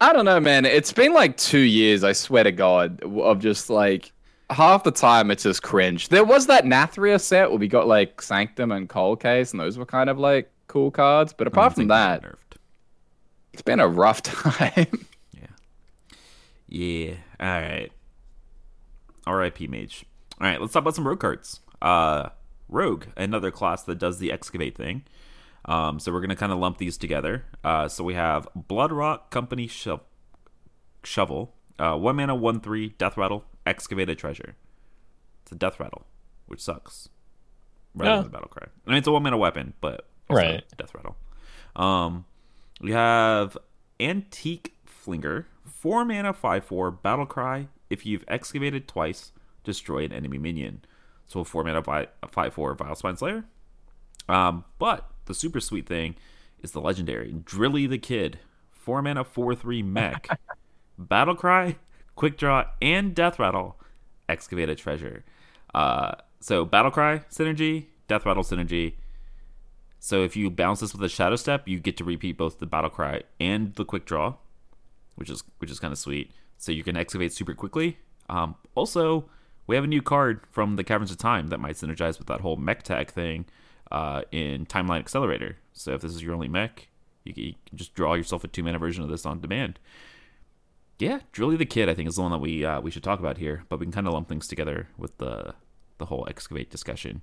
I 0.00 0.12
don't 0.12 0.24
know, 0.24 0.40
man. 0.40 0.64
It's 0.64 0.92
been 0.92 1.12
like 1.14 1.36
two 1.36 1.60
years. 1.60 2.02
I 2.02 2.12
swear 2.12 2.44
to 2.44 2.52
God, 2.52 3.02
of 3.02 3.38
just 3.40 3.70
like 3.70 4.12
half 4.50 4.84
the 4.84 4.90
time 4.90 5.30
it's 5.30 5.42
just 5.42 5.62
cringe. 5.62 6.08
There 6.08 6.24
was 6.24 6.46
that 6.46 6.64
Nathria 6.64 7.20
set 7.20 7.50
where 7.50 7.58
we 7.58 7.68
got 7.68 7.86
like 7.86 8.20
Sanctum 8.22 8.72
and 8.72 8.88
Cold 8.88 9.20
Case, 9.20 9.52
and 9.52 9.60
those 9.60 9.78
were 9.78 9.86
kind 9.86 10.08
of 10.10 10.18
like 10.18 10.50
cool 10.68 10.90
cards. 10.90 11.32
But 11.32 11.46
apart 11.46 11.74
from 11.74 11.88
that, 11.88 12.22
nerfed. 12.22 12.56
it's 13.52 13.62
been 13.62 13.80
a 13.80 13.88
rough 13.88 14.22
time. 14.22 15.06
Yeah. 15.32 15.46
Yeah. 16.68 17.14
All 17.40 17.46
right. 17.60 17.90
R.I.P. 19.26 19.66
Mage. 19.66 20.04
All 20.40 20.46
right, 20.46 20.60
let's 20.60 20.72
talk 20.72 20.82
about 20.82 20.94
some 20.94 21.06
rogue 21.08 21.18
cards. 21.20 21.60
Uh, 21.82 22.28
rogue, 22.68 23.06
another 23.16 23.50
class 23.50 23.82
that 23.84 23.98
does 23.98 24.18
the 24.18 24.30
excavate 24.30 24.76
thing. 24.76 25.02
Um, 25.64 25.98
so 25.98 26.12
we're 26.12 26.20
gonna 26.20 26.36
kind 26.36 26.52
of 26.52 26.58
lump 26.58 26.78
these 26.78 26.96
together. 26.96 27.44
Uh, 27.64 27.88
so 27.88 28.04
we 28.04 28.14
have 28.14 28.46
Blood 28.54 28.92
Rock 28.92 29.30
Company 29.30 29.66
Sho- 29.66 30.02
Shovel, 31.02 31.54
uh, 31.78 31.96
one 31.96 32.14
mana, 32.16 32.36
one 32.36 32.60
three, 32.60 32.90
Death 32.90 33.16
Rattle, 33.16 33.44
excavate 33.66 34.08
a 34.08 34.14
treasure. 34.14 34.54
It's 35.42 35.52
a 35.52 35.56
Death 35.56 35.78
Rattle, 35.80 36.06
which 36.46 36.60
sucks. 36.62 37.08
Rather 37.94 38.10
Yeah. 38.10 38.16
than 38.16 38.24
the 38.24 38.30
Battle 38.30 38.48
Cry. 38.48 38.68
I 38.86 38.90
mean, 38.90 38.98
it's 38.98 39.06
a 39.06 39.12
one 39.12 39.22
mana 39.22 39.36
weapon, 39.38 39.74
but 39.80 40.08
Right. 40.30 40.64
Death 40.76 40.94
Rattle. 40.94 41.16
Um, 41.76 42.24
we 42.80 42.92
have 42.92 43.56
Antique 44.00 44.74
Flinger, 44.86 45.46
four 45.64 46.04
mana, 46.04 46.32
five 46.32 46.64
four, 46.64 46.90
Battle 46.90 47.26
Cry. 47.26 47.68
If 47.90 48.04
you've 48.04 48.24
excavated 48.28 48.88
twice, 48.88 49.32
destroy 49.64 50.04
an 50.04 50.12
enemy 50.12 50.38
minion. 50.38 50.84
So 51.26 51.40
a 51.40 51.44
four 51.44 51.64
mana, 51.64 51.80
vi- 51.80 52.08
five 52.28 52.54
four, 52.54 52.74
Vile 52.74 52.94
Spine 52.94 53.16
Slayer. 53.16 53.44
Um, 54.28 54.64
but 54.78 55.08
the 55.26 55.34
super 55.34 55.60
sweet 55.60 55.86
thing 55.86 56.16
is 56.62 56.72
the 56.72 56.80
legendary 56.80 57.32
Drilly 57.32 57.86
the 57.88 57.98
Kid, 57.98 58.38
four 58.70 59.00
mana, 59.02 59.24
four 59.24 59.54
three 59.54 59.82
mech, 59.82 60.28
Battle 60.98 61.34
Cry, 61.36 61.76
Quick 62.16 62.36
Draw, 62.36 62.64
and 62.82 63.14
Death 63.14 63.38
Rattle. 63.38 63.76
Excavate 64.28 64.68
a 64.68 64.74
treasure. 64.74 65.24
Uh, 65.74 66.12
so 66.40 66.64
Battle 66.64 66.90
Cry 66.90 67.20
synergy, 67.30 67.86
Death 68.08 68.26
Rattle 68.26 68.42
synergy. 68.42 68.94
So 70.00 70.22
if 70.22 70.36
you 70.36 70.50
bounce 70.50 70.80
this 70.80 70.92
with 70.92 71.02
a 71.02 71.08
Shadow 71.08 71.36
Step, 71.36 71.68
you 71.68 71.78
get 71.78 71.96
to 71.98 72.04
repeat 72.04 72.36
both 72.36 72.58
the 72.58 72.66
Battle 72.66 72.90
Cry 72.90 73.22
and 73.38 73.74
the 73.74 73.84
Quick 73.84 74.04
Draw, 74.04 74.34
which 75.14 75.30
is 75.30 75.44
which 75.58 75.70
is 75.70 75.78
kind 75.78 75.92
of 75.92 75.98
sweet. 75.98 76.32
So 76.58 76.72
you 76.72 76.82
can 76.82 76.96
excavate 76.96 77.32
super 77.32 77.54
quickly. 77.54 77.98
Um, 78.28 78.56
also, 78.74 79.28
we 79.66 79.74
have 79.74 79.84
a 79.84 79.88
new 79.88 80.02
card 80.02 80.40
from 80.50 80.76
the 80.76 80.84
Caverns 80.84 81.10
of 81.10 81.18
Time 81.18 81.48
that 81.48 81.60
might 81.60 81.76
synergize 81.76 82.18
with 82.18 82.28
that 82.28 82.40
whole 82.40 82.56
mech 82.56 82.82
tag 82.82 83.10
thing 83.10 83.46
uh, 83.90 84.22
in 84.32 84.66
Timeline 84.66 85.00
Accelerator. 85.00 85.58
So 85.72 85.92
if 85.92 86.00
this 86.00 86.14
is 86.14 86.22
your 86.22 86.34
only 86.34 86.48
mech, 86.48 86.88
you 87.24 87.34
can, 87.34 87.42
you 87.42 87.54
can 87.68 87.78
just 87.78 87.94
draw 87.94 88.14
yourself 88.14 88.44
a 88.44 88.48
two 88.48 88.62
mana 88.62 88.78
version 88.78 89.02
of 89.02 89.10
this 89.10 89.26
on 89.26 89.40
demand. 89.40 89.78
Yeah, 90.98 91.20
Drilly 91.32 91.58
the 91.58 91.66
Kid, 91.66 91.88
I 91.88 91.94
think, 91.94 92.08
is 92.08 92.16
the 92.16 92.22
one 92.22 92.30
that 92.30 92.38
we 92.38 92.64
uh, 92.64 92.80
we 92.80 92.90
should 92.90 93.04
talk 93.04 93.18
about 93.18 93.38
here. 93.38 93.64
But 93.68 93.80
we 93.80 93.86
can 93.86 93.92
kind 93.92 94.06
of 94.06 94.14
lump 94.14 94.28
things 94.28 94.48
together 94.48 94.88
with 94.96 95.16
the 95.18 95.54
the 95.98 96.06
whole 96.06 96.26
excavate 96.28 96.70
discussion. 96.70 97.22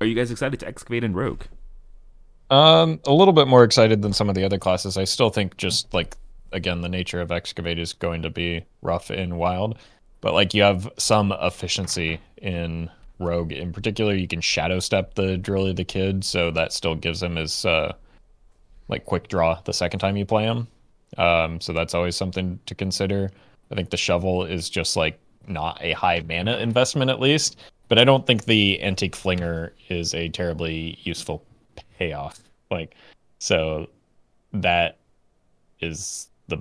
Are 0.00 0.06
you 0.06 0.14
guys 0.14 0.30
excited 0.30 0.60
to 0.60 0.68
excavate 0.68 1.04
in 1.04 1.14
Rogue? 1.14 1.42
Um, 2.50 3.00
a 3.06 3.12
little 3.12 3.32
bit 3.32 3.46
more 3.46 3.62
excited 3.62 4.02
than 4.02 4.12
some 4.12 4.28
of 4.28 4.34
the 4.34 4.44
other 4.44 4.58
classes. 4.58 4.96
I 4.96 5.04
still 5.04 5.30
think 5.30 5.56
just 5.56 5.92
like 5.92 6.16
again 6.52 6.80
the 6.80 6.88
nature 6.88 7.20
of 7.20 7.30
excavate 7.30 7.78
is 7.78 7.92
going 7.92 8.22
to 8.22 8.30
be 8.30 8.64
rough 8.82 9.10
in 9.10 9.36
wild, 9.36 9.78
but 10.20 10.34
like 10.34 10.54
you 10.54 10.62
have 10.62 10.90
some 10.96 11.32
efficiency 11.40 12.20
in 12.38 12.90
rogue. 13.18 13.52
In 13.52 13.72
particular, 13.72 14.14
you 14.14 14.26
can 14.26 14.40
shadow 14.40 14.78
step 14.78 15.14
the 15.14 15.36
drilly 15.36 15.72
the 15.72 15.84
kid, 15.84 16.24
so 16.24 16.50
that 16.52 16.72
still 16.72 16.94
gives 16.94 17.22
him 17.22 17.36
his 17.36 17.64
uh 17.64 17.92
like 18.88 19.04
quick 19.04 19.28
draw 19.28 19.60
the 19.64 19.72
second 19.72 20.00
time 20.00 20.16
you 20.16 20.26
play 20.26 20.44
him. 20.44 20.68
Um, 21.18 21.60
so 21.60 21.72
that's 21.72 21.94
always 21.94 22.16
something 22.16 22.58
to 22.66 22.74
consider. 22.74 23.30
I 23.70 23.74
think 23.74 23.90
the 23.90 23.96
shovel 23.96 24.44
is 24.44 24.70
just 24.70 24.96
like 24.96 25.18
not 25.46 25.78
a 25.80 25.92
high 25.92 26.24
mana 26.28 26.58
investment 26.58 27.10
at 27.10 27.20
least, 27.20 27.56
but 27.88 27.98
I 27.98 28.04
don't 28.04 28.26
think 28.26 28.44
the 28.44 28.80
antique 28.82 29.16
flinger 29.16 29.72
is 29.88 30.14
a 30.14 30.28
terribly 30.28 30.98
useful 31.02 31.44
payoff. 31.98 32.40
Like, 32.70 32.94
so 33.38 33.88
that 34.52 34.98
is 35.80 36.28
the 36.48 36.58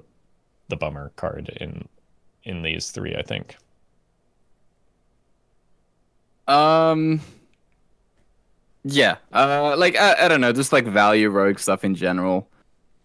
the 0.69 0.75
bummer 0.75 1.11
card 1.15 1.49
in 1.61 1.87
in 2.43 2.61
these 2.61 2.91
three, 2.91 3.15
I 3.15 3.21
think. 3.21 3.55
Um. 6.47 7.21
Yeah. 8.83 9.17
Uh. 9.31 9.75
Like 9.77 9.95
I, 9.95 10.25
I 10.25 10.27
don't 10.27 10.41
know. 10.41 10.51
Just 10.51 10.73
like 10.73 10.85
value 10.85 11.29
rogue 11.29 11.59
stuff 11.59 11.83
in 11.83 11.95
general. 11.95 12.49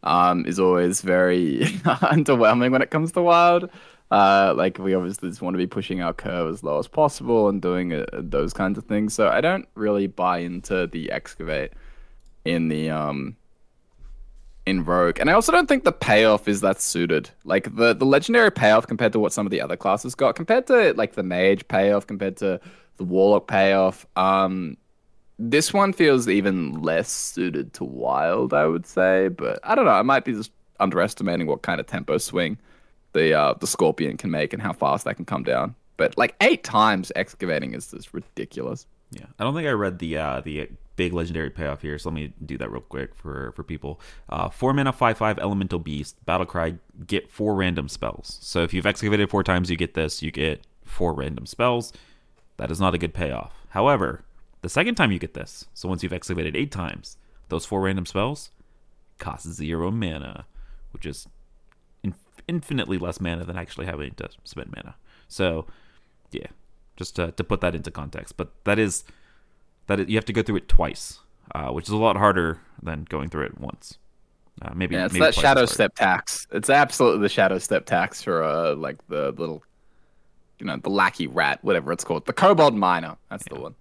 Um. 0.04 0.46
Is 0.46 0.60
always 0.60 1.00
very 1.00 1.60
underwhelming 1.84 2.70
when 2.70 2.82
it 2.82 2.90
comes 2.90 3.12
to 3.12 3.22
wild. 3.22 3.70
Uh. 4.10 4.54
Like 4.56 4.78
we 4.78 4.94
obviously 4.94 5.28
just 5.28 5.42
want 5.42 5.54
to 5.54 5.58
be 5.58 5.66
pushing 5.66 6.02
our 6.02 6.12
curve 6.12 6.52
as 6.52 6.62
low 6.62 6.78
as 6.78 6.86
possible 6.86 7.48
and 7.48 7.60
doing 7.60 7.92
uh, 7.92 8.06
those 8.12 8.52
kinds 8.52 8.78
of 8.78 8.84
things. 8.84 9.14
So 9.14 9.28
I 9.28 9.40
don't 9.40 9.66
really 9.74 10.06
buy 10.06 10.38
into 10.38 10.86
the 10.86 11.10
excavate 11.10 11.72
in 12.44 12.68
the 12.68 12.90
um. 12.90 13.36
In 14.66 14.82
Rogue, 14.82 15.18
and 15.20 15.28
I 15.28 15.34
also 15.34 15.52
don't 15.52 15.68
think 15.68 15.84
the 15.84 15.92
payoff 15.92 16.48
is 16.48 16.62
that 16.62 16.80
suited. 16.80 17.28
Like 17.44 17.76
the 17.76 17.94
the 17.94 18.06
legendary 18.06 18.50
payoff 18.50 18.86
compared 18.86 19.12
to 19.12 19.18
what 19.18 19.30
some 19.30 19.46
of 19.46 19.50
the 19.50 19.60
other 19.60 19.76
classes 19.76 20.14
got, 20.14 20.36
compared 20.36 20.66
to 20.68 20.94
like 20.94 21.16
the 21.16 21.22
mage 21.22 21.68
payoff, 21.68 22.06
compared 22.06 22.38
to 22.38 22.58
the 22.96 23.04
warlock 23.04 23.46
payoff. 23.46 24.06
Um, 24.16 24.78
this 25.38 25.72
one 25.72 25.92
feels 25.92 26.28
even 26.28 26.80
less 26.82 27.10
suited 27.10 27.72
to 27.74 27.84
wild, 27.84 28.54
I 28.54 28.66
would 28.66 28.86
say. 28.86 29.28
But 29.28 29.58
I 29.64 29.74
don't 29.74 29.84
know. 29.84 29.92
I 29.92 30.02
might 30.02 30.24
be 30.24 30.32
just 30.32 30.52
underestimating 30.80 31.46
what 31.46 31.62
kind 31.62 31.80
of 31.80 31.86
tempo 31.86 32.18
swing 32.18 32.58
the 33.12 33.32
uh, 33.32 33.54
the 33.54 33.66
scorpion 33.66 34.16
can 34.16 34.30
make 34.30 34.52
and 34.52 34.62
how 34.62 34.72
fast 34.72 35.04
that 35.04 35.16
can 35.16 35.24
come 35.24 35.42
down. 35.42 35.74
But 35.96 36.18
like 36.18 36.34
eight 36.40 36.64
times 36.64 37.12
excavating 37.16 37.74
is 37.74 37.90
just 37.90 38.12
ridiculous. 38.12 38.86
Yeah, 39.10 39.26
I 39.38 39.44
don't 39.44 39.54
think 39.54 39.68
I 39.68 39.72
read 39.72 39.98
the 39.98 40.18
uh, 40.18 40.40
the 40.40 40.68
big 40.96 41.12
legendary 41.12 41.50
payoff 41.50 41.82
here, 41.82 41.98
so 41.98 42.10
let 42.10 42.14
me 42.14 42.32
do 42.44 42.58
that 42.58 42.70
real 42.70 42.80
quick 42.82 43.14
for 43.14 43.52
for 43.52 43.62
people. 43.62 44.00
Uh, 44.28 44.48
four 44.48 44.72
mana, 44.72 44.92
five 44.92 45.16
five 45.16 45.38
elemental 45.38 45.78
beast, 45.78 46.24
battle 46.26 46.46
cry, 46.46 46.74
get 47.06 47.30
four 47.30 47.54
random 47.54 47.88
spells. 47.88 48.38
So 48.40 48.62
if 48.62 48.74
you've 48.74 48.86
excavated 48.86 49.30
four 49.30 49.44
times, 49.44 49.70
you 49.70 49.76
get 49.76 49.94
this. 49.94 50.22
You 50.22 50.30
get 50.30 50.66
four 50.84 51.14
random 51.14 51.46
spells. 51.46 51.92
That 52.56 52.70
is 52.70 52.80
not 52.80 52.94
a 52.94 52.98
good 52.98 53.14
payoff. 53.14 53.52
However, 53.70 54.24
the 54.64 54.70
second 54.70 54.94
time 54.94 55.12
you 55.12 55.18
get 55.18 55.34
this, 55.34 55.66
so 55.74 55.90
once 55.90 56.02
you've 56.02 56.14
excavated 56.14 56.56
eight 56.56 56.72
times, 56.72 57.18
those 57.50 57.66
four 57.66 57.82
random 57.82 58.06
spells 58.06 58.50
cost 59.18 59.46
zero 59.46 59.90
mana, 59.90 60.46
which 60.92 61.04
is 61.04 61.28
in- 62.02 62.14
infinitely 62.48 62.96
less 62.96 63.20
mana 63.20 63.44
than 63.44 63.58
actually 63.58 63.84
having 63.84 64.12
to 64.14 64.30
spend 64.42 64.72
mana. 64.74 64.94
So, 65.28 65.66
yeah, 66.32 66.46
just 66.96 67.14
to, 67.16 67.32
to 67.32 67.44
put 67.44 67.60
that 67.60 67.74
into 67.74 67.90
context. 67.90 68.38
But 68.38 68.52
that 68.64 68.78
is 68.78 69.04
that 69.86 70.08
you 70.08 70.16
have 70.16 70.24
to 70.24 70.32
go 70.32 70.42
through 70.42 70.56
it 70.56 70.68
twice, 70.68 71.20
uh, 71.54 71.68
which 71.68 71.84
is 71.84 71.90
a 71.90 71.98
lot 71.98 72.16
harder 72.16 72.58
than 72.82 73.04
going 73.04 73.28
through 73.28 73.44
it 73.44 73.60
once. 73.60 73.98
Uh, 74.62 74.70
maybe 74.74 74.94
Yeah, 74.94 75.04
it's 75.04 75.12
maybe 75.12 75.26
that 75.26 75.34
shadow 75.34 75.66
step 75.66 75.94
tax. 75.94 76.46
It's 76.52 76.70
absolutely 76.70 77.20
the 77.20 77.28
shadow 77.28 77.58
step 77.58 77.84
tax 77.84 78.22
for 78.22 78.42
uh 78.42 78.74
like 78.76 78.96
the 79.08 79.32
little, 79.32 79.62
you 80.58 80.64
know, 80.64 80.78
the 80.78 80.88
lackey 80.88 81.26
rat, 81.26 81.58
whatever 81.62 81.92
it's 81.92 82.02
called, 82.04 82.24
the 82.24 82.32
kobold 82.32 82.74
miner. 82.74 83.18
That's 83.28 83.44
the 83.44 83.60
one. 83.60 83.74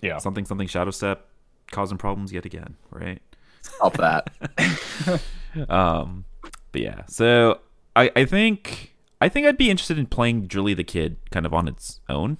Yeah. 0.00 0.18
Something 0.18 0.44
something 0.44 0.68
shadow 0.68 0.90
step 0.90 1.26
causing 1.70 1.98
problems 1.98 2.32
yet 2.32 2.44
again, 2.44 2.76
right? 2.90 3.20
Stop 3.62 3.96
that. 3.96 4.30
Um, 5.68 6.24
but 6.72 6.82
yeah, 6.82 7.02
so 7.06 7.60
I 7.94 8.10
I 8.14 8.24
think 8.24 8.94
I 9.20 9.28
think 9.28 9.46
I'd 9.46 9.56
be 9.56 9.70
interested 9.70 9.98
in 9.98 10.06
playing 10.06 10.48
Drilly 10.48 10.76
the 10.76 10.84
Kid 10.84 11.16
kind 11.30 11.46
of 11.46 11.54
on 11.54 11.68
its 11.68 12.00
own, 12.08 12.38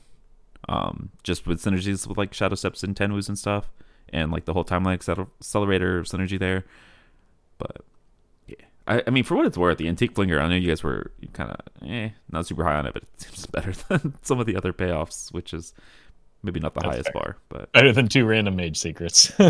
um, 0.69 1.11
just 1.23 1.47
with 1.47 1.62
synergies 1.62 2.07
with 2.07 2.19
like 2.19 2.35
Shadow 2.35 2.55
Steps 2.55 2.83
and 2.83 2.95
Tenwus 2.95 3.28
and 3.28 3.39
stuff, 3.39 3.73
and 4.11 4.31
like 4.31 4.45
the 4.45 4.53
whole 4.53 4.65
timeline 4.65 4.99
acceler- 4.99 5.28
accelerator 5.41 6.03
synergy 6.03 6.39
there. 6.39 6.65
But 7.59 7.78
yeah, 8.47 8.57
I, 8.87 9.03
I 9.07 9.11
mean, 9.11 9.24
for 9.24 9.35
what 9.35 9.47
it's 9.47 9.57
worth, 9.57 9.78
the 9.78 9.89
Antique 9.89 10.15
Flinger, 10.15 10.39
I 10.39 10.49
know 10.49 10.57
you 10.57 10.69
guys 10.69 10.83
were 10.83 11.12
kind 11.33 11.51
of 11.53 11.89
eh, 11.89 12.11
not 12.31 12.47
super 12.47 12.65
high 12.65 12.77
on 12.77 12.87
it, 12.87 12.93
but 12.93 13.05
it 13.05 13.09
seems 13.20 13.47
better 13.57 13.73
than 13.89 14.15
some 14.23 14.39
of 14.41 14.47
the 14.47 14.57
other 14.57 14.73
payoffs, 14.74 15.33
which 15.33 15.55
is 15.55 15.73
maybe 16.47 16.60
not 16.60 16.73
the 16.74 16.81
That's 16.81 16.93
highest 16.94 17.12
fair. 17.12 17.23
bar, 17.23 17.36
but 17.51 17.73
Better 17.73 17.93
than 17.93 18.09
two 18.09 18.24
random 18.24 18.56
mage 18.56 18.78
secrets. 18.78 19.32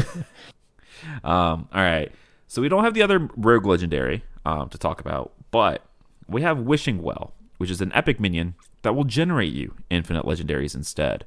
Um, 1.22 1.68
all 1.72 1.82
right. 1.82 2.10
So 2.48 2.62
we 2.62 2.68
don't 2.68 2.84
have 2.84 2.94
the 2.94 3.02
other 3.02 3.28
rogue 3.36 3.66
legendary 3.66 4.24
um, 4.44 4.68
to 4.70 4.78
talk 4.78 5.00
about, 5.00 5.32
but 5.50 5.84
we 6.28 6.42
have 6.42 6.58
Wishing 6.60 7.02
Well, 7.02 7.34
which 7.58 7.70
is 7.70 7.80
an 7.80 7.92
epic 7.94 8.18
minion 8.18 8.54
that 8.82 8.94
will 8.94 9.04
generate 9.04 9.52
you 9.52 9.74
infinite 9.90 10.24
legendaries 10.24 10.74
instead. 10.74 11.24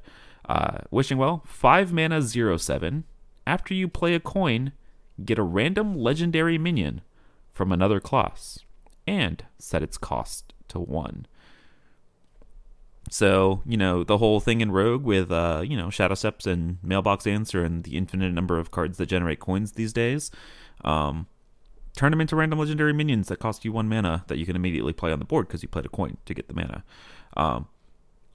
Uh, 0.48 0.78
Wishing 0.90 1.18
Well, 1.18 1.44
5 1.46 1.92
mana, 1.92 2.20
0 2.20 2.56
7. 2.56 3.04
After 3.46 3.72
you 3.72 3.88
play 3.88 4.14
a 4.14 4.20
coin, 4.20 4.72
get 5.24 5.38
a 5.38 5.42
random 5.42 5.94
legendary 5.94 6.58
minion 6.58 7.00
from 7.52 7.72
another 7.72 8.00
class. 8.00 8.58
and 9.06 9.44
set 9.58 9.82
its 9.82 9.96
cost 9.98 10.52
to 10.68 10.78
1. 10.78 11.26
So, 13.12 13.60
you 13.66 13.76
know, 13.76 14.04
the 14.04 14.18
whole 14.18 14.38
thing 14.38 14.60
in 14.60 14.70
Rogue 14.70 15.02
with, 15.02 15.32
uh, 15.32 15.62
you 15.66 15.76
know, 15.76 15.90
Shadow 15.90 16.14
Steps 16.14 16.46
and 16.46 16.78
Mailbox 16.80 17.24
Dancer 17.24 17.64
and 17.64 17.82
the 17.82 17.96
infinite 17.96 18.32
number 18.32 18.56
of 18.56 18.70
cards 18.70 18.98
that 18.98 19.06
generate 19.06 19.40
coins 19.40 19.72
these 19.72 19.92
days, 19.92 20.30
um, 20.84 21.26
turn 21.96 22.12
them 22.12 22.20
into 22.20 22.36
random 22.36 22.60
legendary 22.60 22.92
minions 22.92 23.26
that 23.26 23.40
cost 23.40 23.64
you 23.64 23.72
one 23.72 23.88
mana 23.88 24.24
that 24.28 24.38
you 24.38 24.46
can 24.46 24.54
immediately 24.54 24.92
play 24.92 25.10
on 25.10 25.18
the 25.18 25.24
board 25.24 25.48
because 25.48 25.60
you 25.60 25.68
played 25.68 25.84
a 25.84 25.88
coin 25.88 26.18
to 26.24 26.32
get 26.32 26.46
the 26.46 26.54
mana. 26.54 26.84
Um, 27.36 27.66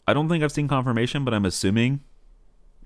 I 0.06 0.14
don't 0.14 0.28
think 0.28 0.44
I've 0.44 0.52
seen 0.52 0.68
confirmation, 0.68 1.24
but 1.24 1.34
I'm 1.34 1.46
assuming 1.46 2.02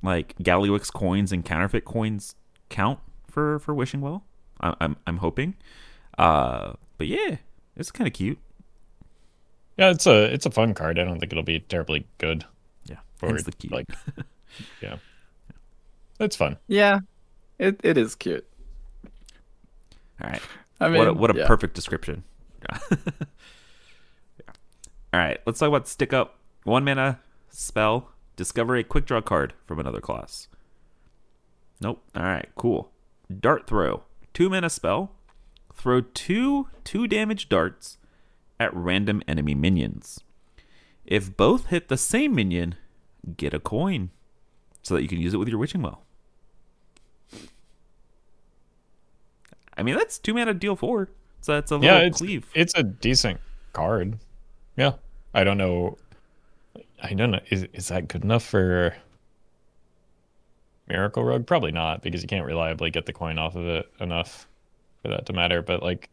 like 0.04 0.38
Gallywix 0.38 0.94
coins 0.94 1.32
and 1.32 1.44
counterfeit 1.44 1.86
coins 1.86 2.36
count 2.70 3.00
for 3.28 3.58
for 3.58 3.74
Wishing 3.74 4.00
Well. 4.00 4.24
I, 4.62 4.76
I'm 4.80 4.96
I'm 5.08 5.18
hoping. 5.18 5.56
Uh, 6.20 6.74
but 7.00 7.08
yeah, 7.08 7.38
it's 7.76 7.90
kind 7.90 8.08
of 8.08 8.14
cute. 8.14 8.38
Yeah, 9.80 9.92
it's 9.92 10.06
a 10.06 10.26
it's 10.26 10.46
a 10.46 10.52
fun 10.52 10.74
card. 10.74 11.00
I 11.00 11.06
don't 11.06 11.22
think 11.22 11.32
it'll 11.32 11.42
be 11.42 11.62
terribly 11.62 12.06
good. 12.18 12.44
Yeah, 12.84 12.98
Or 13.22 13.30
hence 13.30 13.44
the 13.44 13.54
cute. 13.54 13.72
like, 13.72 13.86
yeah, 14.82 14.98
it's 16.20 16.36
fun. 16.36 16.58
Yeah, 16.68 17.00
it 17.58 17.80
it 17.82 17.98
is 17.98 18.14
cute. 18.14 18.46
All 20.22 20.30
right. 20.30 20.42
I 20.82 20.90
mean, 20.90 20.98
what 20.98 21.08
a, 21.08 21.14
what 21.14 21.34
a 21.34 21.40
yeah. 21.40 21.48
perfect 21.48 21.74
description. 21.76 22.24
Yeah. 22.70 24.52
All 25.14 25.20
right, 25.22 25.40
let's 25.46 25.60
talk 25.60 25.70
about 25.70 25.88
stick 25.88 26.12
up. 26.12 26.40
One 26.66 26.84
mana 26.84 27.22
spell. 27.50 28.10
Discover 28.36 28.76
a 28.76 28.84
quick 28.84 29.06
draw 29.06 29.22
card 29.22 29.54
from 29.66 29.80
another 29.80 30.02
class. 30.02 30.50
Nope. 31.80 32.04
All 32.18 32.24
right, 32.24 32.50
cool. 32.58 32.92
Dart 33.40 33.66
throw. 33.66 34.04
Two 34.34 34.50
mana 34.50 34.70
spell. 34.70 35.14
Throw 35.74 36.02
two 36.02 36.68
two 36.84 37.08
damage 37.08 37.48
darts 37.48 37.98
at 38.60 38.74
random 38.76 39.22
enemy 39.28 39.56
minions. 39.56 40.20
If 41.06 41.36
both 41.36 41.68
hit 41.68 41.88
the 41.88 41.98
same 41.98 42.36
minion, 42.36 42.76
get 43.38 43.54
a 43.54 43.60
coin 43.60 44.10
so 44.84 44.94
that 44.96 45.02
you 45.02 45.08
can 45.08 45.20
use 45.20 45.34
it 45.34 45.38
with 45.38 45.48
your 45.48 45.58
Wishing 45.58 45.82
Well. 45.82 46.04
I 49.78 49.84
mean, 49.84 49.96
that's 49.96 50.18
two 50.20 50.34
mana 50.34 50.54
deal 50.54 50.76
four. 50.76 51.10
So 51.42 51.54
that's 51.54 51.72
a 51.72 51.78
little 51.78 51.90
Yeah, 52.00 52.06
it's 52.06 52.18
cleave. 52.18 52.46
it's 52.54 52.74
a 52.76 52.84
decent 52.84 53.40
card. 53.72 54.20
Yeah, 54.76 54.94
I 55.34 55.44
don't 55.46 55.58
know. 55.58 55.98
I 57.02 57.14
don't 57.14 57.32
know. 57.32 57.40
Is 57.50 57.64
is 57.74 57.88
that 57.88 58.10
good 58.10 58.24
enough 58.26 58.44
for 58.44 58.94
Miracle 60.88 61.24
Rogue? 61.24 61.48
Probably 61.48 61.72
not, 61.72 62.02
because 62.02 62.22
you 62.22 62.28
can't 62.28 62.46
reliably 62.46 62.92
get 62.92 63.06
the 63.06 63.14
coin 63.14 63.38
off 63.38 63.56
of 63.56 63.66
it 63.66 63.90
enough 64.02 64.48
for 65.02 65.08
that 65.08 65.26
to 65.28 65.34
matter. 65.34 65.62
But 65.62 65.82
like, 65.82 66.10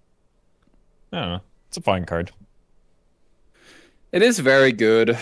I 1.13 1.21
don't 1.21 1.29
know. 1.29 1.41
It's 1.69 1.77
a 1.77 1.81
fine 1.81 2.05
card. 2.05 2.33
It 4.13 4.23
is 4.23 4.39
very 4.39 4.73
good. 4.73 5.19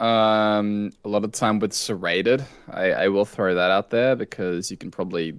Um, 0.00 0.92
a 1.04 1.08
lot 1.08 1.24
of 1.24 1.32
time 1.32 1.58
with 1.58 1.72
serrated. 1.72 2.44
I, 2.70 2.92
I 2.92 3.08
will 3.08 3.24
throw 3.24 3.54
that 3.54 3.70
out 3.70 3.90
there 3.90 4.16
because 4.16 4.70
you 4.70 4.76
can 4.76 4.90
probably 4.90 5.34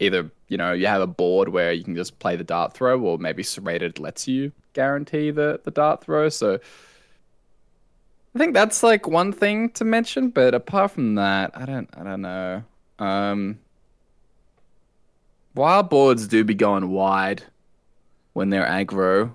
either 0.00 0.30
you 0.46 0.56
know 0.56 0.72
you 0.72 0.86
have 0.86 1.00
a 1.00 1.06
board 1.06 1.48
where 1.48 1.72
you 1.72 1.82
can 1.82 1.96
just 1.96 2.18
play 2.18 2.36
the 2.36 2.44
dart 2.44 2.72
throw, 2.72 3.00
or 3.00 3.18
maybe 3.18 3.42
serrated 3.42 3.98
lets 3.98 4.28
you 4.28 4.52
guarantee 4.72 5.30
the 5.30 5.60
the 5.64 5.70
dart 5.70 6.04
throw. 6.04 6.28
So 6.28 6.58
I 8.34 8.38
think 8.38 8.54
that's 8.54 8.82
like 8.82 9.06
one 9.08 9.32
thing 9.32 9.70
to 9.70 9.84
mention. 9.84 10.30
But 10.30 10.54
apart 10.54 10.92
from 10.92 11.16
that, 11.16 11.50
I 11.54 11.66
don't 11.66 11.88
I 11.96 12.04
don't 12.04 12.22
know. 12.22 12.62
Um, 12.98 13.58
wild 15.54 15.90
boards 15.90 16.28
do 16.28 16.44
be 16.44 16.54
going 16.54 16.90
wide 16.90 17.42
when 18.38 18.50
they're 18.50 18.64
aggro. 18.64 19.34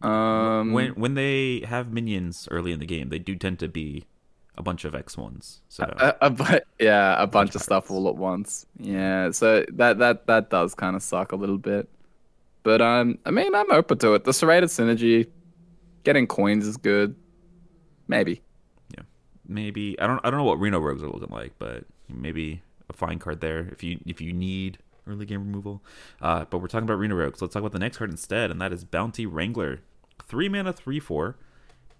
Um, 0.00 0.72
when 0.72 0.92
when 0.92 1.14
they 1.14 1.64
have 1.66 1.92
minions 1.92 2.46
early 2.50 2.70
in 2.70 2.78
the 2.78 2.86
game, 2.86 3.08
they 3.08 3.18
do 3.18 3.34
tend 3.34 3.58
to 3.58 3.68
be 3.68 4.04
a 4.56 4.62
bunch 4.62 4.84
of 4.84 4.94
X 4.94 5.18
ones. 5.18 5.62
So 5.68 5.92
a, 5.98 6.14
a 6.20 6.30
bu- 6.30 6.60
yeah, 6.78 7.20
a 7.20 7.26
bunch 7.26 7.56
of 7.56 7.60
stuff 7.60 7.90
all 7.90 8.08
at 8.08 8.14
once. 8.14 8.66
Yeah, 8.78 9.32
so 9.32 9.66
that 9.72 9.98
that 9.98 10.28
that 10.28 10.48
does 10.48 10.76
kind 10.76 10.94
of 10.94 11.02
suck 11.02 11.32
a 11.32 11.36
little 11.36 11.58
bit. 11.58 11.88
But 12.62 12.80
um, 12.80 13.18
I 13.26 13.32
mean, 13.32 13.52
I'm 13.52 13.72
open 13.72 13.98
to 13.98 14.14
it. 14.14 14.22
The 14.22 14.32
serrated 14.32 14.70
synergy, 14.70 15.26
getting 16.04 16.28
coins 16.28 16.68
is 16.68 16.76
good. 16.76 17.16
Maybe. 18.06 18.42
Yeah, 18.96 19.02
maybe 19.48 19.98
I 20.00 20.06
don't 20.06 20.20
I 20.24 20.30
don't 20.30 20.38
know 20.38 20.44
what 20.44 20.60
Reno 20.60 20.78
Rogues 20.78 21.02
are 21.02 21.08
looking 21.08 21.34
like, 21.34 21.52
but 21.58 21.84
maybe 22.08 22.62
a 22.88 22.92
fine 22.92 23.18
card 23.18 23.40
there 23.40 23.68
if 23.72 23.82
you 23.82 23.98
if 24.06 24.20
you 24.20 24.32
need 24.32 24.78
early 25.06 25.26
game 25.26 25.40
removal. 25.40 25.82
Uh, 26.20 26.44
but 26.48 26.58
we're 26.58 26.68
talking 26.68 26.84
about 26.84 26.98
Reno 26.98 27.14
Rogues. 27.14 27.40
Let's 27.42 27.52
talk 27.54 27.60
about 27.60 27.72
the 27.72 27.78
next 27.78 27.98
card 27.98 28.10
instead, 28.10 28.50
and 28.50 28.60
that 28.60 28.72
is 28.72 28.84
Bounty 28.84 29.26
Wrangler. 29.26 29.80
Three 30.26 30.48
mana, 30.48 30.72
three 30.72 31.00
four, 31.00 31.36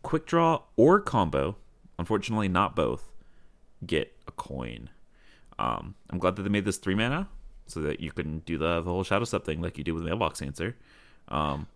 quick 0.02 0.26
draw 0.26 0.62
or 0.76 1.00
combo. 1.00 1.56
Unfortunately, 1.98 2.48
not 2.48 2.74
both. 2.74 3.12
Get 3.86 4.16
a 4.26 4.32
coin. 4.32 4.90
Um, 5.58 5.94
I'm 6.10 6.18
glad 6.18 6.36
that 6.36 6.42
they 6.42 6.48
made 6.48 6.64
this 6.64 6.78
three 6.78 6.94
mana 6.94 7.28
so 7.66 7.80
that 7.80 8.00
you 8.00 8.10
can 8.12 8.40
do 8.40 8.58
the 8.58 8.80
the 8.80 8.90
whole 8.90 9.04
shadow 9.04 9.24
step 9.24 9.44
thing 9.44 9.60
like 9.62 9.78
you 9.78 9.84
do 9.84 9.94
with 9.94 10.04
Mailbox 10.04 10.40
Dancer. 10.40 10.76
Um, 11.28 11.66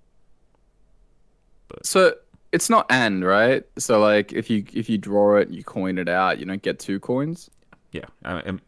So 1.83 2.15
it's 2.53 2.71
not 2.71 2.87
and 2.91 3.25
right. 3.25 3.65
So 3.79 4.01
like, 4.01 4.33
if 4.33 4.49
you 4.51 4.65
if 4.73 4.89
you 4.89 4.99
draw 4.99 5.37
it, 5.37 5.49
and 5.49 5.57
you 5.57 5.63
coin 5.65 5.99
it 5.99 6.09
out, 6.09 6.39
you 6.39 6.47
don't 6.47 6.63
get 6.63 6.79
two 6.79 6.99
coins. 7.01 7.51
yeah, 7.93 8.07
I, 8.25 8.59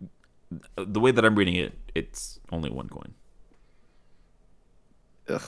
the 0.76 1.00
way 1.00 1.10
that 1.12 1.24
I'm 1.24 1.34
reading 1.36 1.56
it, 1.56 1.72
it's 2.00 2.40
only 2.50 2.70
one 2.70 2.88
coin. 2.88 3.14
Ugh. 5.28 5.42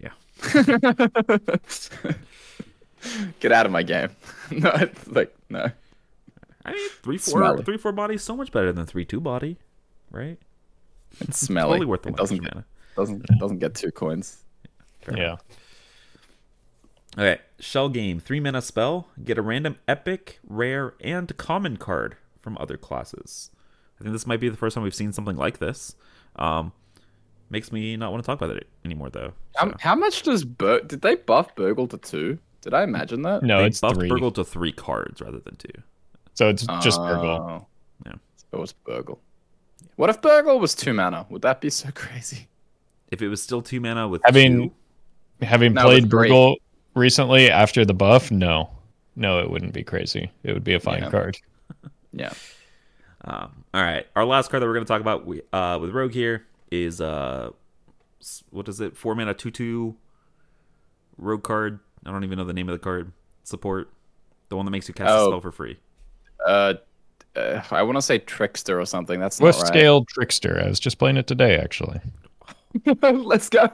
Yeah. 0.00 0.12
Get 3.40 3.52
out 3.52 3.66
of 3.66 3.72
my 3.72 3.82
game. 3.82 4.10
no, 4.50 4.70
it's 4.74 5.06
like 5.06 5.34
no. 5.48 5.70
I 6.64 6.72
mean, 6.72 6.88
three 7.02 7.18
four 7.18 7.40
Smelly. 7.40 7.62
three 7.64 7.78
four 7.78 7.92
body 7.92 8.16
is 8.16 8.22
so 8.22 8.36
much 8.36 8.50
better 8.52 8.72
than 8.72 8.86
three 8.86 9.04
two 9.04 9.20
body, 9.20 9.58
right? 10.10 10.38
It's 11.20 11.38
smelly. 11.46 11.74
Totally 11.78 11.86
worth 11.86 12.02
the 12.02 12.08
it 12.08 12.12
one 12.12 12.18
doesn't 12.18 12.38
get, 12.42 12.54
mana. 12.54 12.64
doesn't 12.96 13.26
doesn't 13.38 13.58
get 13.58 13.74
two 13.74 13.90
coins. 13.92 14.38
yeah. 15.14 15.36
Okay, 17.16 17.40
shell 17.58 17.88
game 17.88 18.18
three 18.20 18.40
mana 18.40 18.60
spell. 18.62 19.08
Get 19.24 19.38
a 19.38 19.42
random 19.42 19.76
epic, 19.86 20.40
rare, 20.46 20.94
and 21.00 21.34
common 21.36 21.76
card 21.76 22.16
from 22.40 22.56
other 22.60 22.76
classes. 22.76 23.50
I 24.00 24.04
think 24.04 24.12
this 24.12 24.26
might 24.26 24.40
be 24.40 24.48
the 24.48 24.56
first 24.56 24.74
time 24.74 24.84
we've 24.84 24.94
seen 24.94 25.12
something 25.12 25.36
like 25.36 25.58
this. 25.58 25.96
Um, 26.36 26.72
makes 27.50 27.72
me 27.72 27.96
not 27.96 28.12
want 28.12 28.22
to 28.22 28.26
talk 28.26 28.40
about 28.40 28.56
it 28.56 28.66
anymore 28.84 29.10
though. 29.10 29.32
How, 29.56 29.70
So, 29.70 29.76
how 29.80 29.94
much 29.94 30.22
does 30.22 30.44
Bur- 30.44 30.82
did 30.82 31.00
they 31.02 31.16
buff 31.16 31.54
Burgle 31.56 31.86
to 31.88 31.98
two? 31.98 32.38
Did 32.60 32.74
I 32.74 32.82
imagine 32.82 33.22
that? 33.22 33.42
No, 33.42 33.58
they 33.60 33.66
it's 33.66 33.80
buffed 33.80 33.96
three. 33.96 34.08
Burgle 34.08 34.30
to 34.32 34.44
three 34.44 34.72
cards 34.72 35.20
rather 35.20 35.38
than 35.40 35.56
two. 35.56 35.70
So 36.34 36.48
it's 36.48 36.64
just 36.82 36.98
Burgle. 37.00 37.28
Oh. 37.28 37.66
Yeah. 38.06 38.12
It 38.52 38.56
was 38.56 38.72
Burgle. 38.72 39.18
What 39.96 40.10
if 40.10 40.20
Burgle 40.22 40.60
was 40.60 40.74
two 40.74 40.92
mana? 40.92 41.26
Would 41.30 41.42
that 41.42 41.60
be 41.60 41.70
so 41.70 41.90
crazy? 41.94 42.48
If 43.10 43.22
it 43.22 43.28
was 43.28 43.42
still 43.42 43.62
two 43.62 43.80
mana 43.80 44.06
with 44.06 44.22
I 44.24 44.30
mean, 44.30 44.70
two, 45.40 45.44
Having 45.46 45.74
No, 45.74 45.84
played. 45.84 46.08
Burgle 46.08 46.56
recently 46.94 47.50
after 47.50 47.84
the 47.84 47.94
buff, 47.94 48.30
no, 48.30 48.70
no, 49.16 49.38
it 49.38 49.50
wouldn't 49.50 49.72
be 49.72 49.82
crazy. 49.84 50.30
It 50.42 50.52
would 50.52 50.64
be 50.64 50.74
a 50.74 50.80
fine 50.80 51.02
Yeah. 51.02 51.10
card. 51.10 51.38
Yeah. 52.12 52.32
Um, 53.24 53.64
all 53.78 53.84
right, 53.84 54.06
our 54.16 54.24
last 54.24 54.50
card 54.50 54.60
that 54.60 54.66
we're 54.66 54.74
going 54.74 54.84
to 54.84 54.88
talk 54.88 55.00
about 55.00 55.24
we, 55.24 55.40
uh, 55.52 55.78
with 55.80 55.90
Rogue 55.90 56.12
here 56.12 56.46
is 56.72 57.00
uh, 57.00 57.50
what 58.50 58.68
is 58.68 58.80
it? 58.80 58.96
Four 58.96 59.14
mana 59.14 59.34
two 59.34 59.52
two 59.52 59.94
Rogue 61.16 61.44
card. 61.44 61.78
I 62.04 62.10
don't 62.10 62.24
even 62.24 62.38
know 62.38 62.44
the 62.44 62.52
name 62.52 62.68
of 62.68 62.72
the 62.72 62.80
card. 62.80 63.12
Support, 63.44 63.88
the 64.48 64.56
one 64.56 64.64
that 64.64 64.72
makes 64.72 64.88
you 64.88 64.94
cast 64.94 65.10
a 65.10 65.14
Oh. 65.14 65.26
spell 65.28 65.40
for 65.40 65.52
free. 65.52 65.78
Uh, 66.44 66.74
uh 67.36 67.62
I 67.70 67.82
want 67.82 67.96
to 67.98 68.02
say 68.02 68.18
Trickster 68.18 68.80
or 68.80 68.84
something. 68.84 69.20
That's 69.20 69.38
not 69.38 69.46
West 69.46 69.60
right. 69.60 69.68
Scale 69.68 70.04
Trickster. 70.06 70.60
I 70.60 70.66
was 70.68 70.80
just 70.80 70.98
playing 70.98 71.16
it 71.16 71.28
today, 71.28 71.56
actually. 71.56 72.00
Let's 73.02 73.48
go. 73.48 73.68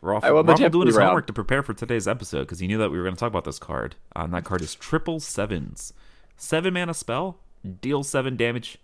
We're 0.00 0.14
off, 0.14 0.22
I 0.22 0.30
won 0.30 0.46
we're 0.46 0.56
the 0.56 0.66
off 0.66 0.72
doing 0.72 0.86
his 0.86 0.94
round. 0.96 1.08
homework 1.08 1.26
to 1.26 1.32
prepare 1.32 1.64
for 1.64 1.74
today's 1.74 2.06
episode 2.06 2.40
because 2.40 2.60
he 2.60 2.68
knew 2.68 2.78
that 2.78 2.90
we 2.90 2.98
were 2.98 3.02
going 3.04 3.16
to 3.16 3.20
talk 3.20 3.30
about 3.30 3.44
this 3.44 3.58
card. 3.58 3.96
Uh, 4.14 4.20
and 4.22 4.34
that 4.34 4.44
card 4.44 4.62
is 4.62 4.76
triple 4.76 5.18
sevens, 5.18 5.92
seven 6.36 6.74
mana 6.74 6.94
spell, 6.94 7.38
deal 7.80 8.04
seven 8.04 8.36
damage 8.36 8.78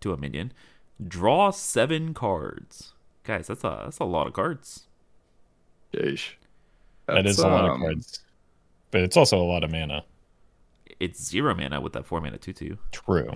to 0.00 0.12
a 0.12 0.16
minion, 0.16 0.52
draw 1.06 1.50
seven 1.50 2.14
cards. 2.14 2.92
Guys, 3.24 3.46
that's 3.46 3.64
a 3.64 3.82
that's 3.84 3.98
a 3.98 4.04
lot 4.04 4.26
of 4.26 4.32
cards. 4.32 4.86
Sheesh. 5.92 6.32
That 7.06 7.26
is 7.26 7.38
That's, 7.38 7.46
a 7.46 7.48
lot 7.48 7.64
of 7.64 7.70
um, 7.72 7.80
cards, 7.80 8.20
but 8.90 9.00
it's 9.00 9.16
also 9.16 9.40
a 9.40 9.44
lot 9.44 9.64
of 9.64 9.70
mana. 9.70 10.04
It's 11.00 11.22
zero 11.24 11.54
mana 11.54 11.80
with 11.80 11.94
that 11.94 12.04
four 12.04 12.20
mana 12.20 12.36
two 12.36 12.52
two. 12.52 12.76
True. 12.92 13.30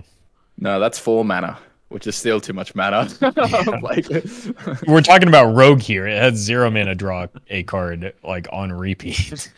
No, 0.59 0.79
that's 0.79 0.99
four 0.99 1.25
mana, 1.25 1.57
which 1.89 2.05
is 2.05 2.15
still 2.15 2.39
too 2.39 2.53
much 2.53 2.75
mana. 2.75 3.07
like, 3.81 4.07
We're 4.87 5.01
talking 5.01 5.27
about 5.27 5.55
Rogue 5.55 5.81
here. 5.81 6.07
It 6.07 6.21
has 6.21 6.35
zero 6.35 6.69
mana 6.69 6.93
draw 6.93 7.27
a 7.49 7.63
card 7.63 8.13
like 8.23 8.47
on 8.51 8.71
repeat. 8.71 9.51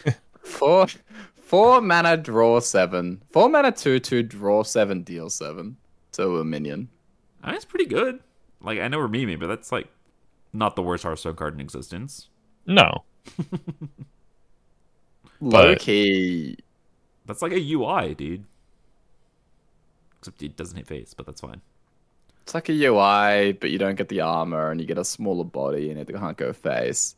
four, 0.44 0.88
four 1.36 1.82
mana, 1.82 2.16
draw 2.16 2.62
seven. 2.62 3.22
Four 3.32 3.50
mana, 3.50 3.74
two, 3.74 4.00
two, 4.00 4.24
draw 4.24 4.64
seven, 4.64 5.04
deal 5.04 5.30
seven 5.30 5.76
to 6.14 6.40
a 6.40 6.46
minion. 6.46 6.88
I 7.46 7.50
mean, 7.50 7.56
it's 7.56 7.66
pretty 7.66 7.86
good. 7.86 8.20
Like 8.62 8.80
I 8.80 8.88
know 8.88 8.98
we're 8.98 9.08
memeing, 9.08 9.40
but 9.40 9.48
that's 9.48 9.72
like 9.72 9.88
not 10.52 10.76
the 10.76 10.82
worst 10.82 11.04
Hearthstone 11.04 11.36
card 11.36 11.54
in 11.54 11.60
existence. 11.62 12.30
no, 12.66 13.04
Low 15.42 15.76
key. 15.76 16.58
That's 17.26 17.42
like 17.42 17.52
a 17.52 17.74
UI, 17.74 18.16
dude. 18.16 18.46
Except 20.20 20.42
it 20.44 20.56
doesn't 20.56 20.78
hit 20.78 20.88
face, 20.88 21.14
but 21.14 21.26
that's 21.26 21.42
fine. 21.42 21.62
It's 22.44 22.54
like 22.54 22.70
a 22.70 22.74
UI, 22.74 23.54
but 23.54 23.72
you 23.72 23.78
don't 23.78 23.96
get 23.96 24.10
the 24.10 24.22
armor 24.22 24.72
and 24.72 24.80
you 24.80 24.86
get 24.88 24.98
a 24.98 25.06
smaller 25.06 25.44
body 25.44 25.90
and 25.90 26.00
it 26.00 26.08
can't 26.14 26.38
go 26.38 26.54
face. 26.54 27.16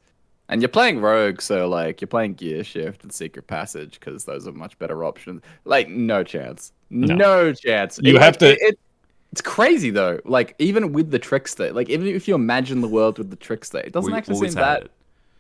And 0.49 0.61
you're 0.61 0.69
playing 0.69 1.01
Rogue, 1.01 1.41
so 1.41 1.67
like 1.67 1.99
you're 1.99 2.07
playing 2.07 2.35
Gear 2.35 2.63
Shift 2.63 3.03
and 3.03 3.11
Secret 3.13 3.47
Passage 3.47 3.99
because 3.99 4.23
those 4.23 4.47
are 4.47 4.53
much 4.53 4.79
better 4.79 5.03
options. 5.03 5.41
Like 5.65 5.89
no 5.89 6.23
chance, 6.23 6.71
no, 6.89 7.53
chance. 7.53 7.99
You 8.01 8.15
It- 8.15 8.21
have 8.21 8.37
to- 8.39 8.51
It, 8.53 8.57
it- 8.61 8.79
it's 9.31 9.41
crazy 9.41 9.89
though. 9.89 10.19
Like 10.25 10.55
even 10.59 10.93
with 10.93 11.11
the 11.11 11.19
Trickster, 11.19 11.71
like 11.73 11.89
even 11.89 12.07
if 12.07 12.27
you 12.27 12.35
imagine 12.35 12.81
the 12.81 12.87
world 12.87 13.17
with 13.17 13.29
the 13.29 13.35
Trickster, 13.35 13.79
it 13.79 13.93
doesn't 13.93 14.11
We 14.11 14.17
actually 14.17 14.49
seem 14.49 14.55
that 14.55 14.83
it. 14.83 14.91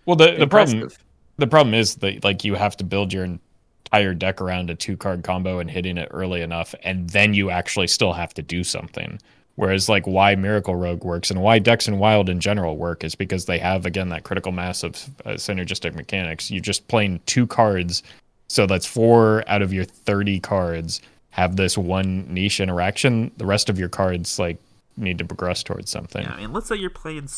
Well, 0.05 0.15
the 0.15 0.25
the 0.25 0.43
impressive. 0.43 0.79
problem 0.79 0.97
the 1.37 1.47
problem 1.47 1.73
is 1.73 1.95
that 1.95 2.23
like 2.23 2.43
you 2.43 2.55
have 2.55 2.75
to 2.77 2.83
build 2.83 3.13
your 3.13 3.23
entire 3.23 4.13
deck 4.13 4.41
around 4.41 4.69
a 4.69 4.75
two 4.75 4.97
card 4.97 5.23
combo 5.23 5.59
and 5.59 5.69
hitting 5.69 5.97
it 5.97 6.09
early 6.11 6.41
enough, 6.41 6.75
and 6.83 7.09
then 7.09 7.33
you 7.33 7.49
actually 7.49 7.87
still 7.87 8.13
have 8.13 8.33
to 8.33 8.41
do 8.41 8.63
something. 8.63 9.19
Whereas 9.55 9.89
like 9.89 10.05
why 10.05 10.35
Miracle 10.35 10.75
Rogue 10.75 11.03
works 11.03 11.31
and 11.31 11.41
why 11.41 11.57
Dex 11.57 11.87
and 11.87 11.99
Wild 11.99 12.29
in 12.29 12.39
general 12.39 12.77
work 12.77 13.03
is 13.03 13.15
because 13.15 13.45
they 13.45 13.57
have 13.59 13.85
again 13.85 14.09
that 14.09 14.23
critical 14.23 14.51
mass 14.51 14.83
of 14.83 14.95
uh, 15.25 15.31
synergistic 15.31 15.95
mechanics. 15.95 16.51
You're 16.51 16.61
just 16.61 16.87
playing 16.87 17.21
two 17.25 17.47
cards, 17.47 18.03
so 18.47 18.67
that's 18.67 18.85
four 18.85 19.43
out 19.47 19.61
of 19.61 19.73
your 19.73 19.85
thirty 19.85 20.39
cards 20.39 21.01
have 21.37 21.55
this 21.55 21.77
one 21.77 22.25
niche 22.33 22.59
interaction. 22.59 23.31
The 23.37 23.45
rest 23.45 23.69
of 23.69 23.77
your 23.79 23.89
cards 23.89 24.39
like 24.39 24.57
need 24.97 25.17
to 25.19 25.25
progress 25.25 25.61
towards 25.63 25.91
something. 25.91 26.23
Yeah, 26.23 26.33
I 26.33 26.37
mean, 26.37 26.53
let's 26.53 26.67
say 26.67 26.75
you're 26.75 26.89
playing. 26.89 27.29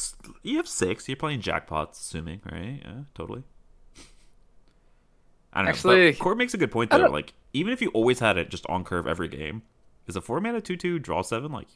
You 0.43 0.57
have 0.57 0.67
six. 0.67 1.07
You're 1.07 1.17
playing 1.17 1.41
jackpots, 1.41 1.91
assuming, 1.99 2.41
right? 2.51 2.79
Yeah, 2.83 2.91
totally. 3.13 3.43
I 5.51 5.59
don't 5.59 5.65
know. 5.65 5.69
Actually, 5.71 6.11
but 6.11 6.19
Corb 6.19 6.37
makes 6.37 6.53
a 6.53 6.57
good 6.57 6.71
point 6.71 6.91
there. 6.91 7.09
Like, 7.09 7.33
even 7.53 7.73
if 7.73 7.81
you 7.81 7.89
always 7.89 8.19
had 8.19 8.37
it 8.37 8.49
just 8.49 8.65
on 8.67 8.83
curve 8.83 9.07
every 9.07 9.27
game, 9.27 9.63
is 10.07 10.15
a 10.15 10.21
four 10.21 10.39
mana 10.39 10.61
two 10.61 10.77
two 10.77 10.99
draw 10.99 11.21
seven 11.21 11.51
like? 11.51 11.67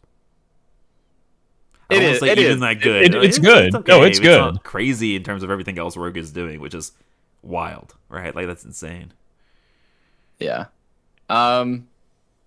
I 1.89 1.95
It 1.95 1.97
don't 1.97 2.03
wanna 2.03 2.13
is- 2.13 2.19
say 2.21 2.29
it 2.29 2.39
even 2.39 2.51
is. 2.53 2.59
that 2.61 2.73
good. 2.81 3.01
It- 3.03 3.23
it's 3.23 3.39
good. 3.39 3.73
No, 3.87 4.03
it's 4.03 4.19
not 4.21 4.53
good. 4.53 4.63
crazy 4.63 5.15
in 5.15 5.23
terms 5.23 5.43
of 5.43 5.51
everything 5.51 5.77
else 5.77 5.97
Rogue 5.97 6.17
is 6.17 6.31
doing, 6.31 6.59
which 6.61 6.73
is 6.73 6.93
wild, 7.41 7.95
right? 8.09 8.33
Like 8.33 8.47
that's 8.47 8.63
insane. 8.63 9.11
Yeah. 10.39 10.67
Um, 11.29 11.87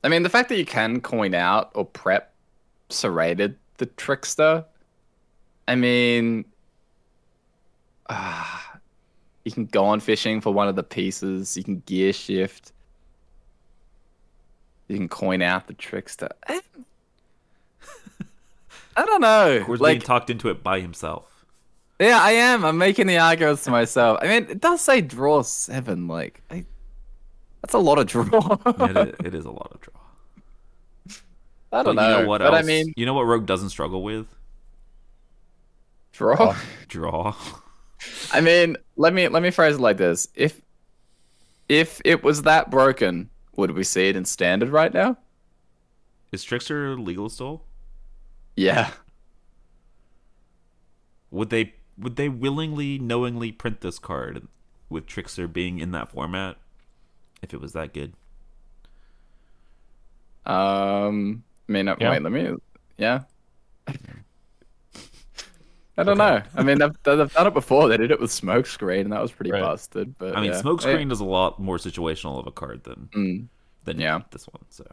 I 0.07 0.09
mean, 0.09 0.23
the 0.23 0.31
fact 0.31 0.51
that 0.51 0.57
you 0.57 0.65
can 0.65 1.01
coin 1.01 1.35
out 1.35 1.73
or 1.75 1.85
prep 1.85 2.33
serrated 2.91 3.57
the 3.79 3.87
trickster. 3.87 4.65
I 5.67 5.75
mean, 5.75 6.45
ah, 8.09 8.79
you 9.45 9.51
can 9.51 9.67
go 9.67 9.85
on 9.85 9.99
fishing 9.99 10.41
for 10.41 10.55
one 10.55 10.69
of 10.69 10.77
the 10.77 10.85
pieces. 10.85 11.57
You 11.57 11.65
can 11.65 11.83
gear 11.87 12.13
shift. 12.13 12.71
You 14.87 14.97
can 14.97 15.09
coin 15.09 15.43
out 15.43 15.67
the 15.67 15.75
trickster. 15.75 16.29
I, 16.47 16.61
I 18.97 19.05
don't 19.05 19.21
know. 19.21 19.65
Being 19.67 19.79
Like, 19.81 20.05
talked 20.05 20.31
into 20.31 20.51
it 20.51 20.63
by 20.63 20.79
himself. 20.79 21.45
yeah, 21.99 22.21
I 22.23 22.31
am. 22.31 22.65
I'm 22.65 22.79
making 22.79 23.09
the 23.09 23.19
arguments 23.19 23.65
to 23.65 23.73
myself. 23.73 24.21
I 24.23 24.29
mean, 24.29 24.47
it 24.51 24.61
does 24.61 24.81
say 24.83 25.01
draw 25.01 25.43
seven. 25.43 26.07
Like, 26.07 26.43
I, 26.49 26.65
that's 27.61 27.75
a 27.75 27.79
lot 27.79 27.99
of 27.99 28.07
draw. 28.07 28.59
it, 28.67 28.97
is, 28.97 29.15
it 29.25 29.35
is 29.35 29.45
a 29.45 29.51
lot 29.51 29.73
of 29.75 29.81
draw. 29.81 29.96
I 31.73 31.83
don't 31.83 32.01
you 32.01 32.09
know. 32.09 32.09
know 32.09 32.23
what 32.23 32.43
but 32.43 32.55
else? 32.55 32.55
I 32.55 32.63
mean, 32.63 32.93
you 32.97 33.07
know 33.07 33.15
what 33.15 33.25
Rogue 33.25 33.47
doesn't 33.47 33.71
struggle 33.71 34.03
with? 34.03 34.27
draw. 36.13 36.57
Draw. 36.89 37.35
I 38.33 38.41
mean, 38.41 38.77
let 38.97 39.13
me 39.13 39.29
let 39.29 39.43
me 39.43 39.51
phrase 39.51 39.77
it 39.77 39.81
like 39.81 39.97
this: 39.99 40.29
if 40.35 40.61
if 41.69 42.01
it 42.05 42.23
was 42.23 42.43
that 42.43 42.71
broken, 42.71 43.31
would 43.57 43.73
we 43.73 43.85
see 43.85 44.09
it 44.09 44.17
in 44.17 44.25
standard 44.25 44.71
right 44.71 44.93
now? 44.93 45.17
Is 46.33 46.45
Trickster 46.45 46.97
legal 46.99 47.29
still? 47.29 47.65
Yeah. 48.57 48.91
Would 51.31 51.51
they 51.51 51.75
would 51.99 52.17
they 52.17 52.29
willingly, 52.29 52.99
knowingly 52.99 53.53
print 53.53 53.81
this 53.81 53.99
card 53.99 54.47
with 54.89 55.07
Trickster 55.07 55.49
being 55.49 55.79
in 55.79 55.91
that 55.93 56.11
format 56.11 56.57
if 57.43 57.53
it 57.55 57.61
was 57.61 57.73
that 57.73 57.93
good? 57.93 58.15
Um. 60.47 61.43
I 61.69 61.73
mean, 61.73 61.87
Yeah. 61.87 62.11
wait. 62.11 62.23
Let 62.23 62.33
me. 62.33 62.51
Yeah. 62.99 63.23
I 65.99 66.03
don't 66.03 66.19
know. 66.19 66.43
I 66.55 66.63
mean, 66.63 66.79
they've, 66.79 66.93
they've 67.05 67.33
done 67.33 67.47
it 67.47 67.55
before. 67.55 67.89
They 67.89 67.97
did 67.97 68.11
it 68.11 68.21
with 68.21 68.31
Smokescreen, 68.31 69.01
and 69.03 69.13
that 69.13 69.23
was 69.23 69.33
pretty 69.33 69.51
Right. 69.51 69.63
busted. 69.63 70.19
But 70.19 70.37
I 70.37 70.43
mean, 70.43 70.53
yeah. 70.53 70.61
Smokescreen 70.61 71.11
is 71.11 71.21
a 71.21 71.25
lot 71.25 71.59
more 71.59 71.79
situational 71.79 72.39
of 72.39 72.47
a 72.47 72.51
card 72.53 72.85
than 72.85 73.09
Mm, 73.15 73.47
than 73.85 73.99
Yeah. 73.99 74.21
this 74.31 74.47
one. 74.47 74.63
So 74.69 74.85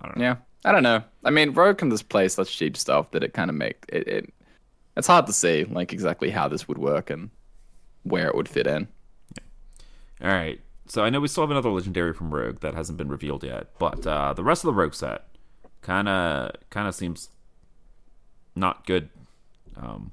I 0.00 0.06
don't 0.06 0.16
know. 0.18 0.24
yeah. 0.24 0.36
I 0.64 0.72
don't 0.72 0.82
know. 0.82 1.02
I 1.24 1.30
mean, 1.30 1.52
Rogue 1.52 1.78
can 1.78 1.90
just 1.90 2.08
play 2.08 2.26
such 2.28 2.56
cheap 2.56 2.76
stuff 2.76 3.12
that 3.12 3.22
it 3.22 3.34
kind 3.34 3.50
of 3.50 3.56
make 3.56 3.84
it, 3.88 4.08
it. 4.08 4.34
It's 4.96 5.06
hard 5.06 5.26
to 5.26 5.32
see 5.32 5.64
like 5.64 5.92
exactly 5.92 6.30
how 6.30 6.48
this 6.48 6.66
would 6.66 6.78
work 6.78 7.08
and 7.10 7.30
where 8.02 8.26
it 8.26 8.34
would 8.34 8.48
fit 8.48 8.66
in. 8.66 8.88
All 10.20 10.28
right. 10.28 10.60
So 10.88 11.04
I 11.04 11.10
know 11.10 11.20
we 11.20 11.28
still 11.28 11.44
have 11.44 11.50
another 11.52 11.70
legendary 11.70 12.12
from 12.12 12.34
Rogue 12.34 12.60
that 12.60 12.74
hasn't 12.74 12.98
been 12.98 13.08
revealed 13.08 13.44
yet, 13.44 13.78
but 13.78 14.04
uh, 14.06 14.32
the 14.34 14.42
rest 14.44 14.64
of 14.64 14.66
the 14.68 14.74
Rogue 14.74 14.94
set 14.94 15.24
kind 15.82 16.08
of 16.08 16.52
kind 16.70 16.88
of 16.88 16.94
seems 16.94 17.28
not 18.54 18.86
good, 18.86 19.08
um, 19.76 20.12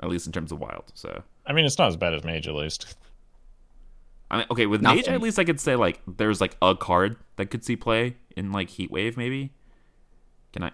at 0.00 0.08
least 0.08 0.26
in 0.26 0.32
terms 0.32 0.50
of 0.50 0.58
Wild. 0.58 0.90
So 0.94 1.22
I 1.46 1.52
mean, 1.52 1.64
it's 1.64 1.78
not 1.78 1.88
as 1.88 1.96
bad 1.96 2.14
as 2.14 2.24
Mage 2.24 2.48
at 2.48 2.54
least. 2.54 2.96
I 4.30 4.38
mean, 4.38 4.46
okay, 4.50 4.66
with 4.66 4.82
Mage 4.82 5.08
at 5.08 5.20
least 5.20 5.38
I 5.38 5.44
could 5.44 5.60
say 5.60 5.76
like 5.76 6.00
there's 6.06 6.40
like 6.40 6.56
a 6.62 6.74
card 6.74 7.16
that 7.36 7.46
could 7.46 7.64
see 7.64 7.76
play 7.76 8.16
in 8.36 8.52
like 8.52 8.68
Heat 8.70 8.90
Wave 8.90 9.16
maybe. 9.16 9.52
Can 10.52 10.64
I? 10.64 10.72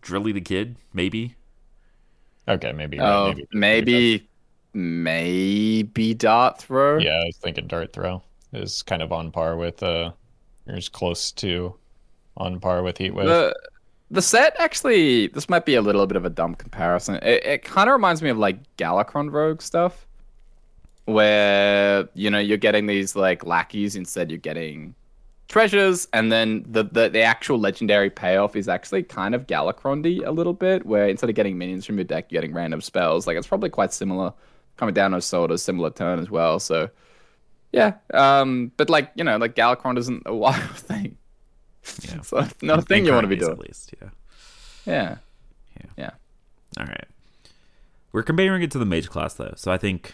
Drilly 0.00 0.32
the 0.32 0.40
Kid 0.40 0.76
maybe. 0.92 1.36
Okay, 2.48 2.72
maybe. 2.72 2.98
Oh, 3.00 3.28
maybe, 3.28 3.46
maybe, 3.52 4.28
maybe 4.74 6.14
dart 6.14 6.60
throw. 6.60 6.98
Yeah, 6.98 7.20
I 7.22 7.26
was 7.26 7.36
thinking 7.36 7.68
Dart 7.68 7.92
Throw 7.92 8.22
is 8.52 8.82
kind 8.82 9.00
of 9.00 9.12
on 9.12 9.30
par 9.30 9.56
with 9.56 9.82
uh, 9.82 10.10
or 10.66 10.76
is 10.76 10.88
close 10.88 11.30
to 11.32 11.74
on 12.36 12.60
par 12.60 12.82
with 12.82 12.98
Heatwave. 12.98 13.26
The 13.26 13.54
the 14.12 14.22
set 14.22 14.54
actually, 14.58 15.28
this 15.28 15.48
might 15.48 15.64
be 15.64 15.74
a 15.74 15.80
little 15.80 16.06
bit 16.06 16.16
of 16.16 16.26
a 16.26 16.30
dumb 16.30 16.54
comparison. 16.54 17.16
It, 17.16 17.44
it 17.44 17.64
kind 17.64 17.88
of 17.88 17.94
reminds 17.94 18.20
me 18.22 18.28
of 18.28 18.36
like 18.36 18.58
Galakrond 18.76 19.32
Rogue 19.32 19.62
stuff, 19.62 20.06
where 21.06 22.08
you 22.14 22.30
know 22.30 22.38
you're 22.38 22.58
getting 22.58 22.86
these 22.86 23.16
like 23.16 23.44
lackeys 23.44 23.96
instead 23.96 24.30
you're 24.30 24.38
getting 24.38 24.94
treasures, 25.48 26.08
and 26.12 26.30
then 26.30 26.64
the 26.68 26.84
the, 26.84 27.08
the 27.08 27.22
actual 27.22 27.58
legendary 27.58 28.10
payoff 28.10 28.54
is 28.54 28.68
actually 28.68 29.02
kind 29.02 29.34
of 29.34 29.46
Galakrondy 29.46 30.26
a 30.26 30.30
little 30.30 30.52
bit, 30.54 30.84
where 30.84 31.08
instead 31.08 31.30
of 31.30 31.34
getting 31.34 31.56
minions 31.56 31.86
from 31.86 31.96
your 31.96 32.04
deck, 32.04 32.26
you're 32.30 32.42
getting 32.42 32.54
random 32.54 32.82
spells. 32.82 33.26
Like 33.26 33.38
it's 33.38 33.46
probably 33.46 33.70
quite 33.70 33.94
similar, 33.94 34.34
coming 34.76 34.94
down 34.94 35.14
a 35.14 35.22
sort 35.22 35.50
of 35.50 35.58
similar 35.58 35.90
turn 35.90 36.18
as 36.18 36.30
well. 36.30 36.60
So. 36.60 36.90
Yeah, 37.74 37.94
um, 38.12 38.70
but 38.76 38.90
like 38.90 39.10
you 39.14 39.24
know, 39.24 39.38
like 39.38 39.54
Galakrond 39.54 39.96
isn't 39.96 40.24
a 40.26 40.34
wild 40.36 40.76
thing. 40.76 41.16
Yeah. 42.08 42.16
It's 42.16 42.32
not, 42.32 42.62
not 42.62 42.78
a 42.78 42.82
thing 42.82 43.04
you 43.06 43.12
want 43.12 43.24
to 43.24 43.28
be 43.28 43.36
doing. 43.36 43.52
at 43.52 43.58
least. 43.58 43.94
Yeah. 44.00 44.08
Yeah. 44.86 45.16
Yeah. 45.80 45.86
Yeah. 45.96 46.10
All 46.78 46.86
right. 46.86 47.06
We're 48.12 48.22
comparing 48.22 48.62
it 48.62 48.70
to 48.72 48.78
the 48.78 48.84
mage 48.84 49.08
class 49.08 49.34
though, 49.34 49.54
so 49.56 49.72
I 49.72 49.78
think 49.78 50.12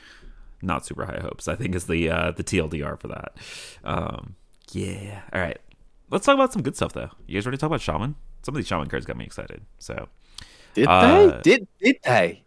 not 0.62 0.86
super 0.86 1.04
high 1.04 1.20
hopes. 1.20 1.46
I 1.48 1.54
think 1.56 1.74
is 1.74 1.86
the 1.86 2.10
uh, 2.10 2.30
the 2.32 2.44
TLDR 2.44 2.98
for 2.98 3.08
that. 3.08 3.36
Um, 3.84 4.36
yeah. 4.72 5.22
All 5.32 5.40
right. 5.40 5.58
Let's 6.10 6.24
talk 6.24 6.34
about 6.34 6.52
some 6.52 6.62
good 6.62 6.76
stuff 6.76 6.92
though. 6.92 7.10
You 7.26 7.34
guys 7.34 7.44
ready 7.46 7.56
to 7.56 7.60
talk 7.60 7.68
about 7.68 7.80
shaman? 7.80 8.14
Some 8.42 8.54
of 8.54 8.56
these 8.56 8.66
shaman 8.66 8.88
cards 8.88 9.04
got 9.04 9.16
me 9.16 9.24
excited. 9.24 9.62
So 9.78 10.08
Did 10.74 10.86
Uh, 10.88 11.26
they? 11.26 11.40
Did 11.42 11.68
did 11.80 11.96
they? 12.04 12.42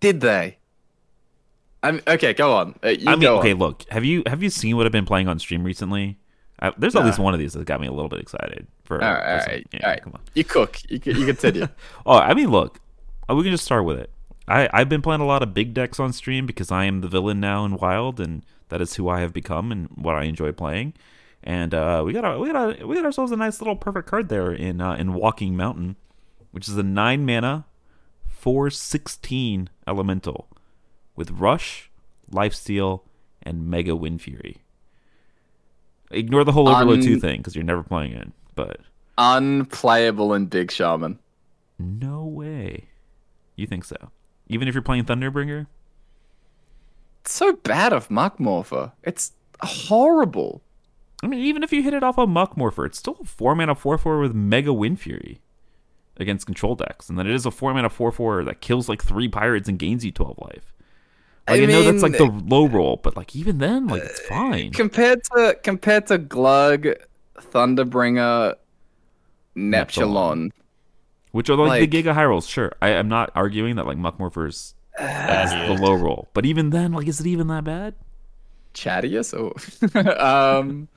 Did 0.00 0.20
they? 0.20 0.58
I'm 1.82 2.00
okay. 2.08 2.32
Go 2.32 2.54
on. 2.56 2.74
Uh, 2.82 2.88
you 2.88 3.04
I 3.08 3.16
mean, 3.16 3.28
okay. 3.28 3.52
on. 3.52 3.58
Look, 3.58 3.84
have 3.90 4.04
you 4.04 4.22
have 4.26 4.42
you 4.42 4.50
seen 4.50 4.76
what 4.76 4.86
I've 4.86 4.92
been 4.92 5.06
playing 5.06 5.28
on 5.28 5.38
stream 5.38 5.64
recently? 5.64 6.18
Uh, 6.60 6.70
there's 6.78 6.94
at 6.96 7.04
least 7.04 7.18
one 7.18 7.34
of 7.34 7.40
these 7.40 7.52
that 7.54 7.64
got 7.66 7.80
me 7.80 7.86
a 7.86 7.92
little 7.92 8.08
bit 8.08 8.20
excited. 8.20 8.66
For, 8.84 9.02
All 9.02 9.12
right, 9.12 9.22
for 9.22 9.28
all 9.30 9.36
right, 9.54 9.66
yeah, 9.72 9.80
all 9.84 9.90
right. 9.90 10.02
Come 10.02 10.12
on. 10.14 10.20
You 10.34 10.44
cook. 10.44 10.80
You 10.88 11.00
can- 11.00 11.16
you 11.16 11.26
continue. 11.26 11.68
Oh, 12.06 12.18
I 12.18 12.32
mean, 12.34 12.50
look, 12.50 12.80
uh, 13.28 13.34
we 13.34 13.42
can 13.42 13.52
just 13.52 13.64
start 13.64 13.84
with 13.84 13.98
it. 13.98 14.10
I, 14.46 14.68
I've 14.72 14.88
been 14.88 15.02
playing 15.02 15.20
a 15.22 15.26
lot 15.26 15.42
of 15.42 15.54
big 15.54 15.72
decks 15.74 15.98
on 15.98 16.12
stream 16.12 16.44
because 16.46 16.70
I 16.70 16.84
am 16.84 17.00
the 17.00 17.08
villain 17.08 17.40
now 17.40 17.64
in 17.64 17.76
Wild, 17.76 18.20
and 18.20 18.44
that 18.68 18.80
is 18.80 18.94
who 18.94 19.08
I 19.08 19.20
have 19.20 19.32
become 19.32 19.72
and 19.72 19.88
what 19.94 20.14
I 20.14 20.24
enjoy 20.24 20.52
playing. 20.52 20.92
And 21.42 21.74
uh, 21.74 22.02
we 22.06 22.12
got 22.12 22.24
a, 22.24 22.38
we 22.38 22.50
got 22.52 22.80
a, 22.80 22.86
we 22.86 22.94
got 22.94 23.04
ourselves 23.04 23.32
a 23.32 23.36
nice 23.36 23.60
little 23.60 23.76
perfect 23.76 24.08
card 24.08 24.28
there 24.28 24.52
in 24.52 24.80
uh, 24.80 24.94
in 24.94 25.12
Walking 25.14 25.56
Mountain, 25.56 25.96
which 26.52 26.68
is 26.68 26.76
a 26.76 26.82
nine 26.82 27.24
mana, 27.26 27.64
four 28.28 28.70
sixteen 28.70 29.68
elemental, 29.86 30.48
with 31.16 31.30
Rush, 31.32 31.90
Lifesteal, 32.30 33.00
and 33.42 33.66
Mega 33.68 33.94
Wind 33.96 34.22
Fury. 34.22 34.58
Ignore 36.14 36.44
the 36.44 36.52
whole 36.52 36.68
Overload 36.68 37.02
two 37.02 37.18
thing 37.18 37.38
because 37.38 37.54
you're 37.54 37.64
never 37.64 37.82
playing 37.82 38.12
it, 38.12 38.28
but 38.54 38.80
Unplayable 39.18 40.34
in 40.34 40.46
Big 40.46 40.70
Shaman. 40.70 41.18
no 41.78 42.24
way. 42.24 42.88
You 43.56 43.66
think 43.66 43.84
so? 43.84 43.96
Even 44.48 44.66
if 44.68 44.74
you're 44.74 44.82
playing 44.82 45.04
Thunderbringer? 45.04 45.66
so 47.26 47.52
bad 47.54 47.92
of 47.92 48.08
Muckmorpher. 48.08 48.92
It's 49.02 49.32
horrible. 49.62 50.62
I 51.22 51.26
mean, 51.26 51.40
even 51.40 51.62
if 51.62 51.72
you 51.72 51.82
hit 51.82 51.94
it 51.94 52.02
off 52.02 52.18
a 52.18 52.26
Muckmorpher, 52.26 52.84
it's 52.84 52.98
still 52.98 53.16
a 53.20 53.24
four 53.24 53.54
mana 53.54 53.74
four 53.74 53.96
four 53.96 54.18
with 54.20 54.34
Mega 54.34 54.72
Wind 54.74 55.00
Fury 55.00 55.40
against 56.18 56.44
control 56.46 56.74
decks, 56.74 57.08
and 57.08 57.18
then 57.18 57.26
it 57.26 57.34
is 57.34 57.46
a 57.46 57.50
four 57.50 57.72
mana 57.72 57.88
four 57.88 58.12
four 58.12 58.44
that 58.44 58.60
kills 58.60 58.88
like 58.88 59.02
three 59.02 59.28
pirates 59.28 59.68
and 59.68 59.78
gains 59.78 60.04
you 60.04 60.12
twelve 60.12 60.38
life. 60.38 60.72
Like, 61.48 61.60
I, 61.60 61.62
I 61.64 61.66
know 61.66 61.82
that's 61.82 62.02
like 62.02 62.16
the 62.16 62.24
low 62.24 62.66
roll, 62.66 62.98
but 63.02 63.16
like 63.16 63.36
even 63.36 63.58
then, 63.58 63.86
like 63.86 64.02
it's 64.02 64.20
fine. 64.20 64.72
Compared 64.72 65.22
to 65.24 65.58
compared 65.62 66.06
to 66.06 66.16
Glug, 66.18 66.86
Thunderbringer, 67.38 68.54
Neptulon. 69.56 70.50
Which 71.32 71.50
are 71.50 71.56
like, 71.56 71.68
like- 71.68 71.90
the 71.90 72.02
Giga 72.02 72.14
High 72.14 72.24
rolls, 72.26 72.46
sure. 72.46 72.72
I, 72.80 72.90
I'm 72.94 73.08
not 73.08 73.30
arguing 73.34 73.76
that 73.76 73.86
like 73.86 73.98
Muckmorpher's 73.98 74.74
is 74.98 75.50
the 75.50 75.76
low 75.80 75.94
roll, 75.94 76.28
but 76.32 76.46
even 76.46 76.70
then, 76.70 76.92
like, 76.92 77.08
is 77.08 77.20
it 77.20 77.26
even 77.26 77.48
that 77.48 77.64
bad? 77.64 77.94
Chadius 78.72 79.32
or 79.34 79.54
um 80.20 80.88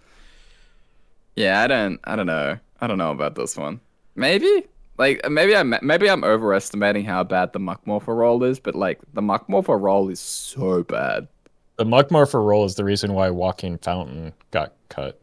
Yeah, 1.35 1.61
I 1.61 1.67
don't 1.67 1.99
I 2.03 2.15
don't 2.15 2.25
know. 2.25 2.57
I 2.79 2.87
don't 2.87 2.97
know 2.97 3.11
about 3.11 3.35
this 3.35 3.57
one. 3.57 3.81
Maybe? 4.15 4.65
Like 4.97 5.29
maybe 5.29 5.55
I'm 5.55 5.75
maybe 5.81 6.09
I'm 6.09 6.23
overestimating 6.23 7.05
how 7.05 7.23
bad 7.23 7.53
the 7.53 7.59
Muckmorpher 7.59 8.15
roll 8.15 8.43
is, 8.43 8.59
but 8.59 8.75
like 8.75 8.99
the 9.13 9.21
Muckmorpher 9.21 9.79
roll 9.79 10.09
is 10.09 10.19
so 10.19 10.83
bad. 10.83 11.27
The 11.77 11.85
Muckmorpher 11.85 12.43
roll 12.43 12.65
is 12.65 12.75
the 12.75 12.83
reason 12.83 13.13
why 13.13 13.29
Walking 13.29 13.77
Fountain 13.77 14.33
got 14.49 14.73
cut 14.89 15.19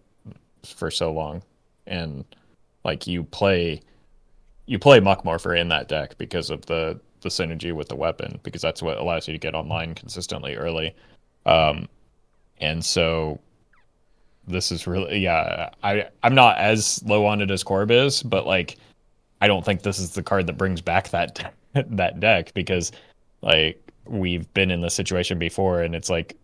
for 0.65 0.91
so 0.91 1.13
long, 1.13 1.43
and 1.89 2.25
like 2.85 3.09
you 3.09 3.25
play, 3.25 3.81
you 4.67 4.79
play 4.79 5.01
Muckmorpher 5.01 5.59
in 5.59 5.69
that 5.69 5.89
deck 5.89 6.17
because 6.19 6.51
of 6.51 6.65
the 6.67 7.01
the 7.23 7.29
synergy 7.29 7.73
with 7.73 7.89
the 7.89 7.97
weapon, 7.97 8.39
because 8.45 8.63
that's 8.63 8.83
what 8.83 8.99
allows 8.99 9.27
you 9.27 9.33
to 9.35 9.39
get 9.39 9.57
online 9.57 9.95
consistently 9.97 10.55
early, 10.55 10.95
um, 11.47 11.89
and 12.61 12.85
so 12.85 13.41
this 14.47 14.71
is 14.71 14.87
really 14.87 15.19
yeah. 15.19 15.71
I 15.83 16.07
I'm 16.23 16.37
not 16.37 16.59
as 16.59 17.03
low 17.05 17.27
on 17.27 17.41
it 17.41 17.51
as 17.51 17.65
Corb 17.65 17.91
is, 17.91 18.23
but 18.23 18.47
like 18.47 18.77
I 19.45 19.47
don't 19.47 19.63
think 19.63 19.83
this 19.83 19.99
is 19.99 20.13
the 20.13 20.23
card 20.23 20.47
that 20.47 20.55
brings 20.57 20.81
back 20.81 21.11
that 21.11 21.53
that 21.75 22.19
deck 22.19 22.55
because 22.55 22.93
like 23.43 23.79
we've 24.07 24.53
been 24.55 24.71
in 24.71 24.81
this 24.81 24.95
situation 24.95 25.39
before, 25.39 25.83
and 25.83 25.95
it's 25.95 26.09
like 26.09 26.35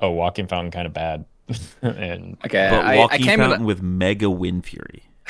oh, 0.00 0.10
Walking 0.10 0.48
Fountain 0.48 0.72
kind 0.72 0.86
of 0.86 0.92
bad. 0.92 1.24
and 1.82 2.36
Okay, 2.44 2.68
But 2.70 2.84
I, 2.84 2.94
I 2.94 2.98
Walking 2.98 3.22
came 3.22 3.38
Fountain 3.38 3.60
in, 3.60 3.66
with 3.66 3.82
Mega 3.82 4.28
Wind 4.28 4.64
Fury. 4.66 5.04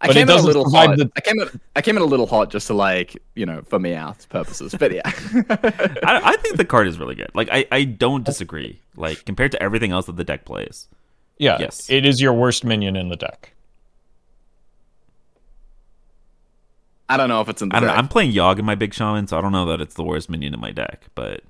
I 0.00 0.06
But 0.06 0.10
it 0.10 0.12
came 0.12 0.22
in 0.24 0.28
a 0.28 0.32
doesn't 0.32 0.46
little 0.46 0.64
provide 0.64 0.88
hot. 0.90 0.98
the- 0.98 1.10
I 1.16 1.20
came 1.22 1.40
in 1.40 1.60
I 1.76 1.80
came 1.82 1.96
in 1.96 2.02
a 2.02 2.06
little 2.06 2.26
hot 2.26 2.50
just 2.50 2.66
to 2.66 2.74
like, 2.74 3.16
you 3.34 3.46
know, 3.46 3.62
for 3.62 3.78
me 3.78 3.94
out 3.94 4.26
purposes. 4.28 4.74
But 4.78 4.92
yeah. 4.92 5.00
I, 5.06 6.20
I 6.24 6.36
think 6.36 6.58
the 6.58 6.64
card 6.66 6.88
is 6.88 6.98
really 6.98 7.14
good. 7.14 7.30
Like 7.34 7.48
I, 7.50 7.66
I 7.72 7.84
don't 7.84 8.22
disagree. 8.24 8.80
Like 8.96 9.24
compared 9.24 9.52
to 9.52 9.62
everything 9.62 9.92
else 9.92 10.06
that 10.06 10.16
the 10.16 10.24
deck 10.24 10.44
plays. 10.44 10.88
yeah, 11.38 11.56
Yes. 11.58 11.88
it 11.90 12.04
is 12.04 12.20
your 12.20 12.34
worst 12.34 12.64
minion 12.64 12.96
in 12.96 13.08
the 13.08 13.16
deck. 13.16 13.52
I 17.08 17.16
don't 17.16 17.28
know 17.28 17.40
if 17.40 17.48
it's 17.48 17.62
in 17.62 17.70
the 17.70 17.76
I 17.76 17.80
don't 17.80 17.86
know. 17.88 17.92
deck. 17.94 17.98
I'm 17.98 18.08
playing 18.08 18.32
Yogg 18.32 18.58
in 18.58 18.64
my 18.64 18.74
big 18.74 18.92
shaman, 18.92 19.26
so 19.26 19.38
I 19.38 19.40
don't 19.40 19.52
know 19.52 19.66
that 19.66 19.80
it's 19.80 19.94
the 19.94 20.04
worst 20.04 20.28
minion 20.28 20.52
in 20.54 20.60
my 20.60 20.70
deck. 20.72 21.06
But 21.14 21.42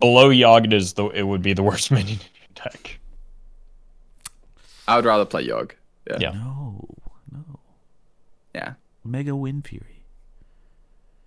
Below 0.00 0.30
Yogg 0.30 0.72
is 0.72 0.94
the 0.94 1.06
it 1.08 1.22
would 1.24 1.42
be 1.42 1.52
the 1.52 1.62
worst 1.70 1.90
minion 1.90 2.18
in 2.18 2.40
your 2.40 2.64
deck. 2.64 2.98
I 4.88 4.96
would 4.96 5.04
rather 5.04 5.24
play 5.24 5.46
Yogg. 5.46 5.72
Yeah. 6.10 6.16
Yeah. 6.20 6.30
no, 6.32 6.88
no, 7.30 7.60
Yeah. 8.54 8.72
Mega 9.04 9.36
Wind 9.36 9.66
Fury. 9.66 9.86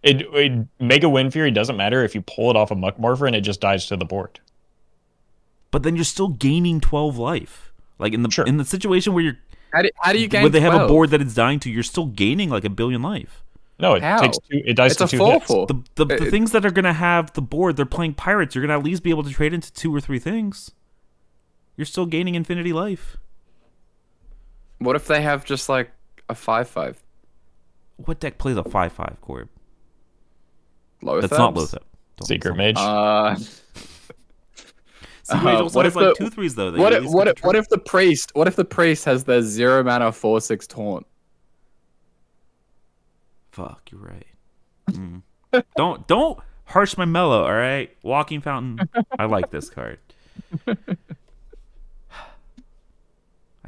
It, 0.03 0.22
it 0.34 0.68
Mega 0.80 1.10
Wind 1.10 1.32
Fury 1.34 1.52
doesn't 1.52 1.78
matter 1.78 2.03
if 2.03 2.14
you 2.14 2.22
pull 2.22 2.49
it 2.52 2.56
off 2.57 2.70
a 2.72 2.76
Muckmorpher 2.76 3.26
and 3.28 3.36
it 3.36 3.41
just 3.41 3.62
dies 3.62 3.86
to 3.88 3.98
the 3.98 4.06
board. 4.06 4.40
But 5.72 5.84
then 5.84 5.95
you're 5.95 6.06
still 6.06 6.28
gaining 6.30 6.80
12 6.80 7.18
life. 7.18 7.72
Like 7.98 8.14
in 8.14 8.22
the 8.24 8.30
Sure. 8.30 8.45
in 8.45 8.57
the 8.57 8.66
situation 8.66 9.14
where 9.14 9.24
you're 9.24 9.38
How 9.74 9.82
do, 9.82 9.90
how 9.99 10.12
do 10.14 10.20
you 10.20 10.28
gain 10.28 10.41
where 10.44 10.49
they 10.52 10.60
have 10.60 10.74
a 10.80 10.88
board 10.88 11.10
that 11.12 11.22
it's 11.22 11.34
dying 11.34 11.60
to, 11.62 11.70
you're 11.72 11.82
still 11.84 12.06
gaining 12.07 12.49
like 12.49 12.66
a 12.66 12.70
billion 12.70 13.02
life. 13.02 13.41
No, 13.78 13.96
it 13.96 14.04
How? 14.04 14.20
takes 14.20 14.38
two. 14.38 14.62
It 14.66 14.76
dies 14.76 14.92
It's 14.92 15.00
to 15.00 15.04
a 15.04 15.08
two 15.08 15.18
four 15.18 15.34
hits. 15.34 15.46
four. 15.48 15.68
The 15.68 15.84
the, 15.96 16.06
the 16.06 16.28
It- 16.28 16.32
things 16.32 16.52
that 16.52 16.66
are 16.66 16.72
gonna 16.72 16.94
have 16.94 17.34
the 17.34 17.42
board, 17.42 17.76
they're 17.76 17.86
playing 17.86 18.14
pirates. 18.14 18.56
You're 18.56 18.66
gonna 18.66 18.80
at 18.80 18.86
least 18.86 19.04
be 19.04 19.10
able 19.10 19.24
to 19.24 19.32
trade 19.32 19.54
into 19.54 19.72
two 19.74 19.94
or 19.94 20.00
three 20.00 20.20
things. 20.20 20.72
You're 21.76 21.86
still 21.86 22.06
gaining 22.06 22.36
infinity 22.36 22.72
life. 22.72 23.18
What 24.80 24.96
if 24.96 25.08
they 25.08 25.22
have 25.22 25.44
just 25.46 25.68
like 25.68 25.92
a 26.30 26.36
five 26.36 26.70
five? 26.70 27.02
What 27.98 28.20
deck 28.22 28.38
plays 28.38 28.56
a 28.58 28.64
five 28.64 28.94
five 28.94 29.18
Corb? 29.22 29.50
Low 31.02 31.20
That's 31.20 31.34
not 31.38 31.54
Lothep. 31.54 31.80
Don't- 32.18 32.24
Secret 32.28 32.56
Mage. 32.56 32.76
Uh, 32.78 33.36
Secret 33.36 35.44
Mage 35.44 35.56
Uh, 35.60 35.64
also 35.64 35.76
what 35.80 35.86
has 35.86 35.94
if 35.94 35.96
like 36.02 36.18
the- 36.18 36.24
two 36.26 36.30
threes 36.30 36.56
though. 36.56 36.72
what 36.78 36.94
if, 36.94 37.04
what 37.06 37.28
if, 37.28 37.44
what 37.44 37.56
if 37.58 37.68
the 37.70 37.78
priest? 37.78 38.32
What 38.36 38.48
if 38.48 38.56
the 38.56 38.64
priest 38.66 39.04
has 39.06 39.26
their 39.26 39.42
zero 39.42 39.84
mana 39.84 40.12
four 40.14 40.40
six 40.40 40.66
taunt? 40.66 41.06
Fuck, 43.56 43.90
you're 43.90 44.02
right. 44.02 44.26
Mm. 44.91 45.22
don't 45.77 46.06
don't 46.07 46.38
harsh 46.65 46.98
my 46.98 47.06
mellow. 47.06 47.45
All 47.45 47.53
right, 47.53 47.90
Walking 48.03 48.41
Fountain. 48.41 48.90
I 49.18 49.26
like 49.26 49.49
this 49.49 49.69
card. 49.69 49.98
I 50.68 50.76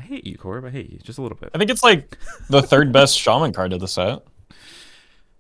hate 0.01 0.27
you, 0.27 0.38
Corb. 0.38 0.65
I 0.65 0.72
hate 0.72 0.89
you 0.91 0.99
just 0.99 1.18
a 1.18 1.22
little 1.22 1.38
bit. 1.38 1.51
I 1.55 1.57
think 1.57 1.72
it's 1.72 1.84
like 1.84 2.18
the 2.49 2.61
third 2.61 2.91
best 2.91 3.18
Shaman 3.18 3.53
card 3.53 3.72
of 3.73 3.80
the 3.80 3.88
set. 3.88 4.23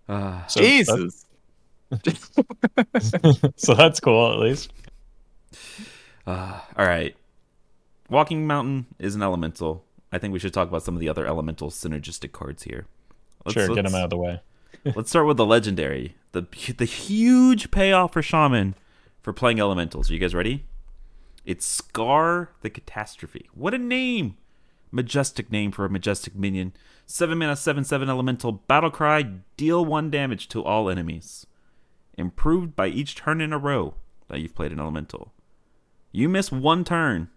Uh, 0.09 0.47
So 0.47 0.61
Jesus. 0.61 1.25
that- 1.89 1.91
so 3.57 3.73
that's 3.73 3.99
cool 3.99 4.31
at 4.31 4.39
least. 4.39 4.71
uh, 6.25 6.61
all 6.77 6.85
right. 6.85 7.13
Walking 8.09 8.47
Mountain 8.47 8.85
is 8.99 9.15
an 9.15 9.21
elemental. 9.21 9.83
I 10.13 10.17
think 10.17 10.31
we 10.31 10.39
should 10.39 10.53
talk 10.53 10.69
about 10.69 10.83
some 10.83 10.93
of 10.95 11.01
the 11.01 11.09
other 11.09 11.27
elemental 11.27 11.69
synergistic 11.69 12.31
cards 12.31 12.63
here. 12.63 12.85
Let's- 13.47 13.53
sure, 13.53 13.67
get 13.75 13.83
let's- 13.83 13.93
him 13.93 13.99
out 13.99 14.03
of 14.05 14.09
the 14.11 14.17
way. 14.17 14.41
Let's 14.95 15.09
start 15.09 15.25
with 15.27 15.37
the 15.37 15.45
legendary, 15.45 16.15
the 16.31 16.43
the 16.77 16.85
huge 16.85 17.71
payoff 17.71 18.13
for 18.13 18.21
Shaman 18.21 18.75
for 19.21 19.33
playing 19.33 19.59
elementals. 19.59 20.09
Are 20.09 20.13
you 20.13 20.19
guys 20.19 20.35
ready? 20.35 20.65
It's 21.45 21.81
Skarr 21.81 22.49
the 22.61 22.69
Catastrophe. 22.69 23.49
What 23.53 23.73
a 23.73 23.77
name! 23.77 24.37
Majestic 24.91 25.51
name 25.51 25.71
for 25.71 25.83
a 25.83 25.89
majestic 25.89 26.35
minion. 26.35 26.73
Seven 27.05 27.37
mana, 27.37 27.55
seven 27.57 27.83
seven 27.83 28.09
elemental 28.09 28.51
battle 28.53 28.91
cry. 28.91 29.23
Deal 29.57 29.83
one 29.83 30.09
damage 30.09 30.47
to 30.49 30.63
all 30.63 30.89
enemies. 30.89 31.45
Improved 32.17 32.75
by 32.75 32.87
each 32.87 33.15
turn 33.15 33.41
in 33.41 33.51
a 33.53 33.57
row 33.57 33.95
that 34.29 34.39
you've 34.39 34.55
played 34.55 34.71
an 34.71 34.79
elemental. 34.79 35.33
You 36.13 36.29
miss 36.29 36.51
one 36.51 36.83
turn. 36.85 37.29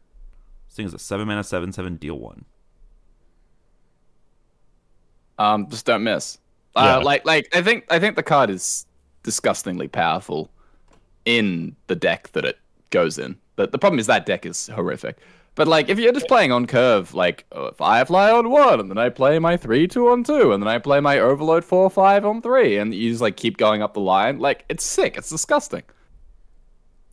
This 0.68 0.76
thing 0.76 0.86
is 0.86 0.94
a 0.94 0.98
seven 0.98 1.26
mana, 1.26 1.42
seven 1.42 1.72
seven. 1.72 1.96
Deal 1.96 2.18
one. 2.18 2.44
Um, 5.40 5.68
just 5.70 5.86
don't 5.86 6.04
miss. 6.04 6.38
Yeah. 6.76 6.98
Uh, 6.98 7.02
like, 7.02 7.24
like 7.24 7.48
I 7.56 7.62
think 7.62 7.84
I 7.90 7.98
think 7.98 8.14
the 8.14 8.22
card 8.22 8.50
is 8.50 8.86
disgustingly 9.22 9.88
powerful 9.88 10.50
in 11.24 11.74
the 11.88 11.96
deck 11.96 12.30
that 12.32 12.44
it 12.44 12.58
goes 12.90 13.18
in. 13.18 13.36
But 13.56 13.72
the 13.72 13.78
problem 13.78 13.98
is 13.98 14.06
that 14.06 14.26
deck 14.26 14.46
is 14.46 14.68
horrific. 14.68 15.18
But 15.56 15.66
like, 15.66 15.88
if 15.88 15.98
you're 15.98 16.12
just 16.12 16.28
playing 16.28 16.52
on 16.52 16.66
curve, 16.66 17.12
like 17.12 17.44
uh, 17.52 17.72
Firefly 17.72 18.30
on 18.30 18.50
one, 18.50 18.80
and 18.80 18.88
then 18.88 18.98
I 18.98 19.08
play 19.08 19.38
my 19.38 19.56
three 19.56 19.88
two 19.88 20.08
on 20.08 20.22
two, 20.24 20.52
and 20.52 20.62
then 20.62 20.68
I 20.68 20.78
play 20.78 21.00
my 21.00 21.18
Overload 21.18 21.64
four 21.64 21.90
five 21.90 22.24
on 22.24 22.40
three, 22.40 22.78
and 22.78 22.94
you 22.94 23.10
just 23.10 23.20
like 23.22 23.36
keep 23.36 23.56
going 23.56 23.82
up 23.82 23.94
the 23.94 24.00
line, 24.00 24.38
like 24.38 24.64
it's 24.68 24.84
sick. 24.84 25.16
It's 25.16 25.28
disgusting. 25.30 25.82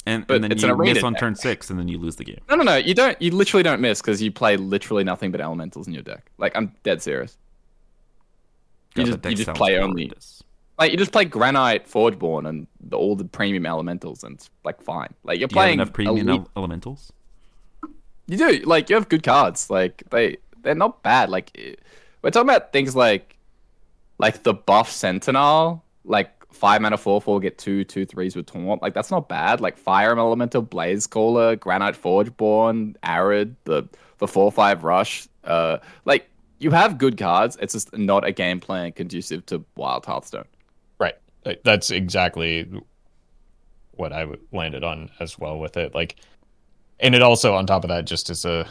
And, 0.05 0.25
But 0.27 0.35
and 0.35 0.43
then 0.45 0.51
it's 0.51 0.63
you 0.63 0.71
an 0.71 0.77
miss 0.79 1.03
on 1.03 1.13
deck. 1.13 1.19
turn 1.19 1.35
six, 1.35 1.69
and 1.69 1.77
then 1.77 1.87
you 1.89 1.97
lose 1.97 2.15
the 2.15 2.23
game. 2.23 2.39
No, 2.49 2.55
no, 2.55 2.63
no. 2.63 2.75
You 2.77 2.93
don't. 2.93 3.21
You 3.21 3.31
literally 3.31 3.63
don't 3.63 3.81
miss 3.81 4.01
because 4.01 4.21
you 4.21 4.31
play 4.31 4.55
literally 4.55 5.03
nothing 5.03 5.31
but 5.31 5.41
elementals 5.41 5.87
in 5.87 5.93
your 5.93 6.03
deck. 6.03 6.31
Like 6.37 6.55
I'm 6.55 6.73
dead 6.83 7.01
serious. 7.01 7.37
You 8.97 9.05
just- 9.13 9.25
you 9.25 9.35
just 9.35 9.53
play 9.57 9.77
only- 9.77 10.03
horrendous. 10.05 10.43
Like 10.79 10.91
you 10.91 10.97
just 10.97 11.11
play 11.11 11.25
Granite, 11.25 11.87
Forgeborn, 11.87 12.45
and 12.45 12.67
the, 12.79 12.95
all 12.97 13.15
the 13.15 13.25
premium 13.25 13.65
elementals, 13.65 14.23
and 14.23 14.35
it's 14.35 14.49
like 14.63 14.79
fine. 14.81 15.11
Like 15.23 15.39
you're 15.39 15.47
Do 15.47 15.55
you 15.55 15.59
have 15.59 15.65
playing 15.65 15.73
enough 15.79 15.93
premium 15.93 16.29
elite- 16.29 16.47
elementals? 16.55 17.11
You 18.27 18.37
do 18.37 18.59
like 18.65 18.89
you 18.89 18.95
have 18.95 19.09
good 19.09 19.23
cards. 19.23 19.69
Like 19.69 20.03
they 20.11 20.37
they're 20.61 20.75
not 20.75 21.01
bad. 21.01 21.29
Like 21.29 21.57
we're 22.21 22.29
talking 22.29 22.49
about 22.49 22.71
things 22.73 22.95
like 22.95 23.37
like 24.19 24.43
the 24.43 24.53
buff 24.53 24.91
Sentinel, 24.91 25.83
like 26.03 26.31
five 26.53 26.81
mana 26.81 26.97
four 26.97 27.21
four 27.21 27.39
get 27.39 27.57
two 27.57 27.83
two 27.83 28.05
threes 28.05 28.35
with 28.35 28.45
taunt. 28.47 28.81
Like 28.81 28.93
that's 28.93 29.09
not 29.11 29.29
bad. 29.29 29.61
Like 29.61 29.77
Fire 29.77 30.11
Elemental, 30.17 30.61
Blazecaller, 30.61 31.59
Granite 31.59 31.95
Forgeborn, 31.95 32.97
Arid, 33.01 33.55
the 33.63 33.87
the 34.19 34.27
four 34.27 34.51
five 34.51 34.83
rush. 34.83 35.27
Uh, 35.43 35.77
like 36.05 36.29
you 36.59 36.71
have 36.71 36.97
good 36.97 37.17
cards. 37.17 37.57
It's 37.61 37.73
just 37.73 37.95
not 37.97 38.25
a 38.25 38.31
game 38.31 38.59
plan 38.59 38.91
conducive 38.91 39.45
to 39.47 39.63
Wild 39.75 40.05
Hearthstone. 40.05 40.45
Right. 40.99 41.15
That's 41.63 41.91
exactly 41.91 42.69
what 43.91 44.11
I 44.13 44.27
landed 44.51 44.83
on 44.83 45.09
as 45.19 45.37
well 45.39 45.59
with 45.59 45.77
it. 45.77 45.93
Like, 45.95 46.15
and 46.99 47.13
it 47.15 47.21
also 47.21 47.55
on 47.55 47.65
top 47.67 47.83
of 47.83 47.89
that 47.89 48.05
just 48.05 48.29
is 48.29 48.43
a, 48.45 48.67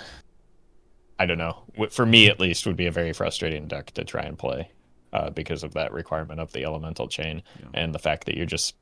I 1.18 1.26
don't 1.26 1.38
know, 1.38 1.62
for 1.90 2.04
me 2.06 2.28
at 2.28 2.40
least, 2.40 2.66
would 2.66 2.76
be 2.76 2.86
a 2.86 2.90
very 2.92 3.12
frustrating 3.12 3.66
deck 3.68 3.92
to 3.92 4.04
try 4.04 4.22
and 4.22 4.38
play, 4.38 4.68
uh, 5.12 5.30
because 5.30 5.62
of 5.62 5.72
that 5.74 5.92
requirement 5.92 6.40
of 6.40 6.52
the 6.52 6.64
elemental 6.64 7.08
chain 7.08 7.42
and 7.74 7.94
the 7.94 7.98
fact 7.98 8.26
that 8.26 8.36
you're 8.36 8.46
just, 8.46 8.74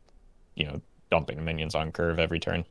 you 0.56 0.64
know, 0.66 0.81
dumping 1.10 1.44
minions 1.44 1.74
on 1.74 1.93
curve 1.93 2.18
every 2.18 2.40
turn. 2.40 2.64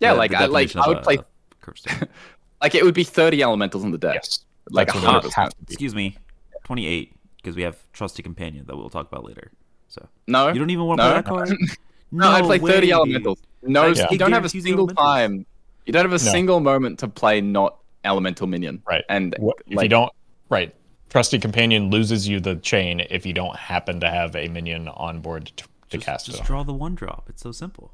Yeah, 0.00 0.12
The- 0.12 0.18
like 0.18 0.34
I 0.34 0.46
like 0.46 0.74
I 0.76 0.86
would 0.88 0.98
a- 0.98 1.02
play 1.02 1.14
a 1.16 1.24
curse 1.60 1.84
like 2.62 2.74
it 2.74 2.84
would 2.84 2.94
be 2.94 3.04
30 3.04 3.42
elementals 3.42 3.84
in 3.84 3.90
the 3.90 3.98
deck. 3.98 4.14
Yes. 4.16 4.44
Like 4.70 4.88
That's 4.88 4.98
a 4.98 5.00
what 5.00 5.02
it 5.02 5.06
hundred 5.06 5.16
would 5.16 5.22
percent. 5.30 5.34
have 5.44 5.50
to 5.50 5.56
be. 5.64 5.72
Excuse 5.72 5.94
me, 5.94 6.16
twenty-eight 6.64 7.14
because 7.36 7.56
we 7.56 7.62
have 7.62 7.76
trusty 7.92 8.22
companion 8.22 8.64
that 8.66 8.76
we'll 8.76 8.90
talk 8.90 9.06
about 9.10 9.24
later. 9.24 9.50
So 9.88 10.06
No. 10.26 10.48
you 10.48 10.58
don't 10.58 10.70
even 10.70 10.84
want 10.86 11.00
to 11.00 11.04
No. 11.04 11.22
play 11.22 11.22
that 11.22 11.24
card. 11.48 11.78
No, 12.10 12.30
I 12.30 12.40
play 12.42 12.58
30 12.58 12.64
way, 12.72 12.80
dude. 12.80 12.90
elementals. 12.90 13.38
No, 13.62 13.92
That 13.94 14.10
you 14.10 14.18
don't 14.18 14.32
have 14.32 14.44
a 14.44 14.48
single 14.48 14.72
elementals. 14.90 14.96
time. 15.04 15.46
You 15.86 15.92
don't 15.92 16.02
have 16.04 16.10
a 16.20 16.24
No. 16.24 16.30
single 16.32 16.60
moment 16.60 16.98
to 17.00 17.08
play 17.08 17.40
not 17.40 17.76
elemental 18.04 18.46
minion. 18.46 18.82
Right. 18.86 19.04
And 19.08 19.34
What- 19.38 19.56
if 19.66 19.76
like, 19.76 19.84
you 19.84 19.88
don't, 19.90 20.12
right, 20.48 20.74
trusty 21.10 21.38
companion 21.38 21.90
loses 21.90 22.26
you 22.28 22.40
the 22.40 22.56
chain 22.56 23.00
if 23.10 23.24
you 23.26 23.32
don't 23.34 23.56
happen 23.56 24.00
to 24.00 24.10
have 24.10 24.34
a 24.36 24.48
minion 24.48 24.88
on 24.88 25.20
board 25.20 25.46
to, 25.56 25.64
to 25.64 25.68
just, 25.90 26.04
cast 26.06 26.26
just 26.26 26.38
it. 26.38 26.40
on. 26.42 26.46
draw 26.46 26.62
the 26.64 26.72
one 26.74 26.94
drop. 26.94 27.26
It's 27.28 27.42
so 27.42 27.52
simple. 27.52 27.92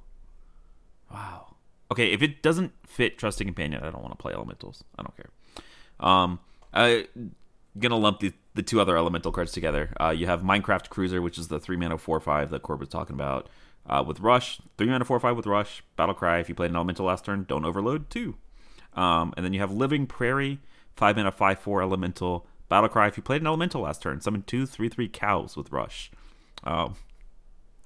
Wow. 1.13 1.55
Okay, 1.91 2.13
if 2.13 2.23
it 2.23 2.43
doesn't 2.43 2.73
fit 2.87 3.19
trusty 3.19 3.45
companion, 3.45 3.83
I 3.83 3.91
don't 3.91 4.03
want 4.03 4.13
to 4.13 4.21
play 4.23 4.33
elementals. 4.33 4.83
I 4.99 5.03
don't 5.03 5.17
care. 5.17 5.31
Um, 6.01 6.41
I 6.75 7.07
gonna 7.79 7.97
lump 7.97 8.21
the, 8.21 8.33
the 8.55 8.63
two 8.63 8.81
other 8.81 8.97
elemental 8.97 9.33
cards 9.33 9.53
together. 9.53 9.91
Uh, 10.01 10.11
you 10.11 10.27
have 10.27 10.43
Minecraft 10.43 10.89
Cruiser, 10.91 11.23
which 11.23 11.39
is 11.39 11.49
the 11.49 11.59
three 11.61 11.77
mana 11.77 11.99
four 11.99 12.21
five 12.21 12.51
that 12.51 12.63
Corb 12.63 12.81
was 12.81 12.89
talking 12.89 13.15
about. 13.15 13.49
Uh, 13.87 14.03
with 14.07 14.21
Rush, 14.21 14.61
three 14.79 14.87
mana 14.89 15.05
four 15.05 15.21
five 15.21 15.37
with 15.37 15.47
Rush. 15.47 15.83
Battle 15.97 16.15
Cry. 16.15 16.39
If 16.39 16.49
you 16.49 16.55
played 16.55 16.71
an 16.71 16.77
elemental 16.77 17.07
last 17.07 17.25
turn, 17.25 17.45
don't 17.49 17.65
overload 17.65 18.11
two. 18.11 18.37
Um, 18.95 19.35
and 19.37 19.45
then 19.45 19.53
you 19.53 19.61
have 19.61 19.73
Living 19.73 20.07
Prairie, 20.07 20.59
five 20.97 21.17
mana 21.17 21.33
five 21.33 21.59
four 21.59 21.83
elemental. 21.83 22.47
Battle 22.69 22.89
Cry. 22.89 23.09
If 23.09 23.17
you 23.17 23.23
played 23.23 23.41
an 23.43 23.47
elemental 23.47 23.83
last 23.83 24.01
turn, 24.03 24.21
summon 24.21 24.43
two 24.43 24.67
three 24.67 24.89
three 24.89 25.09
cows 25.09 25.57
with 25.57 25.71
Rush. 25.71 26.11
Um, 26.65 26.95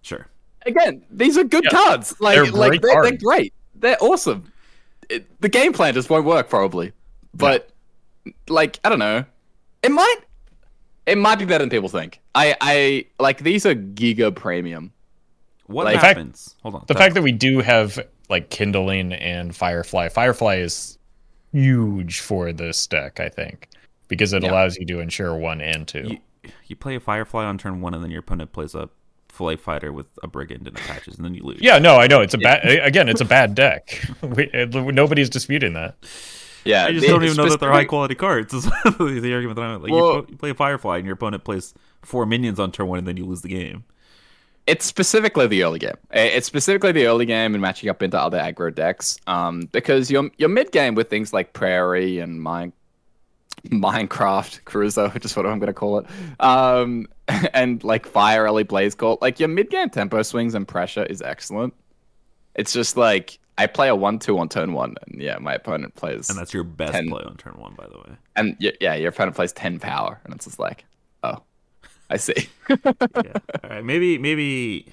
sure. 0.02 0.28
again, 0.66 1.04
these 1.10 1.36
are 1.36 1.44
good 1.44 1.64
Yeah. 1.64 1.70
cards. 1.70 2.14
Like, 2.20 2.36
They're 2.36 2.46
like 2.52 2.80
great 2.80 2.82
they're, 2.82 3.02
they're 3.02 3.18
great. 3.18 3.52
They're 3.74 3.96
awesome. 4.00 4.52
It, 5.08 5.40
the 5.40 5.48
game 5.48 5.72
plan 5.72 5.94
just 5.94 6.10
won't 6.10 6.24
work 6.26 6.48
probably, 6.48 6.92
but 7.34 7.70
like 8.48 8.80
I 8.84 8.88
don't 8.88 8.98
know, 8.98 9.24
it 9.82 9.90
might. 9.90 10.16
It 11.06 11.16
might 11.16 11.38
be 11.38 11.46
better 11.46 11.62
than 11.62 11.70
people 11.70 11.88
think. 11.88 12.20
I, 12.34 12.54
I 12.60 13.06
like 13.18 13.38
these 13.38 13.64
are 13.64 13.74
giga 13.74 14.34
premium. 14.34 14.92
What 15.66 15.86
Like- 15.86 15.96
happens? 15.96 16.54
Hold 16.62 16.74
on. 16.74 16.84
The 16.86 16.92
That- 16.94 16.98
fact 17.00 17.14
that 17.14 17.22
we 17.22 17.32
do 17.32 17.60
have 17.60 17.98
like 18.28 18.50
kindling 18.50 19.14
and 19.14 19.56
firefly, 19.56 20.10
firefly 20.10 20.56
is 20.56 20.98
huge 21.52 22.20
for 22.20 22.52
this 22.52 22.86
deck, 22.86 23.20
I 23.20 23.30
think, 23.30 23.68
because 24.08 24.34
it 24.34 24.42
Yeah. 24.42 24.50
allows 24.50 24.76
you 24.76 24.84
to 24.84 25.00
ensure 25.00 25.34
one 25.34 25.62
and 25.62 25.88
two. 25.88 26.18
you, 26.44 26.50
you 26.66 26.76
play 26.76 26.94
a 26.96 27.00
Firefly 27.00 27.44
on 27.44 27.56
turn 27.56 27.80
one, 27.80 27.94
and 27.94 28.04
then 28.04 28.10
your 28.10 28.20
opponent 28.20 28.52
plays 28.52 28.74
a 28.74 28.90
Fillet 29.30 29.56
Fighter 29.56 29.92
with 29.94 30.06
a 30.22 30.26
Brigand 30.26 30.66
and 30.68 30.76
attaches, 30.76 31.16
and 31.16 31.24
then 31.24 31.32
you 31.34 31.42
lose. 31.42 31.58
yeah, 31.62 31.78
no, 31.78 31.96
I 31.96 32.06
know 32.06 32.20
it's 32.20 32.34
a 32.34 32.38
bad. 32.38 32.66
Again, 32.66 33.08
it's 33.08 33.22
a 33.22 33.24
bad 33.36 33.54
deck. 33.54 34.04
we, 34.22 34.44
it, 34.52 34.74
nobody's 34.74 35.30
disputing 35.30 35.72
that. 35.72 35.96
Yeah, 36.68 36.84
I 36.84 36.92
just 36.92 37.06
the- 37.06 37.12
don't 37.12 37.24
even 37.24 37.36
know 37.36 37.48
that 37.48 37.60
they're 37.60 37.72
high 37.72 37.86
quality 37.86 38.14
cards. 38.14 38.52
Is 38.54 38.64
the 38.64 39.32
argument 39.32 39.56
that 39.56 39.62
I'm 39.62 39.80
like, 39.80 39.90
you 39.90 39.96
Well- 39.96 40.26
you 40.28 40.36
play 40.36 40.50
a 40.50 40.54
Firefly, 40.54 40.98
and 40.98 41.06
your 41.06 41.14
opponent 41.14 41.42
plays 41.42 41.72
four 42.02 42.26
minions 42.26 42.60
on 42.60 42.72
turn 42.72 42.88
one, 42.88 42.98
and 42.98 43.08
then 43.08 43.16
you 43.16 43.24
lose 43.24 43.40
the 43.40 43.48
game. 43.48 43.84
It's 44.66 44.84
specifically 44.84 45.46
the 45.46 45.62
early 45.64 45.78
game. 45.78 45.96
It's 46.10 46.46
specifically 46.46 46.92
the 46.92 47.06
early 47.06 47.24
game 47.24 47.54
and 47.54 47.62
matching 47.62 47.88
up 47.88 48.02
into 48.02 48.20
other 48.20 48.38
aggro 48.38 48.74
decks. 48.74 49.18
Um, 49.26 49.62
because 49.72 50.10
your 50.10 50.30
your 50.36 50.50
mid 50.50 50.70
game 50.72 50.94
with 50.94 51.08
things 51.08 51.32
like 51.32 51.54
Prairie 51.54 52.18
and 52.18 52.42
Mine, 52.42 52.74
Minecraft 53.68 54.64
Cruiser, 54.66 55.08
which 55.08 55.24
is 55.24 55.34
what 55.34 55.46
I'm 55.46 55.58
going 55.58 55.68
to 55.68 55.72
call 55.72 56.00
it, 56.00 56.06
um, 56.40 57.06
and 57.54 57.82
like 57.82 58.04
Fire 58.04 58.46
Ellie 58.46 58.62
Blaze 58.62 58.94
Court, 58.94 59.22
like 59.22 59.40
your 59.40 59.48
mid 59.48 59.70
game 59.70 59.88
tempo 59.88 60.20
swings 60.20 60.54
and 60.54 60.68
pressure 60.68 61.04
is 61.04 61.22
excellent. 61.22 61.72
It's 62.54 62.74
just 62.74 62.98
like 62.98 63.38
I 63.58 63.66
play 63.66 63.88
a 63.88 63.94
one 63.94 64.18
two 64.18 64.38
on 64.38 64.48
turn 64.48 64.72
one, 64.72 64.94
and 65.06 65.20
yeah, 65.20 65.36
my 65.38 65.54
opponent 65.54 65.94
plays, 65.96 66.30
And 66.30 66.38
that's 66.38 66.54
your 66.54 66.64
best 66.64 66.92
Ten. 66.92 67.08
play 67.10 67.22
on 67.24 67.36
turn 67.36 67.54
one, 67.58 67.74
by 67.74 67.86
the 67.88 67.98
way. 67.98 68.16
and 68.36 68.56
y- 68.60 68.72
yeah, 68.80 68.94
your 68.94 69.08
opponent 69.10 69.36
plays 69.36 69.52
ten 69.52 69.78
power, 69.78 70.20
and 70.24 70.32
it's 70.32 70.44
just 70.46 70.58
like, 70.58 70.84
oh, 71.24 71.42
I 72.08 72.16
see. 72.16 72.48
Yeah. 72.68 73.32
All 73.64 73.70
right. 73.70 73.84
Maybe, 73.84 74.16
maybe. 74.18 74.86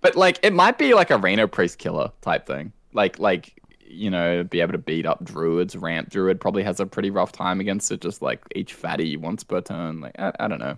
But 0.00 0.14
like 0.16 0.38
it 0.42 0.52
might 0.52 0.78
be 0.78 0.94
like 0.94 1.10
a 1.10 1.18
Reno 1.18 1.46
Priest 1.46 1.78
killer 1.78 2.12
type 2.22 2.46
thing. 2.46 2.72
Like 2.92 3.18
like 3.18 3.52
you 3.88 4.10
know, 4.10 4.42
be 4.44 4.60
able 4.60 4.72
to 4.72 4.78
beat 4.78 5.06
up 5.06 5.24
druids. 5.24 5.74
Ramp 5.76 6.10
druid 6.10 6.40
probably 6.40 6.62
has 6.62 6.80
a 6.80 6.86
pretty 6.86 7.10
rough 7.10 7.32
time 7.32 7.60
against 7.60 7.90
it, 7.92 8.00
just 8.00 8.20
like 8.22 8.40
each 8.54 8.74
fatty 8.74 9.16
once 9.16 9.42
per 9.44 9.60
turn. 9.60 10.00
Like 10.00 10.14
I, 10.18 10.32
I 10.40 10.48
don't 10.48 10.58
know. 10.58 10.76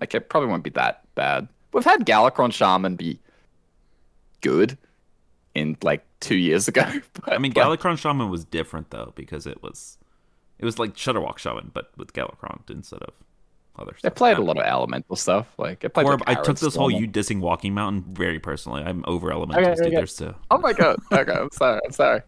Like 0.00 0.14
it 0.14 0.28
probably 0.28 0.48
won't 0.50 0.64
be 0.64 0.70
that 0.70 1.02
bad. 1.14 1.48
We've 1.72 1.84
had 1.84 2.04
Galakrond 2.06 2.52
Shaman 2.52 2.96
be 2.96 3.18
good 4.40 4.76
in 5.54 5.76
like 5.82 6.04
two 6.20 6.36
years 6.36 6.68
ago. 6.68 6.84
But, 7.14 7.32
I 7.32 7.38
mean, 7.38 7.52
like, 7.54 7.80
Galakrond 7.80 7.98
Shaman 7.98 8.30
was 8.30 8.44
different 8.44 8.90
though 8.90 9.12
because 9.14 9.46
it 9.46 9.62
was, 9.62 9.98
it 10.58 10.64
was 10.64 10.78
like 10.78 10.94
Shudderwock 10.94 11.38
Shaman, 11.38 11.70
but 11.72 11.90
with 11.96 12.12
Galakrond 12.12 12.70
instead 12.70 13.02
of 13.02 13.14
other 13.78 13.94
stuff. 13.96 14.14
played 14.14 14.38
a 14.38 14.42
lot 14.42 14.58
of 14.58 14.64
elemental 14.64 15.16
stuff. 15.16 15.46
Like 15.56 15.84
it 15.84 15.90
played. 15.90 16.06
Corb, 16.06 16.22
like 16.26 16.38
I 16.38 16.42
took 16.42 16.58
this 16.58 16.74
whole 16.74 16.90
you 16.90 17.06
dissing 17.06 17.40
Walking 17.40 17.74
Mountain 17.74 18.04
very 18.12 18.38
personally. 18.40 18.82
I'm 18.82 19.04
over 19.06 19.30
elementals, 19.30 19.78
Okay, 19.80 19.90
dude. 19.90 19.98
okay. 19.98 20.06
Still. 20.06 20.34
Oh 20.50 20.58
my 20.58 20.72
god. 20.72 20.98
Okay, 21.12 21.32
I'm 21.32 21.50
sorry. 21.52 21.80
I'm 21.84 21.92
sorry. 21.92 22.22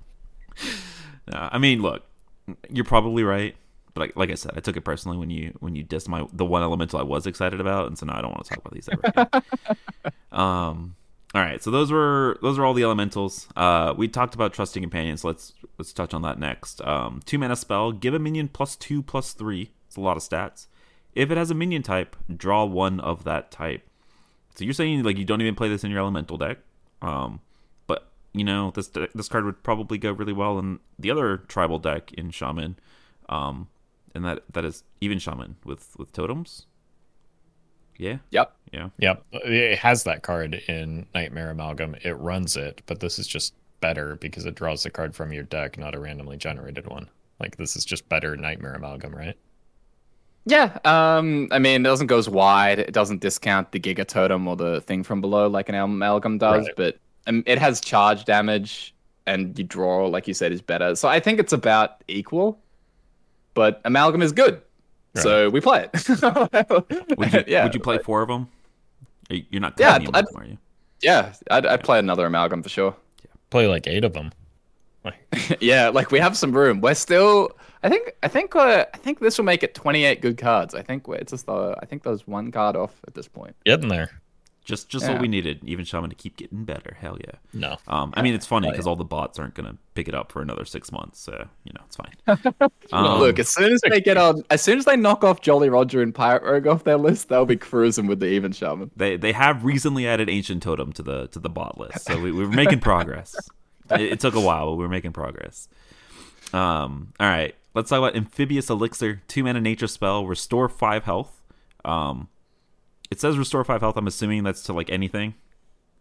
No, 1.32 1.48
I 1.50 1.58
mean, 1.58 1.82
look, 1.82 2.04
you're 2.68 2.84
probably 2.84 3.22
right, 3.24 3.54
but 3.94 4.00
like, 4.00 4.16
like 4.16 4.30
I 4.30 4.34
said, 4.34 4.52
I 4.56 4.60
took 4.60 4.76
it 4.76 4.82
personally 4.82 5.16
when 5.18 5.30
you 5.30 5.52
when 5.60 5.74
you 5.74 5.84
dissed 5.84 6.08
my 6.08 6.24
the 6.32 6.44
one 6.44 6.62
elemental 6.62 6.98
I 7.00 7.02
was 7.02 7.26
excited 7.26 7.60
about, 7.60 7.86
and 7.88 7.98
so 7.98 8.06
now 8.06 8.16
I 8.16 8.20
don't 8.22 8.30
want 8.30 8.44
to 8.44 8.50
talk 8.50 8.58
about 8.58 8.74
these 8.74 8.88
ever 8.88 9.02
again. 9.04 9.42
um, 10.32 10.96
all 11.32 11.42
right, 11.42 11.62
so 11.62 11.70
those 11.70 11.92
were 11.92 12.38
those 12.42 12.58
are 12.58 12.64
all 12.64 12.74
the 12.74 12.82
elementals. 12.82 13.46
Uh, 13.54 13.94
we 13.96 14.08
talked 14.08 14.34
about 14.34 14.52
trusting 14.52 14.82
companions. 14.82 15.22
Let's 15.22 15.52
let's 15.78 15.92
touch 15.92 16.12
on 16.12 16.22
that 16.22 16.40
next. 16.40 16.82
Um, 16.82 17.20
two 17.24 17.38
mana 17.38 17.54
spell, 17.54 17.92
give 17.92 18.14
a 18.14 18.18
minion 18.18 18.48
plus 18.48 18.74
two 18.74 19.00
plus 19.00 19.32
three. 19.32 19.70
It's 19.86 19.96
a 19.96 20.00
lot 20.00 20.16
of 20.16 20.24
stats. 20.24 20.66
If 21.14 21.30
it 21.30 21.36
has 21.36 21.50
a 21.50 21.54
minion 21.54 21.84
type, 21.84 22.16
draw 22.34 22.64
one 22.64 22.98
of 22.98 23.22
that 23.24 23.52
type. 23.52 23.88
So 24.56 24.64
you're 24.64 24.74
saying 24.74 25.04
like 25.04 25.18
you 25.18 25.24
don't 25.24 25.40
even 25.40 25.54
play 25.54 25.68
this 25.68 25.84
in 25.84 25.92
your 25.92 26.00
elemental 26.00 26.36
deck, 26.36 26.58
um, 27.00 27.40
but 27.86 28.10
you 28.32 28.42
know 28.42 28.72
this 28.74 28.88
this 28.88 29.28
card 29.28 29.44
would 29.44 29.62
probably 29.62 29.98
go 29.98 30.10
really 30.10 30.32
well 30.32 30.58
in 30.58 30.80
the 30.98 31.12
other 31.12 31.36
tribal 31.36 31.78
deck 31.78 32.12
in 32.14 32.30
Shaman, 32.30 32.76
um, 33.28 33.68
and 34.16 34.24
that 34.24 34.42
that 34.52 34.64
is 34.64 34.82
even 35.00 35.20
Shaman 35.20 35.56
with 35.64 35.94
with 35.96 36.12
totems. 36.12 36.66
Yeah, 38.00 38.16
Yep. 38.30 38.52
yeah. 38.72 38.88
Yep, 38.98 39.24
it 39.32 39.78
has 39.78 40.04
that 40.04 40.22
card 40.22 40.54
in 40.68 41.06
Nightmare 41.14 41.50
Amalgam. 41.50 41.94
It 42.02 42.12
runs 42.12 42.56
it, 42.56 42.82
but 42.86 43.00
this 43.00 43.18
is 43.18 43.26
just 43.26 43.54
better 43.80 44.16
because 44.16 44.46
it 44.46 44.54
draws 44.54 44.82
the 44.82 44.90
card 44.90 45.14
from 45.14 45.32
your 45.32 45.42
deck, 45.44 45.76
not 45.78 45.94
a 45.94 46.00
randomly 46.00 46.36
generated 46.36 46.86
one. 46.88 47.08
Like 47.38 47.56
this 47.56 47.76
is 47.76 47.84
just 47.84 48.08
better 48.08 48.36
Nightmare 48.36 48.74
Amalgam, 48.74 49.14
right? 49.14 49.36
Yeah, 50.46 50.78
um, 50.86 51.48
I 51.50 51.58
mean, 51.58 51.82
it 51.82 51.84
doesn't 51.84 52.06
go 52.06 52.16
as 52.18 52.28
wide. 52.28 52.78
It 52.78 52.92
doesn't 52.92 53.20
discount 53.20 53.72
the 53.72 53.78
Giga 53.80 54.06
Totem 54.06 54.48
or 54.48 54.56
the 54.56 54.80
thing 54.80 55.02
from 55.04 55.20
below 55.20 55.48
like 55.48 55.68
an 55.68 55.74
Amalgam 55.74 56.38
does, 56.38 56.64
Right. 56.66 56.76
but 56.76 56.98
um, 57.26 57.42
it 57.46 57.58
has 57.58 57.80
charge 57.80 58.24
damage, 58.24 58.94
and 59.26 59.56
you 59.58 59.64
draw, 59.64 60.06
like 60.06 60.26
you 60.26 60.32
said, 60.34 60.50
is 60.52 60.62
better. 60.62 60.94
So 60.96 61.08
I 61.08 61.20
think 61.20 61.38
it's 61.40 61.52
about 61.52 62.02
equal, 62.08 62.58
but 63.52 63.82
Amalgam 63.84 64.22
is 64.22 64.32
good, 64.32 64.62
so 65.14 65.50
we 65.50 65.60
play 65.60 65.88
it. 65.92 66.08
Would 67.18 67.32
you 67.32 67.44
yeah, 67.46 67.64
would 67.64 67.74
you 67.74 67.80
play 67.80 67.98
four 67.98 68.22
of 68.22 68.28
them? 68.28 68.48
You're 69.28 69.60
not 69.60 69.74
Yeah, 69.78 69.92
cutting 69.98 70.14
I'd- 70.14 70.26
them, 70.32 70.36
are 70.42 70.44
you? 70.46 70.58
Yeah, 71.02 71.32
I'd, 71.50 71.64
I'd 71.64 71.82
play 71.82 71.98
another 71.98 72.26
Amalgam 72.26 72.62
for 72.62 72.68
sure. 72.68 72.94
Play 73.48 73.66
like 73.66 73.86
eight 73.86 74.04
of 74.04 74.12
them. 74.12 74.32
yeah, 75.60 75.88
like 75.88 76.10
we 76.10 76.18
have 76.18 76.36
some 76.36 76.52
room. 76.52 76.80
We're 76.82 76.94
still. 76.94 77.50
I 77.82 77.88
think. 77.88 78.12
I 78.22 78.28
think. 78.28 78.54
Uh, 78.54 78.84
I 78.92 78.96
think 78.98 79.18
this 79.20 79.38
will 79.38 79.46
make 79.46 79.62
it 79.62 79.74
28 79.74 80.20
good 80.20 80.36
cards. 80.36 80.74
I 80.74 80.82
think 80.82 81.08
we're, 81.08 81.14
it's 81.16 81.30
just. 81.32 81.48
Uh, 81.48 81.74
I 81.80 81.86
think 81.86 82.02
there's 82.02 82.26
one 82.26 82.52
card 82.52 82.76
off 82.76 82.94
at 83.06 83.14
this 83.14 83.26
point. 83.26 83.56
Getting 83.64 83.88
there. 83.88 84.10
Just 84.70 84.88
just 84.88 85.04
Yeah. 85.04 85.12
what 85.12 85.20
we 85.20 85.28
needed. 85.28 85.60
Even 85.64 85.84
Shaman 85.84 86.08
to 86.10 86.16
keep 86.16 86.36
getting 86.36 86.64
better. 86.64 86.96
Hell 86.98 87.18
yeah. 87.20 87.34
No. 87.52 87.76
Um, 87.88 88.14
I 88.16 88.22
mean, 88.22 88.34
it's 88.34 88.46
funny 88.46 88.68
Hell 88.68 88.72
because 88.72 88.86
all 88.86 88.96
the 88.96 89.04
bots 89.04 89.38
aren't 89.38 89.54
gonna 89.54 89.76
pick 89.94 90.08
it 90.08 90.14
up 90.14 90.30
for 90.30 90.40
another 90.40 90.64
six 90.64 90.90
months, 90.92 91.20
so 91.20 91.48
you 91.64 91.72
know 91.74 91.82
it's 91.86 91.96
fine. 91.96 92.70
Um, 92.92 93.20
Look, 93.20 93.38
as 93.38 93.48
soon 93.48 93.72
as 93.72 93.80
they 93.88 94.00
get 94.00 94.16
on, 94.16 94.42
as 94.50 94.62
soon 94.62 94.78
as 94.78 94.84
they 94.84 94.96
knock 94.96 95.22
off 95.22 95.40
Jolly 95.40 95.68
Roger 95.68 96.02
and 96.02 96.12
Pirate 96.14 96.42
Rogue 96.42 96.66
off 96.66 96.84
their 96.84 96.96
list, 96.96 97.28
they'll 97.28 97.44
be 97.46 97.56
cruising 97.56 98.06
with 98.06 98.18
the 98.20 98.26
even 98.26 98.50
shaman. 98.52 98.90
they 98.96 99.16
they 99.16 99.32
have 99.32 99.64
recently 99.64 100.06
added 100.08 100.28
ancient 100.30 100.62
totem 100.62 100.92
to 100.94 101.02
the 101.02 101.26
to 101.28 101.38
the 101.38 101.50
bot 101.50 101.78
list, 101.78 102.06
so 102.06 102.20
we, 102.20 102.32
we 102.32 102.44
were 102.44 102.50
making 102.52 102.80
progress. 102.80 103.34
it, 103.90 104.00
it 104.00 104.20
took 104.20 104.34
a 104.34 104.40
while, 104.40 104.66
but 104.70 104.76
we 104.76 104.84
were 104.84 104.88
making 104.88 105.12
progress. 105.12 105.68
Um, 106.52 107.12
all 107.20 107.28
right, 107.28 107.54
let's 107.74 107.90
talk 107.90 107.98
about 107.98 108.16
amphibious 108.16 108.70
elixir, 108.70 109.22
two 109.28 109.44
mana 109.44 109.60
nature 109.60 109.86
spell, 109.86 110.26
restore 110.26 110.68
five 110.68 111.04
health. 111.04 111.42
Um, 111.84 112.28
it 113.10 113.20
says 113.20 113.38
restore 113.38 113.64
five 113.64 113.80
health. 113.80 113.96
I'm 113.96 114.06
assuming 114.06 114.44
that's 114.44 114.62
to 114.64 114.72
like 114.72 114.90
anything, 114.90 115.34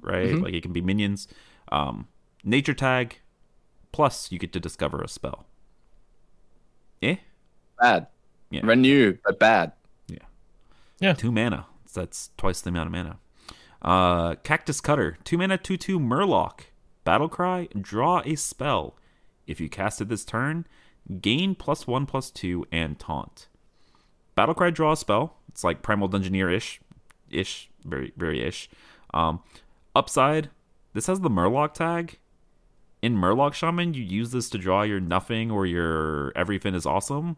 right? 0.01 0.33
Like 0.35 0.53
it 0.53 0.61
can 0.63 0.73
be 0.73 0.81
minions. 0.81 1.27
Um, 1.71 2.07
nature 2.43 2.73
tag, 2.73 3.19
plus 3.91 4.31
you 4.31 4.39
get 4.39 4.53
to 4.53 4.59
discover 4.59 5.01
a 5.01 5.07
spell. 5.07 5.45
Yeah, 7.01 7.15
Bad. 7.79 8.07
Yeah. 8.49 8.61
Renew, 8.63 9.17
but 9.23 9.39
bad. 9.39 9.71
Yeah. 10.07 10.17
Yeah. 10.99 11.13
two 11.13 11.31
mana. 11.31 11.65
That's 11.93 12.29
twice 12.37 12.61
the 12.61 12.69
amount 12.69 12.87
of 12.87 12.91
mana. 12.91 13.17
Uh, 13.81 14.35
Cactus 14.43 14.81
Cutter, 14.81 15.17
two 15.23 15.37
mana, 15.37 15.57
two 15.57 15.77
two 15.77 15.99
Murloc. 15.99 16.61
Battle 17.05 17.29
Cry, 17.29 17.67
draw 17.79 18.21
a 18.25 18.35
spell. 18.35 18.95
If 19.47 19.59
you 19.59 19.69
cast 19.69 20.01
it 20.01 20.09
this 20.09 20.25
turn, 20.25 20.67
gain 21.21 21.55
plus 21.55 21.87
one, 21.87 22.05
plus 22.05 22.29
two, 22.29 22.65
and 22.71 22.99
taunt. 22.99 23.47
Battle 24.35 24.53
Cry, 24.53 24.69
draw 24.69 24.91
a 24.91 24.97
spell. 24.97 25.37
It's 25.47 25.63
like 25.63 25.81
Primal 25.81 26.09
Dungeoneer 26.09 26.53
ish, 26.53 26.79
ish, 27.31 27.69
very, 27.83 28.13
very 28.17 28.41
ish. 28.41 28.69
Um, 29.13 29.41
upside, 29.95 30.49
this 30.93 31.07
has 31.07 31.21
the 31.21 31.29
Murloc 31.29 31.73
tag. 31.73 32.19
In 33.01 33.15
Murloc 33.15 33.53
Shaman, 33.53 33.93
you 33.93 34.03
use 34.03 34.31
this 34.31 34.49
to 34.49 34.57
draw 34.57 34.81
your 34.83 34.99
nothing 34.99 35.51
or 35.51 35.65
your 35.65 36.33
everything 36.35 36.75
is 36.75 36.85
awesome, 36.85 37.37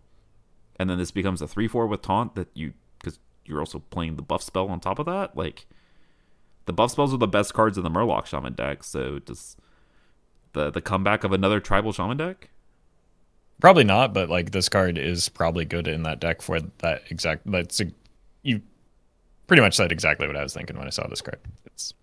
and 0.77 0.89
then 0.89 0.97
this 0.97 1.11
becomes 1.11 1.41
a 1.41 1.47
three 1.47 1.67
four 1.67 1.85
with 1.85 2.01
taunt 2.01 2.33
that 2.35 2.47
you 2.55 2.73
because 2.97 3.19
you're 3.45 3.59
also 3.59 3.79
playing 3.91 4.15
the 4.15 4.23
buff 4.23 4.41
spell 4.41 4.69
on 4.69 4.79
top 4.79 4.97
of 4.97 5.05
that. 5.05 5.37
Like 5.37 5.67
the 6.65 6.73
buff 6.73 6.91
spells 6.91 7.13
are 7.13 7.17
the 7.17 7.27
best 7.27 7.53
cards 7.53 7.77
in 7.77 7.83
the 7.83 7.91
Murloc 7.91 8.25
Shaman 8.25 8.53
deck. 8.53 8.83
So 8.83 9.19
does 9.19 9.55
the 10.53 10.71
the 10.71 10.81
comeback 10.81 11.23
of 11.23 11.31
another 11.31 11.59
tribal 11.59 11.91
Shaman 11.91 12.17
deck? 12.17 12.49
Probably 13.59 13.83
not, 13.83 14.11
but 14.11 14.27
like 14.27 14.49
this 14.51 14.69
card 14.69 14.97
is 14.97 15.29
probably 15.29 15.65
good 15.65 15.87
in 15.87 16.01
that 16.03 16.19
deck 16.19 16.41
for 16.41 16.59
that 16.79 17.03
exact. 17.11 17.43
That's 17.45 17.79
pretty 19.51 19.61
much 19.61 19.75
said 19.75 19.91
exactly 19.91 20.27
what 20.27 20.37
I 20.37 20.43
was 20.43 20.53
thinking 20.53 20.77
when 20.77 20.87
I 20.87 20.91
saw 20.91 21.05
this 21.07 21.19
card. 21.21 21.37
It's 21.65 21.93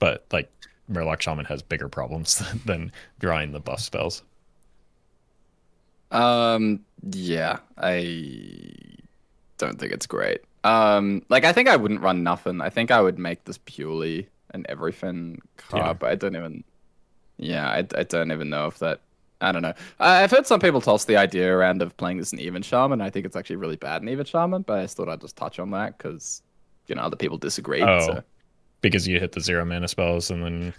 but 0.00 0.26
like 0.32 0.50
Murloc 0.90 1.20
Shaman 1.20 1.44
has 1.44 1.62
bigger 1.62 1.88
problems 1.88 2.42
than 2.64 2.90
drawing 3.20 3.52
the 3.52 3.60
buff 3.60 3.78
spells. 3.78 4.24
Um, 6.10 6.80
yeah, 7.12 7.60
I 7.78 8.56
don't 9.56 9.78
think 9.78 9.92
it's 9.92 10.06
great. 10.06 10.40
Um, 10.64 11.22
like 11.28 11.44
I 11.44 11.52
think 11.52 11.68
I 11.68 11.76
wouldn't 11.76 12.00
run 12.00 12.24
nothing. 12.24 12.60
I 12.60 12.70
think 12.70 12.90
I 12.90 13.00
would 13.00 13.20
make 13.20 13.44
this 13.44 13.60
purely 13.64 14.26
an 14.52 14.66
everything 14.68 15.40
card, 15.58 15.84
Yeah. 15.84 15.92
but 15.92 16.10
I 16.10 16.16
don't 16.16 16.34
even. 16.34 16.64
Yeah, 17.36 17.68
I, 17.68 17.86
I 17.96 18.02
don't 18.02 18.32
even 18.32 18.50
know 18.50 18.66
if 18.66 18.80
that. 18.80 18.98
I 19.42 19.52
don't 19.52 19.62
know. 19.62 19.74
I- 20.00 20.22
I've 20.22 20.30
heard 20.30 20.46
some 20.46 20.60
people 20.60 20.80
toss 20.80 21.04
the 21.04 21.16
idea 21.16 21.54
around 21.54 21.82
of 21.82 21.96
playing 21.96 22.18
this 22.18 22.32
in 22.32 22.38
even 22.40 22.62
shaman. 22.62 23.00
I 23.00 23.10
think 23.10 23.26
it's 23.26 23.36
actually 23.36 23.56
really 23.56 23.76
bad 23.76 24.00
in 24.02 24.08
even 24.08 24.24
shaman, 24.24 24.62
but 24.62 24.78
I 24.78 24.82
just 24.82 24.96
thought 24.96 25.08
I'd 25.08 25.20
just 25.20 25.36
touch 25.36 25.58
on 25.58 25.70
that 25.72 25.98
because 25.98 26.42
you 26.86 26.94
know 26.94 27.02
other 27.02 27.16
people 27.16 27.36
disagree. 27.38 27.82
Oh. 27.82 28.00
So 28.06 28.22
because 28.80 29.06
you 29.06 29.20
hit 29.20 29.32
the 29.32 29.40
zero 29.40 29.64
mana 29.64 29.88
spells 29.88 30.30
and 30.30 30.42
then 30.44 30.74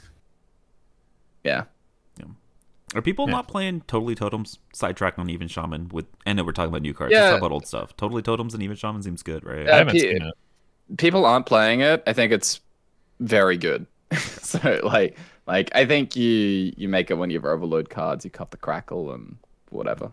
yeah. 1.44 1.64
yeah. 2.18 2.26
Are 2.96 3.02
people 3.02 3.26
Yeah. 3.28 3.32
not 3.34 3.48
playing 3.48 3.82
Totally 3.88 4.16
Totems 4.16 4.60
sidetracked 4.74 5.20
on 5.20 5.30
Even 5.30 5.48
Shaman 5.48 5.90
with? 5.90 6.06
I 6.26 6.34
know 6.34 6.44
we're 6.44 6.52
talking 6.52 6.70
about 6.70 6.82
new 6.84 6.94
cards. 6.94 7.12
Yeah. 7.12 7.22
Let's 7.22 7.32
talk 7.34 7.40
about 7.40 7.52
old 7.52 7.68
stuff. 7.68 7.96
Totally 7.98 8.22
Totems 8.22 8.54
and 8.54 8.64
Even 8.64 8.76
Shaman 8.78 9.04
seems 9.04 9.24
good, 9.24 9.44
right? 9.46 9.70
I 9.70 9.78
haven't 9.78 9.94
P- 9.94 10.00
seen 10.00 10.22
it. 10.22 10.34
people 10.98 11.26
aren't 11.26 11.46
playing 11.46 11.82
it, 11.82 12.04
I 12.08 12.14
think 12.14 12.32
it's 12.32 12.62
very 13.20 13.58
good. 13.58 13.86
so 14.18 14.80
like 14.84 15.18
like 15.46 15.70
I 15.76 15.86
think 15.86 16.16
you 16.16 16.74
you 16.78 16.88
make 16.88 17.12
it 17.12 17.16
when 17.16 17.30
you 17.30 17.38
have 17.38 17.46
overload 17.46 17.90
cards, 17.90 18.26
you 18.26 18.32
cut 18.32 18.52
the 18.52 18.58
crackle 18.58 19.12
and 19.12 19.38
whatever. 19.70 20.12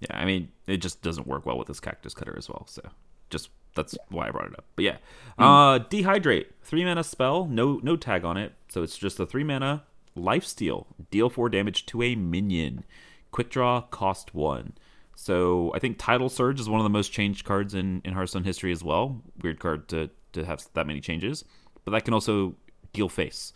Yeah, 0.00 0.16
I 0.16 0.24
mean, 0.24 0.48
it 0.66 0.78
just 0.78 1.02
doesn't 1.02 1.26
work 1.26 1.44
well 1.44 1.58
with 1.58 1.68
this 1.68 1.80
cactus 1.80 2.14
cutter 2.14 2.34
as 2.38 2.48
well. 2.48 2.66
So, 2.68 2.82
just 3.30 3.50
that's 3.74 3.96
why 4.08 4.28
I 4.28 4.30
brought 4.30 4.48
it 4.48 4.58
up. 4.58 4.64
But 4.76 4.84
yeah, 4.84 4.96
uh, 5.38 5.80
dehydrate 5.80 6.46
three 6.62 6.84
mana 6.84 7.04
spell, 7.04 7.46
no 7.46 7.80
no 7.82 7.96
tag 7.96 8.24
on 8.24 8.36
it, 8.36 8.52
so 8.68 8.82
it's 8.82 8.96
just 8.96 9.18
a 9.18 9.26
three 9.26 9.44
mana 9.44 9.84
life 10.14 10.44
steal, 10.44 10.86
deal 11.10 11.30
four 11.30 11.48
damage 11.48 11.86
to 11.86 12.02
a 12.02 12.14
minion, 12.14 12.84
quick 13.30 13.50
draw, 13.50 13.80
cost 13.80 14.34
one. 14.34 14.74
So 15.14 15.72
I 15.74 15.80
think 15.80 15.98
Tidal 15.98 16.28
Surge 16.28 16.60
is 16.60 16.68
one 16.68 16.80
of 16.80 16.84
the 16.84 16.90
most 16.90 17.10
changed 17.12 17.44
cards 17.44 17.74
in 17.74 18.02
in 18.04 18.14
Hearthstone 18.14 18.44
history 18.44 18.70
as 18.70 18.84
well. 18.84 19.20
Weird 19.42 19.58
card 19.58 19.88
to 19.88 20.10
to 20.32 20.44
have 20.44 20.64
that 20.74 20.86
many 20.86 21.00
changes, 21.00 21.44
but 21.84 21.90
that 21.90 22.04
can 22.04 22.14
also 22.14 22.54
deal 22.92 23.08
face. 23.08 23.52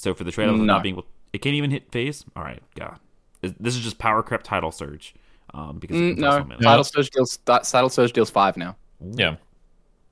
So 0.00 0.14
for 0.14 0.24
the 0.24 0.30
trade 0.32 0.48
off 0.48 0.54
of 0.54 0.62
not 0.62 0.82
being 0.82 0.94
able, 0.94 1.04
it 1.34 1.42
can't 1.42 1.54
even 1.56 1.70
hit 1.70 1.92
face. 1.92 2.24
All 2.34 2.42
right, 2.42 2.62
God, 2.74 2.98
this 3.42 3.76
is 3.76 3.82
just 3.82 3.98
power 3.98 4.22
crept 4.22 4.46
Tidal 4.46 4.72
Surge. 4.72 5.14
Um, 5.52 5.76
because 5.78 5.94
Mm, 5.98 6.16
no, 6.16 6.38
one 6.38 6.56
mana. 6.58 6.84
Surge 6.84 7.10
deals 7.10 7.36
Tidal 7.36 7.90
Surge 7.90 8.14
deals 8.14 8.30
five 8.30 8.56
now. 8.56 8.76
Yeah. 9.02 9.36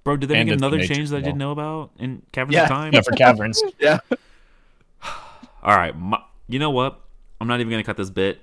Bro, 0.04 0.18
did 0.18 0.28
they 0.28 0.36
And 0.36 0.50
make 0.50 0.58
another 0.58 0.84
change 0.84 1.08
that 1.08 1.16
I 1.16 1.20
didn't 1.20 1.38
know 1.38 1.52
about 1.52 1.90
in 1.98 2.20
Caverns 2.32 2.54
Yeah. 2.54 2.64
of 2.64 2.68
Time? 2.68 2.92
Yeah, 2.92 3.00
for 3.00 3.12
caverns. 3.12 3.62
Yeah. 3.80 4.00
All 5.62 5.74
right, 5.74 5.96
my, 5.98 6.20
you 6.48 6.58
know 6.58 6.68
what? 6.70 7.00
I'm 7.40 7.48
not 7.48 7.58
even 7.60 7.70
gonna 7.70 7.82
cut 7.82 7.96
this 7.96 8.10
bit. 8.10 8.40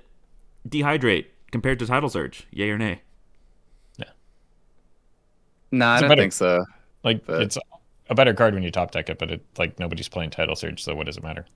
Dehydrate 0.68 1.26
compared 1.52 1.78
to 1.78 1.86
Tidal 1.86 2.08
Surge, 2.08 2.44
yay 2.50 2.70
or 2.70 2.78
nay? 2.78 3.02
Yeah. 3.98 4.06
No, 5.70 5.78
nah, 5.86 5.92
I 5.92 5.94
It's 5.94 6.00
a 6.00 6.02
don't 6.02 6.08
better- 6.08 6.22
think 6.22 6.32
so. 6.32 6.64
Like 7.04 7.24
But- 7.24 7.42
it's 7.42 7.56
a 8.08 8.14
better 8.14 8.34
card 8.34 8.54
when 8.54 8.62
you 8.62 8.70
top 8.70 8.90
deck 8.90 9.08
it, 9.08 9.18
but 9.18 9.30
it 9.30 9.44
like 9.58 9.78
nobody's 9.78 10.08
playing 10.08 10.30
Tidal 10.30 10.56
Surge, 10.56 10.82
so 10.82 10.94
what 10.94 11.06
does 11.06 11.16
it 11.16 11.22
matter? 11.22 11.46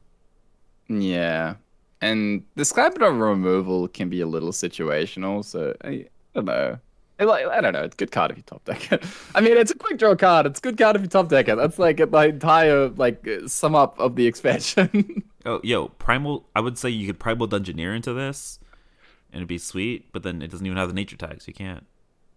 Yeah. 0.88 1.54
And 2.00 2.44
the 2.54 2.62
Skype 2.62 2.98
removal 2.98 3.88
can 3.88 4.08
be 4.08 4.20
a 4.20 4.26
little 4.26 4.52
situational, 4.52 5.44
so 5.44 5.74
I, 5.84 5.88
I 5.88 6.06
don't 6.34 6.46
know. 6.46 6.78
I, 7.18 7.24
like, 7.24 7.46
I 7.46 7.60
don't 7.60 7.74
know. 7.74 7.82
It's 7.82 7.94
a 7.94 7.98
good 7.98 8.10
card 8.10 8.30
if 8.30 8.38
you 8.38 8.42
top 8.42 8.64
deck 8.64 8.90
it. 8.90 9.04
I 9.34 9.42
mean, 9.42 9.56
it's 9.58 9.70
a 9.70 9.74
quick 9.74 9.98
draw 9.98 10.16
card. 10.16 10.46
It's 10.46 10.58
a 10.58 10.62
good 10.62 10.78
card 10.78 10.96
if 10.96 11.02
you 11.02 11.08
top 11.08 11.28
deck 11.28 11.48
it. 11.48 11.56
That's 11.56 11.78
like 11.78 11.98
the 11.98 12.18
entire 12.18 12.88
like 12.88 13.28
uh, 13.28 13.46
sum 13.46 13.74
up 13.74 13.98
of 13.98 14.16
the 14.16 14.26
expansion. 14.26 15.24
Oh, 15.46 15.58
yo, 15.64 15.88
Primal. 15.88 16.46
I 16.54 16.60
would 16.60 16.76
say 16.76 16.90
you 16.90 17.06
could 17.06 17.18
Primal 17.18 17.48
Dungeoneer 17.48 17.96
into 17.96 18.12
this, 18.12 18.58
and 19.32 19.38
it'd 19.38 19.48
be 19.48 19.56
sweet. 19.56 20.12
But 20.12 20.22
then 20.22 20.42
it 20.42 20.50
doesn't 20.50 20.66
even 20.66 20.76
have 20.76 20.88
the 20.88 20.94
nature 20.94 21.16
tags. 21.16 21.48
You 21.48 21.54
can't 21.54 21.86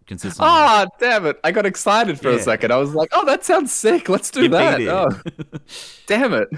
consistently. 0.07 0.47
Ah, 0.49 0.85
damn 0.99 1.25
it! 1.25 1.39
I 1.43 1.51
got 1.51 1.65
excited 1.65 2.19
for 2.19 2.29
Yeah. 2.31 2.37
a 2.37 2.39
second. 2.41 2.71
I 2.71 2.77
was 2.77 2.93
like, 2.93 3.09
"Oh, 3.13 3.25
that 3.25 3.43
sounds 3.43 3.71
sick. 3.71 4.09
Let's 4.09 4.29
do 4.31 4.47
Get 4.47 4.51
that." 4.51 4.81
Oh, 4.87 5.09
damn 6.07 6.33
it! 6.33 6.49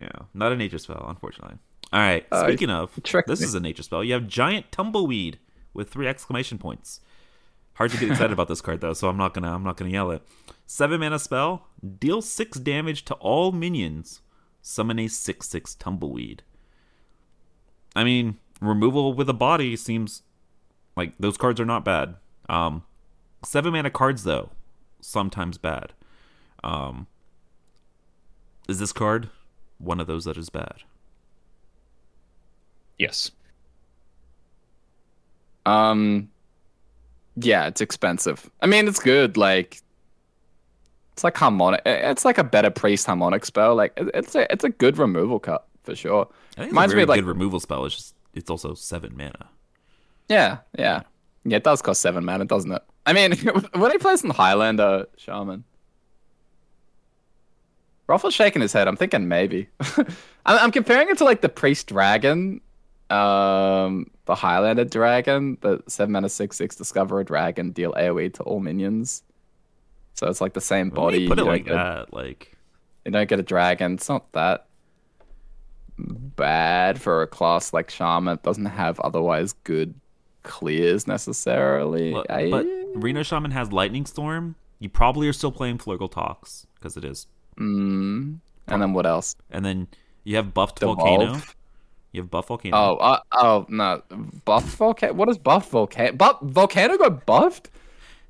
yeah, 0.00 0.08
not 0.34 0.52
a 0.52 0.56
nature 0.56 0.78
spell, 0.78 1.04
unfortunately. 1.08 1.56
All 1.92 2.00
right. 2.00 2.26
Uh, 2.32 2.44
Speaking 2.44 2.70
of, 2.70 2.92
this 3.26 3.40
me. 3.40 3.46
is 3.46 3.54
a 3.54 3.60
nature 3.60 3.82
spell. 3.84 4.02
You 4.02 4.14
have 4.14 4.26
giant 4.26 4.72
tumbleweed 4.72 5.38
with 5.72 5.90
three 5.90 6.08
exclamation 6.08 6.58
points. 6.58 7.00
Hard 7.74 7.90
to 7.92 7.96
get 7.98 8.10
excited 8.10 8.32
about 8.32 8.48
this 8.48 8.60
card 8.60 8.80
though, 8.80 8.92
so 8.94 9.08
I'm 9.08 9.16
not 9.16 9.34
gonna 9.34 9.52
I'm 9.52 9.62
not 9.64 9.76
gonna 9.76 9.90
yell 9.90 10.10
it. 10.10 10.22
Seven 10.66 11.00
mana 11.00 11.18
spell, 11.18 11.66
deal 11.98 12.22
six 12.22 12.58
damage 12.58 13.04
to 13.06 13.14
all 13.14 13.52
minions. 13.52 14.20
Summon 14.62 14.98
a 14.98 15.08
six 15.08 15.48
six 15.48 15.74
tumbleweed. 15.74 16.42
I 17.96 18.02
mean, 18.04 18.38
removal 18.60 19.12
with 19.14 19.28
a 19.28 19.34
body 19.34 19.76
seems 19.76 20.22
like 20.96 21.12
those 21.18 21.36
cards 21.36 21.60
are 21.60 21.64
not 21.64 21.84
bad. 21.84 22.14
Um, 22.48 22.84
seven 23.44 23.72
mana 23.72 23.90
cards 23.90 24.24
though, 24.24 24.50
sometimes 25.00 25.58
bad. 25.58 25.92
Um, 26.62 27.06
is 28.68 28.78
this 28.78 28.92
card 28.92 29.28
one 29.78 30.00
of 30.00 30.06
those 30.06 30.24
that 30.24 30.36
is 30.36 30.48
bad? 30.50 30.82
Yes. 32.98 33.30
Um, 35.66 36.28
yeah, 37.36 37.66
it's 37.66 37.80
expensive. 37.80 38.50
I 38.62 38.66
mean, 38.66 38.86
it's 38.88 39.00
good. 39.00 39.36
Like, 39.36 39.80
it's 41.12 41.24
like 41.24 41.36
harmonic. 41.36 41.82
It's 41.86 42.24
like 42.24 42.38
a 42.38 42.44
better 42.44 42.70
priest 42.70 43.06
harmonic 43.06 43.44
spell. 43.44 43.74
Like, 43.74 43.92
it's 43.96 44.34
a 44.34 44.50
it's 44.52 44.64
a 44.64 44.68
good 44.70 44.98
removal 44.98 45.38
cut 45.38 45.66
for 45.82 45.94
sure. 45.94 46.28
I 46.56 46.60
think 46.62 46.66
it's 46.66 46.72
Reminds 46.72 46.92
a 46.92 46.96
me 46.96 46.98
very 46.98 47.02
of, 47.04 47.08
like- 47.10 47.18
good 47.20 47.26
removal 47.26 47.60
spell. 47.60 47.84
It's 47.86 47.94
just 47.96 48.14
it's 48.34 48.50
also 48.50 48.74
seven 48.74 49.16
mana. 49.16 49.48
Yeah, 50.28 50.58
yeah, 50.78 51.02
yeah. 51.44 51.56
It 51.56 51.64
does 51.64 51.82
cost 51.82 52.00
seven 52.00 52.24
mana, 52.24 52.44
doesn't 52.44 52.72
it? 52.72 52.82
I 53.06 53.12
mean, 53.12 53.32
when 53.74 53.90
he 53.90 53.98
plays 53.98 54.24
in 54.24 54.30
Highlander 54.30 55.06
Shaman, 55.16 55.64
Roffle's 58.06 58.34
shaking 58.34 58.60
his 58.62 58.72
head. 58.72 58.86
I'm 58.88 58.96
thinking 58.96 59.28
maybe. 59.28 59.68
I'm, 59.96 60.06
I'm 60.46 60.70
comparing 60.70 61.08
it 61.08 61.18
to 61.18 61.24
like 61.24 61.40
the 61.40 61.48
priest 61.48 61.86
dragon, 61.86 62.60
um, 63.10 64.10
the 64.26 64.34
Highlander 64.34 64.84
dragon, 64.84 65.56
the 65.62 65.82
seven 65.88 66.12
mana 66.12 66.28
six 66.28 66.56
six 66.56 66.76
discover 66.76 67.20
a 67.20 67.24
dragon, 67.24 67.70
deal 67.70 67.92
AOE 67.94 68.34
to 68.34 68.42
all 68.42 68.60
minions. 68.60 69.22
So 70.14 70.28
it's 70.28 70.40
like 70.40 70.52
the 70.52 70.60
same 70.60 70.90
do 70.90 70.96
body. 70.96 71.26
put 71.28 71.38
it 71.38 71.44
like 71.44 71.64
that. 71.66 72.12
Like 72.12 72.54
You 73.04 73.10
don't 73.12 73.28
get 73.28 73.40
a 73.40 73.42
dragon. 73.42 73.94
It's 73.94 74.08
not 74.08 74.30
that 74.32 74.66
bad 75.98 77.00
for 77.00 77.22
a 77.22 77.26
class 77.26 77.72
like 77.72 77.90
Shaman. 77.90 78.34
It 78.34 78.42
doesn't 78.42 78.66
have 78.66 79.00
otherwise 79.00 79.54
good 79.64 79.94
clears 80.42 81.06
necessarily. 81.06 82.12
Look, 82.12 82.26
I- 82.30 82.50
but 82.50 82.66
Reno 82.94 83.22
Shaman 83.22 83.50
has 83.50 83.72
Lightning 83.72 84.06
Storm. 84.06 84.54
You 84.78 84.88
probably 84.88 85.28
are 85.28 85.32
still 85.32 85.52
playing 85.52 85.78
Flurgle 85.78 86.10
Talks 86.10 86.66
because 86.74 86.96
it 86.96 87.04
is. 87.04 87.26
Mm, 87.58 88.40
and 88.68 88.82
then 88.82 88.92
what 88.92 89.06
else? 89.06 89.36
And 89.50 89.64
then 89.64 89.88
you 90.24 90.36
have 90.36 90.54
buffed 90.54 90.80
Devolve? 90.80 90.98
Volcano. 90.98 91.42
You 92.12 92.22
have 92.22 92.30
buff 92.30 92.46
Volcano. 92.46 92.76
Oh, 92.76 92.96
uh, 92.96 93.20
oh 93.32 93.66
no, 93.68 94.00
buff 94.44 94.64
volcano. 94.64 95.14
What 95.14 95.28
is 95.28 95.36
buff 95.36 95.68
volcano? 95.70 96.12
Buff 96.12 96.40
volcano 96.42 96.96
got 96.96 97.26
buffed? 97.26 97.70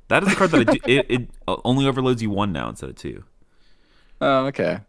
That 0.09 0.23
is 0.23 0.32
a 0.32 0.36
card 0.36 0.51
that 0.53 0.69
I 0.69 0.73
do, 0.73 0.78
it, 0.86 1.07
it 1.11 1.31
only 1.47 1.86
overloads 1.86 2.23
you 2.23 2.31
one 2.31 2.53
now 2.53 2.70
instead 2.70 2.91
of 2.91 2.97
two. 2.97 3.24
Oh, 4.20 4.47
okay. 4.47 4.81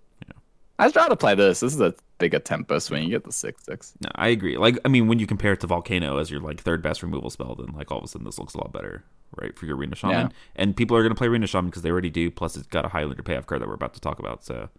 I 0.78 0.86
was 0.86 0.94
trying 0.94 1.10
to 1.10 1.16
play 1.16 1.36
this. 1.36 1.62
This 1.62 1.74
is 1.74 1.82
a 1.82 1.94
bigger 2.18 2.40
tempo 2.40 2.80
when 2.90 3.04
You 3.04 3.10
get 3.10 3.24
the 3.24 3.32
six 3.32 3.64
six. 3.64 3.94
No, 4.02 4.10
I 4.16 4.30
agree. 4.30 4.58
Like, 4.58 4.78
I 4.86 4.88
mean, 4.88 5.08
when 5.08 5.20
you 5.20 5.28
compare 5.28 5.54
it 5.54 5.62
to 5.62 5.68
Volcano 5.68 6.18
as 6.18 6.30
your 6.30 6.42
like 6.42 6.62
third 6.62 6.82
best 6.82 7.02
removal 7.04 7.30
spell, 7.30 7.56
then 7.56 7.76
like 7.76 7.92
all 7.92 8.00
of 8.00 8.04
a 8.04 8.08
sudden 8.08 8.26
this 8.26 8.40
looks 8.40 8.54
a 8.54 8.58
lot 8.58 8.74
better, 8.74 9.04
right, 9.36 9.58
for 9.58 9.66
your 9.66 9.76
Arena 9.78 9.96
Shaman. 9.96 10.16
Yeah. 10.28 10.30
And 10.56 10.76
people 10.76 10.96
are 10.98 11.02
going 11.02 11.14
to 11.14 11.18
play 11.18 11.28
Arena 11.28 11.48
Shaman 11.48 11.70
because 11.70 11.82
they 11.82 11.92
already 11.92 12.10
do. 12.10 12.32
Plus, 12.32 12.56
it's 12.58 12.68
got 12.68 12.86
a 12.86 12.90
Highlander 12.90 13.24
payoff 13.24 13.46
card 13.46 13.62
that 13.62 13.68
we're 13.68 13.74
about 13.74 13.94
to 13.96 14.00
talk 14.02 14.20
about. 14.20 14.44
So, 14.46 14.70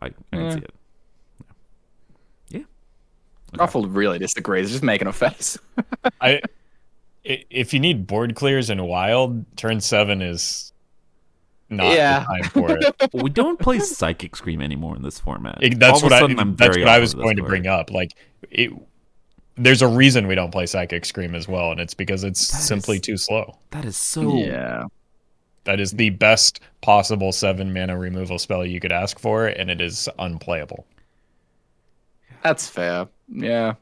I, 0.00 0.06
I 0.06 0.10
can 0.32 0.40
Yeah. 0.44 0.50
see 0.50 0.58
it. 0.58 0.74
Yeah. 2.48 2.60
Roffle 3.54 3.86
really 3.94 4.18
disagrees. 4.18 4.70
Just 4.70 4.82
making 4.82 5.06
a 5.08 5.12
face. 5.12 5.58
I 6.20 6.40
i- 7.28 7.44
if 7.50 7.72
you 7.72 7.80
need 7.80 8.06
board 8.06 8.34
clears 8.34 8.70
in 8.70 8.82
wild, 8.84 9.44
turn 9.56 9.80
seven 9.80 10.20
is 10.22 10.72
not 11.70 11.92
Yeah. 11.94 12.20
the 12.20 12.24
time 12.26 12.50
for 12.50 12.70
it. 12.78 13.12
We 13.22 13.30
don't 13.30 13.58
play 13.58 13.78
Psychic 13.78 14.36
Scream 14.36 14.60
anymore 14.60 14.96
in 14.96 15.02
this 15.02 15.18
format. 15.18 15.58
It- 15.62 15.78
that's 15.78 15.92
All 16.02 16.06
of 16.06 16.10
what 16.12 16.18
sudden, 16.20 16.38
I'm 16.40 16.56
that's 16.56 16.74
very 16.74 16.84
what 16.84 16.92
I 16.92 16.98
was 16.98 17.14
going 17.14 17.36
to 17.36 17.42
bring 17.44 17.66
up. 17.66 17.90
Like 17.90 18.14
it 18.50 18.72
there's 19.56 19.82
a 19.82 19.88
reason 19.88 20.26
we 20.26 20.34
don't 20.34 20.50
play 20.50 20.66
Psychic 20.66 21.04
Scream 21.04 21.34
as 21.34 21.46
well, 21.48 21.70
and 21.70 21.80
it's 21.80 21.94
because 21.94 22.24
it's 22.24 22.50
That 22.50 22.58
simply 22.62 22.96
is- 22.96 23.02
too 23.02 23.16
slow. 23.16 23.56
That 23.70 23.84
is 23.84 23.96
so. 23.96 24.36
yeah. 24.36 24.84
That 25.64 25.80
is 25.80 25.92
the 25.92 26.10
best 26.10 26.60
possible 26.82 27.32
seven 27.32 27.72
mana 27.72 27.96
removal 27.98 28.38
spell 28.38 28.66
you 28.66 28.80
could 28.80 28.92
ask 28.92 29.18
for, 29.18 29.46
and 29.46 29.70
it 29.70 29.80
is 29.80 30.08
unplayable. 30.18 30.86
That's 32.42 32.68
fair. 32.68 33.08
Yeah. 33.28 33.74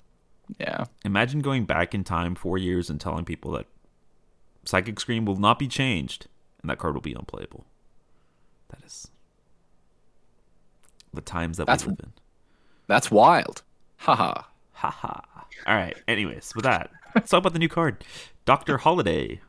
Yeah. 0.60 0.84
Imagine 1.04 1.40
going 1.40 1.64
back 1.64 1.94
in 1.94 2.04
time 2.04 2.34
four 2.36 2.56
years 2.58 2.88
and 2.88 3.00
telling 3.00 3.24
people 3.24 3.50
that 3.52 3.66
Psychic 4.64 5.00
Scream 5.00 5.24
will 5.24 5.38
not 5.40 5.58
be 5.58 5.66
changed 5.66 6.28
and 6.60 6.70
that 6.70 6.78
card 6.78 6.94
will 6.94 7.00
be 7.00 7.14
unplayable. 7.14 7.64
That 8.68 8.84
is 8.84 9.08
the 11.12 11.20
times 11.20 11.56
that 11.56 11.66
That's- 11.66 11.84
we 11.84 11.90
live 11.90 12.00
in. 12.04 12.12
That's 12.86 13.10
wild. 13.10 13.62
Haha. 13.96 14.42
Haha. 14.74 15.20
All 15.66 15.74
right. 15.74 15.96
Anyways, 16.08 16.54
with 16.54 16.64
that, 16.64 16.90
let's 17.14 17.30
talk 17.30 17.38
about 17.38 17.52
the 17.52 17.58
new 17.58 17.68
card, 17.68 18.04
Doctor 18.44 18.78
Holiday, 18.78 19.40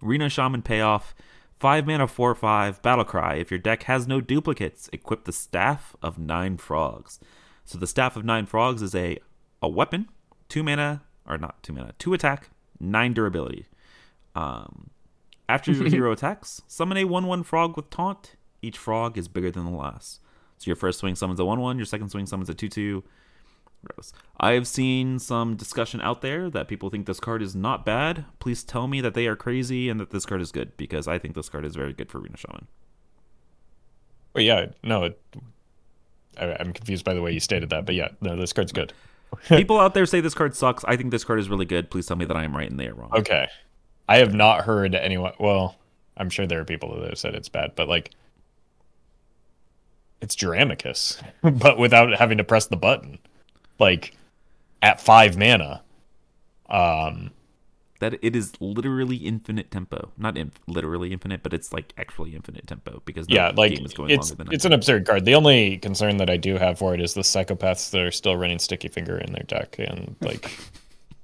Reno 0.00 0.28
Shaman 0.28 0.62
payoff, 0.62 1.14
five 1.58 1.86
mana, 1.86 2.06
four 2.06 2.34
five 2.34 2.82
battle 2.82 3.04
cry. 3.04 3.36
If 3.36 3.50
your 3.50 3.58
deck 3.58 3.84
has 3.84 4.06
no 4.06 4.20
duplicates, 4.20 4.88
equip 4.92 5.24
the 5.24 5.32
Staff 5.32 5.96
of 6.02 6.18
Nine 6.18 6.56
Frogs. 6.56 7.20
So 7.64 7.78
the 7.78 7.86
Staff 7.86 8.16
of 8.16 8.24
Nine 8.24 8.46
Frogs 8.46 8.82
is 8.82 8.94
a 8.94 9.18
a 9.62 9.68
weapon, 9.68 10.08
two 10.48 10.62
mana 10.62 11.02
or 11.26 11.38
not 11.38 11.62
two 11.62 11.72
mana, 11.72 11.94
two 11.98 12.14
attack, 12.14 12.50
nine 12.80 13.12
durability. 13.12 13.66
Um, 14.34 14.90
after 15.48 15.72
your 15.72 15.88
hero 15.88 16.12
attacks, 16.12 16.62
summon 16.66 16.98
a 16.98 17.04
one-one 17.04 17.42
frog 17.42 17.76
with 17.76 17.90
taunt. 17.90 18.36
Each 18.60 18.78
frog 18.78 19.18
is 19.18 19.28
bigger 19.28 19.50
than 19.50 19.64
the 19.64 19.70
last. 19.70 20.20
So 20.58 20.66
your 20.66 20.76
first 20.76 21.00
swing 21.00 21.14
summons 21.14 21.40
a 21.40 21.44
one-one, 21.44 21.78
your 21.78 21.86
second 21.86 22.10
swing 22.10 22.26
summons 22.26 22.48
a 22.48 22.54
two-two. 22.54 23.02
Gross. 23.84 24.12
I 24.38 24.52
have 24.52 24.68
seen 24.68 25.18
some 25.18 25.56
discussion 25.56 26.00
out 26.00 26.20
there 26.22 26.48
that 26.50 26.68
people 26.68 26.88
think 26.88 27.06
this 27.06 27.20
card 27.20 27.42
is 27.42 27.56
not 27.56 27.84
bad. 27.84 28.24
Please 28.38 28.62
tell 28.62 28.86
me 28.86 29.00
that 29.00 29.14
they 29.14 29.26
are 29.26 29.36
crazy 29.36 29.88
and 29.88 29.98
that 29.98 30.10
this 30.10 30.24
card 30.24 30.40
is 30.40 30.52
good 30.52 30.76
because 30.76 31.08
I 31.08 31.18
think 31.18 31.34
this 31.34 31.48
card 31.48 31.64
is 31.64 31.74
very 31.74 31.92
good 31.92 32.10
for 32.10 32.18
Reno 32.20 32.36
Shaman. 32.36 32.68
But 34.32 34.44
yeah, 34.44 34.66
no, 34.82 35.04
it, 35.04 35.20
I, 36.38 36.56
I'm 36.60 36.72
confused 36.72 37.04
by 37.04 37.14
the 37.14 37.22
way 37.22 37.32
you 37.32 37.40
stated 37.40 37.70
that, 37.70 37.84
but 37.84 37.94
yeah, 37.94 38.08
no, 38.20 38.36
this 38.36 38.52
card's 38.52 38.72
good. 38.72 38.92
people 39.48 39.80
out 39.80 39.94
there 39.94 40.06
say 40.06 40.20
this 40.20 40.34
card 40.34 40.54
sucks. 40.54 40.84
I 40.84 40.96
think 40.96 41.10
this 41.10 41.24
card 41.24 41.40
is 41.40 41.48
really 41.48 41.64
good. 41.64 41.90
Please 41.90 42.06
tell 42.06 42.16
me 42.16 42.24
that 42.24 42.36
I 42.36 42.44
am 42.44 42.56
right 42.56 42.70
and 42.70 42.78
they 42.78 42.88
are 42.88 42.94
wrong. 42.94 43.10
Okay. 43.14 43.48
I 44.08 44.18
have 44.18 44.34
not 44.34 44.64
heard 44.64 44.94
anyone. 44.94 45.32
Well, 45.38 45.76
I'm 46.16 46.30
sure 46.30 46.46
there 46.46 46.60
are 46.60 46.64
people 46.64 46.94
that 47.00 47.10
have 47.10 47.18
said 47.18 47.34
it's 47.34 47.48
bad, 47.48 47.72
but 47.74 47.88
like, 47.88 48.10
it's 50.20 50.36
Dramicus, 50.36 51.20
but 51.60 51.78
without 51.78 52.14
having 52.14 52.38
to 52.38 52.44
press 52.44 52.66
the 52.66 52.76
button. 52.76 53.18
Like, 53.78 54.16
at 54.82 55.00
five 55.00 55.36
mana. 55.38 55.82
Um, 56.68 57.32
That 58.00 58.14
it 58.22 58.34
is 58.34 58.52
literally 58.60 59.16
infinite 59.16 59.70
tempo. 59.70 60.10
Not 60.18 60.36
in, 60.36 60.50
literally 60.66 61.12
infinite, 61.12 61.42
but 61.44 61.52
it's 61.54 61.72
like 61.72 61.92
actually 61.96 62.34
infinite 62.34 62.66
tempo 62.66 63.00
because 63.04 63.28
no 63.28 63.36
yeah, 63.36 63.52
like 63.54 63.76
game 63.76 63.84
is 63.86 63.94
going 63.94 64.10
it's 64.10 64.30
longer 64.30 64.34
than 64.34 64.48
it's 64.50 64.64
an 64.64 64.72
absurd 64.72 65.06
card. 65.06 65.24
The 65.24 65.34
only 65.36 65.78
concern 65.78 66.16
that 66.16 66.28
I 66.28 66.36
do 66.36 66.56
have 66.58 66.78
for 66.78 66.94
it 66.94 67.00
is 67.00 67.14
the 67.14 67.20
psychopaths 67.22 67.90
that 67.90 68.00
are 68.02 68.10
still 68.10 68.36
running 68.36 68.58
Sticky 68.58 68.88
Finger 68.88 69.18
in 69.18 69.32
their 69.32 69.44
deck, 69.44 69.76
and 69.78 70.16
like, 70.20 70.50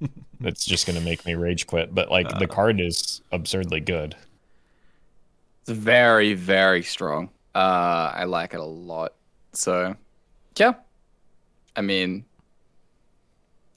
it's 0.41 0.65
just 0.65 0.87
gonna 0.87 1.01
make 1.01 1.25
me 1.25 1.35
rage 1.35 1.67
quit. 1.67 1.93
But 1.93 2.09
like, 2.09 2.33
Uh. 2.33 2.39
the 2.39 2.47
card 2.47 2.79
is 2.79 3.21
absurdly 3.31 3.81
good. 3.81 4.15
It's 5.61 5.71
very, 5.77 6.33
very 6.33 6.83
strong. 6.83 7.29
Uh, 7.55 8.11
I 8.15 8.23
like 8.25 8.53
it 8.53 8.59
a 8.59 8.63
lot. 8.65 9.13
So, 9.53 9.95
yeah. 10.57 10.73
I 11.75 11.81
mean, 11.81 12.25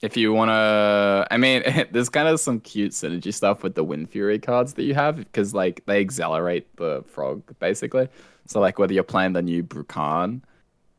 if 0.03 0.17
you 0.17 0.33
want 0.33 0.49
to, 0.49 1.25
I 1.31 1.37
mean, 1.37 1.63
there's 1.91 2.09
kind 2.09 2.27
of 2.27 2.39
some 2.39 2.59
cute 2.59 2.91
synergy 2.91 3.33
stuff 3.33 3.63
with 3.63 3.73
the 3.73 3.85
Windfury 3.85 4.43
cards 4.43 4.73
that 4.73 4.83
you 4.83 4.93
have 4.93 5.15
because, 5.15 5.53
like, 5.53 5.83
they 5.85 6.01
accelerate 6.01 6.75
the 6.75 7.03
frog 7.07 7.41
basically. 7.59 8.09
So, 8.45 8.59
like, 8.59 8.77
whether 8.77 8.93
you're 8.93 9.03
playing 9.03 9.31
the 9.31 9.41
new 9.41 9.63
Bru'kan, 9.63 10.41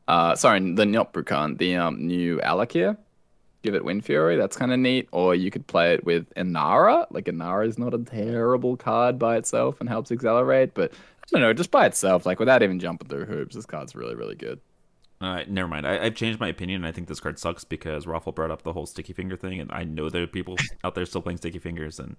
uh, 0.08 0.34
sorry, 0.36 0.72
the 0.72 0.86
not 0.86 1.12
Bru'kan, 1.12 1.58
the 1.58 1.76
um 1.76 2.06
new 2.06 2.38
Al'Akir, 2.40 2.96
give 3.62 3.74
it 3.74 3.82
Windfury. 3.82 4.38
That's 4.38 4.56
kind 4.56 4.72
of 4.72 4.78
neat. 4.78 5.08
Or 5.12 5.34
you 5.34 5.50
could 5.50 5.66
play 5.66 5.92
it 5.94 6.04
with 6.04 6.32
Inara. 6.34 7.06
Like 7.10 7.26
Inara 7.26 7.68
is 7.68 7.78
not 7.78 7.92
a 7.92 7.98
terrible 7.98 8.76
card 8.76 9.18
by 9.18 9.36
itself 9.36 9.80
and 9.80 9.88
helps 9.88 10.12
accelerate, 10.12 10.72
but 10.72 10.92
I 10.92 11.26
don't 11.30 11.42
know, 11.42 11.52
just 11.52 11.70
by 11.70 11.84
itself, 11.86 12.24
like 12.24 12.38
without 12.38 12.62
even 12.62 12.80
jumping 12.80 13.08
through 13.08 13.26
hoops, 13.26 13.54
this 13.54 13.66
card's 13.66 13.94
really, 13.94 14.14
really 14.14 14.34
good. 14.34 14.60
All 15.20 15.32
right, 15.32 15.48
never 15.48 15.68
mind. 15.68 15.86
I, 15.86 16.04
I've 16.04 16.14
changed 16.14 16.40
my 16.40 16.48
opinion. 16.48 16.84
I 16.84 16.92
think 16.92 17.08
this 17.08 17.20
card 17.20 17.38
sucks 17.38 17.64
because 17.64 18.04
Roffle 18.06 18.34
brought 18.34 18.50
up 18.50 18.62
the 18.62 18.72
whole 18.72 18.86
sticky 18.86 19.12
finger 19.12 19.36
thing, 19.36 19.60
and 19.60 19.70
I 19.72 19.84
know 19.84 20.10
there 20.10 20.22
are 20.22 20.26
people 20.26 20.56
out 20.84 20.94
there 20.94 21.06
still 21.06 21.22
playing 21.22 21.38
sticky 21.38 21.60
fingers. 21.60 21.98
And 21.98 22.16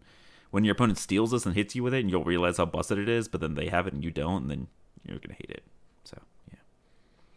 when 0.52 0.64
your 0.64 0.74
opponent 0.74 0.98
steals 0.98 1.32
this 1.32 1.46
and 1.46 1.56
hits 1.56 1.76
you 1.76 1.84
with 1.84 1.94
it, 1.94 2.00
and 2.02 2.10
you'll 2.10 2.24
realize 2.24 2.58
how 2.58 2.66
busted 2.66 2.98
it 2.98 3.10
is, 3.10 3.28
but 3.28 3.42
then 3.42 3.56
they 3.56 3.68
have 3.68 3.86
it 3.88 3.94
and 3.94 4.04
you 4.04 4.12
don't, 4.12 4.44
and 4.44 4.52
then 4.52 4.68
you're 5.06 5.20
gonna 5.20 5.36
hate 5.36 5.52
it. 5.52 5.64
So 6.04 6.18
yeah. 6.52 6.60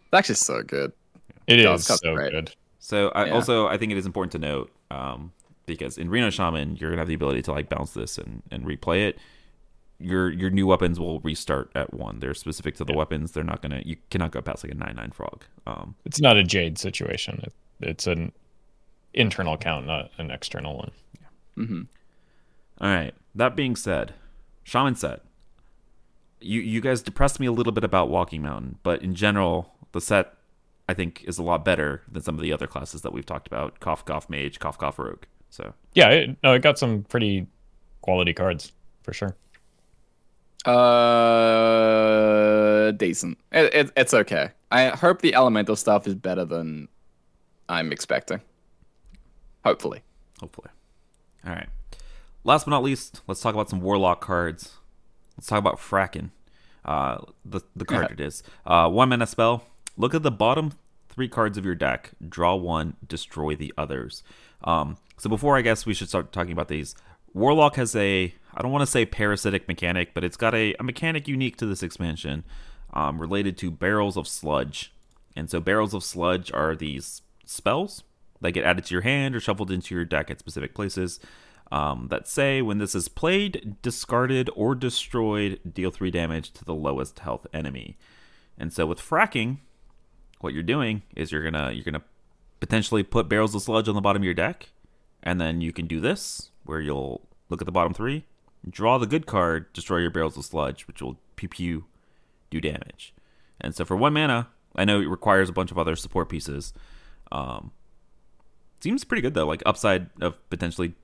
It's 0.06 0.14
actually 0.14 0.34
so 0.36 0.62
good. 0.62 0.92
It 1.46 1.58
Yeah, 1.60 1.74
it's 1.74 1.88
got 1.88 2.00
so 2.00 2.14
great. 2.14 2.32
good. 2.32 2.52
So 2.78 3.08
I 3.10 3.26
Yeah. 3.26 3.34
also 3.34 3.66
I 3.66 3.76
think 3.76 3.92
it 3.92 3.98
is 3.98 4.06
important 4.06 4.32
to 4.32 4.38
note 4.38 4.70
um, 4.90 5.32
because 5.66 5.98
in 5.98 6.08
Reno 6.10 6.30
Shaman 6.30 6.76
you're 6.76 6.90
gonna 6.90 7.00
have 7.00 7.08
the 7.08 7.14
ability 7.14 7.42
to 7.42 7.52
like 7.52 7.68
bounce 7.68 7.92
this 7.92 8.18
and, 8.18 8.42
and 8.50 8.64
replay 8.64 9.08
it. 9.08 9.18
Your 10.00 10.30
your 10.30 10.50
new 10.50 10.66
weapons 10.66 11.00
will 11.00 11.20
restart 11.20 11.70
at 11.74 11.92
one. 11.92 12.20
They're 12.20 12.34
specific 12.34 12.76
to 12.76 12.84
the 12.84 12.94
weapons. 12.94 13.32
They're 13.32 13.42
not 13.42 13.62
gonna 13.62 13.82
you 13.84 13.96
cannot 14.10 14.30
go 14.30 14.40
past 14.40 14.62
like 14.62 14.72
a 14.72 14.76
nine 14.76 14.94
nine 14.96 15.10
frog. 15.10 15.44
Um, 15.66 15.96
It's 16.04 16.20
not 16.20 16.36
a 16.36 16.44
Jade 16.44 16.78
situation. 16.78 17.40
It, 17.42 17.52
it's 17.80 18.06
an 18.06 18.32
internal 19.12 19.56
count, 19.56 19.86
not 19.86 20.10
an 20.18 20.30
external 20.30 20.76
one. 20.76 20.90
Yeah. 21.20 21.64
Mm-hmm. 21.64 21.82
All 22.80 22.88
right. 22.90 23.14
That 23.34 23.56
being 23.56 23.74
said, 23.74 24.14
Shaman 24.62 24.94
set. 24.94 25.22
You 26.40 26.60
you 26.60 26.80
guys 26.80 27.02
depressed 27.02 27.40
me 27.40 27.46
a 27.46 27.52
little 27.52 27.72
bit 27.72 27.82
about 27.82 28.08
Walking 28.08 28.42
Mountain, 28.42 28.78
but 28.84 29.02
in 29.02 29.16
general, 29.16 29.74
the 29.90 30.00
set 30.00 30.34
I 30.88 30.94
think 30.94 31.24
is 31.26 31.38
a 31.38 31.42
lot 31.42 31.64
better 31.64 32.02
than 32.10 32.22
some 32.22 32.36
of 32.36 32.40
the 32.40 32.52
other 32.52 32.68
classes 32.68 33.02
that 33.02 33.12
we've 33.12 33.26
talked 33.26 33.48
about. 33.48 33.80
Cough 33.80 34.04
Cough 34.04 34.30
Mage, 34.30 34.60
Cough 34.60 34.78
Cough 34.78 34.98
Rogue. 34.98 35.24
So 35.50 35.74
Yeah, 35.94 36.08
it, 36.10 36.36
no, 36.44 36.52
it 36.52 36.62
got 36.62 36.78
some 36.78 37.02
pretty 37.02 37.48
quality 38.00 38.32
cards 38.32 38.70
for 39.02 39.12
sure. 39.12 39.36
Uh, 40.64 42.00
decent. 42.92 43.38
It, 43.52 43.74
it, 43.74 43.90
it's 43.96 44.12
okay. 44.14 44.50
I 44.70 44.88
hope 44.88 45.22
the 45.22 45.34
elemental 45.34 45.76
stuff 45.76 46.06
is 46.06 46.14
better 46.14 46.44
than 46.44 46.88
I'm 47.68 47.92
expecting. 47.92 48.40
Hopefully. 49.64 50.02
hopefully. 50.40 50.68
All 51.46 51.52
right. 51.52 51.68
Last 52.44 52.64
but 52.64 52.70
not 52.70 52.82
least, 52.82 53.20
let's 53.26 53.40
talk 53.40 53.54
about 53.54 53.68
some 53.68 53.80
Warlock 53.80 54.20
cards. 54.20 54.76
Let's 55.36 55.46
talk 55.46 55.58
about 55.58 55.78
Fracking. 55.78 56.30
Uh, 56.84 57.18
the 57.44 57.60
the 57.76 57.84
card 57.84 58.10
it 58.10 58.20
is. 58.20 58.42
Uh, 58.64 58.88
one 58.88 59.10
mana 59.10 59.26
spell. 59.26 59.64
Look 59.96 60.14
at 60.14 60.22
the 60.22 60.30
bottom 60.30 60.72
three 61.08 61.28
cards 61.28 61.58
of 61.58 61.64
your 61.64 61.74
deck. 61.74 62.12
Draw 62.26 62.54
one. 62.56 62.96
Destroy 63.06 63.54
the 63.54 63.74
others. 63.76 64.22
Um, 64.64 64.96
so 65.18 65.28
before 65.28 65.56
I 65.56 65.62
guess 65.62 65.84
we 65.84 65.92
should 65.94 66.08
start 66.08 66.32
talking 66.32 66.52
about 66.52 66.68
these. 66.68 66.94
Warlock 67.34 67.76
has 67.76 67.94
a 67.94 68.34
I 68.58 68.62
don't 68.62 68.72
want 68.72 68.82
to 68.82 68.90
say 68.90 69.06
parasitic 69.06 69.68
mechanic, 69.68 70.14
but 70.14 70.24
it's 70.24 70.36
got 70.36 70.52
a, 70.52 70.74
a 70.80 70.82
mechanic 70.82 71.28
unique 71.28 71.56
to 71.58 71.66
this 71.66 71.84
expansion, 71.84 72.42
um, 72.92 73.20
related 73.20 73.56
to 73.58 73.70
barrels 73.70 74.16
of 74.16 74.26
sludge. 74.26 74.92
And 75.36 75.48
so 75.48 75.60
barrels 75.60 75.94
of 75.94 76.02
sludge 76.02 76.50
are 76.52 76.74
these 76.74 77.22
spells 77.46 78.02
that 78.40 78.50
get 78.50 78.64
added 78.64 78.84
to 78.86 78.94
your 78.94 79.02
hand 79.02 79.36
or 79.36 79.40
shuffled 79.40 79.70
into 79.70 79.94
your 79.94 80.04
deck 80.04 80.28
at 80.28 80.40
specific 80.40 80.74
places. 80.74 81.20
Um, 81.70 82.08
that 82.10 82.26
say 82.26 82.60
when 82.60 82.78
this 82.78 82.96
is 82.96 83.06
played, 83.08 83.76
discarded, 83.80 84.50
or 84.56 84.74
destroyed, 84.74 85.60
deal 85.70 85.92
three 85.92 86.10
damage 86.10 86.50
to 86.54 86.64
the 86.64 86.74
lowest 86.74 87.20
health 87.20 87.46
enemy. 87.54 87.96
And 88.58 88.72
so 88.72 88.86
with 88.86 88.98
fracking, 88.98 89.58
what 90.40 90.52
you're 90.52 90.62
doing 90.64 91.02
is 91.14 91.30
you're 91.30 91.44
gonna 91.44 91.70
you're 91.70 91.84
gonna 91.84 92.02
potentially 92.58 93.04
put 93.04 93.28
barrels 93.28 93.54
of 93.54 93.62
sludge 93.62 93.88
on 93.88 93.94
the 93.94 94.00
bottom 94.00 94.22
of 94.22 94.24
your 94.24 94.34
deck, 94.34 94.70
and 95.22 95.40
then 95.40 95.60
you 95.60 95.72
can 95.72 95.86
do 95.86 96.00
this 96.00 96.50
where 96.64 96.80
you'll 96.80 97.28
look 97.50 97.62
at 97.62 97.66
the 97.66 97.72
bottom 97.72 97.94
three, 97.94 98.24
draw 98.68 98.98
the 98.98 99.06
good 99.06 99.26
card, 99.26 99.72
destroy 99.72 99.98
your 99.98 100.10
barrels 100.10 100.36
of 100.36 100.44
sludge, 100.44 100.86
which 100.86 101.02
will 101.02 101.18
pew 101.36 101.48
pew 101.48 101.84
do 102.50 102.60
damage. 102.60 103.12
And 103.60 103.74
so 103.74 103.84
for 103.84 103.96
one 103.96 104.12
mana, 104.12 104.48
I 104.76 104.84
know 104.84 105.00
it 105.00 105.06
requires 105.08 105.48
a 105.48 105.52
bunch 105.52 105.70
of 105.70 105.78
other 105.78 105.96
support 105.96 106.28
pieces. 106.28 106.72
Um, 107.32 107.72
seems 108.80 109.04
pretty 109.04 109.22
good 109.22 109.34
though, 109.34 109.46
like 109.46 109.62
upside 109.66 110.08
of 110.20 110.36
potentially 110.50 110.94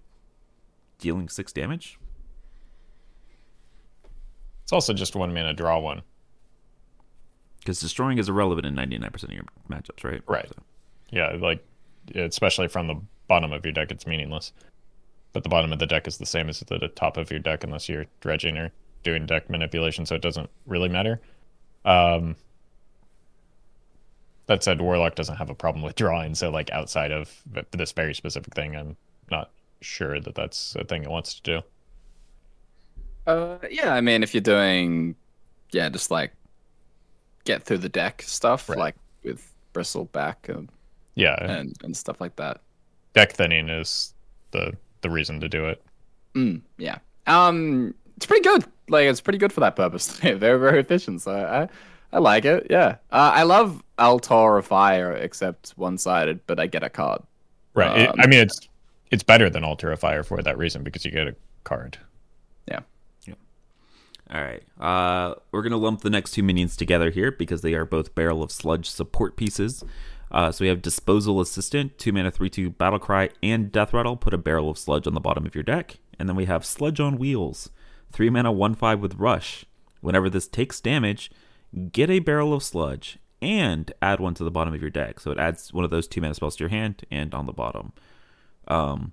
dealing 0.98 1.28
six 1.28 1.52
damage. 1.52 1.98
It's 4.62 4.72
also 4.72 4.92
just 4.94 5.14
one 5.14 5.34
mana 5.34 5.52
draw 5.52 5.78
one. 5.78 6.02
Because 7.60 7.80
destroying 7.80 8.18
is 8.18 8.28
irrelevant 8.28 8.66
in 8.66 8.74
99% 8.74 9.24
of 9.24 9.30
your 9.32 9.44
matchups, 9.70 10.04
right? 10.04 10.22
Right. 10.26 10.48
So- 10.48 10.62
Yeah, 11.10 11.36
like 11.40 11.64
especially 12.14 12.68
from 12.68 12.86
the 12.88 13.00
bottom 13.28 13.52
of 13.52 13.64
your 13.64 13.72
deck, 13.72 13.90
it's 13.90 14.06
meaningless. 14.06 14.52
But 15.34 15.42
the 15.42 15.50
bottom 15.50 15.72
of 15.72 15.78
the 15.80 15.86
deck 15.86 16.08
is 16.08 16.16
the 16.18 16.24
same 16.26 16.48
as 16.48 16.60
the 16.60 16.88
top 16.96 17.18
of 17.18 17.30
your 17.30 17.40
deck 17.40 17.64
unless 17.64 17.88
you're 17.88 18.06
dredging 18.20 18.56
or 18.56 18.72
doing 19.02 19.26
deck 19.26 19.50
manipulation, 19.50 20.06
so 20.06 20.14
it 20.14 20.22
doesn't 20.22 20.48
really 20.66 20.88
matter. 20.88 21.20
Um, 21.84 22.36
that 24.46 24.62
said, 24.62 24.80
Warlock 24.80 25.14
doesn't 25.14 25.36
have 25.36 25.50
a 25.50 25.54
problem 25.54 25.82
with 25.82 25.96
drawing, 25.96 26.34
so 26.34 26.50
like 26.50 26.70
outside 26.70 27.10
of 27.12 27.42
this 27.72 27.92
very 27.92 28.14
specific 28.14 28.54
thing, 28.54 28.76
I'm 28.76 28.96
not 29.30 29.50
sure 29.82 30.20
that 30.20 30.34
that's 30.34 30.76
a 30.76 30.84
thing 30.84 31.02
it 31.02 31.10
wants 31.10 31.34
to 31.34 31.42
do. 31.42 31.62
Uh, 33.26 33.58
yeah, 33.70 33.94
I 33.94 34.00
mean, 34.00 34.22
if 34.22 34.34
you're 34.34 34.40
doing, 34.42 35.16
yeah, 35.72 35.88
just 35.88 36.10
like 36.10 36.32
get 37.44 37.62
through 37.64 37.78
the 37.78 37.88
deck 37.88 38.22
stuff, 38.22 38.68
Right. 38.68 38.78
like 38.78 38.96
with 39.22 39.52
bristle 39.72 40.06
back 40.06 40.48
and, 40.48 40.70
Yeah, 41.14 41.36
and 41.40 41.76
and 41.82 41.96
stuff 41.96 42.20
like 42.20 42.36
that. 42.36 42.60
deck 43.14 43.32
thinning 43.32 43.68
is 43.68 44.14
the 44.50 44.76
the 45.04 45.10
reason 45.10 45.38
to 45.40 45.48
do 45.48 45.66
it. 45.66 45.80
Mm, 46.34 46.62
yeah. 46.78 46.98
Um, 47.28 47.94
it's 48.16 48.26
pretty 48.26 48.42
good. 48.42 48.64
Like, 48.88 49.04
it's 49.06 49.20
pretty 49.20 49.38
good 49.38 49.52
for 49.52 49.60
that 49.60 49.76
purpose. 49.76 50.18
very, 50.18 50.38
very 50.38 50.80
efficient. 50.80 51.22
So 51.22 51.32
I, 51.32 51.68
I 52.12 52.18
like 52.18 52.44
it. 52.44 52.66
Yeah. 52.68 52.96
Uh, 53.12 53.30
I 53.34 53.44
love 53.44 53.80
Altar 53.98 54.58
of 54.58 54.66
Fire, 54.66 55.12
except 55.12 55.70
one-sided, 55.76 56.40
but 56.48 56.58
I 56.58 56.66
get 56.66 56.82
a 56.82 56.90
card. 56.90 57.22
Right. 57.74 58.00
It- 58.02 58.08
Um, 58.10 58.16
I 58.18 58.26
mean, 58.26 58.40
it's 58.40 58.68
it's 59.12 59.22
better 59.22 59.48
than 59.48 59.62
Altar 59.62 59.92
of 59.92 60.00
Fire 60.00 60.24
for 60.24 60.42
that 60.42 60.58
reason 60.58 60.82
because 60.82 61.04
you 61.04 61.12
get 61.12 61.28
a 61.28 61.36
card. 61.62 61.98
Yeah. 62.66 62.80
All 64.30 64.40
right. 64.42 64.62
Uh, 64.80 65.34
we're 65.52 65.60
going 65.62 65.70
to 65.72 65.76
lump 65.76 66.00
the 66.00 66.10
next 66.10 66.30
two 66.32 66.42
minions 66.42 66.76
together 66.76 67.10
here 67.10 67.30
because 67.30 67.60
they 67.60 67.74
are 67.74 67.84
both 67.84 68.14
Barrel 68.14 68.42
of 68.42 68.50
Sludge 68.50 68.88
support 68.88 69.36
pieces. 69.36 69.84
Uh, 70.34 70.50
so 70.50 70.64
we 70.64 70.68
have 70.68 70.82
Disposal 70.82 71.40
Assistant, 71.40 71.96
2 71.96 72.12
mana 72.12 72.28
3 72.28 72.50
2 72.50 72.70
Battle 72.70 72.98
Cry, 72.98 73.30
and 73.40 73.70
Death 73.70 73.92
Rattle. 73.92 74.16
Put 74.16 74.34
a 74.34 74.38
Barrel 74.38 74.68
of 74.68 74.76
Sludge 74.76 75.06
on 75.06 75.14
the 75.14 75.20
bottom 75.20 75.46
of 75.46 75.54
your 75.54 75.62
deck. 75.62 76.00
And 76.18 76.28
then 76.28 76.34
we 76.34 76.46
have 76.46 76.66
Sludge 76.66 76.98
on 76.98 77.18
Wheels, 77.18 77.70
3 78.10 78.30
mana 78.30 78.50
1 78.50 78.74
5 78.74 78.98
with 78.98 79.14
Rush. 79.14 79.64
Whenever 80.00 80.28
this 80.28 80.48
takes 80.48 80.80
damage, 80.80 81.30
get 81.92 82.10
a 82.10 82.18
Barrel 82.18 82.52
of 82.52 82.64
Sludge 82.64 83.18
and 83.40 83.92
add 84.02 84.18
one 84.18 84.34
to 84.34 84.42
the 84.42 84.50
bottom 84.50 84.74
of 84.74 84.80
your 84.80 84.90
deck. 84.90 85.20
So 85.20 85.30
it 85.30 85.38
adds 85.38 85.72
one 85.72 85.84
of 85.84 85.92
those 85.92 86.08
2 86.08 86.20
mana 86.20 86.34
spells 86.34 86.56
to 86.56 86.64
your 86.64 86.68
hand 86.68 87.06
and 87.12 87.32
on 87.32 87.46
the 87.46 87.52
bottom. 87.52 87.92
Um, 88.66 89.12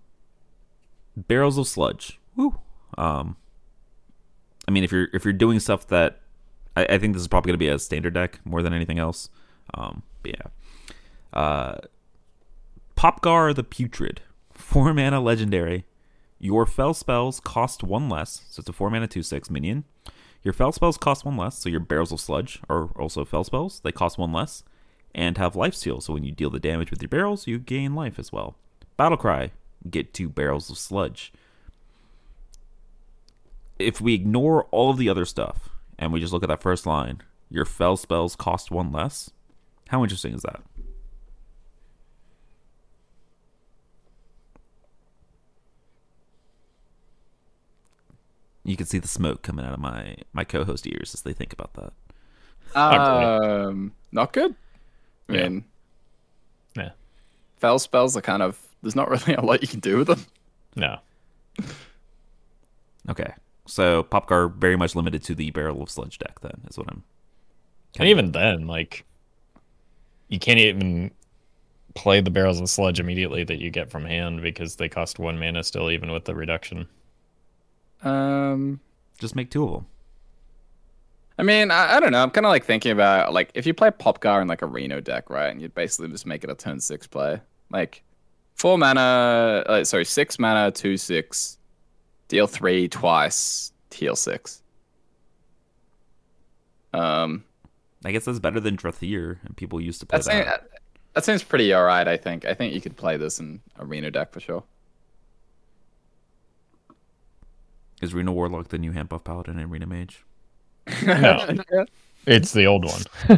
barrels 1.16 1.60
of 1.60 1.68
Sludge. 1.68 2.20
Woo. 2.36 2.58
Um, 2.98 3.38
I 4.68 4.72
mean, 4.72 4.84
if 4.84 4.92
you're 4.92 5.08
if 5.14 5.24
you're 5.24 5.34
doing 5.34 5.60
stuff 5.60 5.86
that 5.90 6.22
I, 6.76 6.86
I 6.86 6.98
think 6.98 7.14
this 7.14 7.22
is 7.22 7.28
probably 7.28 7.50
going 7.50 7.60
to 7.60 7.66
be 7.66 7.68
a 7.68 7.78
standard 7.78 8.16
deck 8.16 8.40
more 8.44 8.64
than 8.64 8.74
anything 8.74 8.98
else. 8.98 9.30
Um, 9.76 10.02
yeah. 10.24 10.48
Uh, 11.34 11.78
Popgar 12.96 13.56
the 13.56 13.64
Putrid, 13.64 14.22
four 14.54 14.94
mana 14.94 15.20
legendary. 15.20 15.86
Your 16.40 16.66
fel 16.66 16.94
spells 16.94 17.40
cost 17.40 17.84
one 17.84 18.10
less, 18.10 18.44
so 18.50 18.62
it's 18.62 18.70
a 18.70 18.74
four 18.74 18.90
mana 18.90 19.08
two 19.08 19.24
six 19.24 19.50
minion. 19.50 19.84
Your 20.44 20.54
fel 20.54 20.72
spells 20.72 20.98
cost 20.98 21.24
one 21.24 21.38
less, 21.38 21.58
so 21.58 21.70
your 21.70 21.80
barrels 21.80 22.12
of 22.12 22.20
sludge 22.20 22.60
are 22.68 22.86
also 22.96 23.24
fel 23.26 23.44
spells. 23.44 23.80
They 23.80 23.92
cost 23.92 24.18
one 24.18 24.34
less, 24.34 24.64
and 25.14 25.38
have 25.38 25.56
life 25.56 25.76
steal. 25.76 26.02
So 26.02 26.14
when 26.14 26.24
you 26.24 26.32
deal 26.32 26.50
the 26.50 26.60
damage 26.60 26.90
with 26.90 27.02
your 27.02 27.10
barrels, 27.10 27.48
you 27.48 27.60
gain 27.60 27.94
life 27.94 28.18
as 28.18 28.32
well. 28.32 28.56
Battle 28.98 29.18
cry, 29.18 29.52
get 29.90 30.14
two 30.14 30.30
barrels 30.30 30.70
of 30.70 30.78
sludge 30.78 31.32
if 33.82 34.00
we 34.00 34.14
ignore 34.14 34.66
all 34.66 34.92
of 34.92 34.98
the 34.98 35.10
other 35.10 35.26
stuff 35.26 35.70
and 35.98 36.14
we 36.14 36.20
just 36.20 36.34
look 36.34 36.44
at 36.44 36.50
that 36.50 36.62
first 36.62 36.86
line, 36.86 37.22
your 37.50 37.66
fell 37.66 37.98
spells 37.98 38.36
cost 38.36 38.72
one 38.72 38.92
less. 38.92 39.32
How 39.90 40.04
interesting 40.04 40.34
is 40.34 40.44
that? 40.44 40.62
You 48.72 48.78
can 48.78 48.86
see 48.86 49.00
the 49.00 49.08
smoke 49.08 49.42
coming 49.42 49.66
out 49.66 49.74
of 49.74 49.80
my 49.80 50.16
my 50.34 50.44
co-host 50.46 50.88
ears 50.88 51.14
as 51.14 51.24
they 51.24 51.34
think 51.34 51.52
about 51.54 51.74
that. 51.74 51.94
Not 52.90 53.02
Um, 53.44 53.94
not 54.12 54.34
good. 54.34 54.56
I 55.30 55.34
Yeah. 55.34 55.50
mean, 55.50 55.66
Yeah. 56.76 56.92
fel 57.58 57.80
spells 57.80 58.16
are 58.18 58.22
kind 58.22 58.42
of. 58.44 58.60
There's 58.82 58.96
not 58.96 59.10
really 59.10 59.34
a 59.38 59.42
lot 59.42 59.62
you 59.62 59.68
can 59.68 59.80
do 59.80 59.98
with 59.98 60.08
them. 60.08 60.26
No. 60.76 61.00
Okay, 63.10 63.34
so 63.66 64.04
Popgar 64.04 64.54
very 64.56 64.76
much 64.76 64.96
limited 64.96 65.24
to 65.24 65.36
the 65.36 65.52
barrel 65.52 65.82
of 65.82 65.90
sludge 65.90 66.20
deck. 66.20 66.40
Then 66.42 66.62
is 66.70 66.78
what 66.78 66.88
I'm. 66.90 67.04
And 68.00 68.08
even 68.10 68.32
then, 68.32 68.68
like, 68.68 69.06
you 70.30 70.40
can't 70.40 70.60
even 70.60 71.12
play 71.96 72.22
the 72.22 72.32
barrels 72.32 72.60
of 72.62 72.70
sludge 72.70 73.00
immediately 73.00 73.44
that 73.46 73.60
you 73.60 73.72
get 73.72 73.92
from 73.92 74.06
hand 74.06 74.42
because 74.42 74.78
they 74.78 74.90
cost 74.90 75.20
one 75.20 75.40
mana 75.40 75.64
still, 75.64 75.92
even 75.92 76.12
with 76.12 76.26
the 76.26 76.36
reduction. 76.36 76.88
Um, 78.04 78.80
Just 79.20 79.36
make 79.36 79.50
two 79.52 79.64
of 79.64 79.74
them. 79.74 79.86
I 81.38 81.44
mean, 81.44 81.72
I, 81.72 81.98
I 81.98 82.00
don't 82.00 82.12
know. 82.12 82.22
I'm 82.22 82.30
kind 82.30 82.46
of 82.46 82.52
like 82.52 82.66
thinking 82.66 82.92
about 82.92 83.34
like 83.34 83.52
if 83.56 83.66
you 83.66 83.74
play 83.74 83.90
Popgar 83.90 84.42
in 84.42 84.48
like 84.48 84.62
a 84.62 84.68
Reno 84.68 85.00
deck, 85.00 85.30
right? 85.30 85.48
And 85.48 85.62
you 85.62 85.70
basically 85.70 86.10
just 86.10 86.26
make 86.26 86.44
it 86.44 86.50
a 86.50 86.56
turn 86.56 86.80
six 86.80 87.08
play, 87.08 87.42
like 87.72 88.04
four 88.56 88.78
mana, 88.78 89.64
uh, 89.66 89.84
sorry, 89.84 90.06
six 90.06 90.38
mana, 90.38 90.72
two 90.72 90.98
six, 90.98 91.58
deal 92.28 92.48
three 92.48 92.88
twice, 92.88 93.72
heal 93.92 94.16
six. 94.16 94.62
Um, 96.94 97.44
I 98.06 98.12
guess 98.12 98.26
that's 98.26 98.40
better 98.40 98.60
than 98.60 98.78
Drathir, 98.78 99.38
and 99.44 99.56
people 99.56 99.82
used 99.82 100.00
to 100.02 100.06
play 100.06 100.20
that 100.20 100.26
that. 100.26 100.62
seems, 100.62 100.70
that 101.14 101.26
seems 101.26 101.44
pretty 101.44 101.74
alright. 101.74 102.08
I 102.08 102.18
think. 102.18 102.46
I 102.46 102.54
think 102.54 102.74
you 102.74 102.82
could 102.82 102.98
play 102.98 103.18
this 103.18 103.40
in 103.40 103.62
a 103.78 103.86
Reno 103.86 104.10
deck 104.10 104.32
for 104.32 104.42
sure. 104.42 104.64
Is 108.02 108.14
Reno 108.14 108.32
Warlock 108.32 108.70
the 108.70 108.78
new 108.78 108.92
hand 108.92 109.10
buff 109.10 109.24
paladin 109.24 109.60
and 109.60 109.72
Reno 109.72 109.86
Mage? 109.86 110.26
No. 111.06 111.56
It's 112.26 112.52
the 112.54 112.66
old 112.66 112.86
one. 112.86 113.02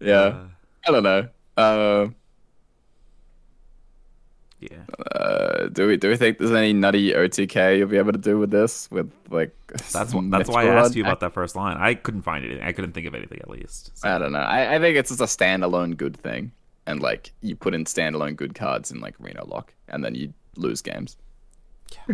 yeah, 0.00 0.14
Uh, 0.14 0.44
I 0.86 0.90
don't 0.90 1.02
know. 1.02 1.28
Uh, 1.56 2.08
yeah. 4.60 4.84
Uh, 5.16 5.66
do 5.68 5.86
we 5.88 5.96
do 5.96 6.08
we 6.10 6.16
think 6.16 6.38
there's 6.38 6.52
any 6.52 6.72
nutty 6.72 7.12
OTK 7.12 7.78
you'll 7.78 7.88
be 7.88 7.96
able 7.96 8.12
to 8.12 8.18
do 8.18 8.38
with 8.38 8.50
this? 8.50 8.90
With 8.90 9.10
like 9.30 9.56
That's 9.68 9.86
some 10.10 10.30
that's 10.30 10.48
why 10.50 10.64
I 10.64 10.74
asked 10.74 10.94
you 10.94 11.02
about 11.02 11.20
that 11.20 11.32
first 11.32 11.56
line. 11.56 11.76
I 11.78 11.94
couldn't 11.94 12.22
find 12.22 12.44
anything. 12.44 12.62
I 12.62 12.72
couldn't 12.72 12.92
think 12.92 13.06
of 13.06 13.14
anything 13.14 13.38
at 13.40 13.48
least. 13.50 13.96
So, 13.98 14.08
I 14.08 14.18
don't 14.18 14.32
know. 14.32 14.38
I, 14.38 14.76
I 14.76 14.78
think 14.78 14.96
it's 14.96 15.10
just 15.16 15.20
a 15.20 15.24
standalone 15.24 15.96
good 15.96 16.16
thing, 16.16 16.52
and 16.86 17.00
like 17.00 17.32
you 17.40 17.56
put 17.56 17.74
in 17.74 17.84
standalone 17.84 18.36
good 18.36 18.54
cards 18.54 18.90
in 18.90 19.00
like 19.00 19.14
Reno 19.18 19.46
Lock, 19.46 19.72
and 19.88 20.04
then 20.04 20.14
you 20.14 20.32
lose 20.56 20.82
games. 20.82 21.16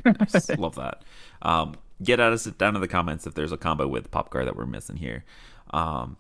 Nice. 0.04 0.48
Love 0.58 0.74
that. 0.76 1.02
Um, 1.42 1.74
get 2.02 2.20
at 2.20 2.32
us 2.32 2.44
down 2.44 2.74
in 2.74 2.80
the 2.80 2.88
comments 2.88 3.26
if 3.26 3.34
there's 3.34 3.52
a 3.52 3.56
combo 3.56 3.86
with 3.88 4.10
Popgar 4.10 4.44
that 4.44 4.56
we're 4.56 4.66
missing 4.66 4.96
here. 4.96 5.24
Um, 5.70 6.16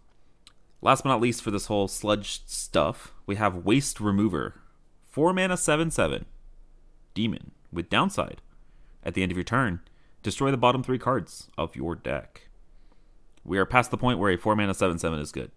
last 0.82 1.02
but 1.02 1.10
not 1.10 1.20
least 1.20 1.42
for 1.42 1.50
this 1.50 1.66
whole 1.66 1.88
sludge 1.88 2.42
stuff, 2.46 3.12
we 3.26 3.36
have 3.36 3.64
Waste 3.64 4.00
Remover, 4.00 4.60
four 5.08 5.32
mana 5.32 5.56
seven 5.56 5.90
seven, 5.90 6.26
demon 7.14 7.52
with 7.72 7.90
downside. 7.90 8.40
At 9.04 9.14
the 9.14 9.22
end 9.22 9.32
of 9.32 9.38
your 9.38 9.44
turn, 9.44 9.80
destroy 10.22 10.50
the 10.50 10.56
bottom 10.56 10.82
three 10.82 10.98
cards 10.98 11.48
of 11.56 11.76
your 11.76 11.94
deck. 11.94 12.48
We 13.44 13.58
are 13.58 13.64
past 13.64 13.90
the 13.90 13.96
point 13.96 14.18
where 14.18 14.30
a 14.30 14.36
four 14.36 14.56
mana 14.56 14.74
seven 14.74 14.98
seven 14.98 15.18
is 15.18 15.32
good. 15.32 15.50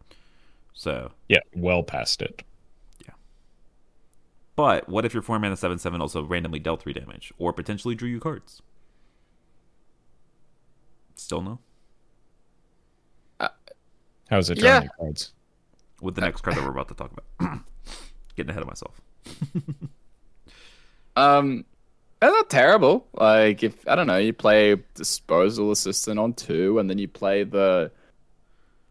So 0.73 1.11
yeah, 1.28 1.40
well 1.56 1.84
past 1.84 2.22
it. 2.22 2.44
But 4.62 4.88
what 4.88 5.06
if 5.06 5.14
your 5.16 5.24
four 5.24 5.40
mana 5.40 5.58
seven 5.58 5.80
seven 5.80 6.02
also 6.02 6.24
randomly 6.24 6.60
dealt 6.60 6.84
three 6.84 6.94
damage 6.94 7.34
or 7.40 7.52
potentially 7.52 7.96
drew 7.96 8.08
you 8.08 8.20
cards? 8.20 8.62
Still 11.16 11.42
no. 11.42 11.60
How's 14.30 14.52
it 14.52 14.58
Yeah. 14.60 14.62
drawing 14.64 14.84
you 14.84 14.90
cards? 15.00 15.34
With 16.00 16.14
the 16.14 16.22
next 16.22 16.42
card 16.42 16.56
that 16.58 16.64
we're 16.64 16.70
about 16.70 16.90
to 16.90 16.94
talk 16.94 17.12
about. 17.12 17.60
Getting 18.36 18.52
ahead 18.52 18.62
of 18.62 18.68
myself. 18.68 19.02
Um, 21.18 21.66
that's 22.22 22.32
not 22.34 22.50
terrible. 22.50 23.06
Like 23.14 23.64
if 23.64 23.86
I 23.88 23.96
don't 23.96 24.08
know, 24.08 24.16
you 24.18 24.32
play 24.32 24.78
Disposal 24.96 25.72
Assistant 25.72 26.20
on 26.20 26.34
two, 26.34 26.80
and 26.80 26.90
then 26.90 26.98
you 27.00 27.10
play 27.10 27.44
the 27.44 27.92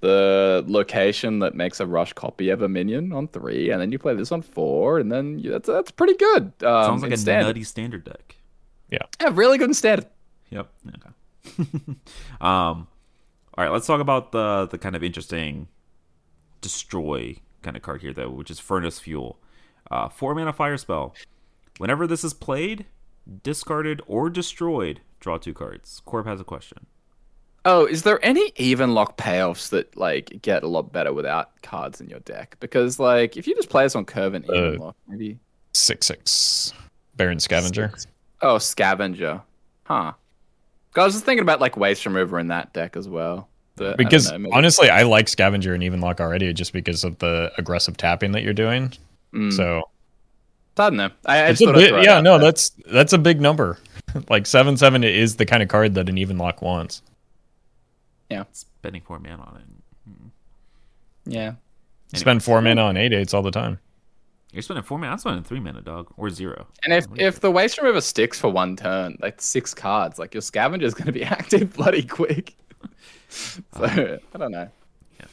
the 0.00 0.64
location 0.66 1.40
that 1.40 1.54
makes 1.54 1.78
a 1.80 1.86
rush 1.86 2.12
copy 2.14 2.48
of 2.48 2.62
a 2.62 2.68
minion 2.68 3.12
on 3.12 3.28
three, 3.28 3.70
and 3.70 3.80
then 3.80 3.92
you 3.92 3.98
play 3.98 4.14
this 4.14 4.32
on 4.32 4.42
four, 4.42 4.98
and 4.98 5.12
then 5.12 5.38
you, 5.38 5.50
that's 5.50 5.68
that's 5.68 5.90
pretty 5.90 6.14
good. 6.14 6.52
Um, 6.62 6.84
Sounds 6.84 7.02
like 7.02 7.12
a 7.12 7.16
standard. 7.16 7.48
nutty 7.48 7.64
standard 7.64 8.04
deck. 8.04 8.36
Yeah, 8.90 8.98
really 9.32 9.58
good 9.58 9.70
in 9.70 9.74
standard. 9.74 10.06
Yep. 10.50 10.68
Okay. 10.96 11.64
um, 12.40 12.88
all 13.56 13.64
right. 13.64 13.70
Let's 13.70 13.86
talk 13.86 14.00
about 14.00 14.32
the 14.32 14.66
the 14.66 14.78
kind 14.78 14.96
of 14.96 15.04
interesting 15.04 15.68
destroy 16.60 17.36
kind 17.62 17.76
of 17.76 17.82
card 17.82 18.02
here, 18.02 18.12
though, 18.12 18.30
which 18.30 18.50
is 18.50 18.58
Furnace 18.58 18.98
Fuel. 19.00 19.38
Uh, 19.90 20.08
four 20.08 20.34
mana 20.34 20.52
fire 20.52 20.76
spell. 20.76 21.14
Whenever 21.78 22.06
this 22.06 22.24
is 22.24 22.34
played, 22.34 22.86
discarded, 23.42 24.02
or 24.06 24.30
destroyed, 24.30 25.00
draw 25.18 25.38
two 25.38 25.54
cards. 25.54 26.00
Corb 26.04 26.26
has 26.26 26.40
a 26.40 26.44
question. 26.44 26.86
Oh, 27.64 27.84
is 27.84 28.02
there 28.04 28.24
any 28.24 28.52
even 28.56 28.94
lock 28.94 29.16
payoffs 29.18 29.68
that 29.70 29.94
like 29.96 30.40
get 30.42 30.62
a 30.62 30.66
lot 30.68 30.92
better 30.92 31.12
without 31.12 31.50
cards 31.62 32.00
in 32.00 32.08
your 32.08 32.20
deck? 32.20 32.56
Because 32.60 32.98
like 32.98 33.36
if 33.36 33.46
you 33.46 33.54
just 33.54 33.68
play 33.68 33.84
this 33.84 33.94
on 33.94 34.04
curve 34.06 34.34
and 34.34 34.44
even 34.46 34.76
Uh, 34.80 34.84
lock, 34.84 34.96
maybe 35.08 35.38
Six 35.74 36.06
six. 36.06 36.72
Baron 37.16 37.38
Scavenger. 37.38 37.92
Oh, 38.42 38.58
scavenger. 38.58 39.42
Huh. 39.84 40.12
'Cause 40.92 41.02
I 41.02 41.04
was 41.04 41.14
just 41.14 41.24
thinking 41.26 41.42
about 41.42 41.60
like 41.60 41.76
waste 41.76 42.04
remover 42.06 42.38
in 42.38 42.48
that 42.48 42.72
deck 42.72 42.96
as 42.96 43.08
well. 43.08 43.48
But, 43.76 43.92
I 43.92 43.96
Because 43.96 44.32
know, 44.32 44.48
honestly, 44.52 44.90
I 44.90 45.02
like 45.04 45.28
Scavenger 45.28 45.72
and 45.74 45.82
even 45.82 46.00
lock 46.00 46.20
already 46.20 46.52
just 46.52 46.72
because 46.72 47.04
of 47.04 47.18
the 47.18 47.52
aggressive 47.58 47.96
tapping 47.96 48.32
that 48.32 48.42
you're 48.42 48.52
doing. 48.54 48.92
Mm, 49.34 49.52
So 49.52 49.82
I 50.78 50.88
don't 50.88 50.96
know. 50.96 51.10
I, 51.26 51.38
I 51.38 51.48
it's 51.48 51.60
just 51.60 51.70
a 51.70 51.74
thought 51.74 51.78
bit, 51.78 52.04
yeah, 52.04 52.20
no, 52.22 52.38
there. 52.38 52.46
that's 52.48 52.70
that's 52.90 53.12
a 53.12 53.18
big 53.18 53.40
number. 53.40 53.78
like 54.30 54.46
seven 54.46 54.76
seven 54.78 55.04
is 55.04 55.36
the 55.36 55.44
kind 55.46 55.62
of 55.62 55.68
card 55.68 55.94
that 55.94 56.08
an 56.08 56.16
even 56.18 56.38
lock 56.38 56.62
wants. 56.62 57.02
Spending 58.52 59.02
four 59.02 59.18
mana 59.18 59.42
on 59.42 59.56
it. 59.56 60.10
Hmm. 60.10 60.28
yeah. 61.26 61.52
Spend 62.14 62.42
four 62.42 62.60
mana 62.60 62.82
on 62.82 62.96
eight 62.96 63.12
eights 63.12 63.34
all 63.34 63.42
the 63.42 63.50
time. 63.50 63.78
You're 64.52 64.62
spending 64.62 64.82
four 64.82 64.98
mana. 64.98 65.12
I'm 65.12 65.18
spending 65.18 65.44
three 65.44 65.60
mana, 65.60 65.80
dog, 65.80 66.12
or 66.16 66.30
zero. 66.30 66.66
And 66.84 66.92
if 66.92 67.06
if 67.16 67.40
the 67.40 67.50
waste 67.50 67.78
remover 67.78 68.00
sticks 68.00 68.40
for 68.40 68.48
one 68.48 68.76
turn, 68.76 69.16
like 69.20 69.40
six 69.40 69.74
cards, 69.74 70.18
like 70.18 70.34
your 70.34 70.40
scavenger 70.40 70.86
is 70.86 70.94
gonna 70.94 71.12
be 71.12 71.22
active 71.38 71.74
bloody 71.74 72.02
quick. 72.02 72.56
so 73.30 73.84
I 73.84 74.38
don't 74.38 74.50
know. 74.50 74.68
Yeah. 75.18 75.26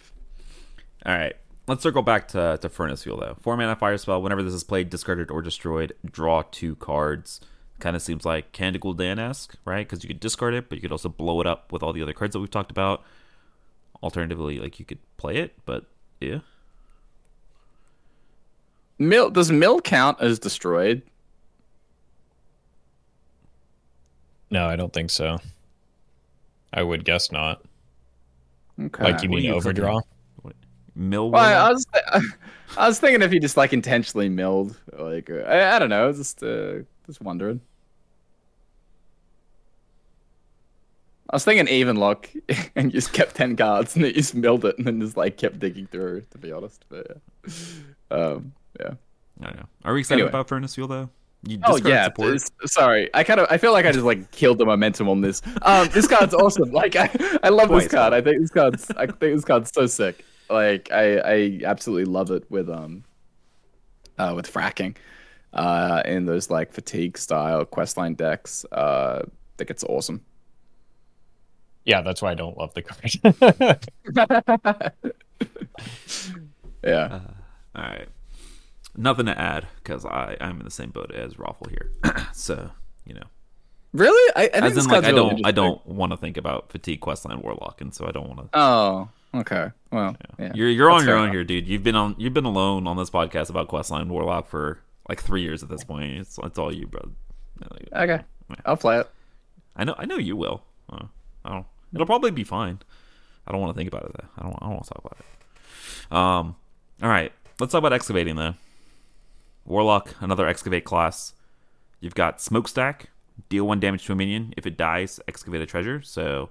All 1.06 1.18
right. 1.18 1.36
Let's 1.68 1.84
circle 1.84 2.02
back 2.02 2.30
to, 2.30 2.58
to 2.62 2.70
Furnace 2.70 3.04
Fuel, 3.04 3.20
though. 3.20 3.36
Four 3.42 3.58
mana 3.58 3.76
fire 3.76 3.98
spell. 3.98 4.22
Whenever 4.22 4.42
this 4.42 4.54
is 4.54 4.64
played, 4.64 4.90
discarded, 4.90 5.30
or 5.30 5.42
destroyed, 5.42 5.94
draw 6.10 6.44
two 6.50 6.76
cards. 6.78 7.42
Kind 7.80 7.96
of 7.96 8.02
seems 8.02 8.26
like 8.26 8.52
Candy 8.54 8.80
Gul'dan 8.80 9.20
esque, 9.20 9.56
right? 9.64 9.88
Because 9.88 10.04
you 10.04 10.08
could 10.08 10.20
discard 10.20 10.54
it, 10.54 10.68
but 10.68 10.78
you 10.78 10.82
could 10.82 10.92
also 10.92 11.10
blow 11.10 11.40
it 11.42 11.48
up 11.48 11.72
with 11.72 11.84
all 11.84 11.94
the 11.94 12.02
other 12.02 12.14
cards 12.14 12.34
that 12.34 12.40
we've 12.40 12.50
talked 12.50 12.72
about. 12.72 13.04
Alternatively, 14.02 14.60
like 14.60 14.80
you 14.80 14.86
could 14.86 15.00
play 15.18 15.38
it, 15.38 15.54
but 15.66 15.86
yeah. 16.20 16.40
Mill 19.00 19.30
does 19.30 19.52
mill 19.52 19.80
count 19.80 20.18
as 20.22 20.40
destroyed? 20.40 21.04
No, 24.50 24.66
I 24.66 24.76
don't 24.76 24.94
think 24.94 25.10
so. 25.10 25.38
I 26.74 26.82
would 26.82 27.06
guess 27.06 27.32
not. 27.32 27.64
Okay. 28.80 29.04
Like 29.04 29.22
you 29.24 29.30
mean 29.30 29.44
you 29.44 29.54
overdraw? 29.54 30.02
Mill. 30.96 31.30
Well, 31.32 31.42
I, 31.44 31.54
I 31.54 31.70
Warlock? 31.70 31.74
was 31.74 31.86
I 32.78 32.88
was 32.88 33.00
thinking 33.00 33.22
if 33.22 33.34
you 33.34 33.40
just 33.40 33.58
like 33.58 33.72
intentionally 33.74 34.30
milled, 34.30 34.78
like 34.94 35.30
uh, 35.30 35.42
I, 35.42 35.76
I 35.76 35.80
don't 35.80 35.90
know, 35.90 36.12
just 36.12 36.42
uh, 36.44 36.80
just 37.08 37.22
wondering. 37.22 37.62
I 41.30 41.36
was 41.36 41.44
thinking 41.44 41.68
even 41.68 41.98
lock, 41.98 42.30
and 42.76 42.86
you 42.94 43.00
just 43.00 43.12
kept 43.14 43.36
ten 43.36 43.56
cards, 43.56 43.96
and 43.96 44.04
then 44.04 44.12
you 44.12 44.18
just 44.22 44.36
milled 44.36 44.64
it, 44.66 44.78
and 44.78 44.88
then 44.88 45.02
just 45.02 45.18
like 45.18 45.38
kept 45.38 45.60
digging 45.60 45.88
through. 45.88 46.22
To 46.32 46.38
be 46.38 46.52
honest, 46.52 46.86
but 46.90 47.18
yeah, 47.46 47.52
um, 48.12 48.54
yeah. 48.80 48.92
I 49.42 49.52
know. 49.52 49.66
Are 49.86 49.94
we 49.94 50.00
excited 50.00 50.22
Anyway. 50.22 50.30
about 50.30 50.48
Furnace 50.48 50.74
Fuel, 50.76 50.88
though? 50.88 51.10
You 51.44 51.60
Oh 51.66 51.78
yeah, 51.78 52.06
support? 52.06 52.42
sorry. 52.66 53.10
I 53.14 53.24
kind 53.24 53.40
of 53.40 53.48
I 53.52 53.58
feel 53.58 53.72
like 53.72 53.86
I 53.86 53.92
just 53.92 54.06
like 54.06 54.32
killed 54.32 54.58
the 54.58 54.66
momentum 54.66 55.08
on 55.08 55.22
this. 55.22 55.42
Um, 55.62 55.88
this 55.90 56.08
card's 56.08 56.34
awesome. 56.34 56.72
Like 56.72 56.96
I, 56.96 57.10
I 57.44 57.50
love 57.50 57.70
this 57.70 57.88
card. 57.88 58.14
I 58.14 58.22
think 58.22 58.42
this 58.42 58.50
card's 58.50 58.90
I 58.92 59.06
think 59.06 59.20
this 59.20 59.46
card's 59.46 59.72
so 59.72 59.86
sick. 59.86 60.26
Like 60.50 60.90
I, 60.92 61.18
I 61.20 61.62
absolutely 61.66 62.06
love 62.12 62.32
it 62.32 62.50
with 62.50 62.70
um, 62.70 63.04
uh, 64.18 64.34
with 64.36 64.52
fracking, 64.52 64.96
uh, 65.54 66.02
in 66.06 66.26
those 66.26 66.50
like 66.50 66.72
fatigue 66.74 67.18
style 67.18 67.66
questline 67.66 68.16
decks. 68.16 68.66
Uh, 68.72 69.24
I 69.26 69.30
think 69.58 69.70
it's 69.70 69.84
awesome. 69.84 70.24
Yeah, 71.86 72.02
that's 72.02 72.22
why 72.22 72.32
I 72.32 72.36
don't 72.36 72.58
love 72.58 72.74
the 72.74 72.82
card. 72.82 73.14
Yeah. 76.84 77.20
All 77.76 77.84
right. 77.84 78.08
Nothing 78.96 79.28
to 79.28 79.40
add 79.40 79.68
because 79.84 80.06
I 80.06 80.38
I'm 80.42 80.60
in 80.60 80.66
the 80.66 80.72
same 80.72 80.90
boat 80.90 81.14
as 81.14 81.36
Roffle 81.36 81.70
here. 81.70 81.92
so 82.34 82.72
you 83.06 83.14
know, 83.14 83.28
really? 83.94 84.34
I, 84.36 84.44
I 84.44 84.48
think 84.48 84.64
as 84.66 84.76
this 84.76 84.86
in 84.86 84.92
like 84.92 85.04
card's 85.04 85.08
I 85.08 85.12
don't 85.12 85.46
I 85.46 85.52
don't 85.52 85.86
want 85.86 86.12
to 86.14 86.18
think 86.18 86.38
about 86.38 86.72
fatigue 86.72 87.02
questline 87.02 87.44
warlock, 87.44 87.82
and 87.82 87.94
so 87.94 88.08
I 88.08 88.12
don't 88.12 88.28
want 88.28 88.52
to. 88.52 88.60
Oh. 88.60 89.10
Okay. 89.36 89.70
Well. 89.92 90.16
Yeah. 90.40 90.52
You're 90.56 90.70
you're 90.70 90.90
on 90.90 91.06
your 91.06 91.16
own 91.16 91.24
enough. 91.26 91.34
here, 91.34 91.44
dude. 91.44 91.68
You've 91.68 91.84
been 91.84 91.96
on 91.96 92.16
you've 92.18 92.34
been 92.34 92.46
alone 92.46 92.88
on 92.88 92.98
this 92.98 93.10
podcast 93.10 93.50
about 93.50 93.68
questline 93.68 94.08
warlock 94.08 94.48
for 94.48 94.80
like 95.10 95.22
three 95.22 95.42
years 95.42 95.64
at 95.64 95.70
this 95.70 95.84
point. 95.84 96.18
It's 96.18 96.38
it's 96.44 96.60
all 96.60 96.74
you, 96.74 96.88
bro. 96.88 97.12
Okay. 97.94 98.22
I'll 98.66 98.78
play 98.78 99.00
it. 99.00 99.10
I 99.76 99.84
know 99.84 99.96
I 99.98 100.06
know 100.06 100.18
you 100.18 100.36
will. 100.36 100.64
Uh, 100.90 101.06
I 101.46 101.54
don't. 101.54 101.66
It'll 101.94 102.06
probably 102.06 102.32
be 102.32 102.44
fine. 102.44 102.80
I 103.48 103.52
don't 103.52 103.62
want 103.62 103.74
to 103.74 103.78
think 103.78 103.88
about 103.92 104.06
it 104.06 104.12
though. 104.14 104.28
I 104.38 104.44
don't. 104.44 104.56
I 104.62 104.66
don't 104.66 104.74
want 104.74 104.84
to 104.84 104.90
talk 104.90 105.06
about 105.06 105.18
it. 105.20 106.16
Um. 106.16 106.56
All 107.02 107.10
right. 107.10 107.32
Let's 107.60 107.72
talk 107.72 107.80
about 107.80 107.94
excavating 107.94 108.36
though. 108.36 108.56
Warlock, 109.66 110.16
another 110.22 110.48
excavate 110.48 110.86
class. 110.86 111.34
You've 112.00 112.16
got 112.16 112.42
smokestack. 112.42 113.10
Deal 113.50 113.68
one 113.68 113.80
damage 113.80 114.06
to 114.06 114.14
a 114.14 114.16
minion. 114.16 114.54
If 114.58 114.66
it 114.66 114.78
dies, 114.78 115.20
excavate 115.28 115.62
a 115.62 115.66
treasure. 115.66 116.02
So 116.02 116.50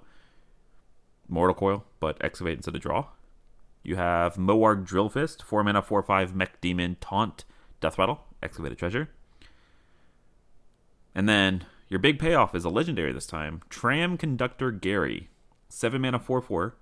mortal 1.29 1.55
coil, 1.55 1.85
but 2.01 2.17
excavate 2.21 2.59
instead 2.59 2.75
of 2.75 2.81
draw. 2.81 3.07
You 3.83 3.97
have 3.97 4.37
Mo'arg 4.37 4.85
Drillfist, 4.85 5.43
four 5.43 5.63
mana, 5.63 5.81
four 5.81 6.03
five 6.03 6.35
mech 6.35 6.61
demon 6.61 6.97
taunt, 7.01 7.45
death 7.87 7.99
rattle, 8.01 8.25
excavate 8.43 8.73
a 8.73 8.75
treasure. 8.75 9.11
And 11.15 11.29
then 11.29 11.65
your 11.89 12.01
big 12.01 12.19
payoff 12.19 12.53
is 12.53 12.65
a 12.65 12.69
legendary 12.69 13.13
this 13.13 13.29
time. 13.29 13.63
Tram 13.71 14.19
Conductor 14.19 14.73
Gerry. 14.73 15.29
7 15.69 16.01
mana 16.01 16.19
4 16.19 16.43
4. 16.43 16.75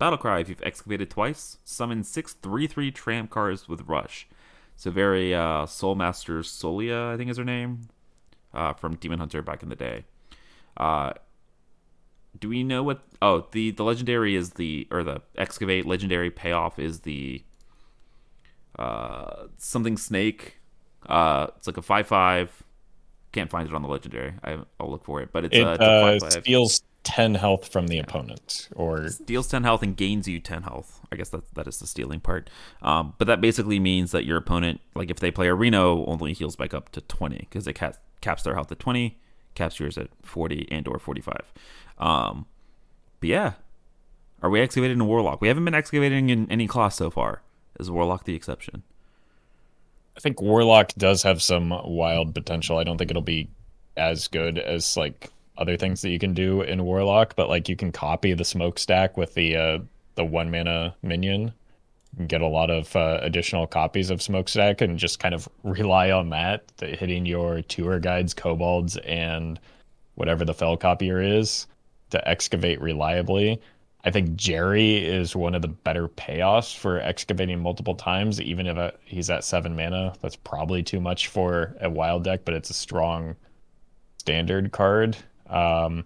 Battlecry 0.00 0.40
if 0.40 0.48
you've 0.48 0.62
excavated 0.62 1.10
twice. 1.10 1.58
Summon 1.64 2.04
six 2.04 2.34
3 2.34 2.68
3 2.68 2.92
tram 2.92 3.26
cars 3.26 3.68
with 3.68 3.88
Rush. 3.88 4.28
So 4.76 4.92
very 4.92 5.34
uh, 5.34 5.66
Soulmaster 5.66 6.44
Solia, 6.44 7.12
I 7.12 7.16
think 7.16 7.28
is 7.28 7.38
her 7.38 7.44
name. 7.44 7.88
Uh, 8.54 8.72
from 8.72 8.94
Demon 8.94 9.18
Hunter 9.18 9.42
back 9.42 9.64
in 9.64 9.68
the 9.68 9.74
day. 9.74 10.04
Uh, 10.76 11.12
do 12.38 12.48
we 12.48 12.62
know 12.62 12.84
what. 12.84 13.02
Oh, 13.20 13.46
the, 13.50 13.72
the 13.72 13.82
legendary 13.82 14.36
is 14.36 14.50
the. 14.50 14.86
Or 14.92 15.02
the 15.02 15.22
excavate 15.36 15.86
legendary 15.86 16.30
payoff 16.30 16.78
is 16.78 17.00
the. 17.00 17.42
Uh, 18.78 19.46
something 19.58 19.96
snake. 19.96 20.58
Uh, 21.06 21.48
it's 21.56 21.66
like 21.66 21.76
a 21.76 21.82
5 21.82 22.06
5 22.06 22.62
can't 23.32 23.50
find 23.50 23.68
it 23.68 23.74
on 23.74 23.82
the 23.82 23.88
legendary. 23.88 24.34
I, 24.44 24.58
I'll 24.78 24.90
look 24.90 25.04
for 25.04 25.20
it, 25.20 25.30
but 25.32 25.46
it's, 25.46 25.56
it 25.56 25.66
uh, 25.66 25.72
it's 25.72 25.82
a 25.82 25.84
uh, 25.84 26.02
five, 26.02 26.20
five. 26.20 26.32
steals 26.44 26.82
ten 27.02 27.34
health 27.34 27.72
from 27.72 27.88
the 27.88 27.98
opponent, 27.98 28.68
or 28.76 29.08
steals 29.08 29.48
10 29.48 29.64
health 29.64 29.82
and 29.82 29.96
gains 29.96 30.28
you 30.28 30.38
10 30.38 30.62
health. 30.62 31.00
I 31.10 31.16
guess 31.16 31.30
that 31.30 31.54
that 31.54 31.66
is 31.66 31.78
the 31.78 31.86
stealing 31.86 32.20
part. 32.20 32.48
Um, 32.82 33.14
but 33.18 33.26
that 33.26 33.40
basically 33.40 33.80
means 33.80 34.12
that 34.12 34.24
your 34.24 34.36
opponent, 34.36 34.80
like 34.94 35.10
if 35.10 35.18
they 35.18 35.30
play 35.30 35.48
a 35.48 35.54
Reno, 35.54 36.04
only 36.06 36.32
heals 36.32 36.56
back 36.56 36.74
up 36.74 36.90
to 36.92 37.00
20 37.00 37.38
because 37.38 37.66
it 37.66 37.74
ca- 37.74 37.94
caps 38.20 38.42
their 38.42 38.54
health 38.54 38.70
at 38.70 38.78
20, 38.78 39.18
caps 39.54 39.80
yours 39.80 39.98
at 39.98 40.08
40 40.22 40.68
and 40.70 40.86
or 40.86 40.98
45. 40.98 41.52
Um, 41.98 42.46
but 43.20 43.28
yeah, 43.28 43.52
are 44.42 44.50
we 44.50 44.60
excavating 44.60 45.00
a 45.00 45.04
Warlock? 45.04 45.40
We 45.40 45.48
haven't 45.48 45.64
been 45.64 45.74
excavating 45.74 46.30
in 46.30 46.50
any 46.50 46.66
class 46.66 46.96
so 46.96 47.10
far. 47.10 47.42
Is 47.80 47.90
Warlock 47.90 48.24
the 48.24 48.34
exception? 48.34 48.82
I 50.16 50.20
think 50.20 50.40
Warlock 50.40 50.92
does 50.94 51.22
have 51.22 51.42
some 51.42 51.70
wild 51.70 52.34
potential. 52.34 52.78
I 52.78 52.84
don't 52.84 52.98
think 52.98 53.10
it'll 53.10 53.22
be 53.22 53.48
as 53.96 54.28
good 54.28 54.58
as 54.58 54.96
like 54.96 55.30
other 55.58 55.76
things 55.76 56.02
that 56.02 56.10
you 56.10 56.18
can 56.18 56.34
do 56.34 56.62
in 56.62 56.84
Warlock, 56.84 57.34
but 57.36 57.48
like 57.48 57.68
you 57.68 57.76
can 57.76 57.92
copy 57.92 58.32
the 58.34 58.44
smokestack 58.44 59.16
with 59.16 59.34
the 59.34 59.56
uh, 59.56 59.78
the 60.14 60.24
one 60.24 60.50
mana 60.50 60.94
minion, 61.02 61.52
get 62.26 62.40
a 62.40 62.46
lot 62.46 62.70
of 62.70 62.94
uh, 62.94 63.18
additional 63.22 63.66
copies 63.66 64.10
of 64.10 64.22
smokestack, 64.22 64.80
and 64.80 64.98
just 64.98 65.18
kind 65.18 65.34
of 65.34 65.48
rely 65.62 66.10
on 66.10 66.30
that, 66.30 66.66
the, 66.76 66.88
hitting 66.88 67.26
your 67.26 67.62
tour 67.62 67.98
guides, 67.98 68.34
kobolds, 68.34 68.96
and 68.98 69.58
whatever 70.14 70.44
the 70.44 70.54
fell 70.54 70.76
copier 70.76 71.20
is 71.20 71.66
to 72.10 72.28
excavate 72.28 72.80
reliably. 72.80 73.60
I 74.04 74.10
think 74.10 74.34
Gerry 74.34 74.96
is 75.04 75.36
one 75.36 75.54
of 75.54 75.62
the 75.62 75.68
better 75.68 76.08
payoffs 76.08 76.76
for 76.76 76.98
excavating 77.00 77.60
multiple 77.60 77.94
times, 77.94 78.40
even 78.40 78.66
if 78.66 78.76
uh 78.76 78.90
he's 79.04 79.30
at 79.30 79.44
seven 79.44 79.76
mana. 79.76 80.14
That's 80.20 80.36
probably 80.36 80.82
too 80.82 81.00
much 81.00 81.28
for 81.28 81.76
a 81.80 81.88
wild 81.88 82.24
deck, 82.24 82.44
but 82.44 82.54
it's 82.54 82.70
a 82.70 82.74
strong 82.74 83.36
standard 84.18 84.72
card. 84.72 85.16
Um, 85.48 86.04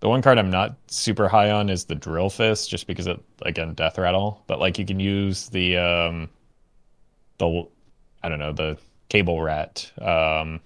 the 0.00 0.08
one 0.10 0.20
card 0.20 0.38
I'm 0.38 0.50
not 0.50 0.76
super 0.88 1.28
high 1.28 1.50
on 1.50 1.70
is 1.70 1.86
the 1.86 1.94
Drill 1.94 2.28
Fist, 2.28 2.68
just 2.68 2.86
because 2.86 3.06
it 3.06 3.18
again 3.42 3.72
Death 3.72 3.96
Rattle. 3.96 4.42
But 4.46 4.60
like 4.60 4.78
you 4.78 4.84
can 4.84 5.00
use 5.00 5.48
the 5.48 5.78
um, 5.78 6.28
the 7.38 7.66
I 8.22 8.28
don't 8.28 8.38
know 8.38 8.52
the 8.52 8.76
Cable 9.08 9.40
Rat, 9.40 9.90
um, 9.98 10.60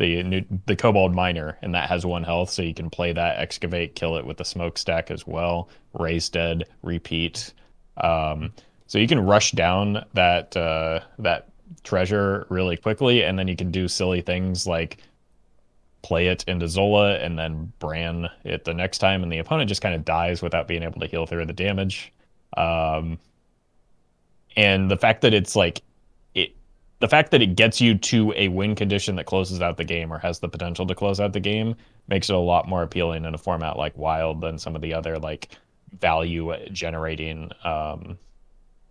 the 0.00 0.22
new, 0.22 0.44
the 0.64 0.74
Kobold 0.74 1.14
Miner, 1.14 1.58
and 1.60 1.74
that 1.74 1.88
has 1.90 2.06
one 2.06 2.24
health, 2.24 2.48
so 2.48 2.62
you 2.62 2.72
can 2.72 2.88
play 2.88 3.12
that, 3.12 3.38
excavate, 3.38 3.94
kill 3.94 4.16
it 4.16 4.24
with 4.26 4.38
the 4.38 4.44
smokestack 4.44 5.10
as 5.10 5.26
well. 5.26 5.68
Raise 5.92 6.28
dead, 6.30 6.64
repeat. 6.82 7.52
Um, 7.98 8.52
so 8.86 8.98
you 8.98 9.06
can 9.06 9.20
rush 9.20 9.52
down 9.52 10.02
that 10.14 10.56
uh, 10.56 11.00
that 11.18 11.50
treasure 11.84 12.46
really 12.48 12.78
quickly, 12.78 13.22
and 13.22 13.38
then 13.38 13.46
you 13.46 13.56
can 13.56 13.70
do 13.70 13.88
silly 13.88 14.22
things 14.22 14.66
like 14.66 14.98
play 16.02 16.28
it 16.28 16.44
into 16.48 16.66
Zola 16.66 17.16
and 17.16 17.38
then 17.38 17.70
Brann 17.78 18.30
it 18.42 18.64
the 18.64 18.72
next 18.72 18.98
time, 18.98 19.22
and 19.22 19.30
the 19.30 19.38
opponent 19.38 19.68
just 19.68 19.82
kind 19.82 19.94
of 19.94 20.02
dies 20.04 20.40
without 20.40 20.66
being 20.66 20.82
able 20.82 21.00
to 21.00 21.06
heal 21.06 21.26
through 21.26 21.44
the 21.44 21.52
damage. 21.52 22.10
Um, 22.56 23.18
and 24.56 24.90
the 24.90 24.96
fact 24.96 25.20
that 25.20 25.34
it's 25.34 25.54
like 25.54 25.82
the 27.00 27.08
fact 27.08 27.30
that 27.30 27.42
it 27.42 27.56
gets 27.56 27.80
you 27.80 27.96
to 27.96 28.32
a 28.36 28.48
win 28.48 28.74
condition 28.74 29.16
that 29.16 29.26
closes 29.26 29.60
out 29.60 29.76
the 29.76 29.84
game 29.84 30.12
or 30.12 30.18
has 30.18 30.38
the 30.38 30.48
potential 30.48 30.86
to 30.86 30.94
close 30.94 31.18
out 31.18 31.32
the 31.32 31.40
game 31.40 31.74
makes 32.08 32.28
it 32.28 32.34
a 32.34 32.38
lot 32.38 32.68
more 32.68 32.82
appealing 32.82 33.24
in 33.24 33.34
a 33.34 33.38
format 33.38 33.76
like 33.76 33.96
Wild 33.96 34.40
than 34.40 34.58
some 34.58 34.76
of 34.76 34.82
the 34.82 34.94
other 34.94 35.18
like 35.18 35.56
value 35.98 36.54
generating 36.72 37.50
um, 37.64 38.18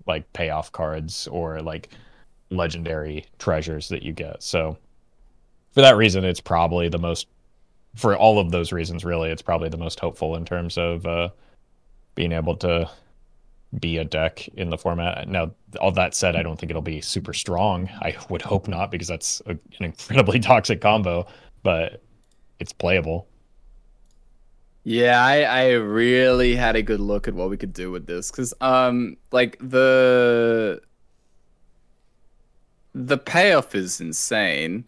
like 0.08 0.32
payoff 0.34 0.72
cards 0.72 1.28
or 1.28 1.62
like 1.62 1.90
legendary 2.50 3.26
treasures 3.38 3.90
that 3.90 4.02
you 4.02 4.12
get. 4.12 4.42
So 4.42 4.78
for 5.72 5.82
that 5.82 5.96
reason, 5.96 6.26
it's 6.26 6.42
probably 6.42 6.90
the 6.90 6.98
most 6.98 7.28
for 7.96 8.18
all 8.18 8.40
of 8.40 8.52
those 8.52 8.72
reasons. 8.72 9.06
Really, 9.06 9.30
it's 9.30 9.42
probably 9.44 9.70
the 9.70 9.78
most 9.78 10.00
hopeful 10.00 10.36
in 10.36 10.46
terms 10.46 10.78
of 10.80 11.06
uh, 11.06 11.30
being 12.16 12.32
able 12.32 12.56
to 12.58 12.90
be 13.78 13.98
a 13.98 14.06
deck 14.06 14.48
in 14.50 14.70
the 14.70 14.78
format. 14.78 15.28
Now, 15.28 15.52
all 15.80 15.92
that 15.92 16.16
said, 16.16 16.36
I 16.36 16.42
don't 16.44 16.60
think 16.60 16.70
it'll 16.72 16.82
be 16.82 17.02
super 17.02 17.34
strong. 17.34 17.88
I 18.02 18.16
would 18.30 18.42
hope 18.42 18.68
not 18.68 18.90
because 18.90 19.08
that's 19.08 19.42
a, 19.46 19.52
an 19.52 19.60
incredibly 19.80 20.40
toxic 20.40 20.82
combo, 20.82 21.28
but 21.62 22.02
it's 22.60 22.74
playable. 22.74 23.28
Yeah, 24.84 25.24
I, 25.24 25.42
I 25.44 25.72
really 25.74 26.56
had 26.56 26.76
a 26.76 26.82
good 26.82 27.00
look 27.00 27.28
at 27.28 27.34
what 27.34 27.50
we 27.50 27.58
could 27.58 27.74
do 27.74 27.92
with 27.92 28.08
this 28.08 28.32
because 28.32 28.54
um 28.62 29.18
like 29.32 29.58
the 29.60 30.82
the 32.94 33.18
payoff 33.18 33.76
is 33.76 34.02
insane. 34.02 34.88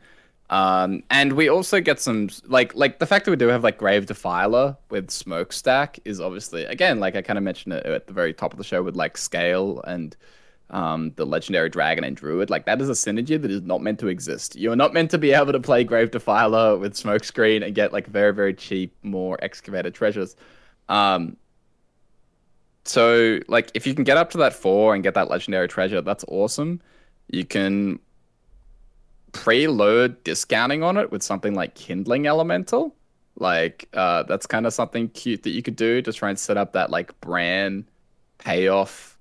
Um, 0.52 1.04
and 1.10 1.34
we 1.34 1.48
also 1.48 1.80
get 1.80 2.02
some 2.02 2.30
like 2.46 2.76
like 2.76 3.00
the 3.00 3.06
fact 3.06 3.24
that 3.24 3.32
we 3.32 3.38
do 3.38 3.48
have 3.48 3.64
like 3.64 3.78
Grave 3.78 4.06
Defiler 4.06 4.76
with 4.90 5.10
Smokestack 5.10 5.98
is 6.04 6.20
obviously 6.20 6.66
again 6.66 7.00
like 7.00 7.16
I 7.16 7.22
kind 7.22 7.38
of 7.38 7.44
mentioned 7.44 7.74
it 7.74 7.86
at 7.86 8.08
the 8.08 8.14
very 8.14 8.34
top 8.34 8.52
of 8.52 8.58
the 8.58 8.66
show 8.66 8.84
with 8.84 8.98
like 8.98 9.18
Scale 9.18 9.82
and 9.88 10.16
um, 10.70 11.14
the 11.16 11.26
Legendary 11.26 11.70
Dragon 11.70 12.04
and 12.04 12.18
Druid 12.18 12.50
like 12.50 12.66
that 12.66 12.82
is 12.82 12.90
a 12.90 12.94
synergy 12.94 13.42
that 13.42 13.50
is 13.50 13.62
not 13.62 13.82
meant 13.82 13.98
to 14.00 14.10
exist. 14.10 14.58
You're 14.58 14.76
not 14.76 14.94
meant 14.94 15.10
to 15.12 15.18
be 15.18 15.32
able 15.32 15.54
to 15.54 15.60
play 15.62 15.86
Grave 15.86 16.12
Defiler 16.12 16.78
with 16.78 16.96
Smokescreen 16.96 17.66
and 17.66 17.74
get 17.74 17.94
like 17.94 18.08
very 18.08 18.34
very 18.34 18.54
cheap 18.54 18.94
more 19.04 19.38
excavated 19.42 19.96
treasures. 19.96 20.36
Um, 20.90 21.38
so 22.84 23.40
like 23.48 23.72
if 23.74 23.88
you 23.88 23.94
can 23.94 24.04
get 24.04 24.18
up 24.18 24.32
to 24.32 24.38
that 24.40 24.52
four 24.52 24.96
and 24.96 25.02
get 25.02 25.14
that 25.14 25.30
legendary 25.30 25.70
treasure, 25.70 26.02
that's 26.02 26.26
awesome. 26.28 26.82
You 27.30 27.46
can 27.46 28.00
preload 29.34 30.16
discounting 30.24 30.84
on 30.84 30.98
it 30.98 31.12
with 31.12 31.24
something 31.24 31.54
like 31.54 31.76
Kindling 31.76 32.28
Elemental. 32.28 32.96
Like 33.38 33.88
uh, 33.94 34.24
that's 34.24 34.46
kind 34.46 34.66
of 34.66 34.74
something 34.74 35.10
cute 35.10 35.44
that 35.44 35.52
you 35.52 35.62
could 35.62 35.76
do 35.76 36.02
to 36.02 36.14
try 36.14 36.30
and 36.30 36.38
set 36.38 36.58
up 36.58 36.74
that 36.74 36.90
like 36.90 37.20
brand 37.22 37.86
payoff 38.38 39.18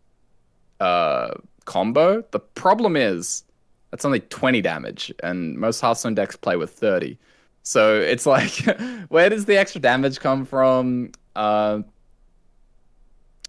uh, 0.80 1.32
combo. 1.64 2.22
The 2.30 2.40
problem 2.40 2.96
is 2.96 3.44
that's 3.90 4.04
only 4.04 4.20
20 4.20 4.60
damage, 4.60 5.12
and 5.22 5.56
most 5.56 5.80
Hearthstone 5.80 6.14
decks 6.14 6.36
play 6.36 6.56
with 6.56 6.70
30. 6.70 7.18
So 7.62 8.00
it's 8.00 8.26
like, 8.26 8.52
where 9.08 9.28
does 9.28 9.44
the 9.44 9.56
extra 9.56 9.80
damage 9.80 10.20
come 10.20 10.44
from? 10.44 11.12
Uh, 11.36 11.82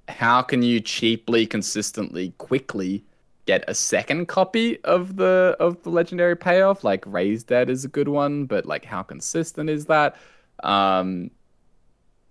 how 0.07 0.41
can 0.41 0.61
you 0.61 0.79
cheaply, 0.79 1.45
consistently, 1.45 2.33
quickly 2.37 3.03
get 3.45 3.63
a 3.67 3.73
second 3.73 4.27
copy 4.27 4.81
of 4.83 5.15
the 5.15 5.55
of 5.59 5.81
the 5.83 5.89
legendary 5.89 6.35
payoff. 6.35 6.83
Like 6.83 7.03
Raise 7.05 7.43
Dead 7.43 7.69
is 7.69 7.85
a 7.85 7.87
good 7.87 8.07
one, 8.07 8.45
but 8.45 8.65
like 8.65 8.85
how 8.85 9.03
consistent 9.03 9.69
is 9.69 9.85
that? 9.85 10.15
Um, 10.63 11.31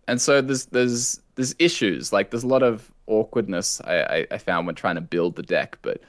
and 0.08 0.20
so 0.20 0.40
there's 0.40 0.66
there's 0.66 1.20
there's 1.34 1.54
issues. 1.58 2.12
Like 2.12 2.30
there's 2.30 2.44
a 2.44 2.48
lot 2.48 2.62
of 2.62 2.92
awkwardness 3.06 3.80
I, 3.82 4.00
I, 4.02 4.26
I 4.32 4.38
found 4.38 4.66
when 4.66 4.74
trying 4.76 4.94
to 4.96 5.00
build 5.00 5.36
the 5.36 5.42
deck, 5.42 5.78
but 5.82 6.00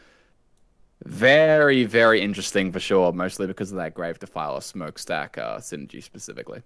very 1.03 1.84
very 1.86 2.22
interesting 2.22 2.72
for 2.72 2.80
sure. 2.80 3.11
Mostly 3.11 3.48
because 3.48 3.72
of 3.72 3.78
that 3.78 3.94
Grave 3.94 4.19
Defiler 4.19 4.61
Smokestack 4.61 5.38
uh, 5.38 5.57
synergy 5.57 6.03
specifically. 6.03 6.61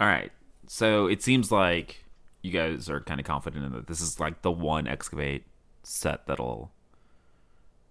All 0.00 0.08
right, 0.08 0.32
so 0.66 1.06
it 1.06 1.22
seems 1.22 1.52
like 1.52 2.04
you 2.42 2.50
guys 2.50 2.90
are 2.90 3.00
kind 3.00 3.20
of 3.20 3.26
confident 3.26 3.64
in 3.64 3.72
that 3.72 3.86
this 3.86 4.00
is 4.00 4.18
like 4.18 4.42
the 4.42 4.50
one 4.50 4.86
excavate 4.88 5.44
set 5.84 6.26
that'll 6.26 6.70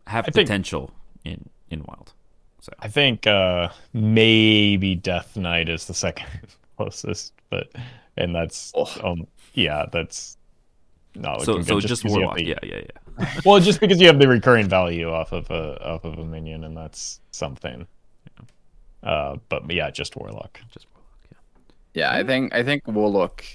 have 0.07 0.25
I 0.25 0.31
potential 0.31 0.91
think, 1.23 1.49
in 1.69 1.79
in 1.79 1.85
wild. 1.85 2.13
So 2.61 2.73
I 2.79 2.87
think 2.87 3.27
uh 3.27 3.69
maybe 3.93 4.95
Death 4.95 5.35
Knight 5.37 5.69
is 5.69 5.85
the 5.85 5.93
second 5.93 6.27
closest, 6.77 7.33
but 7.49 7.71
and 8.17 8.35
that's 8.35 8.71
oh. 8.75 8.89
um 9.03 9.27
yeah, 9.53 9.85
that's 9.91 10.37
no. 11.15 11.37
So 11.43 11.61
so 11.61 11.79
just, 11.79 12.03
just 12.03 12.05
warlock, 12.05 12.37
the, 12.37 12.45
yeah, 12.45 12.59
yeah, 12.63 12.81
yeah. 13.19 13.39
well, 13.45 13.59
just 13.59 13.79
because 13.79 14.01
you 14.01 14.07
have 14.07 14.19
the 14.19 14.27
recurring 14.27 14.67
value 14.67 15.11
off 15.11 15.31
of 15.31 15.49
a 15.51 15.81
off 15.83 16.03
of 16.03 16.17
a 16.17 16.25
minion, 16.25 16.63
and 16.63 16.75
that's 16.75 17.19
something. 17.31 17.85
Yeah. 19.03 19.09
Uh, 19.09 19.37
but 19.49 19.69
yeah, 19.71 19.91
just 19.91 20.15
warlock. 20.15 20.59
Just 20.71 20.87
warlock. 20.93 21.19
Yeah. 21.93 22.11
Yeah, 22.11 22.19
I 22.19 22.23
think 22.23 22.53
I 22.53 22.63
think 22.63 22.87
warlock 22.87 23.45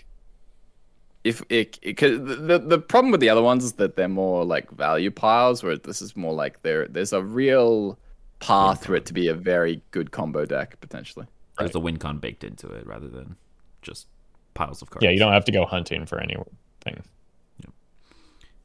if 1.24 1.42
it 1.48 1.78
because 1.82 2.18
the 2.18 2.58
the 2.58 2.78
problem 2.78 3.10
with 3.10 3.20
the 3.20 3.28
other 3.28 3.42
ones 3.42 3.64
is 3.64 3.72
that 3.74 3.96
they're 3.96 4.08
more 4.08 4.44
like 4.44 4.70
value 4.70 5.10
piles, 5.10 5.62
where 5.62 5.76
this 5.76 6.00
is 6.00 6.16
more 6.16 6.32
like 6.32 6.62
there 6.62 6.86
there's 6.88 7.12
a 7.12 7.22
real 7.22 7.98
path 8.40 8.86
for 8.86 8.94
it 8.94 9.04
to 9.06 9.12
be 9.12 9.28
a 9.28 9.34
very 9.34 9.82
good 9.90 10.10
combo 10.10 10.44
deck 10.44 10.80
potentially. 10.80 11.26
There's 11.58 11.74
a 11.74 11.80
win 11.80 11.96
con 11.96 12.18
baked 12.18 12.44
into 12.44 12.68
it 12.68 12.86
rather 12.86 13.08
than 13.08 13.36
just 13.82 14.06
piles 14.54 14.80
of 14.80 14.90
cards. 14.90 15.04
Yeah, 15.04 15.10
you 15.10 15.18
don't 15.18 15.32
have 15.32 15.44
to 15.46 15.52
go 15.52 15.64
hunting 15.64 16.06
for 16.06 16.20
anything. 16.20 16.44
Yep. 16.86 17.72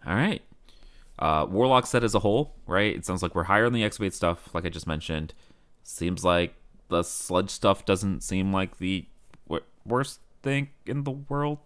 All 0.05 0.15
right. 0.15 0.41
Uh, 1.17 1.45
Warlock 1.49 1.85
set 1.85 2.03
as 2.03 2.13
a 2.15 2.19
whole, 2.19 2.53
right? 2.67 2.95
It 2.95 3.05
sounds 3.05 3.23
like 3.23 3.34
we're 3.35 3.43
higher 3.43 3.65
on 3.65 3.73
the 3.73 3.84
excavate 3.84 4.13
stuff, 4.13 4.53
like 4.53 4.65
I 4.65 4.69
just 4.69 4.88
mentioned. 4.88 5.34
Seems 5.84 6.23
like 6.23 6.55
the 6.89 7.03
sludge 7.03 7.49
stuff 7.49 7.85
doesn't 7.85 8.21
seem 8.21 8.51
like 8.53 8.77
the 8.77 9.05
worst 9.85 10.19
thing 10.41 10.69
in 10.85 11.03
the 11.03 11.11
world 11.11 11.59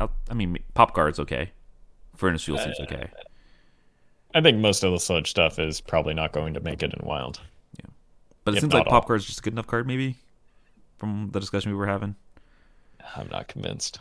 I 0.00 0.34
mean, 0.34 0.58
Popgar's 0.74 1.18
okay. 1.20 1.50
Furnace 2.16 2.44
fuel 2.44 2.58
seems 2.58 2.78
okay. 2.80 3.08
I 4.34 4.40
think 4.40 4.58
most 4.58 4.82
of 4.82 4.92
the 4.92 4.98
sludge 4.98 5.30
stuff 5.30 5.58
is 5.58 5.80
probably 5.80 6.14
not 6.14 6.32
going 6.32 6.54
to 6.54 6.60
make 6.60 6.82
it 6.82 6.92
in 6.92 7.06
wild. 7.06 7.40
Yeah, 7.78 7.90
but 8.44 8.54
it 8.54 8.60
seems 8.60 8.72
like 8.72 8.86
Popgar's 8.86 9.24
just 9.24 9.40
a 9.40 9.42
good 9.42 9.52
enough 9.52 9.66
card, 9.66 9.86
maybe, 9.86 10.16
from 10.98 11.30
the 11.32 11.40
discussion 11.40 11.70
we 11.70 11.76
were 11.76 11.86
having. 11.86 12.16
I'm 13.16 13.28
not 13.30 13.48
convinced. 13.48 14.00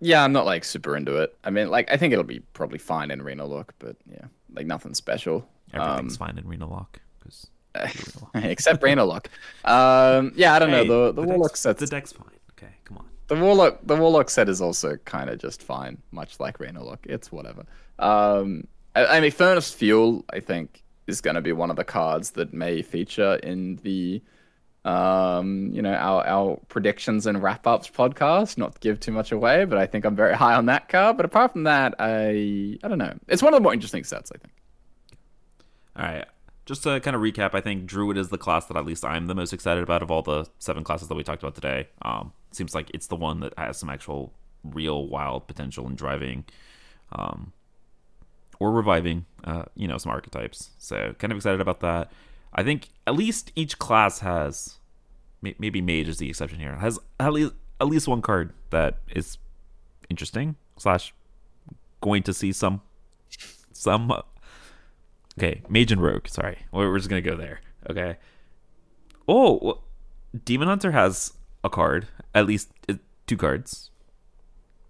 Yeah, 0.00 0.24
I'm 0.24 0.32
not 0.32 0.46
like 0.46 0.64
super 0.64 0.96
into 0.96 1.16
it. 1.18 1.36
I 1.44 1.50
mean, 1.50 1.70
like 1.70 1.90
I 1.92 1.96
think 1.96 2.12
it'll 2.12 2.24
be 2.24 2.40
probably 2.54 2.78
fine 2.78 3.10
in 3.12 3.20
Arena 3.20 3.44
Lock, 3.44 3.72
but 3.78 3.96
yeah, 4.10 4.26
like 4.52 4.66
nothing 4.66 4.94
special. 4.94 5.46
Everything's 5.72 6.14
um, 6.14 6.26
fine 6.26 6.38
in 6.38 6.46
Arena 6.46 6.68
Lock 6.68 7.00
because 7.20 7.46
except 8.34 8.82
Arena 8.82 9.04
Lock. 9.04 9.28
Um, 9.64 10.32
yeah, 10.34 10.54
I 10.54 10.58
don't 10.58 10.70
hey, 10.70 10.84
know. 10.84 11.06
The 11.06 11.12
the, 11.12 11.22
the 11.22 11.28
Warlock 11.28 11.56
sets 11.56 11.78
the 11.78 11.86
deck's 11.86 12.12
fine. 12.12 12.26
Okay, 12.58 12.72
come 12.84 12.98
on 12.98 13.04
the 13.34 13.40
warlock 13.40 13.78
the 13.82 13.96
warlock 13.96 14.28
set 14.30 14.48
is 14.48 14.60
also 14.60 14.96
kind 15.04 15.30
of 15.30 15.38
just 15.38 15.62
fine, 15.62 15.98
much 16.10 16.38
like 16.38 16.60
Lock. 16.60 17.06
It's 17.06 17.32
whatever. 17.32 17.64
Um, 17.98 18.66
I, 18.94 19.06
I, 19.06 19.20
mean, 19.20 19.30
Furnace 19.30 19.72
Fuel, 19.72 20.24
I 20.30 20.40
think, 20.40 20.82
is 21.06 21.20
going 21.20 21.36
to 21.36 21.40
be 21.40 21.52
one 21.52 21.70
of 21.70 21.76
the 21.76 21.84
cards 21.84 22.32
that 22.32 22.52
may 22.52 22.82
feature 22.82 23.36
in 23.36 23.76
the, 23.76 24.22
um, 24.84 25.70
you 25.72 25.80
know, 25.80 25.94
our 25.94 26.26
our 26.26 26.60
predictions 26.68 27.26
and 27.26 27.42
wrap 27.42 27.66
ups 27.66 27.88
podcast. 27.88 28.58
Not 28.58 28.74
to 28.74 28.80
give 28.80 29.00
too 29.00 29.12
much 29.12 29.32
away, 29.32 29.64
but 29.64 29.78
I 29.78 29.86
think 29.86 30.04
I'm 30.04 30.16
very 30.16 30.34
high 30.44 30.54
on 30.54 30.66
that 30.66 30.88
card. 30.88 31.16
But 31.16 31.24
apart 31.24 31.52
from 31.52 31.64
that, 31.64 31.94
I 31.98 32.78
I 32.82 32.88
don't 32.88 32.98
know. 32.98 33.14
It's 33.28 33.42
one 33.42 33.54
of 33.54 33.58
the 33.58 33.62
more 33.62 33.72
interesting 33.72 34.04
sets, 34.04 34.30
I 34.30 34.38
think. 34.38 34.54
All 35.96 36.04
right 36.04 36.26
just 36.64 36.84
to 36.84 37.00
kind 37.00 37.16
of 37.16 37.22
recap, 37.22 37.54
I 37.54 37.60
think 37.60 37.86
Druid 37.86 38.16
is 38.16 38.28
the 38.28 38.38
class 38.38 38.66
that 38.66 38.76
at 38.76 38.86
least 38.86 39.04
I'm 39.04 39.26
the 39.26 39.34
most 39.34 39.52
excited 39.52 39.82
about 39.82 40.00
of 40.00 40.12
all 40.12 40.22
the 40.22 40.46
seven 40.60 40.84
classes 40.84 41.08
that 41.08 41.16
we 41.16 41.24
talked 41.24 41.42
about 41.42 41.56
today. 41.56 41.88
Um, 42.02 42.32
seems 42.56 42.74
like 42.74 42.90
it's 42.94 43.06
the 43.06 43.16
one 43.16 43.40
that 43.40 43.52
has 43.56 43.78
some 43.78 43.90
actual 43.90 44.32
real 44.64 45.06
wild 45.06 45.46
potential 45.46 45.86
in 45.86 45.94
driving 45.94 46.44
um, 47.12 47.52
or 48.60 48.70
reviving, 48.70 49.26
uh, 49.44 49.64
you 49.74 49.88
know, 49.88 49.98
some 49.98 50.12
archetypes. 50.12 50.70
So 50.78 51.14
kind 51.18 51.32
of 51.32 51.36
excited 51.36 51.60
about 51.60 51.80
that. 51.80 52.12
I 52.54 52.62
think 52.62 52.90
at 53.06 53.14
least 53.14 53.50
each 53.56 53.78
class 53.78 54.20
has, 54.20 54.78
maybe 55.40 55.80
Mage 55.80 56.08
is 56.08 56.18
the 56.18 56.28
exception 56.28 56.58
here, 56.58 56.76
has 56.76 56.98
at 57.18 57.32
least 57.32 57.54
at 57.80 57.88
least 57.88 58.06
one 58.06 58.22
card 58.22 58.52
that 58.70 58.98
is 59.10 59.38
interesting 60.08 60.56
slash 60.76 61.12
going 62.00 62.22
to 62.22 62.32
see 62.32 62.52
some 62.52 62.82
some 63.72 64.12
Okay, 65.38 65.62
Mage 65.68 65.92
and 65.92 66.02
Rogue. 66.02 66.28
Sorry, 66.28 66.58
we're 66.72 66.96
just 66.98 67.08
gonna 67.08 67.22
go 67.22 67.36
there. 67.36 67.60
Okay. 67.88 68.16
Oh, 69.26 69.80
Demon 70.44 70.68
Hunter 70.68 70.92
has 70.92 71.32
a 71.64 71.70
card, 71.70 72.08
at 72.34 72.46
least 72.46 72.70
uh, 72.88 72.94
two 73.26 73.36
cards. 73.36 73.90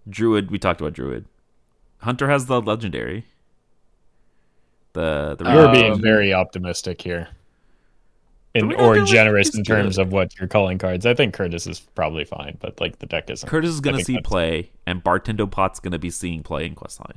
Druid, 0.08 0.50
we 0.50 0.58
talked 0.58 0.80
about 0.80 0.92
Druid. 0.94 1.26
Hunter 1.98 2.28
has 2.28 2.46
the 2.46 2.60
legendary. 2.60 3.26
The 4.94 5.36
the 5.38 5.50
you're 5.50 5.72
being 5.72 6.00
very 6.00 6.34
optimistic 6.34 7.00
here. 7.00 7.28
in, 8.54 8.72
or 8.74 9.04
generous 9.04 9.54
in 9.56 9.64
terms 9.64 9.96
good. 9.96 10.02
of 10.02 10.12
what 10.12 10.38
you're 10.38 10.48
calling 10.48 10.78
cards. 10.78 11.06
I 11.06 11.14
think 11.14 11.34
Curtis 11.34 11.66
is 11.66 11.80
probably 11.80 12.24
fine, 12.24 12.58
but 12.60 12.80
like 12.80 12.98
the 12.98 13.06
deck 13.06 13.30
isn't. 13.30 13.48
Curtis 13.48 13.70
is 13.70 13.80
gonna 13.80 14.04
see 14.04 14.20
play, 14.20 14.70
and 14.86 15.02
Bartend-O-Bot's 15.02 15.80
gonna 15.80 15.98
be 15.98 16.10
seeing 16.10 16.42
play 16.42 16.66
in 16.66 16.74
Questline. 16.74 17.16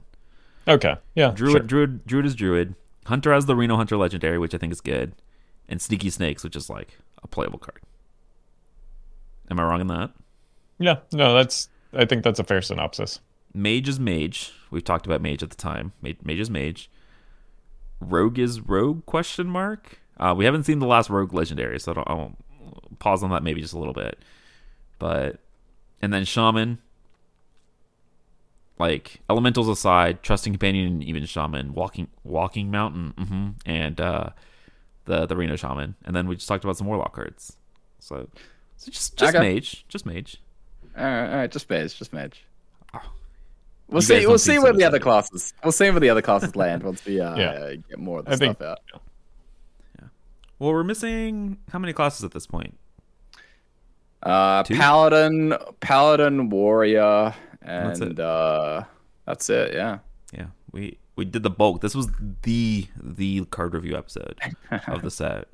Okay, 0.67 0.95
yeah, 1.15 1.31
Druid, 1.31 1.51
sure. 1.51 1.59
Druid, 1.61 2.07
Druid 2.07 2.25
is 2.25 2.35
Druid. 2.35 2.75
Hunter 3.05 3.33
has 3.33 3.45
the 3.45 3.55
Reno 3.55 3.75
Hunter 3.75 3.97
Legendary, 3.97 4.39
which 4.39 4.55
I 4.55 4.57
think 4.57 4.71
is 4.71 4.81
good, 4.81 5.13
and 5.67 5.81
Sneaky 5.81 6.09
Snakes, 6.09 6.43
which 6.43 6.55
is 6.55 6.69
like 6.69 6.97
a 7.21 7.27
playable 7.27 7.59
card. 7.59 7.81
Am 9.49 9.59
I 9.59 9.63
wrong 9.63 9.81
in 9.81 9.87
that? 9.87 10.11
Yeah, 10.79 10.97
no, 11.13 11.33
that's. 11.33 11.69
I 11.93 12.05
think 12.05 12.23
that's 12.23 12.39
a 12.39 12.43
fair 12.43 12.61
synopsis. 12.61 13.19
Mage 13.53 13.87
is 13.87 13.99
Mage. 13.99 14.51
We've 14.69 14.83
talked 14.83 15.05
about 15.05 15.21
Mage 15.21 15.41
at 15.41 15.49
the 15.49 15.55
time. 15.55 15.93
Mage, 16.01 16.17
mage 16.23 16.39
is 16.39 16.49
Mage. 16.49 16.89
Rogue 18.01 18.37
is 18.37 18.59
Rogue? 18.59 19.05
Question 19.05 19.47
mark. 19.47 19.99
Uh, 20.17 20.33
we 20.35 20.45
haven't 20.45 20.63
seen 20.63 20.79
the 20.79 20.85
last 20.85 21.09
Rogue 21.09 21.33
Legendary, 21.33 21.79
so 21.79 21.93
I, 22.05 22.13
won't 22.13 22.37
pause 22.99 23.23
on 23.23 23.29
that 23.31 23.43
maybe 23.43 23.61
just 23.61 23.73
a 23.73 23.77
little 23.77 23.93
bit. 23.93 24.19
But 24.99 25.39
and 26.01 26.13
then 26.13 26.25
Shaman. 26.25 26.79
Like 28.77 29.21
elementals 29.29 29.69
aside, 29.69 30.21
trusting 30.21 30.51
companion, 30.51 30.87
and 30.87 31.03
even 31.03 31.25
shaman, 31.25 31.73
walking 31.73 32.09
walking 32.25 32.69
mountain, 32.69 33.13
hmm 33.17 33.49
and 33.65 34.01
uh, 34.01 34.31
the 35.05 35.25
the 35.25 35.37
Reno 35.37 35.55
shaman, 35.55 35.95
and 36.03 36.13
then 36.13 36.27
we 36.27 36.35
just 36.35 36.45
talked 36.49 36.65
about 36.65 36.75
some 36.75 36.85
warlock 36.85 37.13
cards. 37.13 37.55
So, 37.99 38.27
so 38.77 38.91
just 38.91 39.17
just 39.17 39.35
Okay. 39.35 39.53
mage, 39.53 39.85
just 39.87 40.05
mage. 40.05 40.41
All 40.97 41.03
right, 41.03 41.29
all 41.29 41.35
right, 41.37 41.51
just 41.51 41.69
mage, 41.69 41.97
just 41.97 42.13
mage. 42.13 42.45
You 42.93 42.99
We'll 43.89 44.01
guys 44.01 44.07
see. 44.07 44.25
We'll 44.27 44.37
see 44.39 44.57
where 44.59 44.73
the 44.73 44.83
other 44.83 44.99
classes. 44.99 45.53
We'll 45.63 45.71
see 45.71 45.89
where 45.91 45.99
the 45.99 46.09
other 46.09 46.21
classes 46.21 46.55
land 46.63 46.83
once 46.83 47.05
we 47.05 47.19
uh, 47.21 47.35
Yeah. 47.35 47.73
get 47.89 47.99
more 47.99 48.19
of 48.19 48.25
the 48.25 48.31
I 48.31 48.35
stuff 48.35 48.57
think- 48.57 48.61
out. 48.61 48.79
Well, 50.57 50.71
we're 50.71 50.83
missing 50.85 51.57
how 51.71 51.79
many 51.79 51.91
classes 51.91 52.23
at 52.23 52.31
this 52.31 52.47
point? 52.47 52.77
Uh, 54.23 54.63
Two? 54.63 54.75
paladin, 54.75 55.53
paladin, 55.81 56.49
warrior, 56.49 57.35
That's 57.61 57.99
it. 57.99 58.07
and 58.07 58.19
uh, 58.19 58.83
that's 59.25 59.49
it. 59.49 59.73
Yeah. 59.73 59.99
Yeah, 60.33 60.45
we 60.71 60.97
we 61.17 61.25
did 61.25 61.43
the 61.43 61.49
bulk. 61.49 61.81
This 61.81 61.93
was 61.93 62.07
the 62.43 62.87
the 63.01 63.45
card 63.45 63.73
review 63.73 63.95
episode 63.97 64.39
of 64.87 65.01
the 65.01 65.11
set. 65.11 65.47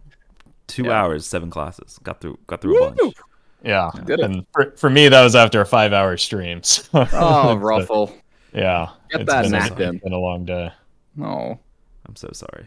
Two 0.71 0.83
Yeah. 0.85 1.01
hours, 1.01 1.25
seven 1.25 1.49
classes. 1.49 1.99
Got 2.03 2.21
through 2.21 2.39
got 2.47 2.61
through 2.61 2.83
a 2.85 2.91
bunch. 2.91 3.15
Yeah, 3.63 3.91
Did 4.05 4.19
it. 4.19 4.25
and 4.25 4.45
for, 4.53 4.71
for 4.75 4.89
me 4.89 5.07
that 5.09 5.23
was 5.23 5.35
after 5.35 5.61
a 5.61 5.65
five-hour 5.65 6.17
stream. 6.17 6.63
so- 6.63 6.87
Oh, 6.93 7.05
Roffle. 7.61 8.11
yeah, 8.53 8.89
Get 9.11 9.21
it's 9.21 9.31
that 9.31 9.41
been, 9.43 9.51
nap 9.51 9.79
a, 9.79 9.83
in. 9.83 9.95
it's 9.95 10.03
been 10.03 10.13
a 10.13 10.17
long 10.19 10.45
day. 10.45 10.71
No. 11.15 11.59
I'm 12.07 12.15
so 12.15 12.29
sorry. 12.33 12.65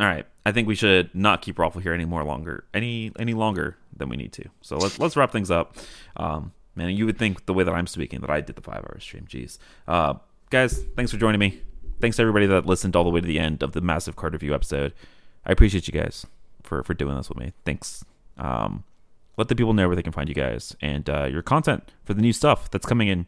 All 0.00 0.06
right, 0.06 0.26
I 0.44 0.52
think 0.52 0.66
we 0.68 0.74
should 0.74 1.14
not 1.14 1.40
keep 1.42 1.56
Roffle 1.56 1.80
here 1.80 1.92
any 1.94 2.04
more 2.04 2.24
longer, 2.24 2.64
any 2.74 3.12
any 3.18 3.34
longer 3.34 3.76
than 3.96 4.08
we 4.08 4.16
need 4.16 4.32
to. 4.32 4.44
So 4.60 4.76
let's 4.76 4.98
let's 4.98 5.16
wrap 5.16 5.30
things 5.30 5.50
up. 5.50 5.76
Um, 6.16 6.52
man, 6.74 6.90
you 6.90 7.06
would 7.06 7.18
think 7.18 7.46
the 7.46 7.54
way 7.54 7.62
that 7.64 7.72
I'm 7.72 7.86
speaking 7.86 8.20
that 8.20 8.30
I 8.30 8.40
did 8.40 8.56
the 8.56 8.62
five 8.62 8.78
hour 8.84 8.98
stream. 9.00 9.26
Jeez, 9.28 9.58
uh, 9.88 10.14
guys, 10.50 10.82
thanks 10.96 11.12
for 11.12 11.18
joining 11.18 11.38
me. 11.38 11.60
Thanks 12.00 12.16
to 12.16 12.22
everybody 12.22 12.46
that 12.46 12.66
listened 12.66 12.96
all 12.96 13.04
the 13.04 13.10
way 13.10 13.20
to 13.20 13.26
the 13.26 13.38
end 13.38 13.62
of 13.62 13.72
the 13.72 13.80
massive 13.80 14.16
card 14.16 14.32
review 14.32 14.54
episode. 14.54 14.92
I 15.46 15.52
appreciate 15.52 15.86
you 15.86 15.92
guys 15.98 16.26
for 16.62 16.82
for 16.82 16.94
doing 16.94 17.16
this 17.16 17.28
with 17.28 17.38
me. 17.38 17.52
Thanks. 17.64 18.04
Um, 18.38 18.84
let 19.36 19.48
the 19.48 19.56
people 19.56 19.72
know 19.72 19.88
where 19.88 19.96
they 19.96 20.02
can 20.02 20.12
find 20.12 20.28
you 20.28 20.34
guys 20.34 20.76
and 20.80 21.08
uh, 21.08 21.24
your 21.24 21.42
content 21.42 21.90
for 22.04 22.14
the 22.14 22.22
new 22.22 22.32
stuff 22.32 22.70
that's 22.70 22.86
coming 22.86 23.08
in 23.08 23.26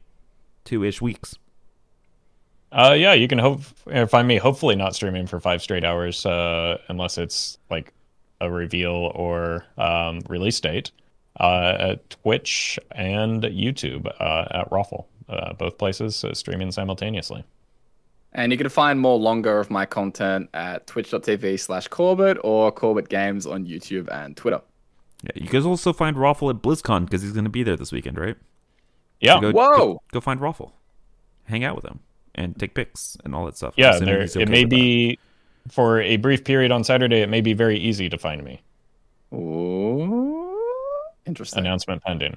two 0.64 0.84
ish 0.84 1.00
weeks. 1.00 1.38
Uh, 2.72 2.94
yeah, 2.96 3.12
you 3.12 3.28
can 3.28 3.38
hope 3.38 3.62
uh, 3.92 4.06
find 4.06 4.26
me. 4.26 4.36
Hopefully, 4.36 4.74
not 4.74 4.94
streaming 4.94 5.26
for 5.26 5.38
five 5.40 5.62
straight 5.62 5.84
hours, 5.84 6.26
uh, 6.26 6.78
unless 6.88 7.18
it's 7.18 7.58
like 7.70 7.92
a 8.40 8.50
reveal 8.50 9.12
or 9.14 9.64
um, 9.78 10.20
release 10.28 10.60
date. 10.60 10.90
Uh, 11.40 11.76
at 11.80 12.10
Twitch 12.10 12.78
and 12.92 13.42
YouTube 13.42 14.06
uh, 14.20 14.46
at 14.52 14.70
Roffle, 14.70 15.06
uh, 15.28 15.52
both 15.54 15.78
places 15.78 16.22
uh, 16.22 16.32
streaming 16.32 16.70
simultaneously. 16.70 17.42
And 18.34 18.50
you 18.50 18.58
can 18.58 18.68
find 18.68 18.98
more 18.98 19.16
longer 19.18 19.60
of 19.60 19.70
my 19.70 19.86
content 19.86 20.50
at 20.54 20.86
twitch.tv 20.88 21.60
slash 21.60 21.86
Corbett 21.88 22.36
or 22.42 22.72
Corbett 22.72 23.08
Games 23.08 23.46
on 23.46 23.64
YouTube 23.64 24.08
and 24.12 24.36
Twitter. 24.36 24.60
Yeah, 25.22 25.42
you 25.42 25.48
guys 25.48 25.64
also 25.64 25.92
find 25.92 26.16
Roffle 26.16 26.50
at 26.50 26.60
BlizzCon 26.60 27.04
because 27.04 27.22
he's 27.22 27.32
going 27.32 27.44
to 27.44 27.50
be 27.50 27.62
there 27.62 27.76
this 27.76 27.92
weekend, 27.92 28.18
right? 28.18 28.36
Yeah, 29.20 29.34
So 29.34 29.40
go, 29.40 29.52
Whoa! 29.52 29.76
Go, 29.76 30.02
go 30.12 30.20
find 30.20 30.40
Roffle, 30.40 30.72
hang 31.44 31.64
out 31.64 31.76
with 31.76 31.84
him, 31.84 32.00
and 32.34 32.58
take 32.58 32.74
pics 32.74 33.16
and 33.24 33.34
all 33.34 33.46
that 33.46 33.56
stuff. 33.56 33.74
Yeah. 33.76 33.98
There, 33.98 34.22
okay 34.22 34.42
it 34.42 34.48
may 34.48 34.64
with 34.64 34.70
that. 34.70 34.76
be 34.76 35.18
for 35.70 36.00
a 36.00 36.16
brief 36.16 36.44
period 36.44 36.72
on 36.72 36.82
Saturday. 36.84 37.22
It 37.22 37.28
may 37.28 37.40
be 37.40 37.52
very 37.52 37.78
easy 37.78 38.08
to 38.08 38.18
find 38.18 38.42
me. 38.44 38.62
Ooh. 39.32 40.58
Interesting. 41.24 41.60
Announcement 41.60 42.02
pending. 42.02 42.36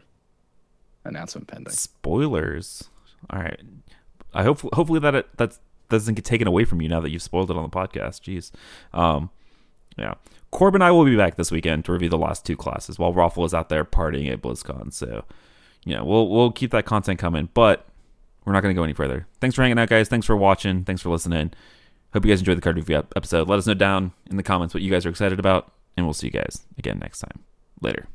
Announcement 1.03 1.47
pending. 1.47 1.73
spoilers. 1.73 2.89
All 3.31 3.39
right, 3.39 3.59
I 4.33 4.43
hope 4.43 4.61
hopefully 4.73 4.99
that 4.99 5.15
it, 5.15 5.37
that 5.37 5.57
doesn't 5.89 6.15
get 6.15 6.25
taken 6.25 6.47
away 6.47 6.65
from 6.65 6.81
you 6.81 6.89
now 6.89 6.99
that 6.99 7.09
you've 7.09 7.21
spoiled 7.21 7.51
it 7.51 7.57
on 7.57 7.63
the 7.63 7.69
podcast. 7.69 8.21
Jeez, 8.21 8.51
um, 8.97 9.29
yeah. 9.97 10.15
Corb 10.51 10.75
and 10.75 10.83
I 10.83 10.91
will 10.91 11.05
be 11.05 11.17
back 11.17 11.35
this 11.35 11.51
weekend 11.51 11.85
to 11.85 11.91
review 11.91 12.09
the 12.09 12.17
last 12.17 12.45
two 12.45 12.55
classes 12.55 12.97
while 12.97 13.13
Roffle 13.13 13.45
is 13.45 13.53
out 13.53 13.69
there 13.69 13.83
partying 13.83 14.31
at 14.31 14.41
BlizzCon. 14.41 14.93
So, 14.93 15.25
yeah, 15.83 16.01
we'll 16.01 16.29
we'll 16.29 16.51
keep 16.51 16.71
that 16.71 16.85
content 16.85 17.19
coming, 17.19 17.49
but 17.53 17.85
we're 18.45 18.53
not 18.53 18.63
going 18.63 18.73
to 18.73 18.79
go 18.79 18.83
any 18.83 18.93
further. 18.93 19.27
Thanks 19.41 19.55
for 19.55 19.61
hanging 19.61 19.77
out, 19.77 19.89
guys. 19.89 20.07
Thanks 20.07 20.25
for 20.25 20.37
watching. 20.37 20.85
Thanks 20.85 21.01
for 21.01 21.09
listening. 21.09 21.51
Hope 22.13 22.25
you 22.25 22.31
guys 22.31 22.39
enjoyed 22.39 22.57
the 22.57 22.61
card 22.61 22.77
review 22.77 23.03
episode. 23.15 23.49
Let 23.49 23.59
us 23.59 23.67
know 23.67 23.73
down 23.73 24.13
in 24.29 24.37
the 24.37 24.43
comments 24.43 24.73
what 24.73 24.81
you 24.81 24.89
guys 24.89 25.05
are 25.05 25.09
excited 25.09 25.39
about, 25.39 25.71
and 25.97 26.05
we'll 26.05 26.13
see 26.13 26.27
you 26.27 26.31
guys 26.31 26.65
again 26.77 26.99
next 26.99 27.19
time. 27.19 27.43
Later. 27.81 28.07